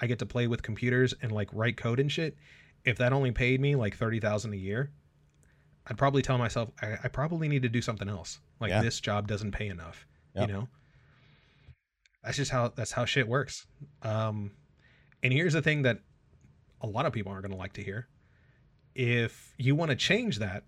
i 0.00 0.06
get 0.08 0.18
to 0.18 0.26
play 0.26 0.46
with 0.48 0.60
computers 0.62 1.14
and 1.22 1.30
like 1.30 1.48
write 1.52 1.76
code 1.76 2.00
and 2.00 2.10
shit 2.10 2.36
if 2.84 2.98
that 2.98 3.12
only 3.12 3.30
paid 3.30 3.60
me 3.60 3.76
like 3.76 3.96
30000 3.96 4.52
a 4.52 4.56
year 4.56 4.90
i'd 5.86 5.96
probably 5.96 6.20
tell 6.20 6.36
myself 6.36 6.70
I, 6.82 6.98
I 7.04 7.08
probably 7.08 7.46
need 7.48 7.62
to 7.62 7.68
do 7.68 7.80
something 7.80 8.08
else 8.08 8.40
like 8.60 8.70
Yeah. 8.70 8.82
this 8.82 8.98
job 9.00 9.28
doesn't 9.28 9.52
pay 9.52 9.68
enough 9.68 10.04
Yep. 10.34 10.48
you 10.48 10.52
know 10.54 10.68
that's 12.24 12.36
just 12.36 12.50
how 12.50 12.68
that's 12.68 12.92
how 12.92 13.04
shit 13.04 13.28
works 13.28 13.66
um 14.02 14.50
and 15.22 15.32
here's 15.32 15.52
the 15.52 15.62
thing 15.62 15.82
that 15.82 16.00
a 16.80 16.86
lot 16.86 17.06
of 17.06 17.12
people 17.12 17.32
aren't 17.32 17.42
going 17.42 17.52
to 17.52 17.58
like 17.58 17.72
to 17.74 17.82
hear. 17.82 18.08
If 18.94 19.54
you 19.58 19.74
want 19.74 19.90
to 19.90 19.96
change 19.96 20.38
that 20.38 20.64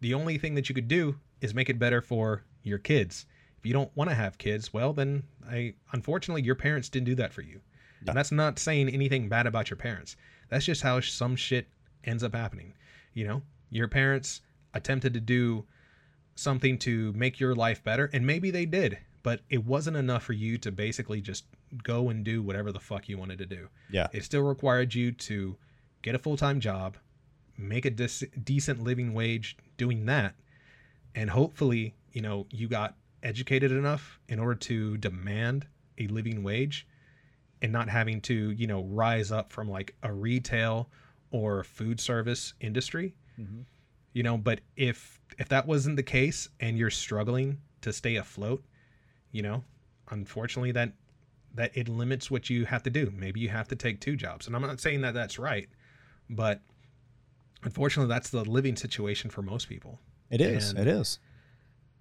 the 0.00 0.14
only 0.14 0.38
thing 0.38 0.54
that 0.54 0.68
you 0.68 0.74
could 0.74 0.88
do 0.88 1.16
is 1.40 1.54
make 1.54 1.68
it 1.68 1.78
better 1.78 2.00
for 2.00 2.44
your 2.62 2.78
kids. 2.78 3.26
If 3.58 3.66
you 3.66 3.72
don't 3.72 3.94
want 3.96 4.10
to 4.10 4.16
have 4.16 4.38
kids 4.38 4.72
well 4.72 4.92
then 4.92 5.22
i 5.48 5.74
unfortunately 5.92 6.42
your 6.42 6.54
parents 6.54 6.88
didn't 6.88 7.06
do 7.06 7.14
that 7.16 7.32
for 7.32 7.42
you. 7.42 7.60
Yeah. 8.02 8.10
and 8.10 8.16
that's 8.16 8.32
not 8.32 8.58
saying 8.58 8.88
anything 8.88 9.28
bad 9.28 9.46
about 9.46 9.70
your 9.70 9.76
parents. 9.76 10.16
That's 10.48 10.64
just 10.64 10.82
how 10.82 11.00
some 11.00 11.36
shit 11.36 11.68
ends 12.04 12.24
up 12.24 12.34
happening 12.34 12.74
you 13.14 13.26
know? 13.26 13.42
Your 13.70 13.88
parents 13.88 14.40
attempted 14.74 15.14
to 15.14 15.20
do 15.20 15.64
something 16.34 16.78
to 16.78 17.12
make 17.12 17.38
your 17.38 17.54
life 17.54 17.84
better 17.84 18.08
and 18.12 18.26
maybe 18.26 18.50
they 18.50 18.64
did 18.64 18.98
but 19.22 19.40
it 19.50 19.64
wasn't 19.64 19.96
enough 19.96 20.22
for 20.22 20.32
you 20.32 20.58
to 20.58 20.72
basically 20.72 21.20
just 21.20 21.44
go 21.84 22.08
and 22.10 22.24
do 22.24 22.42
whatever 22.42 22.72
the 22.72 22.80
fuck 22.80 23.08
you 23.08 23.16
wanted 23.18 23.38
to 23.38 23.46
do 23.46 23.68
Yeah. 23.90 24.08
it 24.12 24.24
still 24.24 24.42
required 24.42 24.94
you 24.94 25.12
to 25.12 25.56
get 26.02 26.14
a 26.14 26.18
full-time 26.18 26.60
job 26.60 26.96
make 27.56 27.84
a 27.84 27.90
dis- 27.90 28.24
decent 28.42 28.82
living 28.82 29.14
wage 29.14 29.56
doing 29.76 30.06
that 30.06 30.34
and 31.14 31.30
hopefully 31.30 31.94
you 32.12 32.20
know 32.22 32.46
you 32.50 32.68
got 32.68 32.96
educated 33.22 33.70
enough 33.70 34.18
in 34.28 34.38
order 34.38 34.54
to 34.56 34.96
demand 34.98 35.66
a 35.98 36.06
living 36.08 36.42
wage 36.42 36.86
and 37.60 37.70
not 37.70 37.88
having 37.88 38.20
to, 38.20 38.50
you 38.50 38.66
know, 38.66 38.82
rise 38.82 39.30
up 39.30 39.52
from 39.52 39.70
like 39.70 39.94
a 40.02 40.12
retail 40.12 40.90
or 41.30 41.62
food 41.62 42.00
service 42.00 42.54
industry. 42.60 43.14
Mm-hmm. 43.38 43.60
You 44.14 44.22
know, 44.24 44.36
but 44.36 44.62
if 44.76 45.20
if 45.38 45.48
that 45.50 45.68
wasn't 45.68 45.94
the 45.94 46.02
case 46.02 46.48
and 46.58 46.76
you're 46.76 46.90
struggling 46.90 47.58
to 47.82 47.92
stay 47.92 48.16
afloat, 48.16 48.64
you 49.30 49.42
know, 49.42 49.62
unfortunately 50.10 50.72
that 50.72 50.92
that 51.54 51.76
it 51.76 51.88
limits 51.88 52.30
what 52.30 52.48
you 52.50 52.64
have 52.64 52.82
to 52.84 52.90
do. 52.90 53.12
Maybe 53.14 53.40
you 53.40 53.48
have 53.50 53.68
to 53.68 53.76
take 53.76 54.00
two 54.00 54.16
jobs. 54.16 54.46
And 54.46 54.56
I'm 54.56 54.62
not 54.62 54.80
saying 54.80 55.02
that 55.02 55.14
that's 55.14 55.38
right, 55.38 55.68
but 56.30 56.60
unfortunately 57.62 58.08
that's 58.12 58.30
the 58.30 58.44
living 58.44 58.76
situation 58.76 59.30
for 59.30 59.42
most 59.42 59.68
people. 59.68 60.00
It 60.30 60.40
is. 60.40 60.70
And- 60.70 60.78
it 60.78 60.86
is. 60.86 61.18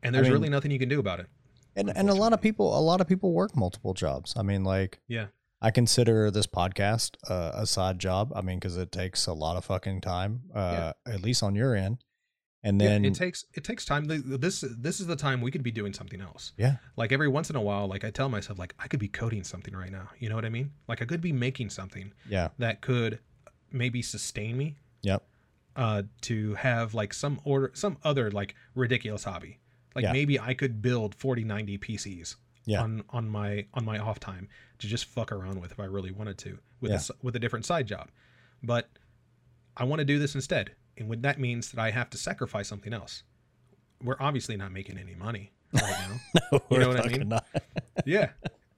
And 0.03 0.15
there's 0.15 0.25
mean- 0.25 0.33
really 0.33 0.49
nothing 0.49 0.71
you 0.71 0.79
can 0.79 0.89
do 0.89 0.99
about 0.99 1.19
it. 1.19 1.27
And 1.75 1.89
and 1.95 2.09
a 2.09 2.13
lot 2.13 2.33
of 2.33 2.41
people 2.41 2.77
a 2.77 2.81
lot 2.81 2.99
of 2.99 3.07
people 3.07 3.31
work 3.31 3.55
multiple 3.55 3.93
jobs. 3.93 4.33
I 4.35 4.41
mean, 4.43 4.63
like 4.65 4.99
Yeah. 5.07 5.27
I 5.61 5.71
consider 5.71 6.29
this 6.31 6.47
podcast 6.47 7.15
uh, 7.29 7.51
a 7.53 7.65
side 7.65 7.97
job. 7.99 8.33
I 8.35 8.41
mean, 8.41 8.57
because 8.57 8.75
it 8.77 8.91
takes 8.91 9.25
a 9.27 9.33
lot 9.33 9.55
of 9.57 9.63
fucking 9.65 10.01
time, 10.01 10.41
uh, 10.55 10.93
at 11.05 11.21
least 11.21 11.43
on 11.43 11.55
your 11.55 11.75
end. 11.75 12.03
And 12.63 12.79
then 12.79 13.03
yeah, 13.03 13.09
it 13.09 13.15
takes 13.15 13.45
it 13.55 13.63
takes 13.63 13.85
time. 13.85 14.05
This 14.07 14.63
this 14.77 14.99
is 14.99 15.07
the 15.07 15.15
time 15.15 15.41
we 15.41 15.49
could 15.49 15.63
be 15.63 15.71
doing 15.71 15.93
something 15.93 16.21
else. 16.21 16.51
Yeah. 16.57 16.75
Like 16.95 17.11
every 17.11 17.27
once 17.27 17.49
in 17.49 17.55
a 17.55 17.61
while, 17.61 17.87
like 17.87 18.03
I 18.03 18.11
tell 18.11 18.29
myself, 18.29 18.59
like 18.59 18.75
I 18.77 18.87
could 18.87 18.99
be 18.99 19.07
coding 19.07 19.43
something 19.43 19.75
right 19.75 19.91
now. 19.91 20.09
You 20.19 20.29
know 20.29 20.35
what 20.35 20.45
I 20.45 20.49
mean? 20.49 20.71
Like 20.87 21.01
I 21.01 21.05
could 21.05 21.21
be 21.21 21.31
making 21.31 21.71
something 21.71 22.13
yeah, 22.29 22.49
that 22.59 22.81
could 22.81 23.17
maybe 23.71 24.01
sustain 24.03 24.57
me 24.57 24.75
yep, 25.01 25.23
uh 25.75 26.03
to 26.21 26.53
have 26.55 26.93
like 26.93 27.13
some 27.15 27.41
order 27.45 27.71
some 27.73 27.97
other 28.03 28.29
like 28.29 28.53
ridiculous 28.75 29.23
hobby. 29.23 29.57
Like 29.95 30.03
Yeah. 30.03 30.11
maybe 30.13 30.39
I 30.39 30.53
could 30.53 30.81
build 30.83 31.15
4090 31.15 31.77
PCs 31.79 32.35
Yeah. 32.65 32.83
on 32.83 33.03
on 33.09 33.27
my 33.27 33.65
on 33.73 33.83
my 33.85 33.97
off 33.97 34.19
time 34.19 34.47
to 34.77 34.87
just 34.87 35.05
fuck 35.05 35.31
around 35.31 35.59
with 35.61 35.71
if 35.71 35.79
I 35.79 35.85
really 35.85 36.11
wanted 36.11 36.37
to 36.39 36.59
with 36.79 36.91
Yeah. 36.91 36.99
a 37.09 37.13
with 37.25 37.35
a 37.35 37.39
different 37.39 37.65
side 37.65 37.87
job. 37.87 38.09
But 38.61 38.87
I 39.75 39.83
want 39.85 39.97
to 39.99 40.05
do 40.05 40.19
this 40.19 40.35
instead. 40.35 40.75
And 41.01 41.09
what 41.09 41.23
that 41.23 41.39
means 41.39 41.71
that 41.71 41.79
I 41.81 41.89
have 41.89 42.11
to 42.11 42.17
sacrifice 42.17 42.67
something 42.67 42.93
else. 42.93 43.23
We're 44.03 44.17
obviously 44.19 44.55
not 44.55 44.71
making 44.71 44.99
any 44.99 45.15
money 45.15 45.51
right 45.73 45.83
now. 45.83 46.39
no, 46.51 46.61
You 46.69 46.77
know 46.79 46.89
We're 46.89 46.95
what 46.95 47.05
I 47.05 47.17
mean? 47.17 47.29
not. 47.29 47.45
yeah. 48.05 48.29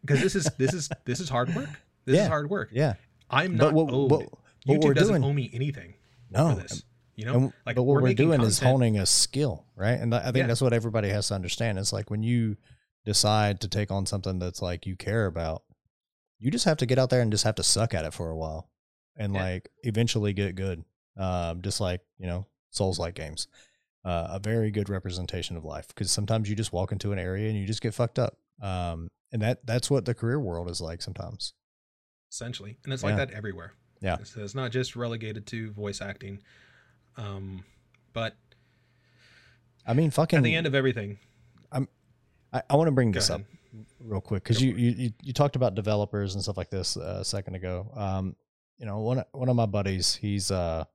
Because 0.02 0.22
this 0.22 0.36
is 0.36 0.46
this 0.58 0.74
is 0.74 0.90
this 1.06 1.20
is 1.20 1.28
hard 1.30 1.54
work. 1.54 1.70
This 2.06 2.16
Yeah. 2.16 2.24
is 2.24 2.28
hard 2.30 2.50
work. 2.50 2.70
yeah, 2.72 2.94
I'm 3.30 3.58
But 3.58 3.66
not 3.66 3.74
what- 3.74 3.94
owed. 3.94 4.12
what- 4.12 4.30
what 4.66 4.78
YouTube 4.80 4.84
we're 4.86 4.94
doesn't 4.94 5.16
doing- 5.16 5.24
owe 5.30 5.34
me 5.34 5.50
anything 5.54 5.96
no. 6.32 6.56
for 6.56 6.62
this. 6.62 6.84
You 7.16 7.26
know, 7.26 7.34
And, 7.36 7.54
like 7.66 7.76
but 7.76 7.84
what 7.84 7.96
we're, 7.96 8.02
making 8.02 8.28
doing 8.28 8.42
is 8.42 8.60
honing 8.60 8.98
a 8.98 9.06
skill, 9.06 9.66
right? 9.76 10.00
And 10.00 10.16
I 10.16 10.24
think 10.32 10.38
Yeah. 10.38 10.48
that's 10.48 10.62
what 10.62 10.72
everybody 10.74 11.10
has 11.10 11.28
to 11.28 11.36
understand. 11.36 11.78
It's 11.78 11.92
like 11.92 12.10
when 12.10 12.24
you 12.24 12.56
decide 13.06 13.60
to 13.62 13.68
take 13.68 13.92
on 13.92 14.06
something 14.06 14.40
that's 14.40 14.62
like 14.62 14.86
you 14.86 14.96
care 14.96 15.26
about, 15.26 15.64
you 16.40 16.50
just 16.50 16.64
have 16.66 16.78
to 16.78 16.86
get 16.86 16.98
out 16.98 17.10
there 17.10 17.20
and 17.22 17.30
just 17.32 17.44
have 17.44 17.56
to 17.56 17.64
suck 17.64 17.94
at 17.94 18.06
it 18.06 18.14
for 18.14 18.30
a 18.30 18.36
while, 18.38 18.70
and 19.18 19.34
Yeah. 19.34 19.44
like 19.44 19.70
eventually 19.84 20.32
get 20.34 20.56
good. 20.56 20.86
Um, 21.18 21.62
just 21.62 21.80
like 21.80 22.02
you 22.18 22.28
know, 22.28 22.48
Souls 22.72 22.98
like 23.00 23.16
games, 23.16 23.48
uh, 24.06 24.28
a 24.32 24.40
very 24.40 24.72
good 24.72 24.90
representation 24.90 25.56
of 25.58 25.64
life. 25.64 25.88
Because 25.88 26.10
sometimes 26.12 26.50
you 26.50 26.56
just 26.56 26.74
walk 26.74 26.92
into 26.92 27.12
an 27.12 27.20
area 27.20 27.50
and 27.50 27.58
you 27.58 27.66
just 27.66 27.82
get 27.82 27.94
fucked 27.94 28.18
up. 28.20 28.38
Um, 28.62 29.10
and 29.32 29.42
that 29.42 29.66
that's 29.66 29.90
what 29.92 30.06
the 30.06 30.14
career 30.14 30.40
world 30.40 30.70
is 30.70 30.80
like 30.82 31.02
sometimes. 31.02 31.54
essentially, 32.32 32.78
and 32.84 32.94
it's 32.94 33.04
Yeah. 33.04 33.10
like 33.16 33.18
that 33.18 33.32
everywhere. 33.32 33.74
Yeah. 34.02 34.18
it's, 34.20 34.36
it's 34.36 34.56
not 34.56 34.72
just 34.72 34.96
relegated 34.96 35.46
to 35.48 35.72
voice 35.72 36.02
acting, 36.02 36.42
um, 37.16 37.64
but 38.12 38.36
I 39.86 39.94
mean, 39.94 40.12
fucking. 40.12 40.38
at 40.38 40.44
the 40.44 40.56
end 40.56 40.66
of 40.68 40.76
everything, 40.76 41.20
I'm, 41.72 41.88
I 42.52 42.62
I 42.70 42.76
want 42.76 42.88
to 42.88 42.92
bring 42.92 43.12
this 43.12 43.30
ahead. 43.30 43.42
up 43.42 43.48
real 44.00 44.22
quick 44.22 44.44
because 44.44 44.62
you, 44.62 44.74
you 44.76 45.12
you 45.22 45.34
talked 45.34 45.56
about 45.56 45.74
developers 45.76 46.34
and 46.36 46.44
stuff 46.44 46.58
like 46.58 46.70
this 46.70 46.98
uh, 46.98 47.18
a 47.22 47.26
second 47.26 47.56
ago. 47.56 47.90
Um, 47.96 48.36
you 48.78 48.86
know, 48.86 49.00
one 49.00 49.24
one 49.32 49.50
of 49.50 49.56
my 49.56 49.66
buddies, 49.66 50.16
he's 50.16 50.52
uh, 50.52 50.86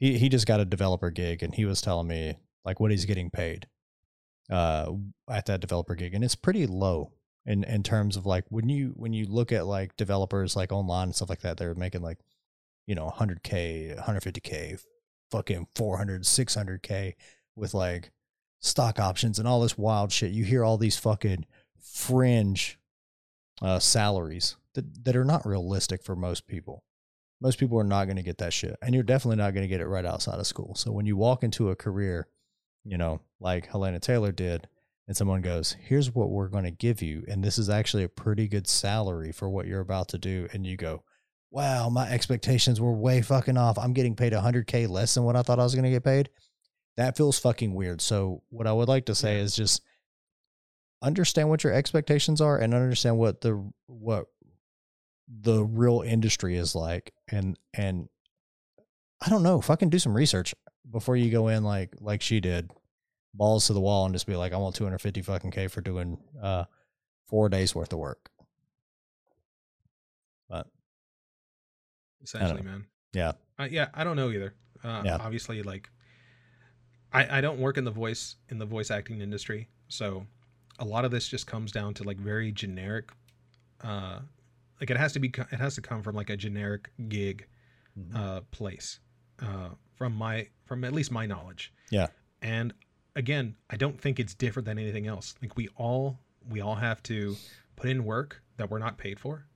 he 0.00 0.18
he 0.18 0.28
just 0.28 0.46
got 0.46 0.60
a 0.60 0.64
developer 0.64 1.10
gig, 1.10 1.42
and 1.42 1.54
he 1.54 1.64
was 1.64 1.80
telling 1.80 2.08
me 2.08 2.38
like 2.64 2.80
what 2.80 2.90
he's 2.90 3.04
getting 3.04 3.30
paid, 3.30 3.68
uh, 4.50 4.92
at 5.30 5.46
that 5.46 5.60
developer 5.60 5.94
gig, 5.94 6.14
and 6.14 6.24
it's 6.24 6.34
pretty 6.34 6.66
low 6.66 7.12
in 7.46 7.64
in 7.64 7.82
terms 7.82 8.16
of 8.16 8.26
like 8.26 8.44
when 8.48 8.68
you 8.68 8.92
when 8.96 9.12
you 9.12 9.26
look 9.26 9.52
at 9.52 9.66
like 9.66 9.96
developers 9.96 10.56
like 10.56 10.72
online 10.72 11.08
and 11.08 11.14
stuff 11.14 11.28
like 11.30 11.40
that, 11.42 11.56
they're 11.58 11.74
making 11.74 12.02
like, 12.02 12.18
you 12.86 12.94
know, 12.94 13.12
100k, 13.16 13.98
150k, 14.02 14.82
fucking 15.30 15.66
400, 15.74 16.22
600k 16.22 17.14
with 17.56 17.74
like 17.74 18.10
stock 18.60 18.98
options 18.98 19.38
and 19.38 19.46
all 19.48 19.60
this 19.60 19.78
wild 19.78 20.12
shit. 20.12 20.32
You 20.32 20.44
hear 20.44 20.64
all 20.64 20.78
these 20.78 20.98
fucking 20.98 21.46
fringe 21.78 22.78
uh, 23.62 23.78
salaries 23.78 24.56
that, 24.74 25.04
that 25.04 25.16
are 25.16 25.24
not 25.24 25.46
realistic 25.46 26.02
for 26.02 26.14
most 26.14 26.46
people. 26.46 26.84
Most 27.40 27.58
people 27.58 27.78
are 27.78 27.84
not 27.84 28.04
going 28.04 28.16
to 28.16 28.22
get 28.22 28.38
that 28.38 28.52
shit. 28.52 28.76
And 28.82 28.94
you're 28.94 29.02
definitely 29.04 29.36
not 29.36 29.54
going 29.54 29.64
to 29.64 29.68
get 29.68 29.80
it 29.80 29.86
right 29.86 30.04
outside 30.04 30.38
of 30.38 30.46
school. 30.46 30.74
So 30.74 30.92
when 30.92 31.06
you 31.06 31.16
walk 31.16 31.42
into 31.42 31.70
a 31.70 31.76
career, 31.76 32.28
you 32.84 32.98
know, 32.98 33.20
like 33.40 33.66
Hellena 33.66 34.00
Taylor 34.00 34.32
did, 34.32 34.68
and 35.08 35.16
someone 35.16 35.40
goes, 35.40 35.76
Here's 35.80 36.14
what 36.14 36.30
we're 36.30 36.48
going 36.48 36.64
to 36.64 36.70
give 36.70 37.02
you. 37.02 37.24
And 37.28 37.42
this 37.42 37.58
is 37.58 37.70
actually 37.70 38.04
a 38.04 38.08
pretty 38.08 38.46
good 38.46 38.68
salary 38.68 39.32
for 39.32 39.48
what 39.48 39.66
you're 39.66 39.80
about 39.80 40.08
to 40.10 40.18
do. 40.18 40.48
And 40.52 40.66
you 40.66 40.76
go, 40.76 41.02
Wow, 41.50 41.88
my 41.88 42.08
expectations 42.08 42.80
were 42.80 42.92
way 42.92 43.22
fucking 43.22 43.56
off. 43.56 43.78
I'm 43.78 43.92
getting 43.92 44.14
paid 44.14 44.32
100K 44.32 44.88
less 44.88 45.14
than 45.14 45.24
what 45.24 45.34
I 45.34 45.42
thought 45.42 45.58
I 45.58 45.64
was 45.64 45.74
going 45.74 45.84
to 45.84 45.90
get 45.90 46.04
paid 46.04 46.28
that 46.96 47.16
feels 47.16 47.38
fucking 47.38 47.72
weird. 47.72 48.00
So 48.02 48.42
what 48.50 48.66
I 48.66 48.72
would 48.72 48.88
like 48.88 49.06
to 49.06 49.14
say 49.14 49.36
Yeah. 49.36 49.44
is 49.44 49.56
just 49.56 49.82
understand 51.02 51.48
what 51.48 51.64
your 51.64 51.72
expectations 51.72 52.40
are 52.40 52.58
and 52.58 52.74
understand 52.74 53.16
what 53.16 53.40
the 53.40 53.72
what 53.86 54.26
the 55.28 55.64
real 55.64 56.02
industry 56.02 56.56
is 56.56 56.74
like 56.74 57.12
and 57.30 57.58
and 57.74 58.08
I 59.24 59.28
don't 59.30 59.42
know, 59.42 59.60
fucking 59.60 59.90
do 59.90 59.98
some 59.98 60.14
research 60.14 60.54
before 60.90 61.16
you 61.16 61.30
go 61.30 61.48
in 61.48 61.62
like 61.64 61.94
like 62.00 62.22
she 62.22 62.40
did. 62.40 62.70
Balls 63.32 63.68
to 63.68 63.72
the 63.72 63.80
wall 63.80 64.06
and 64.06 64.14
just 64.14 64.26
be 64.26 64.34
like, 64.34 64.52
I 64.52 64.56
want 64.56 64.74
250 64.74 65.22
fucking 65.22 65.50
K 65.52 65.68
for 65.68 65.80
doing 65.80 66.18
uh 66.42 66.64
4 67.28 67.48
days 67.48 67.74
worth 67.74 67.92
of 67.92 68.00
work. 68.00 68.28
But 70.48 70.66
essentially, 72.22 72.62
man. 72.62 72.86
yeah. 73.12 73.32
Uh, 73.58 73.68
yeah, 73.70 73.88
I 73.94 74.02
don't 74.04 74.16
know 74.16 74.30
either. 74.30 74.54
Uh, 74.82 75.02
Yeah. 75.04 75.18
Obviously, 75.20 75.62
like, 75.62 75.90
I 77.12 77.38
I 77.38 77.40
don't 77.40 77.60
work 77.60 77.78
in 77.78 77.84
the 77.84 77.90
voice 77.90 78.36
in 78.48 78.58
the 78.58 78.66
voice 78.66 78.90
acting 78.90 79.20
industry, 79.20 79.68
so 79.88 80.26
a 80.80 80.84
lot 80.84 81.04
of 81.04 81.10
this 81.10 81.28
just 81.28 81.46
comes 81.46 81.70
down 81.70 81.94
to 81.94 82.04
like 82.04 82.16
very 82.16 82.50
generic. 82.50 83.10
Uh, 83.82 84.20
like 84.80 84.90
it 84.90 84.96
has 84.96 85.12
to 85.12 85.20
be 85.20 85.28
it 85.52 85.58
has 85.60 85.74
to 85.76 85.80
come 85.82 86.02
from 86.02 86.14
like 86.16 86.30
a 86.30 86.36
generic 86.36 86.90
gig 87.08 87.46
Mhm. 87.98 88.14
uh, 88.14 88.40
place 88.52 89.00
uh, 89.40 89.70
from 89.94 90.14
my 90.14 90.48
from 90.64 90.84
at 90.84 90.92
least 90.92 91.10
my 91.10 91.26
knowledge. 91.26 91.72
Yeah. 91.90 92.06
And 92.40 92.72
again, 93.16 93.56
I 93.68 93.76
don't 93.76 94.00
think 94.00 94.20
it's 94.20 94.32
different 94.34 94.66
than 94.66 94.78
anything 94.78 95.06
else. 95.08 95.34
Like 95.42 95.56
we 95.56 95.68
all 95.76 96.18
we 96.48 96.60
all 96.60 96.76
have 96.76 97.02
to 97.04 97.36
put 97.76 97.90
in 97.90 98.04
work 98.04 98.42
that 98.56 98.70
we're 98.70 98.78
not 98.78 98.96
paid 98.96 99.18
for. 99.18 99.46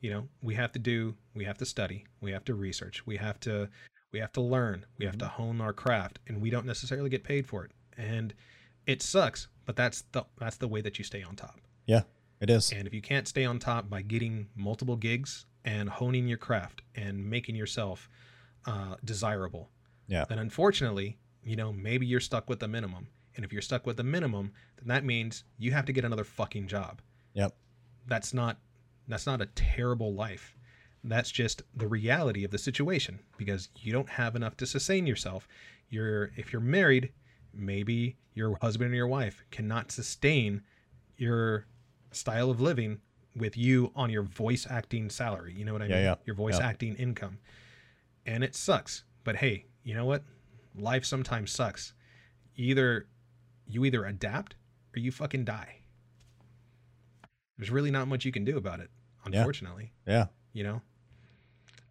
You 0.00 0.10
know, 0.10 0.28
we 0.42 0.54
have 0.54 0.72
to 0.72 0.78
do 0.78 1.14
we 1.34 1.44
have 1.44 1.58
to 1.58 1.66
study, 1.66 2.04
we 2.20 2.32
have 2.32 2.44
to 2.46 2.54
research, 2.54 3.06
we 3.06 3.16
have 3.16 3.38
to 3.40 3.68
we 4.12 4.18
have 4.18 4.32
to 4.32 4.40
learn, 4.40 4.84
we 4.98 5.06
have 5.06 5.18
to 5.18 5.28
hone 5.28 5.60
our 5.60 5.72
craft 5.72 6.18
and 6.26 6.40
we 6.40 6.50
don't 6.50 6.66
necessarily 6.66 7.10
get 7.10 7.22
paid 7.24 7.46
for 7.46 7.64
it. 7.64 7.70
And 7.96 8.34
it 8.86 9.02
sucks, 9.02 9.48
but 9.66 9.76
that's 9.76 10.02
the 10.12 10.24
that's 10.38 10.56
the 10.56 10.68
way 10.68 10.80
that 10.80 10.98
you 10.98 11.04
stay 11.04 11.22
on 11.22 11.36
top. 11.36 11.60
It 12.40 12.50
is. 12.50 12.72
And 12.72 12.86
if 12.86 12.94
you 12.94 13.02
can't 13.02 13.26
stay 13.28 13.44
on 13.44 13.58
top 13.58 13.90
by 13.90 14.02
getting 14.02 14.48
multiple 14.54 14.96
gigs 14.96 15.46
and 15.64 15.88
honing 15.88 16.28
your 16.28 16.38
craft 16.38 16.82
and 16.94 17.28
making 17.28 17.56
yourself 17.56 18.08
uh, 18.66 18.96
desirable, 19.04 19.70
Yeah. 20.06 20.24
then 20.28 20.38
unfortunately, 20.38 21.18
you 21.42 21.56
know, 21.56 21.72
maybe 21.72 22.06
you're 22.06 22.20
stuck 22.20 22.48
with 22.48 22.60
the 22.60 22.68
minimum. 22.68 23.08
And 23.36 23.44
if 23.44 23.52
you're 23.52 23.62
stuck 23.62 23.86
with 23.86 23.96
the 23.96 24.04
minimum, 24.04 24.52
then 24.76 24.88
that 24.88 25.04
means 25.04 25.44
you 25.58 25.72
have 25.72 25.84
to 25.86 25.92
get 25.92 26.04
another 26.04 26.24
fucking 26.24 26.66
job. 26.68 27.00
Yep. 27.34 27.54
That's 28.06 28.32
not 28.34 28.58
that's 29.06 29.26
not 29.26 29.40
a 29.40 29.46
terrible 29.46 30.12
life. 30.14 30.54
That's 31.04 31.30
just 31.30 31.62
the 31.74 31.86
reality 31.86 32.44
of 32.44 32.50
the 32.50 32.58
situation 32.58 33.20
because 33.38 33.68
you 33.76 33.92
don't 33.92 34.08
have 34.10 34.36
enough 34.36 34.56
to 34.58 34.66
sustain 34.66 35.06
yourself. 35.06 35.48
You're 35.88 36.30
if 36.36 36.52
you're 36.52 36.60
married, 36.60 37.12
maybe 37.54 38.16
your 38.34 38.58
husband 38.60 38.92
or 38.92 38.96
your 38.96 39.06
wife 39.06 39.44
cannot 39.50 39.90
sustain 39.92 40.62
your 41.16 41.66
style 42.12 42.50
of 42.50 42.60
living 42.60 43.00
with 43.36 43.56
you 43.56 43.92
on 43.94 44.10
your 44.10 44.22
voice 44.22 44.66
acting 44.68 45.10
salary. 45.10 45.54
You 45.54 45.64
know 45.64 45.72
what 45.72 45.82
I 45.82 45.86
Yeah, 45.86 45.94
mean? 45.94 46.04
yeah, 46.04 46.14
Your 46.24 46.34
voice 46.36 46.58
yeah. 46.58 46.66
acting 46.66 46.94
income. 46.96 47.38
And 48.26 48.42
it 48.42 48.54
sucks. 48.54 49.04
But 49.24 49.36
hey, 49.36 49.66
you 49.84 49.94
know 49.94 50.04
what? 50.04 50.22
Life 50.74 51.04
sometimes 51.04 51.50
sucks. 51.50 51.92
Either 52.56 53.06
you 53.66 53.84
either 53.84 54.04
adapt 54.04 54.56
or 54.96 55.00
you 55.00 55.12
fucking 55.12 55.44
die. 55.44 55.76
There's 57.56 57.70
really 57.70 57.90
not 57.90 58.08
much 58.08 58.24
you 58.24 58.32
can 58.32 58.44
do 58.44 58.56
about 58.56 58.80
it, 58.80 58.90
unfortunately. 59.24 59.92
Yeah. 60.06 60.12
Yeah. 60.14 60.26
You 60.52 60.64
know? 60.64 60.82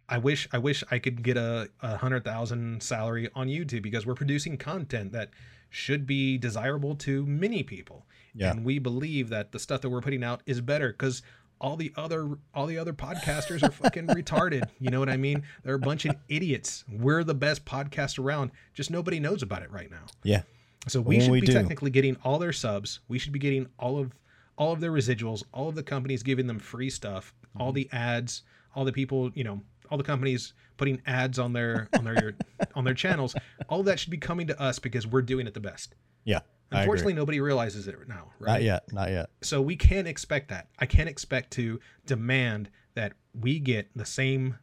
I 0.08 0.16
wish 0.18 0.48
I 0.52 0.58
wish 0.58 0.82
I 0.90 0.98
could 0.98 1.22
get 1.22 1.36
a, 1.36 1.68
a 1.80 1.96
hundred 1.98 2.24
thousand 2.24 2.82
salary 2.82 3.28
on 3.34 3.46
YouTube 3.48 3.82
because 3.82 4.06
we're 4.06 4.14
producing 4.14 4.56
content 4.56 5.12
that 5.12 5.30
should 5.70 6.06
be 6.06 6.38
desirable 6.38 6.94
to 6.96 7.24
many 7.26 7.62
people. 7.62 8.06
Yeah. 8.34 8.50
And 8.52 8.64
we 8.64 8.78
believe 8.78 9.28
that 9.30 9.52
the 9.52 9.58
stuff 9.58 9.80
that 9.82 9.90
we're 9.90 10.00
putting 10.00 10.22
out 10.24 10.42
is 10.46 10.60
better 10.60 10.90
because 10.90 11.22
all 11.60 11.76
the 11.76 11.92
other 11.96 12.38
all 12.54 12.66
the 12.66 12.78
other 12.78 12.92
podcasters 12.92 13.62
are 13.62 13.70
fucking 13.72 14.06
retarded. 14.08 14.68
You 14.78 14.90
know 14.90 15.00
what 15.00 15.08
I 15.08 15.16
mean? 15.16 15.42
They're 15.64 15.74
a 15.74 15.78
bunch 15.78 16.04
of 16.04 16.14
idiots. 16.28 16.84
We're 16.90 17.24
the 17.24 17.34
best 17.34 17.64
podcast 17.64 18.18
around. 18.18 18.52
Just 18.74 18.90
nobody 18.90 19.18
knows 19.18 19.42
about 19.42 19.62
it 19.62 19.70
right 19.72 19.90
now. 19.90 20.04
Yeah. 20.22 20.42
So 20.86 21.00
we 21.00 21.16
Well, 21.16 21.24
should 21.24 21.32
we 21.32 21.40
be 21.40 21.46
do. 21.48 21.52
technically 21.52 21.90
getting 21.90 22.16
all 22.24 22.38
their 22.38 22.52
subs. 22.52 23.00
We 23.08 23.18
should 23.18 23.32
be 23.32 23.38
getting 23.40 23.66
all 23.78 23.98
of 23.98 24.14
all 24.56 24.72
of 24.72 24.80
their 24.80 24.92
residuals, 24.92 25.42
all 25.52 25.68
of 25.68 25.74
the 25.74 25.82
companies 25.82 26.22
giving 26.22 26.46
them 26.46 26.58
free 26.58 26.90
stuff, 26.90 27.34
Mm-hmm. 27.48 27.62
all 27.62 27.72
the 27.72 27.88
ads, 27.92 28.42
all 28.76 28.84
the 28.84 28.92
people, 28.92 29.30
you 29.34 29.42
know, 29.42 29.62
all 29.90 29.98
the 29.98 30.04
companies 30.04 30.52
putting 30.76 31.00
ads 31.06 31.38
on 31.38 31.52
their 31.52 31.88
on 31.96 32.04
their 32.04 32.34
on 32.74 32.84
their 32.84 32.94
channels. 32.94 33.34
All 33.68 33.82
that 33.84 33.98
should 33.98 34.10
be 34.10 34.18
coming 34.18 34.46
to 34.48 34.60
us 34.60 34.78
because 34.78 35.06
we're 35.06 35.22
doing 35.22 35.46
it 35.46 35.54
the 35.54 35.60
best. 35.60 35.94
Yeah. 36.24 36.40
Unfortunately, 36.70 37.14
nobody 37.14 37.40
realizes 37.40 37.88
it 37.88 37.96
now, 38.08 38.30
right? 38.38 38.52
Not 38.54 38.62
yet. 38.62 38.92
Not 38.92 39.08
yet. 39.10 39.30
So 39.40 39.62
we 39.62 39.74
can't 39.74 40.06
expect 40.06 40.50
that. 40.50 40.68
I 40.78 40.84
can't 40.84 41.08
expect 41.08 41.50
to 41.52 41.80
demand 42.04 42.68
that 42.94 43.14
we 43.32 43.58
get 43.58 43.88
the 43.96 44.04
same 44.04 44.58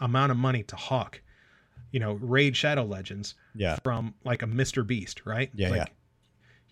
amount 0.00 0.30
of 0.30 0.36
money 0.36 0.62
to 0.64 0.76
hawk, 0.76 1.22
you 1.90 2.00
know, 2.00 2.14
raid 2.14 2.54
Shadow 2.54 2.84
Legends 2.84 3.34
Yeah. 3.54 3.76
from 3.82 4.14
like 4.24 4.42
a 4.42 4.46
Mr. 4.46 4.86
Beast, 4.86 5.22
right? 5.24 5.50
Yeah, 5.54 5.70
like, 5.70 5.76
yeah. 5.78 5.86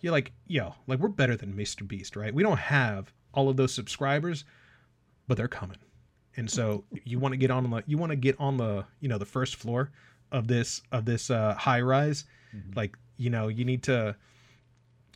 You're 0.03 0.13
like, 0.13 0.33
yo, 0.47 0.75
like 0.87 0.99
we're 0.99 1.09
better 1.09 1.37
than 1.37 1.55
Mr. 1.55 1.89
Beast, 1.89 2.15
right? 2.15 2.35
We 2.35 2.43
don't 2.43 2.59
have 2.59 3.13
all 3.33 3.49
of 3.49 3.57
those 3.57 3.73
subscribers, 3.73 4.45
but 5.27 5.39
they're 5.39 5.49
coming. 5.49 5.79
And 6.37 6.51
so 6.51 6.85
you 7.05 7.19
want 7.19 7.33
to 7.33 7.37
get 7.39 7.51
on 7.51 7.69
the 7.71 7.83
you 7.87 7.97
want 7.99 8.11
to 8.11 8.17
get 8.17 8.37
on 8.39 8.57
the, 8.57 8.85
you 9.01 9.09
know, 9.09 9.19
the 9.19 9.25
first 9.27 9.57
floor 9.57 9.91
of 10.33 10.47
this 10.49 10.83
of 10.93 11.05
this 11.05 11.31
uh 11.31 11.55
high 11.55 11.81
rise. 11.81 12.25
Like, 12.75 12.97
you 13.17 13.31
know, 13.31 13.49
you 13.49 13.65
need 13.65 13.83
to 13.85 14.17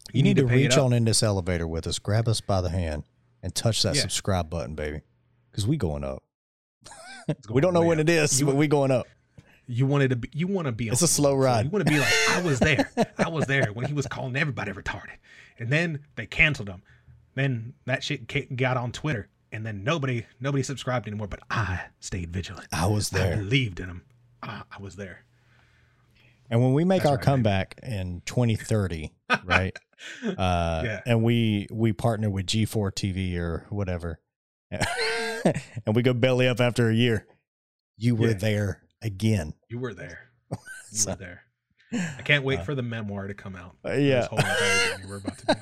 Mm-hmm. 0.09 0.17
You, 0.17 0.23
need, 0.25 0.37
to, 0.39 0.47
pay 0.49 0.57
reach 0.65 0.77
on 0.77 0.93
in 0.93 1.05
this 1.05 1.23
elevator 1.23 1.69
with 1.69 1.87
us, 1.87 2.01
grab 2.01 2.27
us 2.27 2.41
by 2.41 2.61
the 2.61 2.71
hand, 2.71 3.05
and 3.45 3.55
touch 3.55 3.83
that 3.85 3.95
Yeah. 3.95 4.01
subscribe 4.01 4.51
button, 4.51 4.75
baby. 4.75 5.03
Because 5.51 5.69
we 5.69 5.77
going 5.77 6.03
up. 6.03 6.25
It's 7.29 7.49
we 7.51 7.61
don't 7.61 7.75
know 7.75 7.83
when 7.85 7.99
up. 8.01 8.09
it 8.09 8.11
is, 8.11 8.41
You- 8.41 8.47
but 8.47 8.57
we 8.57 8.67
going 8.67 8.91
up. 8.91 9.07
You 9.67 9.87
wanted 9.87 10.11
to 10.11 10.17
be 10.17 10.29
you 10.33 10.49
want 10.49 10.67
to 10.67 10.73
be 10.73 10.89
It's 10.89 11.03
a 11.03 11.07
slow 11.07 11.31
floor. 11.31 11.43
ride. 11.45 11.67
You 11.67 11.71
want 11.71 11.87
to 11.87 11.93
be 11.93 11.99
like, 12.01 12.13
I 12.31 12.43
was 12.43 12.59
there. 12.59 12.91
I 13.19 13.29
was 13.29 13.47
there 13.47 13.67
when 13.73 13.87
he 13.87 13.93
was 13.93 14.07
calling 14.09 14.35
everybody 14.35 14.73
retarded. 14.73 15.19
And 15.61 15.71
then 15.71 16.01
they 16.17 16.27
canceled 16.27 16.69
him. 16.69 16.83
Then 17.37 17.75
that 17.85 18.03
shit 18.03 18.57
got 18.57 18.77
on 18.77 18.91
Twitter. 18.91 19.29
And 19.53 19.67
then 19.67 19.83
nobody 19.83 20.27
nobody 20.39 20.63
subscribed 20.63 21.07
anymore. 21.09 21.27
But 21.27 21.41
I 21.51 21.81
stayed 21.99 22.33
vigilant. 22.33 22.69
I 22.73 22.87
was 22.87 23.11
there 23.11 23.33
I 23.35 23.37
believed 23.37 23.81
in 23.81 23.87
him. 23.89 24.03
I, 24.43 24.63
I 24.71 24.81
was 24.81 24.97
there. 24.97 25.25
And 26.51 26.61
when 26.63 26.73
we 26.73 26.85
make 26.85 27.03
That's 27.03 27.11
our 27.11 27.17
right, 27.17 27.25
comeback 27.25 27.79
in 27.83 28.23
2030, 28.27 29.13
right? 29.45 29.77
Uh, 30.25 30.83
Yeah. 30.85 31.01
And 31.07 31.23
we 31.23 31.67
we 31.71 31.93
partner 31.93 32.31
with 32.31 32.47
G4 32.47 32.93
TV 32.93 33.37
or 33.39 33.67
whatever, 33.71 34.21
and 34.71 35.95
we 35.95 36.03
go 36.03 36.13
belly 36.15 36.47
up 36.49 36.61
after 36.61 36.89
a 36.89 36.95
year. 36.95 37.27
You 37.97 38.15
were 38.17 38.29
Yeah. 38.29 38.35
there 38.35 38.83
again. 39.03 39.55
You 39.69 39.79
were 39.79 39.95
there. 39.95 40.31
You 40.93 40.99
So- 40.99 41.11
were 41.11 41.17
there. 41.17 41.43
I 41.93 42.23
can't 42.23 42.45
wait 42.45 42.61
Uh, 42.61 42.65
for 42.65 42.75
the 42.77 42.83
memoir 42.83 43.27
to 43.27 43.35
come 43.35 43.57
out. 43.57 43.77
Uh, 43.85 43.91
This 43.91 44.29
yeah. 44.33 44.97
we're 45.09 45.17
about 45.17 45.39
to 45.39 45.47
be 45.47 45.53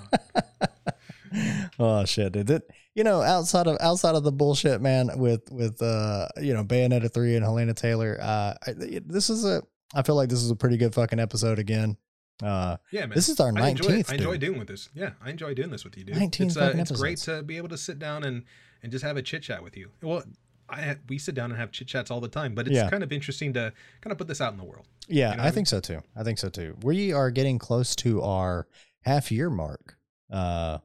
on. 1.33 1.73
oh 1.79 2.05
shit! 2.05 2.33
Did 2.33 2.51
it? 2.51 2.71
You 2.99 3.05
know, 3.05 3.23
outside 3.23 3.69
of 3.69 3.77
outside 3.81 4.17
of 4.17 4.25
the 4.25 4.33
bullshit, 4.33 4.81
man, 4.81 5.11
with 5.19 5.53
with 5.53 5.81
uh, 5.81 6.27
you 6.41 6.53
know, 6.53 6.65
Bayonetta 6.65 7.15
three 7.15 7.37
and 7.37 7.45
Hellena 7.45 7.73
Taylor. 7.73 8.19
Uh, 8.21 8.55
I, 8.67 8.73
this 9.07 9.31
is 9.31 9.45
a. 9.45 9.63
I 9.95 10.03
feel 10.03 10.17
like 10.17 10.29
this 10.29 10.43
is 10.43 10.51
a 10.51 10.57
pretty 10.57 10.77
good 10.79 10.93
fucking 10.95 11.21
episode 11.21 11.61
again. 11.61 11.97
Uh, 12.43 12.77
Yeah, 12.91 13.03
man. 13.03 13.11
this 13.15 13.29
is 13.29 13.39
our 13.39 13.47
I 13.57 13.69
enjoy, 13.69 13.87
nineteenth. 13.89 14.11
I 14.11 14.15
enjoy 14.17 14.37
doing 14.37 14.59
with 14.59 14.67
this. 14.67 14.89
Yeah, 14.95 15.11
I 15.23 15.31
enjoy 15.31 15.55
doing 15.55 15.71
this 15.71 15.85
with 15.85 15.97
you, 15.97 16.03
dude. 16.03 16.17
19 16.17 16.47
it's 16.49 16.57
uh, 16.57 16.73
it's 16.75 16.91
great 16.91 17.19
to 17.19 17.45
be 17.45 17.57
able 17.57 17.69
to 17.69 17.79
sit 17.79 18.01
down 18.01 18.25
and 18.25 18.43
and 18.83 18.91
just 18.91 19.05
have 19.05 19.17
a 19.17 19.23
chit 19.23 19.43
chat 19.45 19.63
with 19.63 19.77
you. 19.77 19.91
Well, 20.03 20.25
I 20.69 20.97
we 21.09 21.19
sit 21.19 21.37
down 21.37 21.53
and 21.53 21.61
have 21.61 21.71
chit 21.71 21.87
chats 21.87 22.11
all 22.11 22.21
the 22.21 22.27
time, 22.27 22.57
but 22.57 22.67
it's 22.67 22.75
Yeah. 22.75 22.91
kind 22.91 23.05
of 23.05 23.13
interesting 23.13 23.53
to 23.53 23.73
kind 24.01 24.11
of 24.11 24.19
put 24.19 24.27
this 24.27 24.41
out 24.41 24.51
in 24.53 24.59
the 24.59 24.65
world. 24.65 24.87
Yeah, 25.07 25.31
You 25.31 25.37
know 25.37 25.43
I 25.45 25.47
I 25.47 25.51
think 25.53 25.69
so 25.69 25.79
too. 25.79 26.03
I 26.17 26.25
think 26.25 26.39
so 26.41 26.49
too. 26.49 26.77
We 26.83 27.13
are 27.13 27.31
getting 27.31 27.59
close 27.61 27.95
to 27.97 28.23
our 28.23 28.67
half 29.03 29.31
year 29.31 29.51
mark. 29.51 29.97
Uh, 30.33 30.79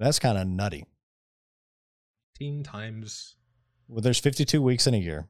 that's 0.00 0.18
kind 0.18 0.36
of 0.38 0.46
nutty. 0.46 0.84
Teen 2.36 2.62
times. 2.62 3.36
Well, 3.88 4.00
there's 4.00 4.18
52 4.18 4.62
weeks 4.62 4.86
in 4.86 4.94
a 4.94 4.98
year. 4.98 5.28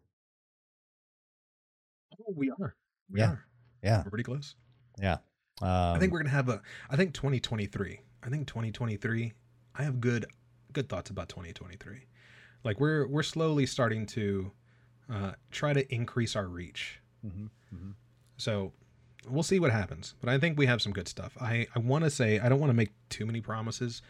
Oh, 2.20 2.32
we 2.36 2.50
are. 2.50 2.74
We 3.10 3.20
Yeah. 3.20 3.30
are. 3.30 3.44
Yeah, 3.82 4.02
We're 4.04 4.10
pretty 4.10 4.24
close. 4.24 4.54
yeah. 4.98 5.18
Um, 5.62 5.68
I 5.96 5.98
think 5.98 6.12
we're 6.12 6.20
gonna 6.20 6.30
have 6.30 6.48
a. 6.48 6.62
I 6.90 6.96
think 6.96 7.12
2023. 7.14 8.00
I 8.22 8.28
think 8.30 8.46
2023. 8.46 9.32
I 9.74 9.82
have 9.82 10.00
good 10.00 10.26
good 10.72 10.88
thoughts 10.88 11.10
about 11.10 11.28
2023. 11.28 12.06
Like 12.64 12.78
we're 12.80 13.06
we're 13.06 13.22
slowly 13.22 13.66
starting 13.66 14.06
to 14.06 14.52
uh, 15.10 15.32
try 15.50 15.72
to 15.72 15.92
increase 15.94 16.36
our 16.36 16.46
reach. 16.46 17.00
Mhm, 17.26 17.50
mhm. 17.74 17.94
So 18.36 18.72
we'll 19.28 19.42
see 19.42 19.58
what 19.60 19.70
happens. 19.70 20.14
But 20.20 20.28
I 20.30 20.38
think 20.38 20.56
we 20.58 20.66
have 20.66 20.80
some 20.80 20.92
good 20.92 21.08
stuff. 21.08 21.36
I, 21.40 21.66
I 21.74 21.78
want 21.78 22.04
to 22.04 22.10
say 22.10 22.38
I 22.38 22.48
don't 22.48 22.60
want 22.60 22.70
to 22.70 22.74
make 22.74 22.92
too 23.10 23.26
many 23.26 23.40
promises. 23.40 24.00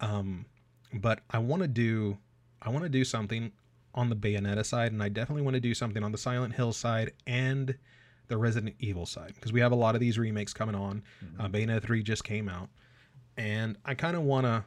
Um, 0.00 0.46
but 0.92 1.20
I 1.30 1.38
want 1.38 1.62
to 1.62 1.68
do 1.68 2.18
I 2.62 2.70
want 2.70 2.84
to 2.84 2.88
do 2.88 3.04
something 3.04 3.52
on 3.94 4.08
the 4.08 4.16
Bayonetta 4.16 4.64
side, 4.64 4.92
and 4.92 5.02
I 5.02 5.08
definitely 5.08 5.42
want 5.42 5.54
to 5.54 5.60
do 5.60 5.74
something 5.74 6.02
on 6.02 6.12
the 6.12 6.18
Silent 6.18 6.54
Hill 6.54 6.72
side 6.72 7.12
and 7.26 7.76
the 8.28 8.36
Resident 8.36 8.76
Evil 8.78 9.06
side 9.06 9.32
because 9.34 9.52
we 9.52 9.60
have 9.60 9.72
a 9.72 9.76
lot 9.76 9.94
of 9.94 10.00
these 10.00 10.18
remakes 10.18 10.52
coming 10.52 10.74
on. 10.74 11.02
Uh, 11.38 11.48
Bayonetta 11.48 11.82
three 11.82 12.02
just 12.02 12.24
came 12.24 12.48
out, 12.48 12.68
and 13.36 13.76
I 13.84 13.94
kind 13.94 14.16
of 14.16 14.22
want 14.22 14.46
to 14.46 14.64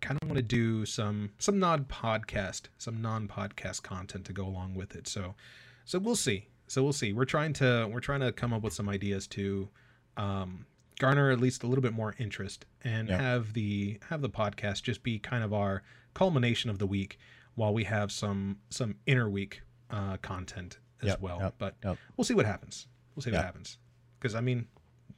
kind 0.00 0.18
of 0.20 0.28
want 0.28 0.36
to 0.36 0.42
do 0.42 0.84
some 0.84 1.30
some 1.38 1.58
non 1.58 1.84
podcast 1.84 2.62
some 2.78 3.00
non 3.00 3.28
podcast 3.28 3.82
content 3.82 4.24
to 4.26 4.32
go 4.32 4.44
along 4.46 4.74
with 4.74 4.94
it. 4.94 5.08
So 5.08 5.34
so 5.84 5.98
we'll 5.98 6.16
see. 6.16 6.48
So 6.66 6.82
we'll 6.82 6.92
see. 6.92 7.12
We're 7.12 7.24
trying 7.24 7.52
to 7.54 7.88
we're 7.92 8.00
trying 8.00 8.20
to 8.20 8.32
come 8.32 8.52
up 8.52 8.62
with 8.62 8.72
some 8.72 8.88
ideas 8.88 9.26
to 9.28 9.68
um, 10.16 10.66
garner 11.02 11.30
at 11.32 11.40
least 11.40 11.64
a 11.64 11.66
little 11.66 11.82
bit 11.82 11.92
more 11.92 12.14
interest 12.18 12.64
and 12.84 13.08
Yeah. 13.08 13.20
have 13.20 13.52
the 13.54 13.98
have 14.08 14.22
the 14.22 14.30
podcast 14.30 14.84
just 14.84 15.02
be 15.02 15.18
kind 15.18 15.42
of 15.42 15.52
our 15.52 15.82
culmination 16.14 16.70
of 16.70 16.78
the 16.78 16.86
week 16.86 17.18
while 17.56 17.74
we 17.74 17.84
have 17.84 18.12
some 18.12 18.58
some 18.70 18.94
inner 19.06 19.28
week 19.28 19.62
uh, 19.90 20.16
content 20.18 20.78
as 21.02 21.08
Yep, 21.08 21.20
well. 21.20 21.38
yep, 21.40 21.54
but 21.58 21.74
yep. 21.84 21.98
we'll 22.16 22.24
see 22.24 22.34
what 22.34 22.46
happens. 22.46 22.86
We'll 23.14 23.22
see 23.24 23.32
what 23.32 23.42
happens. 23.44 23.78
Because 24.18 24.34
I 24.36 24.40
mean, 24.40 24.68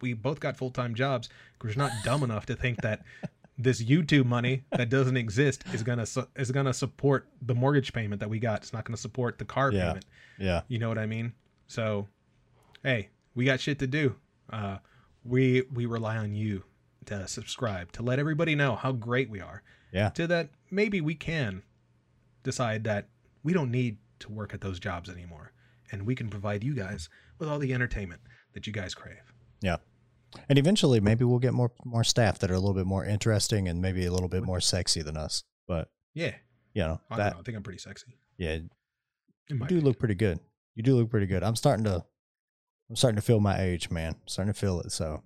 we 0.01 0.15
both 0.15 0.41
got 0.41 0.57
full 0.57 0.71
time 0.71 0.95
jobs. 0.95 1.29
We're 1.63 1.75
not 1.77 1.93
dumb 2.03 2.23
enough 2.29 2.47
to 2.47 2.57
think 2.57 2.81
that 2.81 3.03
this 3.59 3.81
YouTube 3.83 4.25
money 4.25 4.65
that 4.73 4.89
doesn't 4.89 5.17
exist 5.19 5.65
is 5.75 5.83
gonna 5.83 6.07
su- 6.07 6.27
is 6.35 6.51
gonna 6.51 6.73
support 6.73 7.29
the 7.43 7.55
mortgage 7.55 7.93
payment 7.93 8.21
that 8.21 8.31
we 8.31 8.39
got. 8.41 8.63
It's 8.63 8.73
not 8.73 8.85
gonna 8.85 8.97
support 8.97 9.39
the 9.39 9.45
car 9.45 9.71
Yeah. 9.71 9.87
payment. 9.89 10.07
Yeah, 10.39 10.63
You 10.67 10.79
know 10.79 10.89
what 10.89 10.99
I 10.99 11.07
mean? 11.07 11.35
So, 11.69 12.09
hey, 12.83 13.11
we 13.37 13.45
got 13.45 13.61
shit 13.61 13.79
to 13.81 13.87
do. 13.87 14.17
Uh, 14.51 14.79
we 15.25 15.63
we 15.73 15.87
rely 15.87 16.17
on 16.17 16.35
you 16.35 16.65
to 17.07 17.27
subscribe 17.29 17.93
to 17.93 18.03
let 18.03 18.19
everybody 18.19 18.55
know 18.55 18.77
how 18.77 18.93
great 18.93 19.29
we 19.31 19.41
are. 19.41 19.63
Yeah. 19.93 20.11
To 20.11 20.27
that 20.27 20.51
maybe 20.71 21.01
we 21.01 21.15
can 21.15 21.63
decide 22.43 22.85
that 22.85 23.09
we 23.43 23.53
don't 23.53 23.71
need 23.71 23.99
to 24.21 24.31
work 24.31 24.55
at 24.55 24.61
those 24.61 24.79
jobs 24.81 25.09
anymore, 25.11 25.53
and 25.93 26.07
we 26.07 26.15
can 26.15 26.29
provide 26.31 26.65
you 26.65 26.75
guys 26.75 27.09
with 27.39 27.49
all 27.49 27.59
the 27.59 27.75
entertainment 27.75 28.21
that 28.55 28.67
you 28.67 28.73
guys 28.73 28.95
crave. 28.95 29.33
yeah. 29.61 29.77
And 30.49 30.59
eventually, 30.59 30.99
maybe 30.99 31.25
we'll 31.25 31.39
get 31.39 31.55
more 31.55 31.71
more 31.85 32.03
staff 32.05 32.39
that 32.41 32.51
are 32.51 32.55
a 32.55 32.59
little 32.59 32.75
bit 32.75 32.87
more 32.87 33.05
interesting 33.05 33.69
and 33.69 33.81
maybe 33.81 34.05
a 34.05 34.11
little 34.13 34.29
bit 34.29 34.43
more 34.43 34.61
sexy 34.61 35.01
than 35.01 35.17
us. 35.17 35.45
But 35.69 35.89
Yeah, 36.13 36.35
you 36.75 36.83
know 36.83 37.01
I, 37.11 37.17
that 37.19 37.35
know, 37.35 37.41
I 37.41 37.43
think 37.43 37.57
I'm 37.57 37.63
pretty 37.63 37.79
sexy. 37.79 38.17
yeah, 38.37 38.55
you 38.55 38.69
do 39.49 39.63
opinion. 39.65 39.85
look 39.85 39.99
pretty 40.01 40.17
good. 40.17 40.41
You 40.75 40.83
do 40.83 40.97
look 40.97 41.09
pretty 41.11 41.27
good. 41.27 41.45
I'm 41.45 41.55
starting 41.55 41.85
to, 41.85 42.05
I'm 42.95 42.97
starting 42.97 43.17
to 43.17 43.23
feel 43.23 43.41
my 43.41 43.61
age, 43.61 43.91
man. 43.91 44.15
starting 44.27 44.55
to 44.55 44.59
feel 44.61 44.79
it. 44.79 44.93
So, 44.93 45.21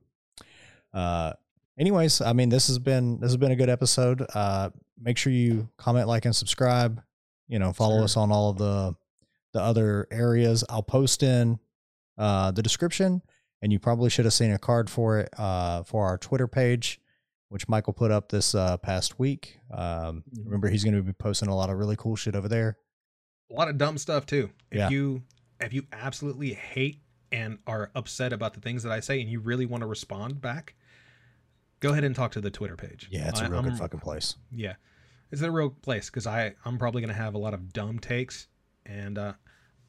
uh, 0.95 1.35
anyways, 1.79 2.23
I 2.23 2.33
mean, 2.33 2.49
this 2.49 2.69
has 2.69 2.79
been 2.79 3.21
this 3.21 3.29
has 3.29 3.37
been 3.37 3.53
a 3.53 3.57
good 3.57 3.69
episode. 3.69 4.25
Uh, 4.35 4.71
make 4.99 5.19
sure 5.19 5.31
you 5.35 5.69
comment, 5.77 6.09
like, 6.09 6.25
and 6.25 6.35
subscribe. 6.35 7.03
You 7.47 7.59
know, 7.59 7.75
follow 7.75 7.97
Sure. 7.99 8.05
us 8.05 8.17
on 8.17 8.33
all 8.33 8.49
of 8.49 8.57
the 8.57 8.95
the 9.53 9.61
other 9.61 10.07
areas. 10.11 10.65
I'll 10.71 10.83
post 10.83 11.23
in 11.23 11.59
uh, 12.17 12.53
the 12.53 12.63
description, 12.63 13.21
and 13.61 13.71
you 13.71 13.79
probably 13.79 14.09
should 14.09 14.25
have 14.25 14.33
seen 14.33 14.51
a 14.53 14.59
card 14.59 14.89
for 14.89 15.19
it 15.19 15.29
uh, 15.39 15.83
for 15.83 16.07
our 16.07 16.17
Twitter 16.17 16.49
page, 16.49 17.03
which 17.51 17.69
Michael 17.69 17.93
put 17.93 18.11
up 18.11 18.31
this 18.31 18.55
uh, 18.55 18.79
past 18.79 19.19
week. 19.19 19.61
Um, 19.71 20.25
Mhm. 20.35 20.45
remember, 20.47 20.69
he's 20.71 20.85
going 20.85 20.97
to 20.97 21.03
be 21.03 21.13
posting 21.13 21.51
a 21.51 21.55
lot 21.55 21.69
of 21.69 21.77
really 21.77 21.97
cool 21.97 22.17
shit 22.17 22.35
over 22.35 22.49
there. 22.49 22.79
a 23.51 23.55
lot 23.55 23.69
of 23.69 23.77
dumb 23.77 23.99
stuff 23.99 24.25
too. 24.25 24.49
If 24.71 24.79
Yeah. 24.79 24.89
you 24.89 25.23
if 25.61 25.75
you 25.75 25.87
absolutely 25.93 26.55
hate 26.55 27.03
and 27.33 27.59
are 27.67 27.91
upset 27.95 28.33
about 28.33 28.55
the 28.55 28.61
things 28.61 28.83
that 28.83 28.93
I 28.93 29.01
say 29.01 29.21
and 29.21 29.31
you 29.31 29.41
really 29.41 29.67
want 29.67 29.83
to 29.83 29.87
respond 29.87 30.41
back, 30.41 30.75
go 31.81 31.91
ahead 31.93 32.05
and 32.05 32.15
talk 32.15 32.33
to 32.33 32.41
the 32.41 32.51
Twitter 32.51 32.77
page. 32.77 33.09
Yeah, 33.11 33.29
it's 33.29 33.41
a 33.41 33.45
I- 33.45 33.49
real 33.49 33.63
good 33.63 33.73
I'm- 33.73 33.79
fucking 33.79 34.01
place. 34.01 34.37
Yeah. 34.53 34.75
It's 35.31 35.43
a 35.43 35.51
real 35.51 35.71
place 35.71 36.09
because 36.09 36.27
I 36.27 36.55
I'm 36.65 36.79
probably 36.79 37.03
gonna 37.03 37.13
have 37.13 37.35
a 37.35 37.39
lot 37.39 37.53
of 37.53 37.73
dumb 37.75 37.99
takes 37.99 38.47
and 38.87 39.19
uh, 39.19 39.35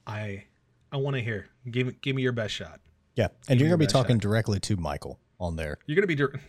I 0.06 0.44
I 0.91 0.98
want 0.98 1.16
to 1.16 1.22
hear. 1.22 1.48
Give 1.72 1.88
me 1.88 1.94
give 2.02 2.14
me 2.16 2.22
your 2.24 2.34
best 2.34 2.53
shot. 2.53 2.82
Yeah, 3.16 3.28
and 3.48 3.57
Give 3.57 3.60
you're 3.61 3.70
gonna 3.70 3.78
be 3.78 3.88
talking 3.88 4.18
shot. 4.18 4.22
directly 4.22 4.60
to 4.60 4.76
Michael 4.76 5.18
on 5.40 5.56
there. 5.56 5.78
You're 5.86 5.95
gonna 5.95 6.07
be. 6.07 6.16
Dir- 6.16 6.40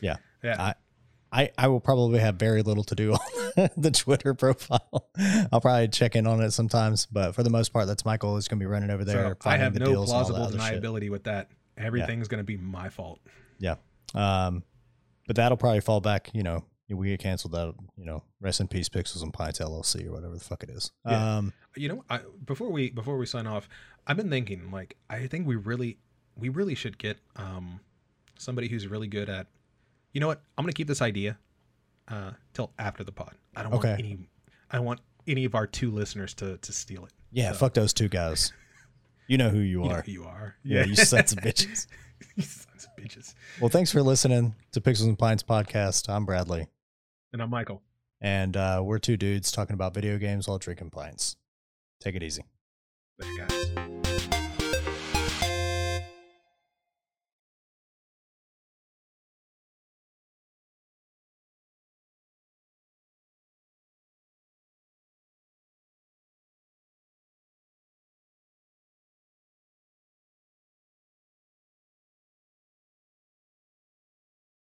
Yeah. 0.00 0.16
Yeah. 0.42 0.60
I, 0.60 0.74
I 1.34 1.50
I 1.58 1.68
will 1.68 1.80
probably 1.80 2.20
have 2.20 2.36
very 2.36 2.62
little 2.62 2.84
to 2.84 2.94
do 2.94 3.12
on 3.58 3.70
the 3.76 3.90
Twitter 3.90 4.34
profile. 4.34 5.08
I'll 5.52 5.60
probably 5.60 5.88
check 5.88 6.14
in 6.14 6.26
on 6.26 6.40
it 6.40 6.52
sometimes, 6.52 7.06
but 7.06 7.34
for 7.34 7.42
the 7.42 7.50
most 7.50 7.72
part, 7.72 7.86
that's 7.86 8.04
Michael 8.04 8.36
is 8.36 8.46
gonna 8.46 8.60
be 8.60 8.66
running 8.66 8.90
over 8.90 9.04
there. 9.04 9.36
so 9.42 9.50
I 9.50 9.56
have 9.56 9.74
the 9.74 9.80
no 9.80 9.86
deals 9.86 10.10
and 10.10 10.16
all 10.16 10.24
that 10.24 10.32
plausible 10.34 10.58
other 10.58 10.72
shit. 10.72 10.82
deniability 10.82 11.10
with 11.10 11.24
that. 11.24 11.50
Everything's 11.76 12.28
gonna 12.28 12.44
be 12.44 12.56
my 12.56 12.88
fault. 12.88 13.20
Yeah. 13.58 13.76
Um, 14.14 14.62
but 15.26 15.36
that'll 15.36 15.58
probably 15.58 15.80
fall 15.80 16.00
back. 16.00 16.30
You 16.32 16.44
know, 16.44 16.64
we 16.88 17.08
get 17.08 17.20
canceled. 17.20 17.52
That 17.52 17.74
you 17.96 18.04
know, 18.04 18.22
rest 18.40 18.60
in 18.60 18.68
peace, 18.68 18.88
Pixels 18.88 19.22
and 19.22 19.32
Pints 19.32 19.58
LLC 19.58 20.06
or 20.06 20.12
whatever 20.12 20.34
the 20.34 20.44
fuck 20.44 20.62
it 20.62 20.70
is. 20.70 20.92
Yeah. 21.04 21.38
Um, 21.38 21.52
You 21.76 21.88
know, 21.88 22.04
I, 22.08 22.20
before 22.44 22.70
we 22.70 22.90
before 22.90 23.16
we 23.18 23.26
sign 23.26 23.46
off, 23.48 23.68
I've 24.06 24.16
been 24.16 24.30
thinking 24.30 24.70
like 24.70 24.96
I 25.10 25.26
think 25.26 25.48
we 25.48 25.56
really 25.56 25.98
we 26.36 26.48
really 26.48 26.74
should 26.76 26.96
get 26.98 27.18
um 27.36 27.80
somebody 28.38 28.68
who's 28.68 28.86
really 28.86 29.08
good 29.08 29.28
at. 29.28 29.48
You 30.14 30.20
know 30.20 30.28
what? 30.28 30.40
I'm 30.56 30.64
gonna 30.64 30.72
keep 30.72 30.88
this 30.88 31.02
idea 31.02 31.36
uh 32.08 32.30
till 32.54 32.72
after 32.78 33.04
the 33.04 33.12
pod. 33.12 33.34
I 33.54 33.62
don't 33.62 33.72
want 33.72 33.84
any. 33.84 34.18
I 34.70 34.76
don't 34.76 34.86
want 34.86 35.00
any 35.26 35.44
of 35.44 35.54
our 35.54 35.66
two 35.66 35.90
listeners 35.90 36.32
to 36.34 36.56
to 36.58 36.72
steal 36.72 37.04
it. 37.04 37.12
yeah, 37.32 37.52
So, 37.52 37.58
fuck 37.58 37.74
those 37.74 37.92
two 37.92 38.08
guys. 38.08 38.52
You 39.26 39.38
know 39.38 39.48
who 39.48 39.56
you 39.60 39.82
you 39.82 39.88
know 39.88 39.94
are. 39.94 40.02
who 40.02 40.12
you 40.12 40.24
are. 40.24 40.54
yeah, 40.62 40.84
you 40.84 40.94
sons 40.96 41.32
of 41.32 41.38
bitches. 41.42 41.86
you 42.36 42.42
sons 42.42 42.84
of 42.86 43.02
bitches. 43.02 43.32
Well, 43.58 43.70
thanks 43.70 43.90
for 43.90 44.02
listening 44.02 44.54
to 44.72 44.82
Pixels 44.82 45.06
and 45.06 45.18
Pints 45.18 45.42
podcast. 45.42 46.10
I'm 46.10 46.26
Bradley, 46.26 46.66
And 47.32 47.40
I'm 47.40 47.48
Michael. 47.48 47.80
and 48.20 48.54
uh, 48.54 48.82
we're 48.84 48.98
two 48.98 49.16
dudes 49.16 49.50
talking 49.50 49.72
about 49.72 49.94
video 49.94 50.18
games 50.18 50.46
while 50.46 50.58
drinking 50.58 50.90
pints. 50.90 51.36
Take 52.00 52.16
it 52.16 52.22
easy. 52.22 52.42
There, 53.18 53.46
guys. 53.48 53.93